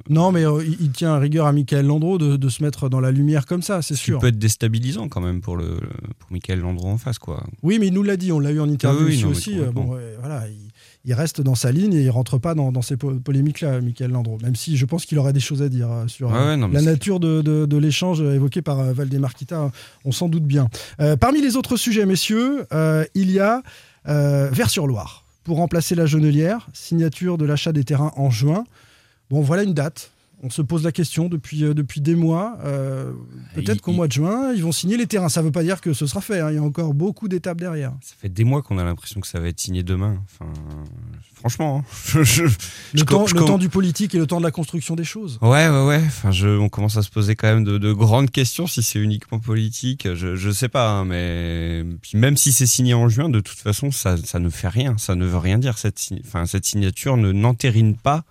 Non, 0.09 0.33
mais 0.33 0.45
euh, 0.47 0.65
il, 0.65 0.77
il 0.81 0.91
tient 0.93 1.13
à 1.15 1.19
rigueur 1.19 1.47
à 1.47 1.53
Michael 1.53 1.87
Landreau 1.87 2.19
de, 2.19 2.37
de 2.37 2.49
se 2.49 2.63
mettre 2.63 2.89
dans 2.89 3.01
la 3.01 3.11
lumière 3.11 3.47
comme 3.47 3.63
ça, 3.63 3.83
c'est 3.83 3.95
qui 3.95 4.01
sûr. 4.01 4.19
peut 4.19 4.29
être 4.29 4.39
déstabilisant 4.39 5.09
quand 5.09 5.21
même 5.21 5.41
pour, 5.41 5.57
le, 5.57 5.79
pour 6.19 6.33
Michael 6.33 6.61
Landreau 6.61 6.89
en 6.89 6.99
face, 6.99 7.19
quoi. 7.19 7.45
Oui, 7.63 7.79
mais 7.79 7.89
il 7.89 7.93
nous 7.95 8.03
l'a 8.03 8.17
dit, 8.17 8.33
on 8.33 8.41
l'a 8.41 8.51
eu 8.51 8.61
en 8.61 8.69
interview 8.69 9.01
Ah 9.03 9.07
oui, 9.07 9.15
ici 9.15 9.23
non, 9.25 9.31
mais 9.31 9.37
aussi. 9.37 9.59
euh, 9.61 9.71
bon, 9.73 9.87
ouais, 9.95 10.15
voilà, 10.19 10.49
il, 10.49 10.72
il 11.05 11.15
reste 11.15 11.41
dans 11.41 11.55
sa 11.57 11.73
ligne 11.73 11.95
et 11.95 12.03
il 12.03 12.11
rentre 12.11 12.39
pas 12.39 12.55
dans, 12.55 12.71
dans 12.71 12.83
ces 12.83 12.97
po- 12.97 13.15
polémiques-là, 13.15 13.81
Michael 13.81 14.11
Landreau. 14.13 14.39
Même 14.43 14.55
si 14.55 14.77
je 14.77 14.87
pense 14.87 15.05
qu'il 15.05 15.19
aurait 15.19 15.33
des 15.33 15.41
choses 15.41 15.61
à 15.63 15.69
dire 15.69 15.91
euh, 15.91 16.07
sur 16.07 16.31
Ouais, 16.31 16.37
euh, 16.37 16.47
ouais, 16.51 16.57
non, 16.57 16.69
mais 16.69 16.75
la 16.75 16.83
nature 16.93 17.19
de, 17.19 17.43
de- 17.43 17.67
de 17.67 17.77
l'échange 17.77 18.21
évoqué 18.21 18.63
par 18.63 18.79
euh, 18.81 18.93
Valdemar 18.93 19.35
Kita, 19.35 19.73
on 20.05 20.13
s'en 20.13 20.29
doute 20.29 20.45
bien. 20.45 20.69
Euh, 21.01 21.17
parmi 21.17 21.41
les 21.43 21.57
autres 21.57 21.77
sujets, 21.77 22.07
messieurs, 22.07 22.67
euh, 22.73 23.05
il 23.15 23.31
y 23.33 23.41
a 23.41 23.63
euh, 24.09 24.49
Vers-sur-Loire. 24.53 25.25
Pour 25.45 25.57
remplacer 25.57 25.97
la 25.97 26.07
Genelière, 26.07 26.69
signature 26.73 27.37
de 27.37 27.45
l'achat 27.45 27.73
des 27.73 27.83
terrains 27.83 28.13
en 28.17 28.31
juin. 28.31 28.63
Bon, 29.29 29.41
voilà 29.41 29.65
une 29.65 29.75
date. 29.75 30.12
On 30.45 30.51
se 30.51 30.61
pose 30.61 30.83
la 30.83 30.91
question 30.91 31.29
depuis, 31.29 31.63
euh, 31.65 31.73
depuis 31.73 32.01
des 32.01 32.17
mois. 32.17 32.59
Euh, 32.65 33.13
Peut-être 33.55 33.77
Il- 33.77 33.81
qu'au 33.81 33.93
mois 33.93 34.09
de 34.09 34.13
juin, 34.13 34.53
ils 34.53 34.63
vont 34.65 34.73
signer 34.73 34.97
les 34.97 35.07
terrains. 35.07 35.29
Ça 35.29 35.41
ne 35.41 35.47
veut 35.47 35.53
pas 35.53 35.63
dire 35.63 35.81
que 35.81 35.93
ce 35.93 36.05
sera 36.07 36.21
fait. 36.21 36.41
hein. 36.41 36.51
Il 36.51 36.57
y 36.57 36.59
a 36.59 36.63
encore 36.63 36.95
beaucoup 36.95 37.29
d'étapes 37.29 37.59
derrière. 37.61 37.93
Ça 38.01 38.15
fait 38.19 38.29
des 38.29 38.43
mois 38.43 38.61
qu'on 38.61 38.77
a 38.79 38.83
l'impression 38.85 39.21
que 39.21 39.29
ça 39.29 39.39
va 39.39 39.47
être 39.47 39.61
signé 39.61 39.85
demain. 39.85 40.17
Enfin, 40.25 40.51
franchement, 41.37 41.79
hein. 41.79 41.85
je- 42.13 42.25
je- 42.25 42.43
Le, 42.43 42.51
je 42.95 43.05
temps, 43.05 43.27
je 43.29 43.35
le 43.37 43.45
temps 43.45 43.57
du 43.59 43.69
politique 43.69 44.17
et 44.17 44.19
le 44.19 44.27
temps 44.27 44.39
de 44.39 44.45
la 44.45 44.51
construction 44.51 44.97
des 44.97 45.05
choses. 45.05 45.39
Ouais, 45.43 45.69
ouais, 45.69 45.87
ouais. 45.87 46.03
Enfin, 46.05 46.33
je, 46.33 46.49
on 46.49 46.69
commence 46.69 46.97
à 46.97 47.03
se 47.03 47.11
poser 47.11 47.37
quand 47.37 47.47
même 47.47 47.63
de, 47.63 47.79
de 47.79 47.93
grandes 47.93 48.31
questions 48.33 48.67
si 48.67 48.83
c'est 48.83 48.99
uniquement 48.99 49.39
politique. 49.39 50.09
Je, 50.13 50.35
je 50.35 50.51
sais 50.51 50.69
pas, 50.69 50.91
hein, 50.91 51.05
mais 51.05 51.85
puis 52.03 52.19
même 52.19 52.37
si 52.37 52.53
c'est 52.53 52.67
signé 52.67 52.95
en 52.95 53.09
juin, 53.09 53.29
de 53.29 53.39
toute 53.39 53.59
façon, 53.59 53.93
ça, 53.93 54.17
ça 54.17 54.41
ne 54.41 54.49
fait 54.51 54.69
rien. 54.69 54.97
Ça 54.99 55.15
ne 55.15 55.25
veut 55.25 55.39
rien 55.39 55.59
dire. 55.59 55.79
Cette, 55.79 56.01
enfin, 56.27 56.47
cette 56.47 56.65
signature 56.65 57.17
ne 57.17 57.31
n'entérine 57.31 57.97
pas 57.97 58.25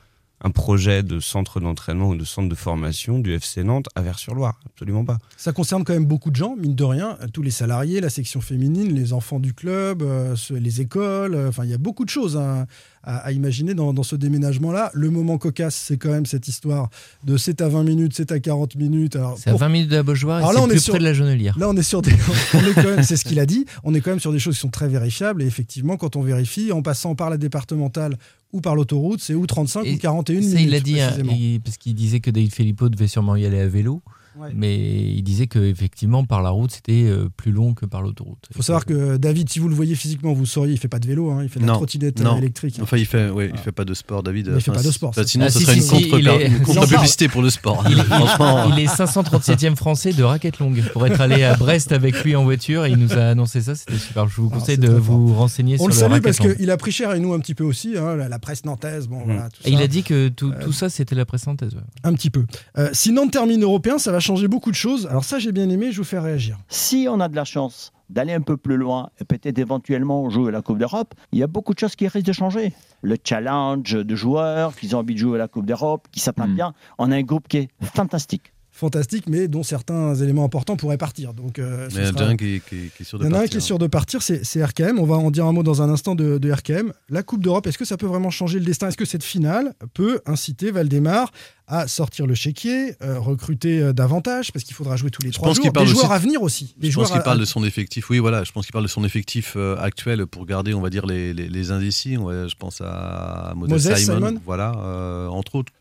un 0.43 0.49
projet 0.51 1.03
de 1.03 1.19
centre 1.19 1.59
d'entraînement 1.59 2.09
ou 2.09 2.15
de 2.15 2.25
centre 2.25 2.49
de 2.49 2.55
formation 2.55 3.19
du 3.19 3.33
FC 3.33 3.63
Nantes 3.63 3.87
à 3.95 4.01
Vers-sur-Loire. 4.01 4.59
Absolument 4.65 5.05
pas. 5.05 5.19
Ça 5.37 5.51
concerne 5.53 5.83
quand 5.83 5.93
même 5.93 6.05
beaucoup 6.05 6.31
de 6.31 6.35
gens, 6.35 6.55
mine 6.55 6.75
de 6.75 6.83
rien. 6.83 7.17
Tous 7.33 7.43
les 7.43 7.51
salariés, 7.51 8.01
la 8.01 8.09
section 8.09 8.41
féminine, 8.41 8.93
les 8.93 9.13
enfants 9.13 9.39
du 9.39 9.53
club, 9.53 10.01
euh, 10.01 10.35
les 10.49 10.81
écoles. 10.81 11.35
euh, 11.35 11.49
Enfin, 11.49 11.63
il 11.63 11.69
y 11.69 11.73
a 11.73 11.77
beaucoup 11.77 12.05
de 12.05 12.09
choses 12.09 12.37
à, 12.37 12.65
à- 13.03 13.17
à 13.17 13.31
imaginer 13.31 13.73
dans, 13.73 13.93
dans 13.93 14.03
ce 14.03 14.15
déménagement-là. 14.15 14.91
Le 14.93 15.09
moment 15.09 15.37
cocasse, 15.37 15.75
c'est 15.75 15.97
quand 15.97 16.09
même 16.11 16.25
cette 16.25 16.47
histoire 16.47 16.89
de 17.23 17.37
c'est 17.37 17.61
à 17.61 17.67
20 17.69 17.83
minutes, 17.83 18.13
c'est 18.15 18.31
à 18.31 18.39
40 18.39 18.75
minutes. 18.75 19.17
C'est 19.37 19.49
à 19.49 19.51
pour- 19.51 19.59
20 19.59 19.69
minutes 19.69 19.89
de 19.89 19.95
la 19.95 20.03
Beaujoire 20.03 20.39
et 20.41 20.55
c'est 20.55 20.67
plus 20.67 20.79
sur- 20.79 20.91
près 20.93 20.99
de 20.99 21.03
la 21.03 21.13
Genelière. 21.13 21.57
Là, 21.57 21.69
on 21.69 21.75
est 21.75 21.83
sur 21.83 22.01
des. 22.01 22.11
c'est 23.03 23.17
ce 23.17 23.23
qu'il 23.25 23.39
a 23.39 23.45
dit. 23.45 23.65
On 23.83 23.93
est 23.93 24.01
quand 24.01 24.11
même 24.11 24.19
sur 24.19 24.31
des 24.31 24.39
choses 24.39 24.55
qui 24.55 24.61
sont 24.61 24.69
très 24.69 24.87
vérifiables. 24.87 25.41
Et 25.41 25.45
effectivement, 25.45 25.97
quand 25.97 26.15
on 26.15 26.21
vérifie, 26.21 26.71
en 26.71 26.81
passant 26.81 27.15
par 27.15 27.29
la 27.29 27.37
départementale 27.37 28.17
ou 28.53 28.61
par 28.61 28.75
l'autoroute, 28.75 29.21
c'est 29.21 29.33
ou 29.33 29.45
35 29.47 29.85
Et 29.85 29.93
ou 29.93 29.97
41 29.97 30.41
Ça, 30.41 30.47
minutes. 30.47 30.61
il 30.61 30.69
l'a 30.71 30.79
dit, 30.79 30.99
hein, 30.99 31.11
il- 31.31 31.61
parce 31.61 31.77
qu'il 31.77 31.95
disait 31.95 32.19
que 32.19 32.31
David 32.31 32.53
Filippo 32.53 32.89
devait 32.89 33.07
sûrement 33.07 33.35
y 33.35 33.45
aller 33.45 33.59
à 33.59 33.67
vélo. 33.67 34.01
Ouais. 34.39 34.49
Mais 34.55 34.75
il 34.77 35.23
disait 35.23 35.47
que 35.47 35.59
effectivement 35.59 36.23
par 36.23 36.41
la 36.41 36.49
route 36.51 36.71
c'était 36.71 37.03
euh, 37.05 37.27
plus 37.36 37.51
long 37.51 37.73
que 37.73 37.86
par 37.86 38.01
l'autoroute. 38.01 38.45
Il 38.51 38.55
faut 38.55 38.63
savoir 38.63 38.86
que 38.86 39.17
David, 39.17 39.49
si 39.49 39.59
vous 39.59 39.67
le 39.67 39.75
voyez 39.75 39.95
physiquement, 39.95 40.32
vous 40.34 40.45
sauriez, 40.45 40.73
il 40.73 40.77
fait 40.79 40.88
pas 40.88 40.99
de 40.99 41.07
vélo, 41.07 41.32
hein, 41.32 41.41
il 41.43 41.49
fait 41.49 41.59
de 41.59 41.65
la 41.65 41.71
Non, 41.73 41.77
trottinette 41.77 42.21
euh, 42.21 42.23
non. 42.23 42.38
électrique. 42.38 42.79
Enfin, 42.82 42.97
il 42.97 43.05
fait, 43.05 43.29
ouais, 43.29 43.49
il 43.53 43.59
fait 43.59 43.71
pas 43.73 43.84
de 43.86 43.93
sport, 43.93 44.23
David. 44.23 44.47
Mais 44.49 44.57
il 44.57 44.61
fait 44.61 44.71
Enfin, 44.71 44.79
pas 44.82 44.86
de 44.88 44.91
sport, 44.91 45.13
ça. 45.13 45.25
sinon, 45.27 45.45
Ah, 45.47 45.49
ce 45.49 45.59
si, 45.59 45.65
serait 45.65 45.79
si, 45.79 45.95
une 45.95 46.01
si, 46.03 46.09
contre, 46.09 46.63
contre-publicité 46.65 47.27
pour 47.27 47.41
le 47.41 47.49
sport. 47.49 47.84
Il, 47.89 47.97
il- 47.97 47.97
il 48.77 48.79
est 48.84 48.88
537e 48.88 49.75
français 49.75 50.13
de 50.13 50.23
raquette 50.23 50.59
longue 50.59 50.82
pour 50.93 51.05
être 51.05 51.19
allé 51.21 51.43
à 51.43 51.55
Brest 51.55 51.91
avec 51.91 52.23
lui 52.23 52.36
en 52.36 52.43
voiture 52.43 52.86
et 52.86 52.91
il 52.91 52.97
nous 52.97 53.13
a 53.13 53.23
annoncé 53.29 53.61
ça, 53.61 53.75
c'était 53.75 53.97
super. 53.97 54.27
Je 54.27 54.36
vous 54.41 54.49
Ah, 54.53 54.57
conseille 54.57 54.77
de 54.77 54.89
vous 54.89 55.34
renseigner 55.34 55.75
On 55.75 55.77
sur 55.79 55.88
le 55.88 55.93
le 55.93 55.99
salue 55.99 56.21
parce 56.21 56.39
qu'il 56.39 56.71
a 56.71 56.77
pris 56.77 56.91
cher 56.91 57.13
et 57.13 57.19
nous 57.19 57.34
un 57.34 57.39
petit 57.39 57.55
peu 57.55 57.63
aussi, 57.63 57.97
hein, 57.97 58.15
la, 58.15 58.29
la 58.29 58.39
presse 58.39 58.63
nantaise, 58.65 59.07
bon 59.07 59.21
voilà, 59.25 59.49
tout 59.49 59.59
Et 59.65 59.71
il 59.71 59.82
a 59.82 59.88
dit 59.88 60.03
que 60.03 60.29
tout, 60.29 60.51
Euh, 60.51 60.71
ça 60.71 60.89
c'était 60.89 61.15
la 61.15 61.25
presse 61.25 61.47
nantaise. 61.47 61.75
Un 62.03 62.13
petit 62.13 62.29
peu. 62.29 62.45
Euh, 62.77 62.89
si 62.93 63.11
Nantes 63.11 63.32
termine 63.32 63.61
européen, 63.63 63.97
ça 63.97 64.11
va 64.11 64.19
changer 64.22 64.47
beaucoup 64.47 64.72
de 64.72 64.76
choses. 64.76 65.07
Alors 65.07 65.24
ça, 65.26 65.39
j'ai 65.39 65.51
bien 65.51 65.69
aimé, 65.69 65.91
je 65.91 65.97
vous 65.97 66.03
fais 66.03 66.19
réagir. 66.19 66.57
Si 66.69 67.07
on 67.09 67.19
a 67.19 67.28
de 67.28 67.36
la 67.36 67.43
chance 67.43 67.91
d'aller 68.09 68.34
un 68.34 68.41
peu 68.41 68.57
plus 68.57 68.78
loin 68.78 69.09
et 69.19 69.24
peut-être 69.26 69.57
éventuellement 69.59 70.30
jouer 70.30 70.49
à 70.49 70.51
la 70.51 70.61
Coupe 70.61 70.78
d'Europe, 70.78 71.13
il 71.32 71.39
y 71.39 71.43
a 71.43 71.47
beaucoup 71.47 71.74
de 71.74 71.80
choses 71.80 71.95
qui 71.95 72.07
risquent 72.07 72.28
de 72.28 72.34
changer. 72.34 72.74
Le 73.01 73.15
challenge 73.24 73.93
de 73.93 74.15
joueurs 74.15 74.76
qui 74.76 74.93
ont 74.93 74.99
envie 74.99 75.13
de 75.15 75.19
jouer 75.19 75.36
à 75.36 75.39
la 75.39 75.47
Coupe 75.47 75.65
d'Europe, 75.65 76.07
qui 76.11 76.19
s'attendent 76.19 76.53
bien. 76.55 76.74
On 76.97 77.11
a 77.11 77.15
un 77.15 77.22
groupe 77.24 77.47
qui 77.47 77.57
est 77.57 77.69
fantastique. 77.82 78.53
Fantastique, 78.74 79.26
mais 79.28 79.49
dont 79.49 79.63
certains 79.63 80.15
éléments 80.15 80.45
importants 80.45 80.78
pourraient 80.78 80.97
partir. 80.97 81.34
Donc, 81.34 81.59
euh, 81.59 81.88
il 81.91 81.97
y 81.97 82.01
en 82.03 82.05
sera- 82.07 82.24
a 82.24 82.28
un 82.30 82.38
qui, 82.38 82.55
est- 82.55 82.65
qui 82.65 82.76
est- 82.76 82.95
qui 82.95 83.03
est 83.03 83.05
sûr 83.05 83.19
de 83.19 83.26
Il 83.26 83.28
y 83.28 83.30
en 83.30 83.34
a 83.34 83.36
un 83.36 83.39
partir. 83.41 83.51
qui 83.51 83.57
est 83.57 83.59
sûr 83.67 83.78
de 83.80 83.88
partir, 83.88 84.22
c'est 84.22 84.45
c'est 84.45 84.63
RKM. 84.63 84.97
On 84.97 85.03
va 85.05 85.15
en 85.17 85.30
dire 85.30 85.45
un 85.45 85.51
mot 85.51 85.61
dans 85.61 85.82
un 85.82 85.89
instant 85.89 86.15
de, 86.15 86.38
de 86.38 86.51
RKM. 86.51 86.93
La 87.09 87.22
Coupe 87.22 87.43
d'Europe, 87.43 87.67
est-ce 87.67 87.78
que 87.78 87.84
ça 87.84 87.97
peut 87.97 88.05
vraiment 88.05 88.30
changer 88.30 88.59
le 88.59 88.65
destin? 88.65 88.88
Est-ce 88.88 88.95
que 88.97 89.03
cette 89.05 89.26
finale 89.26 89.74
peut 89.93 90.22
inciter 90.26 90.72
Valdemar 90.72 91.32
à 91.68 91.88
sortir 91.88 92.28
le 92.28 92.36
chéquier, 92.36 92.95
euh, 93.01 93.20
recruter 93.20 93.80
euh, 93.82 93.93
davantage 93.93 94.51
Parce 94.51 94.66
qu'il 94.66 94.76
faudra 94.76 94.97
jouer 94.97 95.09
tous 95.09 95.22
les 95.22 95.30
Je 95.30 95.34
trois 95.36 95.53
jours. 95.53 95.72
Des 95.72 95.86
joueurs 95.86 96.05
aussi- 96.05 96.14
à 96.14 96.18
venir 96.20 96.41
aussi. 96.41 96.76
Des 96.78 96.91
Je 96.91 96.95
pense 96.99 97.12
qu'il 97.12 97.22
parle 97.22 97.38
à- 97.38 97.39
de 97.39 97.45
son 97.45 97.64
effectif. 97.64 98.09
Oui, 98.09 98.20
voilà. 98.20 98.43
Je 98.43 98.51
pense 98.51 98.66
qu'il 98.66 98.74
parle 98.74 98.84
de 98.86 98.89
son 98.89 99.03
effectif 99.05 99.53
euh, 99.55 99.78
actuel 99.78 100.26
pour 100.28 100.45
garder, 100.45 100.74
on 100.74 100.82
va 100.82 100.89
dire, 100.89 101.05
les, 101.05 101.34
les, 101.34 101.47
les 101.47 101.72
indécis. 101.72 102.18
Ouais, 102.18 102.49
je 102.49 102.55
pense 102.55 102.82
à 102.82 103.53
Moses, 103.55 103.70
Moses 103.70 103.93
Simon. 103.95 104.16
Simon. 104.28 104.41
Voilà, 104.45 104.74
euh, 104.78 105.28
entre 105.28 105.55
autres, 105.55 105.72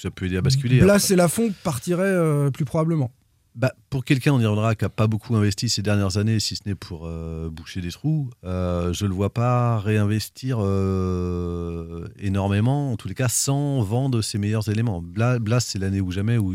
ça 0.00 0.10
peut 0.10 0.26
aider 0.26 0.36
à 0.36 0.40
basculer. 0.42 0.80
Après- 0.82 1.12
et 1.12 1.16
Lafont 1.16 1.52
partiraient 1.64 2.02
euh, 2.04 2.50
plus 2.50 2.64
probablement. 2.64 3.10
Bah, 3.56 3.72
pour 3.90 4.04
quelqu'un, 4.04 4.32
on 4.32 4.40
y 4.40 4.46
reviendra, 4.46 4.74
qui 4.74 4.84
n'a 4.84 4.88
pas 4.88 5.08
beaucoup 5.08 5.34
investi 5.34 5.68
ces 5.68 5.82
dernières 5.82 6.18
années, 6.18 6.38
si 6.38 6.54
ce 6.54 6.62
n'est 6.66 6.76
pour 6.76 7.06
euh, 7.06 7.50
boucher 7.50 7.80
des 7.80 7.90
trous, 7.90 8.30
euh, 8.44 8.92
je 8.92 9.04
ne 9.04 9.08
le 9.10 9.14
vois 9.14 9.32
pas 9.32 9.78
réinvestir 9.80 10.58
euh, 10.60 12.06
énormément, 12.18 12.92
en 12.92 12.96
tous 12.96 13.08
les 13.08 13.14
cas, 13.14 13.28
sans 13.28 13.82
vendre 13.82 14.22
ses 14.22 14.38
meilleurs 14.38 14.68
éléments. 14.68 15.02
Blas, 15.02 15.60
c'est 15.60 15.78
l'année 15.78 16.00
ou 16.00 16.12
jamais 16.12 16.38
où, 16.38 16.54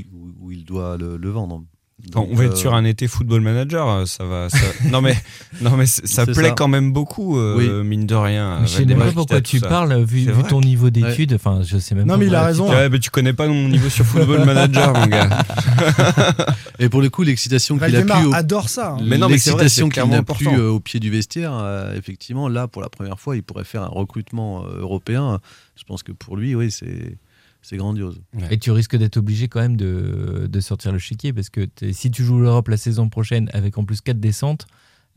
il 0.50 0.64
doit 0.64 0.98
le 0.98 1.30
vendre. 1.30 1.66
On 2.14 2.36
va 2.36 2.44
euh, 2.44 2.48
être 2.48 2.58
sur 2.58 2.74
un 2.74 2.86
été 2.86 3.08
football 3.08 3.42
manager, 3.42 3.90
euh, 3.90 4.06
ça 4.06 4.24
va. 4.26 4.50
ça- 4.50 4.58
non 4.92 5.02
mais, 5.02 5.16
non 5.62 5.72
mais 5.78 5.86
ça 5.86 6.26
plaît 6.26 6.34
ça. 6.36 6.52
quand 6.52 6.68
même 6.68 6.94
beaucoup, 6.94 7.38
euh, 7.40 7.56
Oui. 7.58 7.88
mine 7.88 8.06
de 8.06 8.16
rien. 8.16 8.60
Je 8.64 8.68
sais 8.68 8.86
même 8.86 9.00
pas 9.00 9.12
pourquoi 9.12 9.42
tu 9.42 9.60
parles, 9.60 10.04
vu, 10.04 10.28
ton 10.50 10.62
niveau 10.62 10.90
d'études. 10.90 11.34
Enfin, 11.34 11.62
je 11.64 11.78
sais 11.78 11.96
même 11.96 12.06
Non, 12.08 12.14
pas. 12.14 12.18
mais 12.20 12.28
il 12.28 12.36
a 12.36 12.44
raison. 12.46 12.70
Ouais, 12.70 12.90
mais 12.90 13.00
tu 13.00 13.10
connais 13.10 13.34
pas 13.34 13.48
mon 13.48 13.68
niveau 13.70 13.90
sur 13.90 14.06
football 14.06 14.46
manager, 14.46 14.94
mon 14.94 15.08
gars. 15.08 15.44
Et 16.80 16.90
pour 16.90 17.02
le 17.02 17.10
coup, 17.10 17.24
l'excitation 17.24 17.78
qu'il 17.78 17.96
a 17.96 18.02
plus 18.02 18.26
au, 18.28 18.34
adore 18.34 18.70
ça. 18.70 18.92
hein. 18.92 18.98
Mais 19.04 19.18
non, 19.18 19.28
mais 19.28 19.34
l'excitation 19.34 19.86
qu'il 19.88 19.94
clairement 19.94 20.14
n'a 20.16 20.24
plus 20.24 20.48
important. 20.48 20.62
euh, 20.62 20.70
au 20.70 20.80
pied 20.80 21.00
du 21.00 21.10
vestiaire, 21.10 21.52
euh, 21.54 21.96
effectivement, 21.98 22.50
là, 22.50 22.68
pour 22.68 22.82
la 22.82 22.90
première 22.90 23.20
fois, 23.20 23.36
il 23.36 23.44
pourrait 23.44 23.64
faire 23.64 23.84
un 23.84 23.88
recrutement 23.88 24.64
euh, 24.66 24.80
européen. 24.82 25.40
Je 25.78 25.84
pense 25.84 26.04
que 26.04 26.12
pour 26.12 26.38
lui, 26.38 26.56
oui, 26.56 26.72
c'est 26.72 27.18
c'est 27.66 27.78
grandiose. 27.78 28.22
Et 28.52 28.58
tu 28.58 28.72
risques 28.72 28.96
d'être 28.96 29.18
obligé 29.18 29.48
quand 29.48 29.60
même 29.62 29.76
de, 29.78 30.48
de 30.50 30.60
sortir 30.60 30.92
le 30.92 31.00
chéquier 31.00 31.34
parce 31.34 31.50
que 31.50 31.66
t'es- 31.66 31.94
si 31.94 32.12
tu 32.12 32.24
joues 32.24 32.40
l'Europe 32.40 32.68
la 32.68 32.78
saison 32.78 33.10
prochaine 33.10 33.50
avec 33.54 33.78
en 33.78 33.86
plus 33.86 34.02
4 34.02 34.20
descentes, 34.20 34.68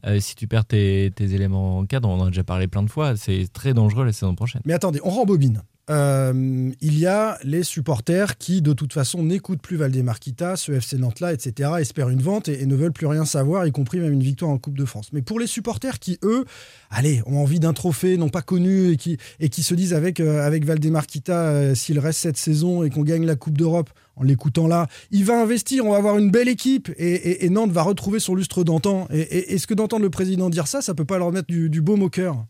euh, 0.06 0.20
si 0.20 0.34
tu 0.34 0.46
perds 0.46 0.64
tes, 0.64 1.12
tes 1.14 1.34
éléments 1.34 1.78
en 1.78 1.86
cadre, 1.86 2.08
on 2.08 2.20
en 2.20 2.24
a 2.26 2.28
déjà 2.28 2.44
parlé 2.44 2.68
plein 2.68 2.82
de 2.82 2.90
fois, 2.90 3.16
c'est 3.16 3.46
très 3.52 3.74
dangereux 3.74 4.04
la 4.04 4.12
saison 4.12 4.34
prochaine. 4.34 4.62
Mais 4.64 4.72
attendez, 4.72 5.00
on 5.04 5.10
rembobine. 5.10 5.62
Euh, 5.90 6.70
il 6.80 6.98
y 6.98 7.06
a 7.06 7.38
les 7.44 7.62
supporters 7.62 8.36
qui, 8.36 8.60
de 8.60 8.72
toute 8.72 8.92
façon, 8.92 9.22
n'écoutent 9.22 9.62
plus 9.62 9.76
Valdemar 9.76 10.18
Kita, 10.18 10.56
ce 10.56 10.72
FC 10.72 10.98
Nantes-là, 10.98 11.32
etc., 11.32 11.70
espèrent 11.80 12.10
une 12.10 12.20
vente 12.20 12.48
et, 12.48 12.66
ne 12.66 12.76
veulent 12.76 12.92
plus 12.92 13.06
rien 13.06 13.24
savoir, 13.24 13.66
y 13.66 13.72
compris 13.72 13.98
même 13.98 14.12
une 14.12 14.22
victoire 14.22 14.50
en 14.50 14.58
Coupe 14.58 14.76
de 14.76 14.84
France. 14.84 15.08
Mais 15.12 15.22
pour 15.22 15.40
les 15.40 15.46
supporters 15.46 15.98
qui, 15.98 16.18
eux, 16.22 16.44
allez, 16.90 17.22
ont 17.26 17.38
envie 17.38 17.60
d'un 17.60 17.72
trophée, 17.72 18.16
n'ont 18.16 18.28
pas 18.28 18.42
connu 18.42 18.90
et 18.90 18.96
qui, 18.96 19.62
se 19.62 19.74
disent 19.74 19.94
avec, 19.94 20.20
euh, 20.20 20.46
avec 20.46 20.64
euh, 20.68 21.74
s'il 21.74 21.98
reste 21.98 22.20
cette 22.20 22.36
saison 22.36 22.82
et 22.82 22.90
qu'on 22.90 23.02
gagne 23.02 23.24
la 23.24 23.36
Coupe 23.36 23.56
d'Europe, 23.56 23.90
en 24.16 24.24
l'écoutant 24.24 24.66
là, 24.66 24.88
il 25.10 25.24
va 25.24 25.40
investir, 25.40 25.86
on 25.86 25.92
va 25.92 25.98
avoir 25.98 26.18
une 26.18 26.30
belle 26.30 26.48
équipe 26.48 26.90
et, 26.98 27.48
Nantes 27.48 27.70
va 27.70 27.82
retrouver 27.82 28.20
son 28.20 28.34
lustre 28.34 28.64
d'antan. 28.64 29.06
Et- 29.10 29.54
est-ce 29.54 29.66
que 29.66 29.74
d'entendre 29.74 30.02
le 30.02 30.10
président 30.10 30.50
dire 30.50 30.66
ça, 30.66 30.82
ça 30.82 30.92
peut 30.92 31.04
pas 31.04 31.18
leur 31.18 31.32
mettre 31.32 31.46
du, 31.46 31.70
du 31.70 31.80
baume 31.80 32.02
au 32.02 32.10
cœur 32.10 32.44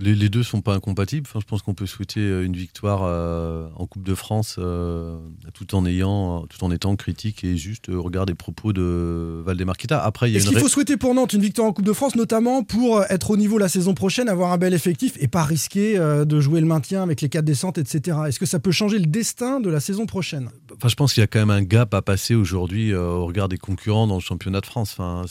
Les, 0.00 0.14
les 0.14 0.28
deux 0.28 0.44
sont 0.44 0.60
pas 0.60 0.74
incompatibles. 0.74 1.26
Enfin, 1.28 1.40
je 1.40 1.44
pense 1.46 1.62
qu'on 1.62 1.74
peut 1.74 1.86
souhaiter 1.86 2.20
euh, 2.20 2.44
une 2.44 2.54
victoire 2.56 3.00
euh, 3.02 3.68
en 3.74 3.86
Coupe 3.86 4.04
de 4.04 4.14
France 4.14 4.54
euh, 4.58 5.18
tout 5.54 5.74
en 5.74 5.84
ayant, 5.84 6.46
tout 6.46 6.62
en 6.62 6.70
étant 6.70 6.94
critique 6.94 7.42
et 7.42 7.56
juste 7.56 7.88
euh, 7.88 7.98
regarder 7.98 8.30
les 8.30 8.36
propos 8.36 8.72
de 8.72 9.42
Valdemar 9.44 9.76
Kita. 9.76 10.00
Après, 10.02 10.30
il 10.30 10.36
Est-ce 10.36 10.46
qu'il 10.46 10.54
ré- 10.56 10.62
faut 10.62 10.68
souhaiter 10.68 10.96
pour 10.96 11.14
Nantes 11.14 11.32
une 11.32 11.40
victoire 11.42 11.66
en 11.66 11.72
Coupe 11.72 11.84
de 11.84 11.92
France, 11.92 12.14
notamment 12.14 12.62
pour 12.62 13.02
être 13.10 13.30
au 13.32 13.36
niveau 13.36 13.58
la 13.58 13.68
saison 13.68 13.94
prochaine, 13.94 14.28
avoir 14.28 14.52
un 14.52 14.58
bel 14.58 14.72
effectif 14.72 15.14
et 15.18 15.26
pas 15.26 15.42
risquer 15.42 15.98
euh, 15.98 16.24
de 16.24 16.40
jouer 16.40 16.60
le 16.60 16.66
maintien 16.66 17.02
avec 17.02 17.20
les 17.20 17.28
quatre 17.28 17.44
descentes, 17.44 17.78
etc. 17.78 18.18
Est-ce 18.28 18.38
que 18.38 18.46
ça 18.46 18.60
peut 18.60 18.70
changer 18.72 19.00
le 19.00 19.06
destin 19.06 19.58
de 19.58 19.68
la 19.68 19.80
saison 19.80 20.06
prochaine? 20.06 20.50
Enfin, 20.76 20.88
je 20.88 20.94
pense 20.94 21.12
qu'il 21.14 21.22
y 21.22 21.24
a 21.24 21.26
quand 21.26 21.40
même 21.40 21.50
un 21.50 21.62
gap 21.62 21.92
à 21.92 22.02
passer 22.02 22.36
aujourd'hui 22.36 22.94
au 22.94 23.26
regard 23.26 23.48
des 23.48 23.58
concurrents 23.58 24.06
dans 24.06 24.14
le 24.14 24.20
championnat 24.20 24.60
de 24.60 24.66
France. 24.66 24.92
Enfin, 24.96 25.24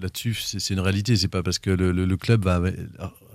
là-dessus, 0.00 0.34
c'est 0.34 0.72
une 0.74 0.80
réalité. 0.80 1.16
C'est 1.16 1.28
pas 1.28 1.42
parce 1.42 1.58
que 1.58 1.70
le, 1.70 1.92
le- 1.92 2.04
le 2.06 2.16
club 2.16 2.44
va, 2.44 2.60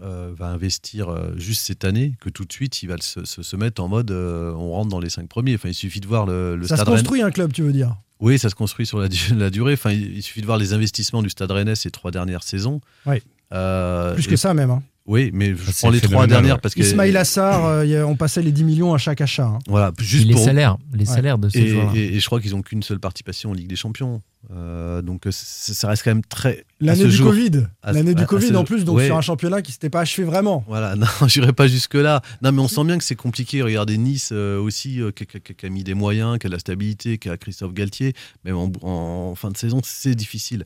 euh, 0.01 0.31
va 0.35 0.47
investir 0.47 1.09
euh, 1.09 1.33
juste 1.37 1.61
cette 1.65 1.83
année 1.85 2.15
que 2.19 2.29
tout 2.29 2.45
de 2.45 2.51
suite 2.53 2.83
il 2.83 2.87
va 2.87 2.95
se, 2.99 3.25
se- 3.25 3.41
se 3.43 3.55
mettre 3.55 3.81
en 3.81 3.87
mode 3.87 4.11
euh, 4.11 4.51
on 4.53 4.71
rentre 4.71 4.89
dans 4.89 4.99
les 4.99 5.09
cinq 5.09 5.27
premiers. 5.29 5.55
Enfin, 5.55 5.69
il 5.69 5.73
suffit 5.73 5.99
de 5.99 6.07
voir 6.07 6.25
le, 6.25 6.55
le 6.55 6.63
Ça 6.67 6.75
se 6.77 6.83
Stade 6.83 6.93
construit 6.95 7.21
un 7.21 7.31
club, 7.31 7.53
tu 7.53 7.61
veux 7.61 7.73
dire? 7.73 7.95
Oui, 8.19 8.39
ça 8.39 8.49
se 8.49 8.55
construit 8.55 8.85
sur 8.85 8.99
la, 8.99 9.09
du- 9.09 9.33
la 9.35 9.49
durée. 9.49 9.73
Enfin, 9.73 9.91
il, 9.91 10.15
il 10.17 10.23
suffit 10.23 10.41
de 10.41 10.45
voir 10.45 10.57
les 10.57 10.73
investissements 10.73 11.21
du 11.21 11.29
Stade 11.29 11.51
Rennais 11.51 11.75
ces 11.75 11.91
trois 11.91 12.11
dernières 12.11 12.43
saisons. 12.43 12.81
Oui. 13.05 13.17
Euh, 13.53 14.13
Plus 14.15 14.25
et- 14.25 14.29
que 14.29 14.35
ça 14.35 14.53
même. 14.53 14.71
hein. 14.71 14.81
Oui, 15.05 15.31
mais 15.33 15.49
je 15.53 15.61
Ah, 15.67 15.71
prends 15.79 15.89
les 15.89 15.99
trois 15.99 16.27
dernières 16.27 16.61
parce 16.61 16.73
que 16.75 16.79
Ismail 16.81 17.17
Assar, 17.17 17.65
euh, 17.65 18.03
on 18.03 18.15
passait 18.15 18.41
les 18.41 18.53
10 18.53 18.63
millions 18.63 18.93
à 18.93 18.97
chaque 18.97 19.19
achat. 19.19 19.45
hein. 19.47 19.59
voilà, 19.67 19.91
juste 19.99 20.21
Puis 20.23 20.29
les 20.29 20.33
pour- 20.35 20.45
salaires, 20.45 20.77
les 20.93 20.99
Ouais. 20.99 21.05
salaires 21.15 21.37
de 21.37 21.49
ces 21.49 21.59
Et, 21.59 21.67
joueurs 21.67 21.93
et- 21.93 22.05
et 22.15 22.19
je 22.21 22.25
crois 22.25 22.39
qu'ils 22.39 22.51
n'ont 22.51 22.61
qu'une 22.61 22.83
seule 22.83 23.01
participation 23.01 23.49
en 23.51 23.53
Ligue 23.53 23.67
des 23.67 23.75
Champions. 23.75 24.21
Euh, 24.51 25.01
donc 25.01 25.27
euh, 25.27 25.31
ça, 25.33 25.89
reste 25.89 26.03
quand 26.03 26.11
même 26.11 26.23
très. 26.23 26.65
L'année 26.79 27.03
du 27.03 27.11
jour- 27.11 27.27
Covid. 27.31 27.65
L'année 27.83 28.13
du 28.15 28.25
Covid 28.25 28.47
ce 28.47 28.53
en 28.55 28.63
plus, 28.63 28.85
donc 28.85 28.97
ouais. 28.97 29.07
sur 29.07 29.17
un 29.17 29.21
championnat 29.21 29.61
qui 29.61 29.73
s'était 29.73 29.89
pas 29.89 29.99
achevé 30.01 30.23
vraiment. 30.25 30.63
Voilà, 30.69 30.95
non, 30.95 31.07
j'irai 31.27 31.51
pas 31.51 31.67
jusque-là. 31.67 32.21
Non, 32.41 32.53
mais 32.53 32.61
on 32.61 32.67
sent 32.69 32.83
bien 32.85 32.97
que 32.97 33.03
c'est 33.03 33.15
compliqué. 33.17 33.61
Regardez 33.61 33.97
Nice 33.97 34.29
euh, 34.31 34.57
aussi, 34.59 35.01
euh, 35.01 35.11
qui, 35.11 35.25
qui- 35.25 35.41
qui- 35.41 35.53
qui 35.55 35.65
a 35.65 35.69
mis 35.69 35.83
des 35.83 35.93
moyens, 35.95 36.39
qui 36.39 36.47
a 36.47 36.49
de 36.49 36.53
la 36.53 36.59
stabilité, 36.59 37.17
qui 37.17 37.27
a 37.29 37.35
Christophe 37.37 37.73
Galtier. 37.73 38.13
Même 38.45 38.55
en, 38.55 38.71
en 38.83 39.35
fin 39.35 39.49
de 39.49 39.57
saison, 39.57 39.81
c'est 39.83 40.15
difficile. 40.15 40.63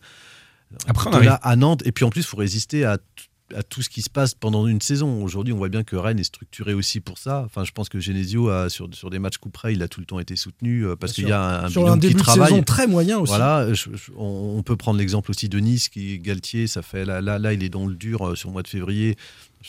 Après, 0.88 1.09
on 1.11 1.19
là 1.19 1.35
à 1.41 1.55
Nantes, 1.55 1.81
et 1.85 1.91
puis 1.91 2.03
en 2.05 2.09
plus, 2.11 2.21
il 2.21 2.27
faut 2.27 2.38
résister 2.38 2.83
à, 2.85 2.97
à 3.56 3.64
tout 3.64 3.82
ce 3.82 3.89
qui 3.89 4.02
se 4.02 4.10
passe 4.10 4.34
pendant 4.34 4.68
une 4.68 4.82
saison. 4.82 5.24
Aujourd'hui, 5.24 5.54
on 5.54 5.58
voit 5.58 5.70
bien 5.70 5.84
que 5.84 5.95
Rennes 5.95 6.20
est 6.20 6.24
structuré 6.26 6.74
aussi 6.74 7.00
pour 7.00 7.18
ça. 7.18 7.43
Enfin, 7.45 7.64
je 7.64 7.72
pense 7.72 7.88
que 7.89 8.00
Genesio, 8.00 8.50
a, 8.50 8.70
sur, 8.70 8.89
sur 8.93 9.10
des 9.10 9.20
matchs 9.20 9.38
coup 9.38 9.50
près, 9.50 9.74
il 9.74 9.82
a 9.84 9.88
tout 9.88 10.00
le 10.02 10.06
temps 10.06 10.20
été 10.20 10.36
soutenu 10.36 10.86
euh, 10.86 10.95
parce 10.95 11.14
qu'il 11.14 11.28
y 11.28 11.32
a 11.32 11.66
un, 11.66 11.70
Sur 11.70 11.89
un 11.89 11.93
qui 11.95 12.08
début 12.08 12.14
de 12.16 12.20
travaille. 12.20 12.50
saison 12.50 12.64
très 12.64 12.88
moyen 12.88 13.20
aussi. 13.20 13.30
Voilà, 13.30 13.74
je- 13.74 13.89
je- 13.95 14.12
on, 14.18 14.56
on 14.58 14.64
peut 14.64 14.76
prendre 14.76 15.00
l'exemple 15.00 15.32
aussi 15.32 15.48
de 15.50 15.60
Nice, 15.60 15.89
qui 15.89 16.20
Galtier, 16.20 16.68
ça 16.68 16.82
fait 16.82 17.06
là, 17.06 17.22
là, 17.22 17.39
là, 17.39 17.54
il 17.54 17.64
est 17.64 17.70
dans 17.70 17.86
le 17.88 17.95
dur 17.95 18.28
euh, 18.28 18.36
sur 18.36 18.50
le 18.50 18.54
mois 18.54 18.64
de 18.64 18.68
février. 18.68 19.16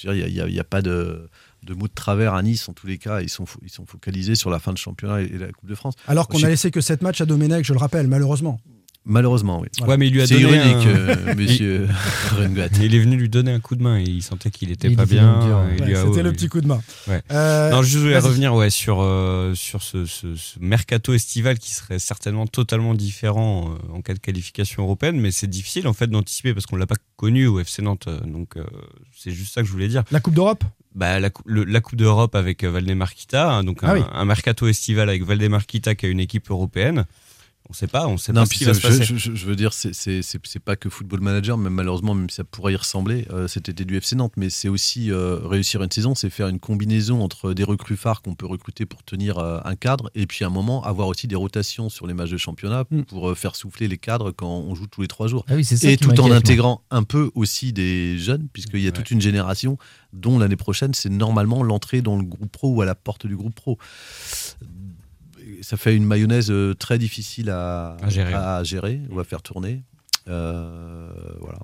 Il 0.04 0.10
n'y 0.12 0.40
a, 0.58 0.60
a 0.60 0.64
pas 0.64 0.82
de, 0.82 1.28
de 1.64 1.74
mots 1.74 1.88
de 1.88 1.92
travers 1.94 2.34
à 2.34 2.42
Nice, 2.42 2.68
en 2.68 2.72
tous 2.72 2.86
les 2.86 2.98
cas, 2.98 3.20
ils 3.20 3.28
sont, 3.30 3.46
ils 3.62 3.70
sont 3.70 3.86
focalisés 3.86 4.34
sur 4.34 4.50
la 4.50 4.58
fin 4.58 4.72
de 4.72 4.78
championnat 4.78 5.22
et, 5.22 5.26
et 5.26 5.38
la 5.38 5.50
Coupe 5.52 5.68
de 5.68 5.74
France. 5.74 5.94
Alors 6.06 6.28
qu'on 6.28 6.42
a 6.42 6.48
laissé 6.48 6.70
que 6.70 6.80
7 6.80 7.02
matchs 7.02 7.20
à 7.20 7.26
Domenech, 7.26 7.64
je 7.64 7.72
le 7.72 7.78
rappelle, 7.78 8.06
malheureusement. 8.06 8.60
Malheureusement, 9.10 9.60
oui. 9.62 9.68
Ouais, 9.86 9.96
mais 9.96 10.06
il 10.08 10.12
lui 10.12 10.20
a 10.20 10.26
C'est 10.26 10.38
donné 10.38 10.56
ironique, 10.58 10.86
un- 10.86 10.90
euh, 10.90 11.34
monsieur 11.36 11.88
Rengat. 12.36 12.68
Il 12.82 12.94
est 12.94 12.98
venu 12.98 13.16
lui 13.16 13.28
donner 13.30 13.52
un 13.52 13.58
coup 13.60 13.74
de 13.74 13.82
main 13.82 13.98
et 13.98 14.02
il 14.04 14.22
sentait 14.22 14.50
qu'il 14.50 14.70
était 14.70 14.88
Il 14.88 14.96
pas 14.96 15.06
bien. 15.06 15.40
Ouais, 15.80 15.94
C'était 16.06 16.22
le 16.22 16.30
petit 16.32 16.48
coup 16.48 16.60
de 16.60 16.66
main. 16.66 16.80
Ouais. 17.08 17.22
Euh, 17.32 17.70
Non, 17.70 17.82
je 17.82 17.98
voulais 17.98 18.18
revenir 18.18 18.54
ouais, 18.54 18.68
sur, 18.70 18.98
euh, 19.00 19.54
sur 19.54 19.82
ce, 19.82 20.04
ce- 20.04 20.34
ce 20.36 20.58
mercato 20.60 21.14
estival 21.14 21.58
qui 21.58 21.72
serait 21.74 21.98
certainement 21.98 22.46
totalement 22.46 22.94
différent 22.94 23.70
euh, 23.92 23.96
en 23.96 24.02
cas 24.02 24.12
de 24.14 24.18
qualification 24.18 24.82
européenne, 24.82 25.18
mais 25.18 25.30
c'est 25.30 25.46
difficile 25.48 25.88
en 25.88 25.94
fait 25.94 26.06
d'anticiper 26.08 26.52
parce 26.52 26.66
qu'on 26.66 26.76
l'a 26.76 26.86
pas 26.86 26.96
connu 27.16 27.46
au 27.46 27.58
FC 27.60 27.80
Nantes. 27.82 28.08
euh, 28.08 28.20
Donc 28.20 28.56
euh, 28.58 28.64
c'est 29.16 29.30
juste 29.30 29.54
ça 29.54 29.62
que 29.62 29.66
je 29.66 29.72
voulais 29.72 29.88
dire. 29.88 30.04
La 30.10 30.20
Coupe 30.20 30.34
d'Europe? 30.34 30.64
Bah, 30.94 31.18
la, 31.18 31.30
cou- 31.30 31.42
le- 31.46 31.64
la 31.64 31.80
Coupe 31.80 31.96
d'Europe 31.96 32.34
avec 32.34 32.62
euh, 32.62 32.70
Valdemar 32.70 33.14
Kita, 33.14 33.50
hein, 33.50 33.64
donc 33.64 33.78
Ah 33.82 33.92
un, 33.92 33.94
oui. 33.94 34.00
un 34.12 34.24
mercato 34.26 34.66
estival 34.68 35.08
avec 35.08 35.22
Valdemar 35.24 35.64
Kita 35.64 35.94
qui 35.94 36.04
a 36.06 36.08
une 36.10 36.20
équipe 36.20 36.50
européenne. 36.50 37.06
On 37.70 37.74
sait 37.74 37.86
pas, 37.86 38.06
on 38.06 38.16
sait 38.16 38.32
Non, 38.32 38.42
pas 38.42 38.46
ce 38.46 38.54
qui 38.54 38.64
va 38.64 38.72
se 38.72 38.80
passer. 38.80 39.04
je, 39.04 39.16
je- 39.16 39.34
je 39.34 39.44
veux 39.46 39.54
dire, 39.54 39.74
c'est- 39.74 40.58
pas 40.64 40.74
que 40.76 40.88
Football 40.88 41.20
Manager, 41.20 41.58
mais 41.58 41.68
malheureusement, 41.68 42.14
même 42.14 42.30
si 42.30 42.36
ça 42.36 42.44
pourrait 42.44 42.72
y 42.72 42.76
ressembler, 42.76 43.26
euh, 43.30 43.46
cet 43.46 43.68
été 43.68 43.84
du 43.84 43.96
FC 43.98 44.16
Nantes, 44.16 44.32
mais 44.38 44.48
c'est 44.48 44.68
aussi 44.68 45.12
euh, 45.12 45.38
réussir 45.44 45.82
une 45.82 45.90
saison, 45.90 46.14
c'est 46.14 46.30
faire 46.30 46.48
une 46.48 46.60
combinaison 46.60 47.20
entre 47.22 47.52
des 47.52 47.64
recrues 47.64 47.96
phares 47.98 48.22
qu'on 48.22 48.34
peut 48.34 48.46
recruter 48.46 48.86
pour 48.86 49.02
tenir 49.02 49.36
euh, 49.38 49.60
un 49.64 49.76
cadre, 49.76 50.10
et 50.14 50.26
puis 50.26 50.44
à 50.44 50.48
un 50.48 50.50
moment, 50.50 50.82
avoir 50.82 51.08
aussi 51.08 51.26
des 51.26 51.36
rotations 51.36 51.90
sur 51.90 52.06
les 52.06 52.14
matchs 52.14 52.30
de 52.30 52.38
championnat 52.38 52.84
Mm. 52.90 53.02
pour 53.02 53.28
euh, 53.30 53.34
faire 53.34 53.54
souffler 53.54 53.86
les 53.86 53.98
cadres 53.98 54.30
quand 54.30 54.48
on 54.50 54.74
joue 54.74 54.86
tous 54.86 55.02
les 55.02 55.08
trois 55.08 55.28
jours. 55.28 55.44
Ah 55.48 55.54
oui, 55.54 55.64
c'est 55.64 55.76
ça 55.76 55.90
Et 55.90 55.98
tout 55.98 56.18
en 56.20 56.28
moi. 56.28 56.36
intégrant 56.36 56.82
un 56.90 57.02
peu 57.02 57.30
aussi 57.34 57.74
des 57.74 58.16
jeunes, 58.18 58.48
puisqu'il 58.52 58.80
y 58.80 58.84
a 58.84 58.86
Ouais. 58.86 58.92
toute 58.92 59.10
une 59.10 59.20
génération 59.20 59.76
dont 60.14 60.38
l'année 60.38 60.56
prochaine, 60.56 60.94
c'est 60.94 61.10
normalement 61.10 61.62
l'entrée 61.62 62.00
dans 62.00 62.16
le 62.16 62.24
groupe 62.24 62.50
pro 62.50 62.70
ou 62.74 62.80
à 62.80 62.86
la 62.86 62.94
porte 62.94 63.26
du 63.26 63.36
groupe 63.36 63.54
pro. 63.54 63.78
Ça 65.62 65.76
fait 65.76 65.96
une 65.96 66.04
mayonnaise 66.04 66.50
euh, 66.50 66.74
très 66.74 66.98
difficile 66.98 67.50
à, 67.50 67.96
À 68.02 68.08
gérer. 68.08 68.34
à 68.34 68.62
gérer 68.64 69.00
ou 69.10 69.18
à 69.20 69.24
faire 69.24 69.42
tourner. 69.42 69.82
Euh, 70.28 71.10
voilà. 71.40 71.58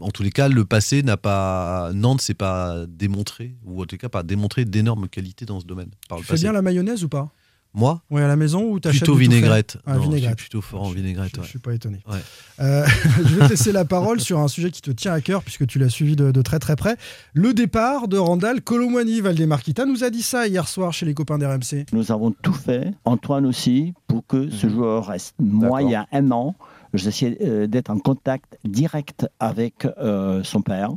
En 0.00 0.10
tous 0.10 0.22
les 0.22 0.30
cas, 0.30 0.48
le 0.48 0.64
passé 0.64 1.02
n'a 1.02 1.16
pas. 1.16 1.90
Nantes 1.94 2.20
s'est 2.20 2.34
pas 2.34 2.84
démontré, 2.86 3.56
ou 3.64 3.82
en 3.82 3.86
tout 3.86 3.96
cas 3.96 4.08
pas 4.08 4.22
démontré 4.22 4.64
d'énormes 4.64 5.08
qualités 5.08 5.46
dans 5.46 5.60
ce 5.60 5.66
domaine. 5.66 5.90
Par 6.08 6.18
Tu 6.18 6.22
le 6.22 6.26
fais 6.26 6.32
passé. 6.34 6.42
bien 6.44 6.52
la 6.52 6.62
mayonnaise 6.62 7.04
ou 7.04 7.08
pas? 7.08 7.28
Moi 7.76 8.00
Ouais, 8.10 8.22
à 8.22 8.26
la 8.26 8.36
maison 8.36 8.64
ou 8.64 8.80
t'achètes 8.80 9.00
Plutôt 9.02 9.14
vinaigrette. 9.14 9.76
Ah, 9.86 9.90
Non, 9.92 9.96
je 9.96 10.00
suis 10.00 10.08
vinaigrette. 10.08 10.38
plutôt 10.38 10.60
fort 10.62 10.82
en 10.84 10.88
vinaigrette. 10.90 11.32
Je, 11.34 11.40
ouais. 11.40 11.44
je 11.44 11.50
suis 11.50 11.58
pas 11.58 11.74
étonné. 11.74 12.00
Ouais. 12.10 12.18
Euh, 12.60 12.86
je 13.18 13.34
vais 13.34 13.44
te 13.44 13.50
laisser 13.50 13.70
la 13.70 13.84
parole 13.84 14.18
sur 14.18 14.38
un 14.40 14.48
sujet 14.48 14.70
qui 14.70 14.80
te 14.80 14.90
tient 14.90 15.12
à 15.12 15.20
cœur 15.20 15.42
puisque 15.42 15.66
tu 15.66 15.78
l'as 15.78 15.90
suivi 15.90 16.16
de, 16.16 16.30
de 16.32 16.42
très 16.42 16.58
très 16.58 16.74
près. 16.74 16.96
Le 17.34 17.52
départ 17.52 18.08
de 18.08 18.16
Randall 18.16 18.62
Colomwani. 18.62 19.20
Valdemar 19.20 19.62
Kita 19.62 19.84
nous 19.84 20.04
a 20.04 20.10
dit 20.10 20.22
ça 20.22 20.46
hier 20.48 20.66
soir 20.66 20.92
chez 20.94 21.04
les 21.04 21.12
copains 21.14 21.36
d'RMC. 21.38 21.84
Nous 21.92 22.10
avons 22.12 22.32
tout 22.32 22.54
fait, 22.54 22.92
Antoine 23.04 23.44
aussi, 23.44 23.92
pour 24.06 24.26
que 24.26 24.48
ce 24.50 24.68
joueur 24.68 25.06
reste. 25.06 25.34
Moi, 25.38 25.82
il 25.82 25.90
y 25.90 25.94
a 25.94 26.06
un 26.12 26.30
an, 26.30 26.54
j'essayais 26.94 27.36
euh, 27.42 27.66
d'être 27.66 27.90
en 27.90 27.98
contact 27.98 28.58
direct 28.64 29.26
avec 29.38 29.86
euh, 29.98 30.42
son 30.44 30.62
père. 30.62 30.90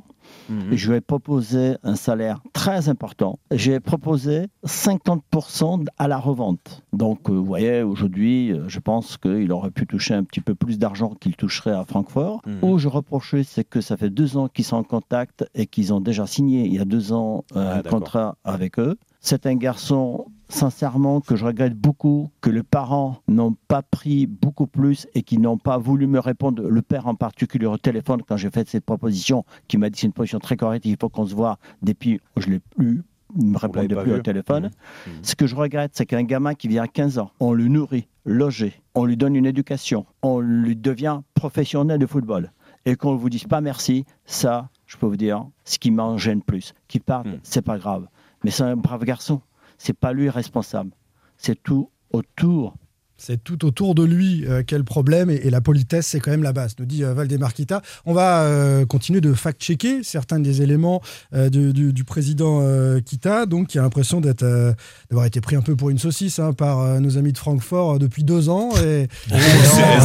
Mhm. 0.50 0.76
Je 0.76 0.90
lui 0.90 0.98
ai 0.98 1.02
proposé 1.02 1.76
un 1.84 1.96
salaire 1.96 2.42
très 2.54 2.90
important. 2.90 3.40
J'ai 3.52 3.80
proposé 3.80 4.48
50% 4.66 5.86
à 5.98 6.08
la 6.08 6.18
revente. 6.18 6.84
Donc, 6.94 7.30
euh, 7.30 7.34
vous 7.34 7.46
voyez, 7.46 7.82
aujourd'hui, 7.84 8.52
euh, 8.52 8.68
je 8.68 8.80
pense 8.80 9.18
qu'il 9.18 9.52
aurait 9.52 9.72
pu 9.72 9.86
toucher 9.86 10.14
un 10.14 10.24
petit 10.24 10.42
peu 10.42 10.56
plus 10.56 10.80
d'argent 10.80 11.14
qu'il 11.20 11.36
toucherait 11.36 11.72
à 11.72 11.86
Francfort. 11.86 12.42
Mhm. 12.46 12.60
Où 12.64 12.78
je 12.78 12.88
reprochais, 12.88 13.44
c'est 13.44 13.64
que 13.64 13.82
ça 13.82 13.98
fait 13.98 14.10
deux 14.10 14.38
ans 14.38 14.48
qu'ils 14.48 14.66
sont 14.66 14.78
en 14.78 14.84
contact 14.84 15.46
et 15.56 15.66
qu'ils 15.68 15.94
ont 15.94 16.02
déjà 16.02 16.26
signé 16.28 16.66
il 16.66 16.74
y 16.74 16.80
a 16.80 16.86
deux 16.86 17.14
ans 17.14 17.44
euh, 17.56 17.74
Ah, 17.76 17.78
un 17.80 17.82
contrat 17.84 18.36
avec 18.44 18.80
eux. 18.80 18.98
C'est 19.22 19.46
un 19.46 19.56
garçon, 19.56 20.28
sincèrement, 20.48 21.20
que 21.20 21.36
je 21.36 21.46
regrette 21.46 21.76
beaucoup, 21.76 22.32
que 22.42 22.50
les 22.50 22.64
parents 22.64 23.18
n'ont 23.28 23.56
pas 23.68 23.82
pris 23.82 24.28
beaucoup 24.28 24.66
plus 24.68 25.08
et 25.14 25.24
qui 25.24 25.38
n'ont 25.38 25.58
pas 25.58 25.78
voulu 25.78 26.08
me 26.08 26.20
répondre. 26.20 26.64
Le 26.64 26.82
père 26.82 27.08
en 27.08 27.16
particulier 27.16 27.66
au 27.66 27.78
téléphone, 27.78 28.22
quand 28.28 28.38
j'ai 28.38 28.50
fait 28.50 28.68
cette 28.70 28.86
proposition, 28.86 29.44
qui 29.68 29.78
m'a 29.78 29.90
dit 29.90 30.00
c'est 30.00 30.08
une 30.08 30.14
position 30.14 30.40
très 30.40 30.56
correcte, 30.56 30.86
il 30.86 30.96
faut 31.00 31.10
qu'on 31.10 31.26
se 31.26 31.36
voit. 31.36 31.58
Depuis, 31.82 32.22
je 32.38 32.48
l'ai 32.50 32.60
plus 32.60 33.04
ne 33.36 33.46
me 33.52 33.58
répondait 33.58 33.96
plus 33.96 34.14
au 34.14 34.20
téléphone. 34.22 34.72
Mmh. 35.06 35.10
Ce 35.22 35.36
que 35.36 35.46
je 35.46 35.56
regrette, 35.56 35.92
c'est 35.94 36.06
qu'un 36.06 36.24
gamin 36.24 36.56
qui 36.56 36.68
vient 36.68 36.84
à 36.84 36.88
15 36.88 37.20
ans, 37.20 37.32
on 37.40 37.54
le 37.54 37.68
nourrit, 37.68 38.08
logé, 38.26 38.82
on 38.96 39.06
lui 39.06 39.18
donne 39.18 39.36
une 39.36 39.46
éducation, 39.46 40.06
on 40.24 40.40
lui 40.40 40.76
devient 40.76 41.20
professionnel 41.36 42.00
de 42.00 42.06
football, 42.08 42.52
et 42.86 42.96
qu'on 42.96 43.14
ne 43.14 43.18
vous 43.20 43.30
dise 43.30 43.44
pas 43.44 43.62
merci, 43.62 44.06
ça, 44.26 44.70
je 44.88 44.98
peux 44.98 45.06
vous 45.06 45.18
dire, 45.18 45.46
ce 45.64 45.78
qui 45.78 45.92
m'en 45.92 46.18
gêne 46.18 46.42
plus. 46.42 46.74
Qu'il 46.88 47.02
parte, 47.02 47.28
Mmh. 47.28 47.40
c'est 47.44 47.62
pas 47.62 47.78
grave. 47.78 48.08
Mais 48.44 48.52
c'est 48.52 48.64
un 48.64 48.76
brave 48.76 49.04
garçon. 49.04 49.42
C'est 49.78 49.94
pas 49.94 50.14
lui 50.14 50.30
responsable. 50.30 50.92
C'est 51.38 51.62
tout 51.62 51.92
autour. 52.12 52.76
C'est 53.20 53.44
tout 53.44 53.66
autour 53.66 53.96
de 53.96 54.04
lui 54.04 54.46
euh, 54.48 54.64
quel 54.66 54.84
problème 54.84 55.30
et, 55.30 55.36
et 55.44 55.50
la 55.50 55.62
politesse 55.62 56.08
c'est 56.08 56.20
quand 56.20 56.32
même 56.32 56.42
la 56.44 56.54
base, 56.54 56.76
nous 56.80 56.86
dit 56.86 57.04
euh, 57.04 57.14
Valdemar 57.14 57.54
Kita. 57.54 57.82
On 58.06 58.14
va 58.14 58.44
euh, 58.44 58.86
continuer 58.86 59.22
de 59.22 59.34
fact-checker 59.34 60.02
certains 60.04 60.40
des 60.40 60.62
éléments 60.62 61.02
euh, 61.34 61.50
du, 61.50 61.74
du- 61.74 61.94
du 61.94 62.04
président 62.04 62.60
euh, 62.64 63.00
Kita, 63.02 63.46
donc 63.46 63.68
qui 63.68 63.78
a 63.78 63.82
l'impression 63.82 64.22
d'être 64.22 64.44
euh, 64.44 64.72
d'avoir 65.10 65.26
été 65.26 65.42
pris 65.42 65.56
un 65.56 65.62
peu 65.62 65.76
pour 65.76 65.90
une 65.90 66.00
saucisse 66.00 66.40
hein, 66.40 66.54
par 66.54 66.80
euh, 66.80 67.00
nos 67.00 67.18
amis 67.18 67.34
de 67.34 67.38
Francfort 67.38 67.96
euh, 67.96 67.98
depuis 68.00 68.24
deux 68.24 68.50
ans 68.50 68.70
et, 68.84 69.08
Oh, 69.32 69.36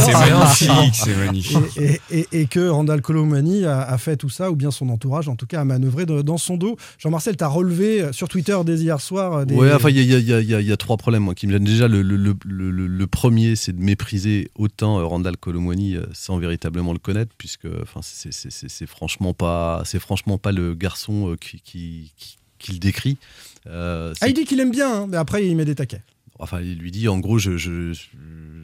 c'est- 0.05 0.11
magnifique, 0.13 0.95
c'est 0.95 1.15
magnifique. 1.17 1.57
Et, 1.77 1.99
et- 2.11 2.27
et- 2.41 2.45
que 2.47 2.67
Randall 2.67 3.01
Colomani 3.01 3.65
a, 3.65 3.81
a 3.81 3.97
fait 3.97 4.17
tout 4.17 4.29
ça 4.29 4.51
ou 4.51 4.55
bien 4.55 4.71
son 4.71 4.89
entourage 4.89 5.27
en 5.29 5.35
tout 5.35 5.45
cas 5.47 5.61
a 5.61 5.65
manœuvré 5.65 6.05
de- 6.05 6.21
dans 6.21 6.37
son 6.37 6.57
dos. 6.57 6.75
Jean-Marcel, 6.99 7.37
tu 7.37 7.43
as 7.43 7.47
relevé 7.47 8.01
euh, 8.01 8.11
sur 8.11 8.27
Twitter 8.27 8.57
dès 8.65 8.75
hier 8.77 8.99
soir 9.01 9.33
euh, 9.33 9.45
des 9.45 9.55
Ouais, 9.55 9.73
enfin, 9.73 9.89
il 9.89 9.97
y 10.03 10.13
a, 10.15 10.19
y 10.41 10.43
y 10.45 10.71
y 10.71 10.77
trois 10.77 10.97
problèmes 10.97 11.23
moi, 11.23 11.33
qui 11.35 11.47
me 11.47 11.53
gênent. 11.53 11.63
Déjà, 11.63 11.87
le, 11.87 12.01
le- 12.01 12.15
le- 12.17 12.71
le- 12.71 13.04
le 13.05 13.09
premier, 13.09 13.55
c'est 13.55 13.71
de 13.73 13.81
mépriser 13.83 14.49
autant 14.55 14.97
euh, 14.99 15.05
Randall 15.05 15.37
Colomwani 15.37 15.95
euh, 15.95 16.05
sans 16.13 16.39
véritablement 16.39 16.91
le 16.91 16.97
connaître, 16.97 17.31
puisque 17.37 17.67
enfin, 17.83 17.99
c'est- 18.01 18.85
franchement 18.87 19.33
pas, 19.35 19.83
c'est 19.85 19.99
franchement 19.99 20.39
pas 20.39 20.51
le 20.51 20.73
garçon 20.73 21.29
euh, 21.31 21.35
qui, 21.35 21.59
qui, 21.61 22.11
qui- 22.17 22.37
qui 22.57 22.71
le 22.73 22.79
décrit. 22.79 23.17
Euh, 23.67 24.13
Ah, 24.21 24.27
il 24.27 24.33
dit 24.33 24.45
qu'il 24.45 24.59
aime 24.59 24.71
bien, 24.71 24.91
hein, 25.03 25.07
mais 25.07 25.17
après 25.17 25.45
il 25.45 25.55
met 25.55 25.65
des 25.65 25.75
taquets. 25.75 26.01
Enfin, 26.39 26.61
il 26.61 26.79
lui 26.79 26.89
dit, 26.91 27.07
en 27.07 27.19
gros, 27.19 27.37
je, 27.37 27.57
je- 27.57 27.93
je- 27.93 27.93
je- 27.93 28.54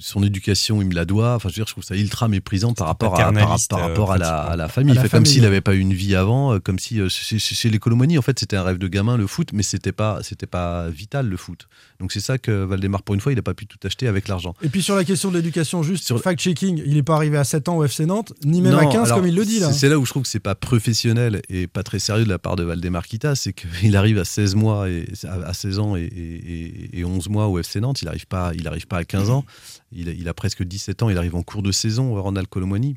son 0.00 0.22
éducation, 0.22 0.80
il 0.82 0.88
me 0.88 0.94
la 0.94 1.04
doit. 1.04 1.34
Enfin, 1.34 1.48
je 1.48 1.54
veux 1.54 1.58
dire, 1.60 1.66
je 1.66 1.72
trouve 1.72 1.84
ça 1.84 1.96
ultra 1.96 2.28
méprisant 2.28 2.72
par 2.74 2.86
rapport, 2.86 3.14
à, 3.20 3.32
par, 3.32 3.56
par 3.68 3.78
euh, 3.78 3.82
rapport 3.88 4.12
à, 4.12 4.18
la, 4.18 4.26
pratiquement. 4.26 4.52
à 4.52 4.56
la 4.56 4.68
famille. 4.68 4.92
À 4.92 5.00
Il 5.00 5.00
fait 5.02 5.08
comme 5.08 5.26
s'il 5.26 5.42
n'avait 5.42 5.60
pas 5.60 5.74
eu 5.74 5.78
une 5.80 5.92
vie 5.94 6.14
avant, 6.14 6.54
euh, 6.54 6.58
comme 6.58 6.78
si 6.78 7.00
euh, 7.00 7.08
chez, 7.08 7.70
les 7.70 7.78
en 8.18 8.22
fait, 8.22 8.38
c'était 8.38 8.56
un 8.56 8.62
rêve 8.62 8.78
de 8.78 8.88
gamin 8.88 9.16
le 9.16 9.26
foot, 9.26 9.50
mais 9.52 9.62
c'était 9.62 9.92
pas, 9.92 10.20
c'était 10.22 10.46
pas 10.46 10.88
vital 10.88 11.28
le 11.28 11.36
foot. 11.36 11.68
Donc 12.00 12.12
c'est 12.12 12.20
ça 12.20 12.38
que 12.38 12.64
Valdemar, 12.64 13.02
pour 13.02 13.14
une 13.14 13.20
fois, 13.20 13.32
il 13.32 13.36
n'a 13.36 13.42
pas 13.42 13.54
pu 13.54 13.66
tout 13.66 13.78
acheter 13.84 14.08
avec 14.08 14.28
l'argent. 14.28 14.54
Et 14.62 14.68
puis 14.68 14.82
sur 14.82 14.96
la 14.96 15.04
question 15.04 15.30
de 15.30 15.36
l'éducation, 15.36 15.82
juste 15.82 16.04
Sur- 16.04 16.20
fact-checking, 16.20 16.82
il 16.84 16.94
n'est 16.94 17.02
pas 17.02 17.14
arrivé 17.16 17.36
à 17.38 17.44
7 17.44 17.68
ans 17.68 17.76
au 17.78 17.84
FC 17.84 18.06
Nantes, 18.06 18.32
ni 18.44 18.60
même 18.60 18.72
Non, 18.72 18.78
à 18.78 18.86
15 18.86 18.94
alors, 19.06 19.18
comme 19.18 19.26
il 19.26 19.34
le 19.34 19.44
dit 19.44 19.60
là. 19.60 19.72
c'est- 19.72 19.88
là 19.88 19.98
où 19.98 20.04
je 20.04 20.10
trouve 20.10 20.22
que 20.22 20.28
c'est 20.28 20.40
pas 20.40 20.54
professionnel 20.54 21.42
et 21.48 21.66
pas 21.66 21.82
très 21.82 21.98
sérieux 21.98 22.24
de 22.24 22.28
la 22.30 22.38
part 22.38 22.56
de 22.56 22.64
Valdemar 22.64 23.06
Kita, 23.06 23.34
c'est 23.34 23.52
qu'il 23.52 23.96
arrive 23.96 24.18
à 24.18 24.24
16 24.24 24.54
mois 24.54 24.88
et 24.88 25.06
à 25.24 25.32
à 25.48 25.54
16 25.54 25.78
ans 25.78 25.96
et, 25.96 26.02
et- 26.02 27.00
et 27.00 27.04
11 27.04 27.28
mois 27.28 27.48
au 27.48 27.58
FC 27.58 27.80
Nantes, 27.80 28.02
il 28.02 28.08
arrive 28.08 28.26
pas, 28.26 28.52
il 28.54 28.66
arrive 28.68 28.86
pas 28.86 28.98
à 28.98 29.04
15 29.04 29.30
ans, 29.30 29.31
il, 29.92 30.08
a- 30.08 30.12
il 30.12 30.28
a 30.28 30.34
presque 30.34 30.62
17 30.62 31.02
ans, 31.02 31.08
il 31.10 31.18
arrive 31.18 31.34
en 31.36 31.42
cours 31.42 31.62
de 31.62 31.72
saison, 31.72 32.14
Randall 32.22 32.46
Colomwani. 32.46 32.96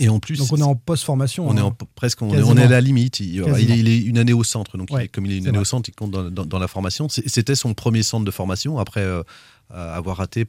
Et 0.00 0.08
en 0.08 0.18
plus, 0.18 0.38
Donc 0.38 0.52
on 0.52 0.56
est 0.56 0.62
en 0.62 0.74
post-formation. 0.74 1.46
on 1.48 1.56
est 1.56 1.60
hein. 1.60 1.64
en, 1.66 1.72
presque, 1.94 2.20
on 2.20 2.28
est, 2.28 2.32
Quasiment. 2.32 2.50
on 2.50 2.56
est 2.56 2.64
à 2.64 2.68
la 2.68 2.80
limite. 2.80 3.20
Il, 3.20 3.40
est, 3.40 3.62
il 3.62 3.88
est 3.88 4.00
une 4.00 4.18
année 4.18 4.32
au 4.32 4.42
centre, 4.42 4.76
donc 4.78 4.88
il 4.90 4.94
Ouais, 4.96 5.06
comme 5.08 5.26
il 5.26 5.32
est 5.32 5.38
une 5.38 5.44
année 5.46 5.58
vrai. 5.58 5.62
au 5.62 5.64
centre, 5.64 5.88
il 5.88 5.94
compte 5.94 6.10
dans, 6.10 6.28
dans- 6.28 6.44
dans 6.44 6.58
la 6.58 6.66
formation. 6.68 7.08
C'était 7.08 7.54
son 7.54 7.72
premier 7.72 8.02
centre 8.02 8.24
de 8.24 8.30
formation 8.32 8.78
après 8.80 9.02
euh, 9.02 9.22
avoir 9.70 10.16
raté 10.16 10.46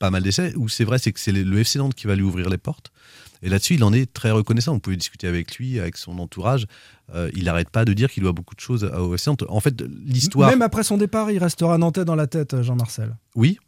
pas 0.00 0.10
mal 0.10 0.22
d'essais. 0.24 0.54
Où 0.56 0.68
c'est 0.68 0.84
vrai, 0.84 0.98
c'est 0.98 1.12
que 1.12 1.20
c'est 1.20 1.30
le 1.32 1.58
FC 1.60 1.78
Nantes 1.78 1.94
qui 1.94 2.08
va 2.08 2.16
lui 2.16 2.24
ouvrir 2.24 2.48
les 2.50 2.58
portes. 2.58 2.90
Et 3.42 3.48
là-dessus, 3.48 3.74
il 3.74 3.84
en 3.84 3.92
est 3.92 4.12
très 4.12 4.32
reconnaissant. 4.32 4.74
Vous 4.74 4.80
pouvez 4.80 4.96
discuter 4.96 5.26
avec 5.28 5.54
lui, 5.56 5.78
avec 5.78 5.96
son 5.96 6.18
entourage. 6.18 6.66
Euh, 7.14 7.30
il 7.34 7.44
n'arrête 7.44 7.70
pas 7.70 7.84
de 7.84 7.92
dire 7.92 8.10
qu'il 8.10 8.22
doit 8.24 8.32
beaucoup 8.32 8.54
de 8.56 8.60
choses 8.60 8.82
au 8.84 9.14
FC 9.14 9.30
Nantes. 9.30 9.44
En 9.48 9.60
fait, 9.60 9.82
l'histoire. 10.04 10.50
Même 10.50 10.62
après 10.62 10.82
son 10.82 10.96
départ, 10.98 11.30
il 11.30 11.38
restera 11.38 11.78
nantais 11.78 12.04
dans 12.04 12.16
la 12.16 12.26
tête, 12.26 12.60
Jean-Marcel. 12.62 13.16
Oui, 13.36 13.58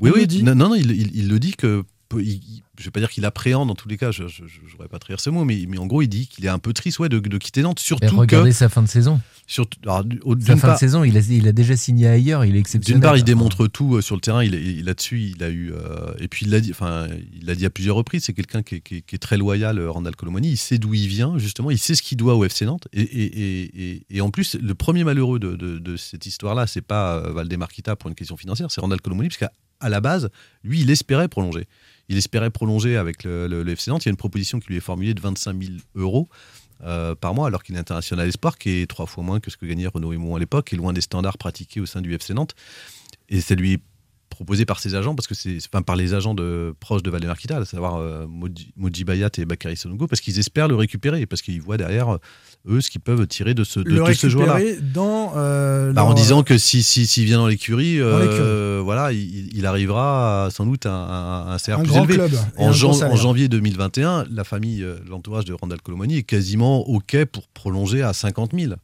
oui, 0.00 0.10
oui. 0.14 0.26
dit. 0.26 0.42
Non, 0.42 0.54
non, 0.54 0.74
il, 0.74 0.90
il- 0.90 1.16
il 1.16 1.28
le 1.28 1.38
dit 1.38 1.52
que. 1.52 1.84
il- 2.18 2.40
je 2.78 2.86
vais 2.86 2.90
pas 2.92 3.00
dire 3.00 3.10
qu'il 3.10 3.26
appréhende 3.26 3.68
dans 3.68 3.74
tous 3.74 3.88
les 3.88 3.98
cas, 3.98 4.10
je 4.10 4.22
n'aurais 4.22 4.88
pas 4.88 4.98
trahir 4.98 5.20
ce 5.20 5.28
mot, 5.28 5.44
mais, 5.44 5.66
mais 5.68 5.76
en 5.76 5.86
gros, 5.86 6.00
il 6.00 6.08
dit 6.08 6.26
qu'il 6.28 6.46
est 6.46 6.48
un 6.48 6.58
peu 6.58 6.72
triste 6.72 6.98
ouais, 6.98 7.10
de, 7.10 7.18
de 7.18 7.36
quitter 7.38 7.60
Nantes. 7.60 7.78
Surtout 7.78 8.16
regardez 8.16 8.50
que. 8.50 8.56
sa 8.56 8.70
fin 8.70 8.80
de 8.82 8.88
saison. 8.88 9.20
Surtout, 9.46 9.78
alors, 9.82 10.02
Sa 10.40 10.56
fin 10.56 10.68
part- 10.68 10.74
de 10.76 10.78
saison, 10.78 11.04
il 11.04 11.14
a, 11.18 11.20
il 11.20 11.46
a 11.46 11.52
déjà 11.52 11.76
signé 11.76 12.06
ailleurs, 12.06 12.46
il 12.46 12.56
est 12.56 12.58
exceptionnel. 12.58 13.00
d'une 13.00 13.02
part, 13.06 13.18
il 13.18 13.24
démontre 13.24 13.66
tout 13.66 13.96
euh, 13.96 14.00
sur 14.00 14.14
le 14.14 14.22
terrain. 14.22 14.42
Il, 14.42 14.82
là-dessus, 14.84 15.20
il 15.36 15.42
a 15.42 15.50
eu. 15.50 15.72
euh, 15.74 16.12
et 16.20 16.26
puis, 16.28 16.46
il 16.46 16.52
l'a 16.52 16.60
dit, 16.60 16.70
enfin, 16.70 17.06
il 17.38 17.44
l'a 17.44 17.54
dit 17.54 17.66
à 17.66 17.70
plusieurs 17.70 17.96
reprises. 17.96 18.24
C'est 18.24 18.32
quelqu'un 18.32 18.62
qui, 18.62 18.76
est- 18.76 18.80
qui 18.80 18.96
est- 18.96 19.00
qui 19.02 19.14
est 19.14 19.18
très 19.18 19.36
loyal, 19.36 19.78
euh, 19.78 19.90
Randall 19.90 20.16
Colomani. 20.16 20.48
Il 20.52 20.56
sait 20.56 20.78
d'où 20.78 20.94
il 20.94 21.06
vient, 21.06 21.36
justement. 21.36 21.70
Il 21.70 21.76
sait 21.78 21.94
ce 21.94 22.00
qu'il 22.02 22.16
doit 22.16 22.34
au 22.34 22.44
FC 22.46 22.64
Nantes. 22.64 22.88
Et, 22.94 23.02
et- 23.02 23.92
et- 23.92 24.02
et- 24.08 24.20
en 24.22 24.30
plus, 24.30 24.54
le 24.58 24.74
premier 24.74 25.04
malheureux 25.04 25.38
de, 25.38 25.54
de- 25.54 25.78
de 25.78 25.96
cette 25.98 26.24
histoire-là, 26.24 26.66
c'est 26.66 26.80
pas 26.80 27.20
Valdemar 27.30 27.68
Kita 27.68 27.94
pour 27.96 28.08
une 28.08 28.14
question 28.16 28.38
financière, 28.38 28.70
c'est 28.70 28.80
Randall 28.80 29.02
Colomani, 29.02 29.28
parce 29.28 29.38
qu'à 29.38 29.50
à 29.80 29.88
la 29.88 30.00
base, 30.00 30.30
lui, 30.62 30.80
il 30.80 30.90
espérait 30.90 31.28
prolonger. 31.28 31.66
Il 32.08 32.16
espérait 32.16 32.50
prolonger 32.50 32.96
avec 32.96 33.24
le, 33.24 33.64
FC 33.68 33.90
Nantes. 33.90 34.04
Il 34.04 34.08
y 34.08 34.10
a 34.10 34.12
une 34.12 34.16
proposition 34.16 34.60
qui 34.60 34.68
lui 34.68 34.76
est 34.76 34.80
formulée 34.80 35.14
de 35.14 35.20
25 35.20 35.62
000 35.62 35.74
euros. 35.94 36.28
euh, 36.82 37.14
par 37.14 37.34
mois, 37.34 37.46
alors 37.46 37.62
qu'il 37.62 37.76
est 37.76 37.78
international 37.78 38.26
espoir, 38.26 38.56
qui 38.56 38.70
est 38.70 38.86
trois 38.86 39.04
fois 39.04 39.22
moins 39.22 39.38
que 39.38 39.50
ce 39.50 39.58
que 39.58 39.66
gagnait 39.66 39.86
Renaud 39.86 40.14
Aymon 40.14 40.34
à 40.36 40.38
l'époque, 40.38 40.72
et 40.72 40.76
loin 40.76 40.94
des 40.94 41.02
standards 41.02 41.36
pratiqués 41.36 41.78
au 41.78 41.84
sein 41.84 42.00
du 42.00 42.14
FC 42.14 42.32
Nantes. 42.32 42.54
Et 43.28 43.42
ça 43.42 43.54
lui 43.54 43.82
proposé 44.30 44.64
par 44.64 44.80
ses 44.80 44.94
agents, 44.94 45.14
parce 45.14 45.26
que 45.26 45.34
c'est, 45.34 45.58
enfin, 45.72 45.82
par 45.82 45.96
les 45.96 46.14
agents 46.14 46.34
de, 46.34 46.74
proches 46.80 47.02
de 47.02 47.10
Valdemar 47.10 47.36
Kita, 47.36 47.58
à 47.58 47.64
savoir 47.66 47.96
euh, 47.96 48.26
Moji, 48.76 49.04
Bayat 49.04 49.30
et 49.38 49.44
Bakary 49.44 49.76
Songo, 49.76 50.06
parce 50.06 50.20
qu'ils 50.22 50.38
espèrent 50.38 50.68
le 50.68 50.76
récupérer, 50.76 51.26
parce 51.26 51.42
qu'ils 51.42 51.60
voient 51.60 51.76
derrière 51.76 52.14
euh, 52.14 52.18
eux 52.68 52.80
ce 52.80 52.88
qu'ils 52.90 53.00
peuvent 53.00 53.26
tirer 53.26 53.52
de 53.54 53.64
ce, 53.64 53.80
de, 53.80 53.90
le 53.90 53.98
de 54.06 54.12
ce 54.12 54.28
joueur-là. 54.28 54.60
dans. 54.94 55.32
euh, 55.36 55.92
Bah, 55.92 56.04
en 56.04 56.14
disant 56.14 56.42
que 56.42 56.56
si, 56.56 56.82
si, 56.82 57.06
s'il 57.06 57.24
vient 57.26 57.38
dans 57.38 57.46
l'écurie, 57.48 58.00
euh, 58.00 58.80
voilà, 58.82 59.12
il, 59.12 59.54
il 59.56 59.66
arrivera 59.66 60.44
à, 60.46 60.50
sans 60.50 60.64
doute 60.66 60.86
à 60.86 60.92
un, 60.92 61.48
un 61.52 61.58
salaire 61.58 61.80
Un 61.80 61.82
plus 61.84 61.96
élevé. 61.96 62.14
club 62.14 62.32
En, 62.56 62.72
jan- 62.72 62.92
en 63.02 63.16
janvier 63.16 63.48
2021, 63.48 64.26
la 64.30 64.44
famille, 64.44 64.82
euh, 64.82 64.96
l'entourage 65.08 65.44
de 65.44 65.52
Randall 65.52 65.80
Colomani 65.82 66.16
est 66.18 66.22
quasiment 66.22 66.88
OK 66.88 67.24
pour 67.26 67.48
prolonger 67.48 68.02
à 68.02 68.12
50 68.12 68.52
000 68.58 68.74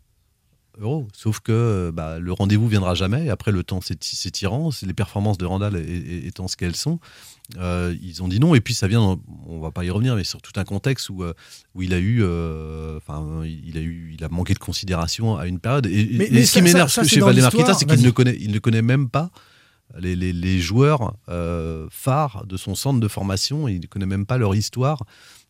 euros. 0.80 1.08
Sauf 1.14 1.40
que 1.40 1.52
euh, 1.52 1.92
bah, 1.92 2.18
le 2.18 2.32
rendez-vous 2.32 2.68
viendra 2.68 2.94
jamais. 2.94 3.28
Après, 3.30 3.52
le 3.52 3.62
temps 3.62 3.80
s'éti- 3.80 4.16
s'étirant, 4.16 4.70
les 4.82 4.92
performances 4.94 5.38
de 5.38 5.46
Randall 5.46 5.76
étant 6.24 6.48
ce 6.48 6.56
qu'elles 6.56 6.76
sont, 6.76 6.98
euh, 7.58 7.94
ils 8.02 8.22
ont 8.22 8.28
dit 8.28 8.40
non. 8.40 8.54
Et 8.54 8.60
puis, 8.60 8.74
ça 8.74 8.88
vient, 8.88 9.00
dans- 9.00 9.20
on 9.46 9.60
va 9.60 9.70
pas 9.70 9.84
y 9.84 9.90
revenir, 9.90 10.16
mais 10.16 10.24
sur 10.24 10.42
tout 10.42 10.52
un 10.56 10.64
contexte 10.64 11.08
où, 11.10 11.22
euh, 11.22 11.32
où 11.74 11.82
il 11.82 11.94
a 11.94 11.98
eu, 11.98 12.18
euh, 12.22 12.98
il 13.44 13.76
a 13.78 13.80
eu, 13.80 14.14
il 14.18 14.24
a 14.24 14.28
manqué 14.28 14.54
de 14.54 14.58
considération 14.58 15.36
à 15.36 15.46
une 15.46 15.60
période. 15.60 15.86
Et, 15.86 16.08
Mais- 16.12 16.26
et 16.26 16.30
mais 16.30 16.44
ce 16.44 16.52
qui 16.52 16.62
m'énerve 16.62 16.90
chez. 16.90 17.20
Kita, 17.50 17.74
c'est 17.74 17.86
qu'il 17.86 18.04
ne 18.04 18.10
connaît, 18.10 18.36
il 18.40 18.50
ne 18.52 18.58
connaît 18.58 18.82
même 18.82 19.08
pas 19.08 19.30
les, 19.98 20.16
les- 20.16 20.32
les 20.32 20.60
joueurs 20.60 21.14
euh, 21.28 21.86
phares 21.90 22.44
de 22.46 22.56
son 22.56 22.74
centre 22.74 22.98
de 23.00 23.08
formation. 23.08 23.68
Il 23.68 23.80
ne 23.80 23.86
connaît 23.86 24.04
même 24.06 24.26
pas 24.26 24.36
leur 24.38 24.54
histoire. 24.54 25.04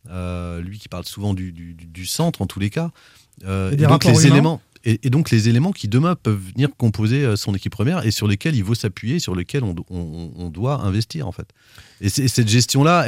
Lui 0.08 0.78
qui 0.78 0.88
parle 0.88 1.04
souvent 1.04 1.34
du, 1.34 1.50
du- 1.52 2.06
centre, 2.06 2.40
en 2.42 2.46
tous 2.46 2.60
les 2.60 2.70
cas. 2.70 2.90
Et 3.42 3.76
donc 3.76 4.04
les 4.04 4.10
humains. 4.26 4.34
éléments, 4.34 4.62
et, 5.02 5.10
donc 5.10 5.30
les 5.30 5.48
éléments 5.48 5.72
qui 5.72 5.88
demain 5.88 6.14
peuvent 6.14 6.40
venir 6.54 6.68
composer 6.76 7.24
euh, 7.24 7.36
son 7.36 7.54
équipe 7.54 7.72
première 7.72 8.06
et 8.06 8.10
sur 8.10 8.26
lesquels 8.28 8.54
il 8.54 8.64
faut 8.64 8.74
s'appuyer, 8.74 9.18
sur 9.18 9.34
lesquels 9.34 9.64
on, 9.64 9.74
do- 9.74 9.86
on- 9.90 10.30
on 10.36 10.48
doit 10.48 10.80
investir 10.82 11.26
en 11.26 11.32
fait. 11.32 11.48
Et, 12.00 12.08
cette 12.08 12.48
gestion-là, 12.48 13.06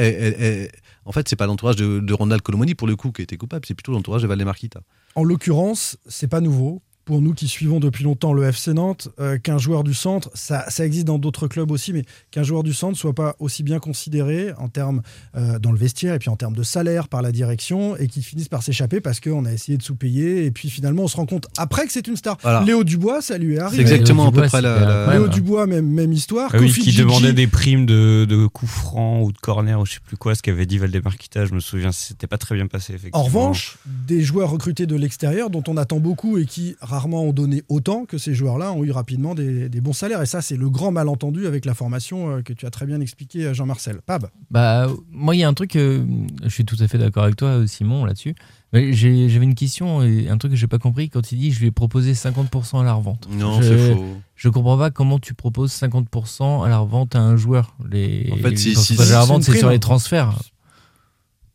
en 1.05 1.13
fait, 1.13 1.29
c'est 1.29 1.37
pas 1.37 1.47
l'entourage 1.47 1.77
de, 1.77 2.01
de 2.01 2.13
Ronald 2.15 2.43
Colomoni 2.43 2.75
pour 2.75 2.87
le 2.89 2.97
coup 2.97 3.13
qui 3.13 3.23
été 3.23 3.37
coupable, 3.37 3.65
c'est 3.67 3.75
plutôt 3.75 3.93
l'entourage 3.93 4.23
de 4.23 4.27
Valdemar 4.27 4.57
Kita. 4.57 4.81
En 5.15 5.25
l'occurrence, 5.25 5.97
c'est 6.07 6.29
pas 6.29 6.41
nouveau. 6.41 6.83
Pour 7.09 7.23
nous 7.23 7.33
qui 7.33 7.49
suivons 7.49 7.81
depuis 7.81 8.05
longtemps 8.05 8.35
le 8.35 8.45
FC 8.45 8.75
Nantes, 8.75 9.09
euh, 9.19 9.39
qu'un 9.39 9.57
joueur 9.57 9.83
du 9.83 9.95
centre, 9.95 10.29
ça, 10.35 10.69
ça 10.69 10.85
existe 10.85 11.07
dans 11.07 11.19
d'autres 11.19 11.49
clubs 11.49 11.71
aussi, 11.71 11.95
mais 11.95 12.05
qu'un 12.31 12.43
joueur 12.43 12.63
du 12.63 12.75
centre 12.75 12.99
soit 12.99 13.15
pas 13.15 13.35
aussi 13.39 13.63
bien 13.63 13.79
considéré 13.79 14.53
en 14.59 14.69
termes 14.69 15.01
euh, 15.35 15.59
dans 15.59 15.73
le 15.73 15.79
vestiaire 15.79 16.13
et 16.13 16.19
puis 16.19 16.29
en 16.29 16.37
termes 16.37 16.55
de 16.55 16.63
salaire 16.63 17.09
par 17.09 17.23
la 17.23 17.33
direction 17.33 17.97
et 17.97 18.09
qu'il 18.09 18.23
finisse 18.23 18.49
par 18.49 18.63
s'échapper 18.63 19.01
parce 19.01 19.21
qu'on 19.21 19.47
a 19.47 19.53
essayé 19.55 19.79
de 19.79 19.83
sous-payer 19.83 20.45
et 20.45 20.51
puis 20.51 20.69
finalement 20.69 21.05
on 21.05 21.09
se 21.09 21.17
rend 21.17 21.25
compte 21.25 21.47
après 21.57 21.87
que 21.87 21.93
c'est 21.93 22.07
une 22.09 22.17
star. 22.19 22.37
Voilà. 22.43 22.61
Léo 22.63 22.85
Dubois, 22.85 23.23
ça 23.23 23.39
lui 23.39 23.55
est 23.55 23.57
C'est 23.57 23.63
arrivé. 23.63 23.81
exactement 23.81 24.29
à 24.29 24.31
peu 24.31 24.43
près 24.43 24.61
la. 24.61 25.11
Léo 25.15 25.29
Dubois, 25.29 25.67
même, 25.67 25.89
même 25.89 26.13
histoire. 26.13 26.51
Ah 26.53 26.59
oui, 26.59 26.67
Kofi 26.67 26.83
qui 26.83 26.91
Gigi, 26.91 27.01
demandait 27.01 27.33
des 27.33 27.47
primes 27.47 27.87
de, 27.87 28.27
de 28.29 28.47
coups 28.47 28.71
francs 28.71 29.27
ou 29.27 29.33
de 29.33 29.39
corner 29.39 29.81
ou 29.81 29.87
je 29.87 29.95
sais 29.95 30.01
plus 30.07 30.19
quoi, 30.19 30.35
ce 30.35 30.43
qu'avait 30.43 30.67
dit 30.67 30.77
Valdemar 30.77 31.17
Kita, 31.17 31.47
je 31.47 31.55
me 31.55 31.61
souviens, 31.61 31.91
c'était 31.91 32.27
pas 32.27 32.37
très 32.37 32.55
bien 32.55 32.67
passé. 32.67 32.93
Effectivement. 32.93 33.21
En 33.21 33.25
revanche, 33.25 33.79
des 33.87 34.21
joueurs 34.21 34.51
recrutés 34.51 34.85
de 34.85 34.95
l'extérieur 34.95 35.49
dont 35.49 35.65
on 35.69 35.79
attend 35.79 36.01
beaucoup 36.01 36.37
et 36.37 36.45
qui 36.45 36.77
rarement 36.99 37.23
ont 37.25 37.33
donné 37.33 37.63
autant 37.69 38.05
que 38.05 38.19
ces 38.19 38.35
joueurs-là 38.35 38.73
ont 38.73 38.85
eu 38.85 38.91
rapidement 38.91 39.35
des, 39.35 39.69
des 39.69 39.81
bons 39.81 39.93
salaires. 39.93 40.21
Et 40.23 40.27
ça, 40.27 40.43
c'est 40.43 40.57
le 40.57 40.69
grand 40.71 40.91
malentendu 40.91 41.47
avec 41.47 41.65
la 41.65 41.75
formation 41.75 42.31
euh, 42.31 42.43
que 42.43 42.53
tu 42.53 42.67
as 42.67 42.71
très 42.71 42.87
bien 42.87 43.01
expliqué, 43.01 43.47
euh, 43.47 43.55
Jean-Marcel. 43.55 44.01
Pab. 44.05 44.29
Bah, 44.51 44.89
moi, 45.11 45.35
il 45.35 45.39
y 45.39 45.45
a 45.45 45.49
un 45.49 45.55
truc, 45.55 45.77
euh, 45.77 46.05
je 46.43 46.49
suis 46.49 46.65
tout 46.65 46.77
à 46.81 46.89
fait 46.89 46.99
d'accord 46.99 47.25
avec 47.25 47.37
toi, 47.37 47.67
Simon, 47.67 48.05
là-dessus. 48.05 48.35
J'avais 48.73 49.45
une 49.45 49.55
question 49.55 50.03
et 50.03 50.29
un 50.29 50.37
truc 50.37 50.53
que 50.53 50.57
j'ai 50.59 50.67
pas 50.67 50.79
compris 50.79 51.09
quand 51.09 51.33
il 51.33 51.39
dit 51.39 51.53
je 51.53 51.61
lui 51.61 51.69
ai 51.69 51.71
proposé 51.71 52.13
50% 52.13 52.81
à 52.81 52.85
la 52.85 52.93
revente. 52.93 53.27
Non, 53.31 53.63
je, 53.63 53.69
c'est 53.69 53.95
faux. 53.95 54.05
Je 54.37 54.49
comprends 54.51 54.77
pas 54.77 54.91
comment 54.91 55.19
tu 55.19 55.33
proposes 55.33 55.73
50% 55.73 56.65
à 56.67 56.69
la 56.69 56.79
revente 56.79 57.15
à 57.17 57.21
un 57.21 57.37
joueur. 57.37 57.75
Les, 57.91 58.29
En 58.31 58.37
fait, 58.37 58.57
si- 58.59 58.75
si- 58.77 58.95
de 58.95 59.03
c'est 59.03 59.11
la 59.11 59.17
une 59.17 59.23
revente, 59.23 59.43
c'est 59.43 59.53
prime. 59.53 59.61
sur 59.61 59.71
les 59.71 59.79
transferts. 59.79 60.39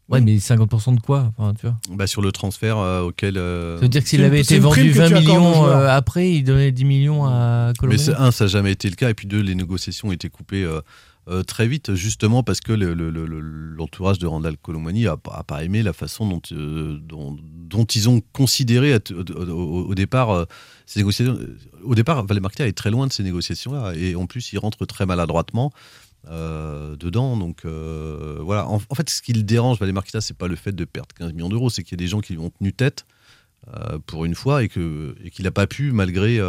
Ouais, 0.09 0.19
mais 0.21 0.35
50% 0.37 0.95
de 0.95 0.99
quoi 0.99 1.31
enfin, 1.37 1.53
tu 1.53 1.65
vois 1.65 1.77
Bah, 1.89 2.07
sur 2.07 2.21
le 2.21 2.31
transfert 2.31 2.77
euh, 2.77 3.01
auquel. 3.03 3.37
euh, 3.37 3.77
Ça 3.77 3.83
veut 3.83 3.87
dire 3.89 4.03
que 4.03 4.09
s'il 4.09 4.21
avait 4.23 4.41
été 4.41 4.59
vendu 4.59 4.91
que 4.91 4.97
20 4.97 5.07
tu 5.07 5.13
accordes 5.15 5.29
aux 5.29 5.49
millions 5.49 5.65
euh, 5.67 5.87
après, 5.89 6.29
il 6.31 6.43
donnait 6.43 6.71
10 6.73 6.85
millions 6.85 7.25
à 7.25 7.67
Mais 7.69 7.73
Colombo. 7.79 7.97
c'est- 7.97 8.13
un, 8.15 8.31
ça 8.31 8.43
n'a 8.43 8.49
jamais 8.49 8.71
été 8.73 8.89
le 8.89 8.95
cas, 8.95 9.09
et 9.09 9.13
puis 9.13 9.27
deux, 9.27 9.39
les 9.41 9.55
négociations 9.55 10.09
ont 10.09 10.11
été 10.11 10.29
coupées 10.29 10.63
euh, 10.65 10.81
euh, 11.29 11.41
très 11.41 11.67
vite, 11.69 11.95
justement 11.95 12.43
parce 12.43 12.59
que 12.59 12.73
le- 12.73 12.93
le- 12.93 13.09
le- 13.09 13.25
le- 13.25 13.39
l'entourage 13.39 14.19
de 14.19 14.27
Randall 14.27 14.57
Colomani 14.57 15.07
a, 15.07 15.15
pas- 15.15 15.35
a 15.37 15.43
pas 15.43 15.63
aimé 15.63 15.81
la 15.81 15.93
façon 15.93 16.27
dont, 16.27 16.41
euh, 16.51 16.99
dont, 17.01 17.37
dont 17.41 17.85
ils 17.85 18.09
ont 18.09 18.21
considéré 18.33 18.93
au, 18.95 19.41
au- 19.49 19.85
au 19.87 19.95
départ 19.95 20.31
euh, 20.31 20.43
ces 20.85 20.99
négociations. 20.99 21.39
Au 21.81 21.95
départ, 21.95 22.25
Valemarquita 22.25 22.67
est 22.67 22.73
très 22.73 22.91
loin 22.91 23.07
de 23.07 23.13
ces 23.13 23.23
négociations-là, 23.23 23.93
et 23.95 24.15
en 24.15 24.25
plus, 24.25 24.51
il 24.51 24.59
rentre 24.59 24.85
très 24.85 25.05
maladroitement. 25.05 25.71
Euh, 26.29 26.95
dedans. 26.95 27.37
Donc 27.37 27.65
euh, 27.65 28.39
voilà. 28.41 28.67
En, 28.67 28.79
fait 28.79 29.09
ce 29.09 29.21
qui 29.21 29.33
le 29.33 29.43
dérange 29.43 29.79
Valemarquita 29.79 30.21
c'est 30.21 30.37
pas 30.37 30.47
le 30.47 30.55
fait 30.55 30.71
de 30.71 30.85
perdre 30.85 31.09
15 31.17 31.33
millions 31.33 31.49
d'euros 31.49 31.69
c'est 31.69 31.83
qu'il 31.83 31.93
y 31.93 32.01
a 32.01 32.03
des 32.03 32.07
gens 32.07 32.21
qui 32.21 32.33
lui 32.33 32.39
ont 32.39 32.49
tenu 32.49 32.71
tête 32.71 33.05
euh, 33.75 33.99
pour 34.05 34.25
une 34.25 34.35
fois 34.35 34.63
et 34.63 34.69
que 34.69 35.15
et 35.23 35.31
qu'il 35.31 35.43
n'a 35.43 35.51
pas 35.51 35.67
pu 35.67 35.91
malgré 35.91 36.39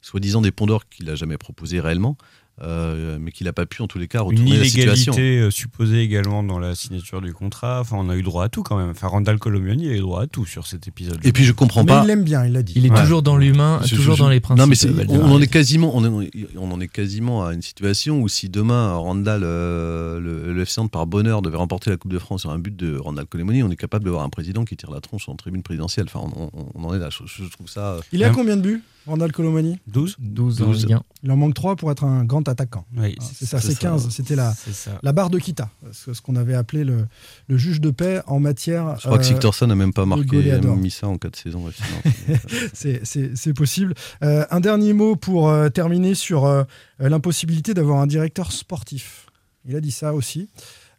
soi-disant 0.00 0.42
des 0.42 0.50
d'or 0.50 0.88
qu'il 0.88 1.06
n'a 1.06 1.14
jamais 1.14 1.38
proposé 1.38 1.80
réellement, 1.80 2.16
euh, 2.62 3.18
mais 3.20 3.32
qu'il 3.32 3.46
n'a 3.46 3.52
pas 3.52 3.66
pu 3.66 3.82
en 3.82 3.88
tous 3.88 3.98
les 3.98 4.06
cas 4.06 4.20
Une 4.20 4.26
retourner 4.26 4.58
la 4.58 4.64
situation. 4.64 5.12
illégalité 5.12 5.40
euh, 5.46 5.50
supposée 5.50 6.00
également 6.02 6.42
dans 6.44 6.58
la 6.60 6.74
signature 6.76 7.20
du 7.20 7.32
contrat. 7.34 7.80
Enfin, 7.80 7.96
on 7.98 8.08
a 8.08 8.16
eu 8.16 8.22
droit 8.22 8.44
à 8.44 8.48
tout 8.48 8.62
quand 8.62 8.76
même. 8.76 8.90
Enfin, 8.90 9.08
Randall 9.08 9.38
Colomiani 9.40 9.88
a 9.88 9.92
eu 9.94 10.00
droit 10.00 10.22
à 10.22 10.26
tout 10.28 10.46
sur 10.46 10.66
cet 10.66 10.86
épisode. 10.86 11.18
Et 11.24 11.32
puis 11.32 11.44
je 11.44 11.52
comprends 11.52 11.82
Mais 11.82 11.88
pas. 11.92 12.02
il 12.04 12.06
l'aime 12.06 12.22
bien, 12.22 12.44
il 12.46 12.52
l'a 12.52 12.62
dit. 12.62 12.74
Il 12.76 12.86
est 12.86 12.90
Ouais. 12.90 13.00
toujours 13.00 13.22
dans 13.22 13.36
l'humain, 13.36 13.80
toujours 13.88 14.14
je- 14.14 14.22
dans 14.22 14.28
les 14.28 14.38
principes. 14.40 14.60
Non, 14.88 14.94
mais 14.96 15.06
on, 15.18 15.32
en 15.32 15.40
est 15.40 15.48
quasiment, 15.48 15.90
on, 15.96 16.20
est- 16.22 16.30
on 16.56 16.70
en 16.70 16.80
est 16.80 16.88
quasiment 16.88 17.44
à 17.44 17.52
une 17.54 17.62
situation 17.62 18.20
où 18.22 18.28
si 18.28 18.48
demain 18.48 18.92
Randall, 18.94 19.42
euh, 19.44 20.20
le, 20.20 20.52
le 20.52 20.62
FC 20.62 20.80
Nantes, 20.80 20.90
par 20.92 21.06
bonheur, 21.06 21.42
devait 21.42 21.56
remporter 21.56 21.90
la 21.90 21.96
Coupe 21.96 22.12
de 22.12 22.18
France 22.20 22.42
sur 22.42 22.50
un 22.50 22.58
but 22.60 22.76
de 22.76 22.96
Randall 22.96 23.26
Colemoni, 23.26 23.62
on 23.64 23.70
est 23.70 23.76
capable 23.76 24.04
de 24.04 24.10
voir 24.10 24.22
un 24.22 24.28
président 24.30 24.64
qui 24.64 24.76
tire 24.76 24.90
la 24.92 25.00
tronche 25.00 25.28
en 25.28 25.34
tribune 25.34 25.62
présidentielle. 25.64 26.06
Enfin, 26.08 26.20
on, 26.36 26.50
on- 26.56 26.66
on 26.74 26.84
en 26.84 26.94
est 26.94 26.98
là. 26.98 27.08
Je, 27.10 27.24
je 27.26 27.48
trouve 27.50 27.68
ça. 27.68 27.96
Il 28.12 28.20
est 28.22 28.24
à 28.24 28.28
Même- 28.28 28.36
combien 28.36 28.56
de 28.56 28.62
buts, 28.62 28.82
Randall 29.06 29.32
Colomani 29.32 29.78
12 29.86 30.16
12 30.18 30.62
en 30.62 30.66
12. 30.66 30.82
Ligue 30.86 30.92
1. 30.94 31.02
Il 31.24 31.30
en 31.30 31.36
manque 31.36 31.54
3 31.54 31.76
pour 31.76 31.90
être 31.90 32.04
un 32.04 32.24
grand 32.24 32.46
attaquant. 32.48 32.84
Oui, 32.96 33.16
C'est 33.20 33.44
ça, 33.46 33.60
c'est 33.60 33.68
c'est 33.68 33.72
ça. 33.74 33.80
15. 33.80 34.08
C'était 34.10 34.36
la, 34.36 34.52
C'est 34.54 34.72
ça. 34.74 34.98
la 35.02 35.12
barre 35.12 35.30
de 35.30 35.38
Kita, 35.38 35.68
ce, 35.92 36.12
ce 36.14 36.20
qu'on 36.22 36.36
avait 36.36 36.54
appelé 36.54 36.84
le, 36.84 37.06
le 37.48 37.56
juge 37.58 37.80
de 37.80 37.90
paix 37.90 38.22
en 38.26 38.40
matière. 38.40 38.96
Je 38.98 39.06
crois 39.06 39.18
que 39.18 39.22
euh, 39.24 39.26
Sigtorsson 39.28 39.66
n'a 39.66 39.74
même 39.74 39.92
pas 39.92 40.06
marqué, 40.06 40.24
goléador. 40.24 40.76
mis 40.76 40.90
ça 40.90 41.06
en 41.08 41.18
quatre 41.18 41.36
saisons. 41.36 41.68
FC 41.68 41.82
Nantes. 42.30 43.00
c'est- 43.34 43.52
possible. 43.54 43.94
Euh, 44.22 44.44
un 44.50 44.60
dernier 44.60 44.92
mot 44.92 45.16
pour 45.16 45.48
euh, 45.48 45.68
terminer 45.68 46.14
sur 46.14 46.44
euh, 46.44 46.64
l'impossibilité 46.98 47.74
d'avoir 47.74 48.00
un 48.00 48.06
directeur 48.06 48.52
sportif. 48.52 49.26
Il 49.66 49.76
a 49.76 49.80
dit 49.80 49.90
ça 49.92 50.12
aussi. 50.14 50.48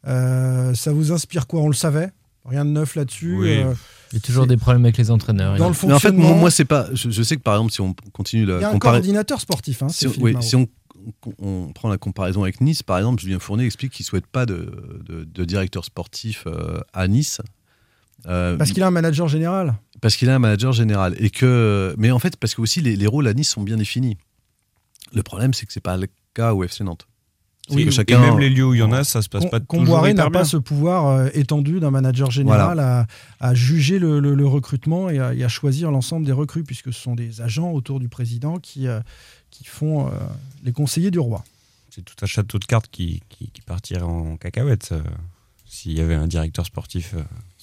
Euh, 0.08 0.74
ça 0.74 0.92
vous 0.94 1.12
inspire 1.12 1.48
quoi? 1.48 1.62
On 1.62 1.68
le 1.68 1.74
savait 1.74 2.12
Rien 2.46 2.64
de 2.66 2.70
neuf 2.70 2.96
là-dessus. 2.96 3.36
Oui. 3.36 3.58
Euh, 3.60 3.74
Il 4.12 4.16
y 4.16 4.18
a 4.18 4.22
toujours 4.22 4.46
des 4.48 4.58
problèmes 4.58 4.86
avec 4.86 4.98
les 4.98 5.10
entraîneurs. 5.12 5.58
dans 5.58 5.70
le 5.70 5.76
Mais 5.88 5.94
en 5.94 6.00
fait, 6.00 6.08
fonctionnement, 6.10 6.30
moi, 6.30 6.38
moi, 6.38 6.52
c'est 6.52 6.66
pas. 6.66 6.88
Je, 6.94 7.10
je 7.10 7.24
sais 7.24 7.36
que 7.38 7.42
par 7.42 7.56
exemple, 7.56 7.72
si 7.74 7.82
on 7.82 7.94
continue 8.14 8.44
il 8.44 8.48
la 8.50 8.60
y 8.60 8.64
a 8.64 8.70
un 8.70 8.74
comparaison. 8.74 8.80
coordinateur 9.02 9.42
sportif. 9.42 9.82
Hein, 9.84 9.90
si, 9.90 10.06
on, 10.08 10.12
Philippe 10.12 10.24
oui, 10.26 10.32
Marot. 10.34 10.46
si 10.46 10.56
on, 10.56 10.68
on- 11.40 11.68
on 11.68 11.74
prend 11.74 11.90
la 11.90 11.98
comparaison 11.98 12.44
avec 12.44 12.62
Nice, 12.62 12.84
par 12.84 12.98
exemple, 12.98 13.22
Julien 13.22 13.40
Fournier 13.40 13.66
explique 13.66 13.92
qu'il 13.94 14.04
ne 14.04 14.08
souhaite 14.08 14.28
pas 14.28 14.46
de, 14.46 15.02
de- 15.08 15.24
de 15.24 15.46
directeur 15.46 15.86
sportif 15.86 16.44
euh, 16.48 16.80
à 16.94 17.08
Nice. 17.08 17.42
Euh, 18.28 18.58
Parce 18.58 18.72
qu'il 18.72 18.82
a 18.82 18.88
un 18.88 18.92
manager 18.92 19.28
général. 19.28 19.76
parce 20.02 20.16
qu'il 20.16 20.30
a 20.30 20.36
un 20.36 20.40
manager 20.40 20.72
général. 20.72 21.16
Et 21.20 21.30
que, 21.30 21.94
mais 21.98 22.10
en 22.12 22.18
fait, 22.20 22.38
parce 22.38 22.56
que 22.56 22.62
aussi 22.62 22.82
les, 22.82 22.96
les 22.96 23.08
rôles 23.08 23.28
à 23.28 23.34
Nice 23.34 23.50
sont 23.50 23.62
bien 23.62 23.78
définis. 23.78 24.18
Le 25.14 25.22
problème, 25.24 25.54
c'est 25.54 25.66
que 25.66 25.74
c'est 25.74 25.80
pas 25.80 25.98
le 25.98 26.08
cas 26.34 26.54
au 26.54 26.64
FC 26.64 26.84
Nantes. 26.84 27.08
Oui, 27.72 27.86
que 27.86 27.92
et 28.02 28.16
même 28.18 28.40
les 28.40 28.50
lieux 28.50 28.66
où 28.66 28.74
il 28.74 28.80
y 28.80 28.84
en 28.84 28.92
a, 28.92 29.04
ça 29.04 29.22
se 29.22 29.30
passe 29.30 29.44
pas 29.50 29.60
Comboiré 29.60 30.14
n'a 30.14 30.24
pas 30.30 30.46
ce 30.46 30.58
pouvoir 30.58 31.08
euh, 31.08 31.30
étendu 31.34 31.80
d'un 31.80 31.90
manager 31.92 32.30
général 32.32 32.80
à, 32.80 33.08
à 33.40 33.54
juger 33.56 33.98
le, 34.00 34.20
le- 34.20 34.36
le 34.36 34.48
recrutement 34.48 35.10
et 35.10 35.20
à, 35.20 35.34
et 35.34 35.44
à 35.44 35.48
choisir 35.48 35.90
l'ensemble 35.92 36.26
des 36.26 36.32
recrues, 36.32 36.64
puisque 36.64 36.94
ce 36.94 37.00
sont 37.02 37.16
des 37.16 37.42
agents 37.42 37.72
autour 37.72 38.00
du 38.00 38.08
président 38.08 38.60
qui, 38.60 38.88
euh, 38.88 39.00
qui 39.50 39.64
font 39.66 40.08
euh, 40.08 40.12
les 40.64 40.72
conseillers 40.74 41.12
du 41.12 41.20
roi. 41.20 41.44
C'est 41.90 42.04
tout 42.06 42.16
un 42.22 42.26
château 42.28 42.60
de 42.60 42.66
cartes 42.66 42.88
qui, 42.92 43.24
qui, 43.30 43.50
qui 43.50 43.62
partirait 43.62 44.02
en 44.04 44.36
cacahuète 44.38 44.94
s'il 45.68 45.94
y 45.94 46.02
avait 46.02 46.14
un 46.16 46.28
directeur 46.28 46.66
sportif. 46.66 47.16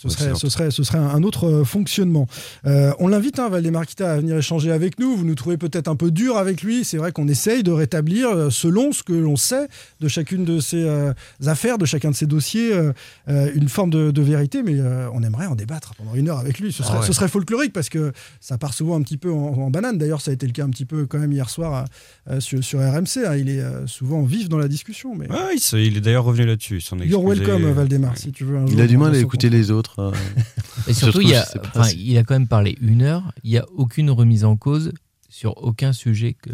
Euh, 0.05 0.09
Ce 0.11 0.17
serait, 0.17 0.31
FC 0.31 0.39
ce, 0.41 0.47
Nantes. 0.47 0.53
serait, 0.53 0.71
ce 0.71 0.83
serait 0.85 0.99
un 0.99 1.23
autre 1.23 1.49
euh, 1.49 1.65
fonctionnement. 1.65 2.27
Euh, 2.67 2.93
on 2.99 3.09
l'invite, 3.09 3.39
hein, 3.39 3.49
Valdemarquita, 3.49 4.13
à 4.13 4.17
venir 4.19 4.37
échanger 4.37 4.71
avec 4.73 4.99
nous. 4.99 5.17
Vous 5.17 5.25
nous 5.25 5.35
trouvez 5.35 5.57
peut-être 5.57 5.89
un 5.89 5.97
peu 5.97 6.11
dur 6.11 6.37
avec 6.37 6.63
lui. 6.63 6.85
C'est 6.85 6.97
vrai 6.97 7.13
qu'on 7.13 7.29
essaye 7.29 7.63
de 7.63 7.71
rétablir, 7.73 8.29
euh, 8.31 8.51
selon 8.51 8.93
ce 8.93 9.03
que 9.03 9.13
l'on 9.13 9.37
sait 9.37 9.69
de 10.01 10.09
chacune 10.09 10.45
de 10.45 10.61
ses 10.61 10.83
euh, 10.85 11.13
affaires, 11.47 11.79
de 11.79 11.85
chacun 11.87 12.11
de 12.11 12.17
ses 12.17 12.27
dossiers, 12.27 12.73
euh, 12.73 13.51
une 13.55 13.69
forme 13.69 13.91
de, 13.91 14.11
de 14.11 14.23
vérité. 14.23 14.63
Mais 14.63 14.75
euh, 14.79 15.09
on 15.13 15.23
aimerait 15.23 15.47
en 15.47 15.55
débattre 15.55 15.95
pendant 15.95 16.15
une 16.15 16.29
heure 16.29 16.39
avec 16.39 16.59
lui. 16.59 16.73
Ce 16.73 16.83
serait, 16.83 16.95
Ah 16.97 17.01
ouais. 17.01 17.07
ce 17.07 17.13
serait 17.13 17.29
folklorique 17.29 17.73
parce 17.73 17.89
que 17.89 18.13
ça 18.41 18.59
part 18.59 18.75
souvent 18.75 18.97
un 18.97 19.03
petit 19.03 19.17
peu 19.19 19.33
en, 19.33 19.37
en 19.59 19.71
banane. 19.71 19.99
D'ailleurs, 19.99 20.21
ça 20.21 20.31
a 20.31 20.35
été 20.35 20.47
le 20.47 20.53
cas 20.53 20.65
un 20.65 20.71
petit 20.71 20.85
peu 20.85 21.07
quand 21.07 21.19
même 21.19 21.33
hier 21.33 21.49
soir 21.51 21.85
euh, 22.31 22.41
sur, 22.41 22.63
sur 22.63 22.81
RMC. 22.81 23.25
hein. 23.27 23.37
Il 23.37 23.49
est 23.49 23.61
euh, 23.61 23.87
souvent 23.87 24.23
vif 24.23 24.49
dans 24.49 24.59
la 24.59 24.69
discussion. 24.69 25.15
Mais 25.15 25.29
Ouais, 25.31 25.55
il, 25.55 25.61
se- 25.61 25.77
il 25.77 25.97
est 25.97 26.01
d'ailleurs 26.01 26.25
revenu 26.25 26.47
là-dessus. 26.47 26.81
you're 26.93 27.01
excusé. 27.33 27.51
welcome, 27.53 27.73
Valdemar, 27.73 28.11
Ouais. 28.13 28.17
si 28.19 28.33
tu 28.33 28.45
veux. 28.45 28.57
un 28.59 28.67
Il 28.67 28.73
jour 28.73 28.81
a 28.81 28.87
du 28.87 28.97
mal 28.97 29.15
à 29.15 29.19
écouter 29.19 29.51
les 29.51 29.71
autres. 29.71 29.92
Euh. 29.99 30.13
Et 30.89 30.93
surtout, 30.95 31.21
il, 31.21 31.29
y 31.29 31.35
a, 31.35 31.47
enfin, 31.75 31.89
il 31.97 32.17
quand 32.25 32.35
même 32.35 32.49
parlé 32.49 32.77
une 32.81 33.03
heure. 33.03 33.33
Il 33.45 33.51
n'y 33.51 33.59
a 33.59 33.67
aucune 33.77 34.11
remise 34.11 34.45
en 34.45 34.57
cause 34.57 34.93
sur 35.29 35.63
aucun 35.63 35.93
sujet. 35.93 36.35
que 36.35 36.51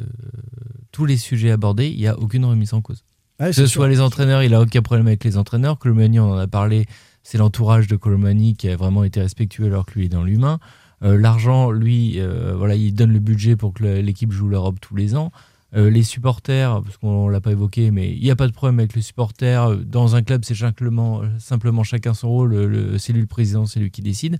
Tous 0.92 1.04
les 1.04 1.16
sujets 1.16 1.50
abordés, 1.50 1.88
il 1.88 1.98
n'y 1.98 2.06
a 2.06 2.18
aucune 2.18 2.44
remise 2.44 2.74
en 2.74 2.80
cause. 2.80 3.04
Ouais, 3.40 3.46
Que 3.48 3.52
ce 3.52 3.66
sûr. 3.66 3.80
soit 3.80 3.88
les 3.88 4.00
entraîneurs, 4.00 4.42
il 4.42 4.54
a 4.54 4.60
aucun 4.60 4.82
problème 4.82 5.06
avec 5.06 5.24
les 5.24 5.36
entraîneurs. 5.36 5.78
Colomani, 5.78 6.18
on 6.20 6.32
en 6.32 6.38
a 6.38 6.46
parlé, 6.48 6.86
c'est 7.22 7.38
l'entourage 7.38 7.86
de 7.86 7.96
Colomani 7.96 8.56
qui 8.56 8.68
a 8.68 8.76
vraiment 8.76 9.04
été 9.04 9.20
respectueux 9.20 9.66
alors 9.66 9.86
que 9.86 9.94
lui 9.94 10.06
est 10.06 10.08
dans 10.10 10.24
l'humain. 10.24 10.58
Euh, 11.02 11.16
L'argent, 11.16 11.70
lui, 11.70 12.18
euh, 12.18 12.54
voilà, 12.56 12.74
il 12.74 12.92
donne 12.92 13.12
le 13.12 13.20
budget 13.20 13.54
pour 13.54 13.72
que 13.72 13.84
l'équipe 13.84 14.32
joue 14.32 14.48
l'Europe 14.48 14.78
tous 14.80 14.96
les 14.96 15.14
ans. 15.14 15.30
Euh, 15.76 15.90
les 15.90 16.02
supporters, 16.02 16.80
parce 16.82 16.96
qu'on 16.96 17.28
l'a 17.28 17.42
pas 17.42 17.50
évoqué, 17.52 17.90
mais 17.90 18.10
il 18.14 18.22
n'y 18.22 18.30
a 18.30 18.36
pas 18.36 18.46
de 18.46 18.52
problème 18.52 18.78
avec 18.78 18.94
les 18.94 19.02
supporters. 19.02 19.76
Dans 19.76 20.16
un 20.16 20.22
club, 20.22 20.42
c'est 20.44 20.54
simplement, 20.54 21.20
simplement 21.38 21.84
chacun 21.84 22.14
son 22.14 22.30
rôle. 22.30 22.54
Le- 22.54 22.96
c'est 22.96 23.12
lui 23.12 23.20
le 23.20 23.26
président, 23.26 23.66
c'est 23.66 23.78
lui 23.78 23.90
qui 23.90 24.00
décide. 24.00 24.38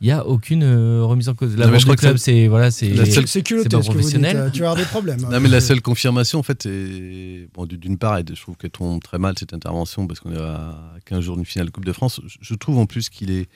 Il 0.00 0.04
n'y 0.04 0.12
a 0.12 0.24
aucune 0.24 0.62
euh, 0.62 1.02
remise 1.04 1.28
en 1.28 1.34
cause. 1.34 1.56
La 1.56 1.66
Non, 1.66 1.76
je 1.76 1.82
crois 1.82 1.96
du 1.96 2.00
que 2.02 2.06
club, 2.06 2.16
c'est 2.18 2.46
voilà, 2.46 2.70
c'est 2.70 2.90
la 2.90 3.04
seule- 3.06 3.24
culotté 3.42 3.68
pas 3.68 3.82
ce 3.82 3.88
que 3.88 3.94
vous 3.94 3.98
dites. 3.98 4.10
professionnel. 4.20 4.36
euh, 4.36 4.50
Tu 4.50 4.60
vas 4.60 4.70
avoir 4.70 4.76
des 4.76 4.88
problèmes. 4.88 5.20
Non, 5.22 5.40
mais 5.40 5.48
la 5.48 5.60
seule 5.60 5.82
confirmation, 5.82 6.38
en 6.38 6.44
fait, 6.44 6.62
c'est. 6.62 7.48
Bon, 7.52 7.66
d'une 7.66 7.98
part, 7.98 8.18
je 8.20 8.40
trouve 8.40 8.56
qu'elle 8.56 8.70
tombe 8.70 9.02
très 9.02 9.18
mal 9.18 9.34
cette 9.36 9.52
intervention 9.54 10.06
parce 10.06 10.20
qu'on 10.20 10.30
est 10.32 10.38
à 10.38 10.78
15 11.06 11.22
jours 11.24 11.34
d'une 11.34 11.44
finale 11.44 11.66
de 11.66 11.72
Coupe 11.72 11.84
de 11.86 11.92
France. 11.92 12.20
Je- 12.28 12.38
Je 12.40 12.54
trouve 12.54 12.78
en 12.78 12.86
plus 12.86 13.08
qu'il 13.08 13.32
est. 13.32 13.48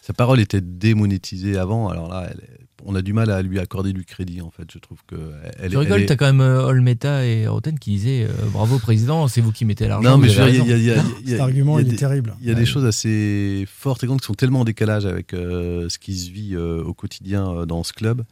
Sa 0.00 0.12
parole 0.12 0.38
était 0.38 0.60
démonétisée 0.60 1.58
avant. 1.58 1.88
Alors 1.88 2.08
là, 2.08 2.28
elle 2.30 2.38
est- 2.44 2.67
on 2.84 2.94
a 2.94 3.02
du 3.02 3.12
mal 3.12 3.30
à 3.30 3.42
lui 3.42 3.58
accorder 3.58 3.92
du 3.92 4.04
crédit, 4.04 4.40
en 4.40 4.50
fait. 4.50 4.64
Je 4.72 4.78
trouve 4.78 4.98
que. 5.06 5.16
Elle, 5.58 5.70
Tu 5.70 5.76
rigoles, 5.76 6.02
est- 6.02 6.06
t'as 6.06 6.16
quand 6.16 6.26
même 6.26 6.40
euh, 6.40 6.62
Olmeta 6.64 7.24
et 7.26 7.46
Roten 7.46 7.78
qui 7.78 7.90
disaient 7.90 8.24
euh, 8.24 8.32
bravo 8.52 8.78
président, 8.78 9.28
c'est 9.28 9.40
vous 9.40 9.52
qui 9.52 9.64
mettez 9.64 9.88
l'argent. 9.88 10.10
Non, 10.10 10.18
mais 10.18 10.28
je 10.28 10.36
veux 10.36 10.42
avez 10.44 10.52
dire, 10.60 10.76
il 10.76 10.84
y 10.84 10.90
a- 10.90 10.94
raison. 10.94 10.94
il 10.94 10.94
y 10.94 10.94
a- 10.94 10.96
il 10.96 11.04
y 11.06 11.10
a- 11.10 11.20
il 11.24 11.28
y 11.30 11.32
a- 11.34 11.36
Cet 11.36 11.40
argument, 11.40 11.78
il 11.78 11.82
y 11.82 11.84
a 11.84 11.86
il 11.86 11.88
est 11.88 11.90
des- 11.92 11.96
terrible. 11.98 12.34
Il 12.40 12.46
y 12.48 12.50
a 12.50 12.54
des 12.54 12.66
choses 12.66 12.84
assez 12.84 13.64
fortes 13.68 14.02
et 14.04 14.06
grandes 14.06 14.20
qui 14.20 14.26
sont 14.26 14.34
tellement 14.34 14.60
en 14.60 14.64
décalage 14.64 15.06
avec 15.06 15.34
euh, 15.34 15.88
ce 15.88 15.98
qui 15.98 16.16
se 16.16 16.30
vit 16.30 16.54
euh, 16.54 16.82
au 16.82 16.94
quotidien 16.94 17.48
euh, 17.50 17.66
dans 17.66 17.82
ce 17.84 17.92
club. 17.92 18.22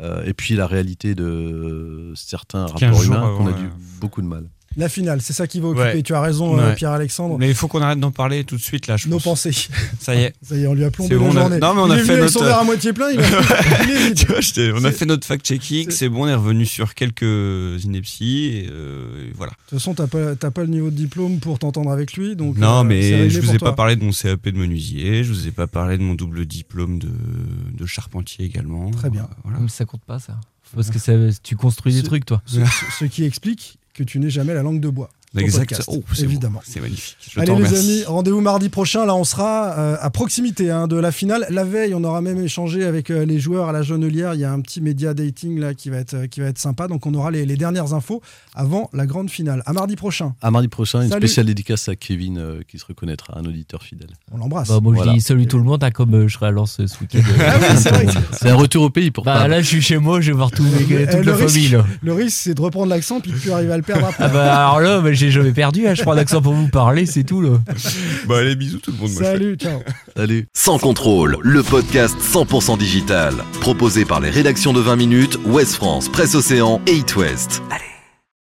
Euh, 0.00 0.24
et 0.24 0.34
puis 0.34 0.54
la 0.56 0.66
réalité 0.66 1.14
de 1.14 2.12
certains 2.16 2.66
15 2.76 2.82
rapports 2.96 3.04
humains 3.04 3.34
qu'on 3.36 3.46
a 3.46 3.50
ouais. 3.52 3.68
beaucoup 4.00 4.22
de 4.22 4.26
mal. 4.26 4.48
La 4.76 4.88
finale, 4.88 5.20
c'est 5.22 5.32
ça 5.32 5.46
qui 5.46 5.60
va 5.60 5.68
occuper. 5.68 5.84
Ouais. 5.84 6.02
Tu 6.02 6.14
as 6.14 6.20
raison, 6.20 6.58
euh, 6.58 6.68
Ouais. 6.70 6.74
Pierre-Alexandre. 6.74 7.36
Mais 7.38 7.48
il 7.48 7.54
faut 7.54 7.68
qu'on 7.68 7.80
arrête 7.82 8.00
d'en 8.00 8.10
parler 8.10 8.44
tout 8.44 8.56
de 8.56 8.60
suite 8.62 8.86
là, 8.86 8.96
je 8.96 9.08
Nos 9.08 9.16
pense. 9.16 9.42
pensées. 9.44 9.68
Ça 10.00 10.14
y 10.14 10.22
est. 10.22 10.34
Ça 10.42 10.56
y 10.56 10.62
est, 10.62 10.66
on 10.66 10.74
lui 10.74 10.84
a 10.84 10.90
plombé 10.90 11.16
bon, 11.16 11.32
la 11.32 11.46
a-. 11.46 11.58
Non, 11.58 11.74
mais 11.74 11.80
on 11.82 11.86
il 11.86 11.92
a 11.92 11.96
est 11.96 12.04
fait 12.04 12.28
son 12.28 12.40
notre- 12.40 12.44
verre 12.44 12.58
à 12.58 12.64
moitié 12.64 12.92
plein. 12.92 13.10
Il, 13.10 13.20
a... 13.24 13.84
il 13.84 13.90
est 13.90 14.06
vide. 14.08 14.16
Tu 14.18 14.26
vois, 14.26 14.40
j'étais- 14.40 14.72
on 14.74 14.84
a 14.84 14.90
fait 14.92 15.06
notre 15.06 15.26
fact-checking, 15.26 15.90
c'est- 15.90 16.08
bon, 16.08 16.24
on 16.24 16.28
est 16.28 16.34
revenu 16.34 16.66
sur 16.66 16.94
quelques 16.94 17.84
inepties, 17.84 18.46
et, 18.46 18.68
euh, 18.70 19.28
et 19.28 19.32
voilà. 19.34 19.52
De 19.52 19.56
toute 19.70 19.78
façon, 19.78 19.94
t'as 19.94 20.06
pas, 20.06 20.34
t'as 20.36 20.50
pas 20.50 20.62
le 20.62 20.68
niveau 20.68 20.90
de 20.90 20.96
diplôme 20.96 21.38
pour 21.38 21.58
t'entendre 21.58 21.90
avec 21.90 22.14
lui. 22.14 22.36
Donc, 22.36 22.56
non, 22.58 22.80
euh, 22.80 22.82
mais 22.84 23.30
je 23.30 23.40
vous 23.40 23.46
pour 23.46 23.54
ai 23.54 23.58
toi. 23.58 23.70
pas 23.70 23.76
parlé 23.76 23.96
de 23.96 24.04
mon 24.04 24.10
CAP 24.12 24.48
de 24.48 24.58
menuisier, 24.58 25.24
je 25.24 25.32
vous 25.32 25.46
ai 25.46 25.50
pas 25.52 25.66
parlé 25.66 25.98
de 25.98 26.02
mon 26.02 26.14
double 26.14 26.46
diplôme 26.46 26.98
de, 26.98 27.08
de 27.72 27.86
charpentier 27.86 28.44
également. 28.44 28.90
Très 28.90 29.10
bien. 29.10 29.22
Euh, 29.22 29.34
voilà. 29.44 29.58
Mais 29.60 29.68
ça 29.68 29.84
compte 29.84 30.02
pas 30.04 30.18
ça. 30.18 30.38
Parce 30.74 30.90
que 30.90 30.98
ça, 30.98 31.12
tu 31.42 31.54
construis 31.56 31.94
des 31.94 32.02
trucs 32.02 32.24
toi. 32.26 32.42
Ce, 32.46 32.56
ce- 32.64 32.98
ce 32.98 33.04
qui 33.04 33.24
explique 33.24 33.78
que 33.94 34.02
tu 34.02 34.18
n'es 34.18 34.30
jamais 34.30 34.54
la 34.54 34.62
langue 34.62 34.80
de 34.80 34.90
bois. 34.90 35.10
Exact. 35.42 35.68
podcast, 35.70 35.88
Oh, 35.92 36.02
c'est 36.12 36.22
évidemment. 36.24 36.60
C'est 36.64 36.80
magnifique. 36.80 37.16
Je 37.32 37.40
Allez 37.40 37.54
les 37.54 37.74
amis, 37.78 38.04
rendez-vous 38.06 38.40
mardi 38.40 38.68
prochain. 38.68 39.04
Là, 39.06 39.14
on 39.14 39.24
sera 39.24 39.72
euh, 39.78 39.96
à 40.00 40.10
proximité 40.10 40.70
hein, 40.70 40.86
de 40.86 40.96
la 40.96 41.10
finale. 41.12 41.46
La 41.50 41.64
veille, 41.64 41.94
on 41.94 42.04
aura 42.04 42.20
même 42.20 42.42
échangé 42.42 42.84
avec 42.84 43.10
euh, 43.10 43.24
les 43.24 43.38
joueurs 43.40 43.68
à 43.68 43.72
la 43.72 43.82
Jonelière. 43.82 44.34
Il 44.34 44.40
y 44.40 44.44
a 44.44 44.52
un 44.52 44.60
petit 44.60 44.80
média 44.80 45.14
dating 45.14 45.58
là 45.58 45.74
qui 45.74 45.90
va 45.90 45.96
être 45.98 46.14
euh, 46.14 46.26
qui 46.26 46.40
va 46.40 46.46
être 46.46 46.58
sympa. 46.58 46.86
Donc, 46.88 47.06
on 47.06 47.14
aura 47.14 47.30
les, 47.30 47.44
les 47.46 47.56
dernières 47.56 47.94
infos 47.94 48.22
avant 48.54 48.90
la 48.92 49.06
grande 49.06 49.30
finale. 49.30 49.62
À 49.66 49.72
mardi 49.72 49.96
prochain. 49.96 50.34
À 50.42 50.50
mardi 50.50 50.68
prochain, 50.68 51.02
une 51.02 51.10
spéciale 51.10 51.46
dédicace 51.46 51.88
à 51.88 51.96
Kevin 51.96 52.38
euh, 52.38 52.60
qui 52.68 52.78
se 52.78 52.84
reconnaîtra, 52.86 53.38
un 53.38 53.44
auditeur 53.44 53.82
fidèle. 53.82 54.10
On 54.32 54.38
l'embrasse. 54.38 54.68
Bah, 54.68 54.78
moi 54.82 54.92
je 54.92 54.96
Voilà. 54.98 55.12
dis 55.14 55.20
salut 55.20 55.46
tout 55.46 55.58
le 55.58 55.64
monde, 55.64 55.82
hein, 55.82 55.90
comme 55.90 56.14
euh, 56.14 56.28
je 56.28 56.34
serai 56.34 56.46
à 56.46 56.50
Lens 56.50 56.76
ce 56.76 57.00
week-end. 57.00 57.18
Ah 57.40 57.56
oui, 57.60 57.76
c'est 57.76 57.90
vrai. 57.90 58.06
C'est 58.32 58.50
un 58.50 58.54
retour 58.54 58.84
au 58.84 58.90
pays 58.90 59.10
pour 59.10 59.24
Bah 59.24 59.34
pas. 59.40 59.48
là 59.48 59.60
je 59.60 59.66
suis 59.66 59.82
chez 59.82 59.98
moi, 59.98 60.20
je 60.20 60.30
vais 60.30 60.36
voir 60.36 60.50
tout, 60.50 60.64
Eh, 60.90 61.06
toute 61.06 61.14
le 61.16 61.22
la 61.22 61.36
risque- 61.36 61.48
famille 61.48 61.68
là. 61.68 61.84
Le 62.02 62.12
risque, 62.12 62.36
c'est 62.42 62.54
de 62.54 62.60
reprendre 62.60 62.86
l'accent 62.88 63.20
puis 63.20 63.32
de 63.32 63.36
plus 63.36 63.50
arriver 63.50 63.72
à 63.72 63.76
le 63.76 63.82
perdre 63.82 64.06
après. 64.06 64.24
Ah 64.24 64.28
bah 64.28 64.54
alors 64.68 64.80
là, 64.80 65.00
bah, 65.00 65.12
j'ai 65.24 65.30
jamais 65.30 65.52
perdu, 65.52 65.86
hein, 65.86 65.94
je 65.94 66.02
prends 66.02 66.14
l'accent 66.14 66.42
pour 66.42 66.52
vous 66.52 66.68
parler, 66.68 67.06
c'est 67.06 67.24
tout. 67.24 67.40
Là. 67.40 67.58
Bah, 68.26 68.38
allez, 68.38 68.56
bisous 68.56 68.78
tout 68.78 68.92
le 68.92 68.98
monde. 68.98 69.10
Salut, 69.10 69.56
ciao. 69.56 69.80
Salut. 70.16 70.46
Sans 70.52 70.78
contrôle, 70.78 71.36
le 71.42 71.62
podcast 71.62 72.16
100% 72.20 72.78
digital. 72.78 73.34
Proposé 73.60 74.04
par 74.04 74.20
les 74.20 74.30
rédactions 74.30 74.72
de 74.72 74.80
20 74.80 74.96
minutes, 74.96 75.38
Ouest 75.46 75.74
France, 75.74 76.08
Presse 76.08 76.34
Océan 76.34 76.80
et 76.86 76.96
It 76.96 77.16
West. 77.16 77.62
Allez. 77.70 77.93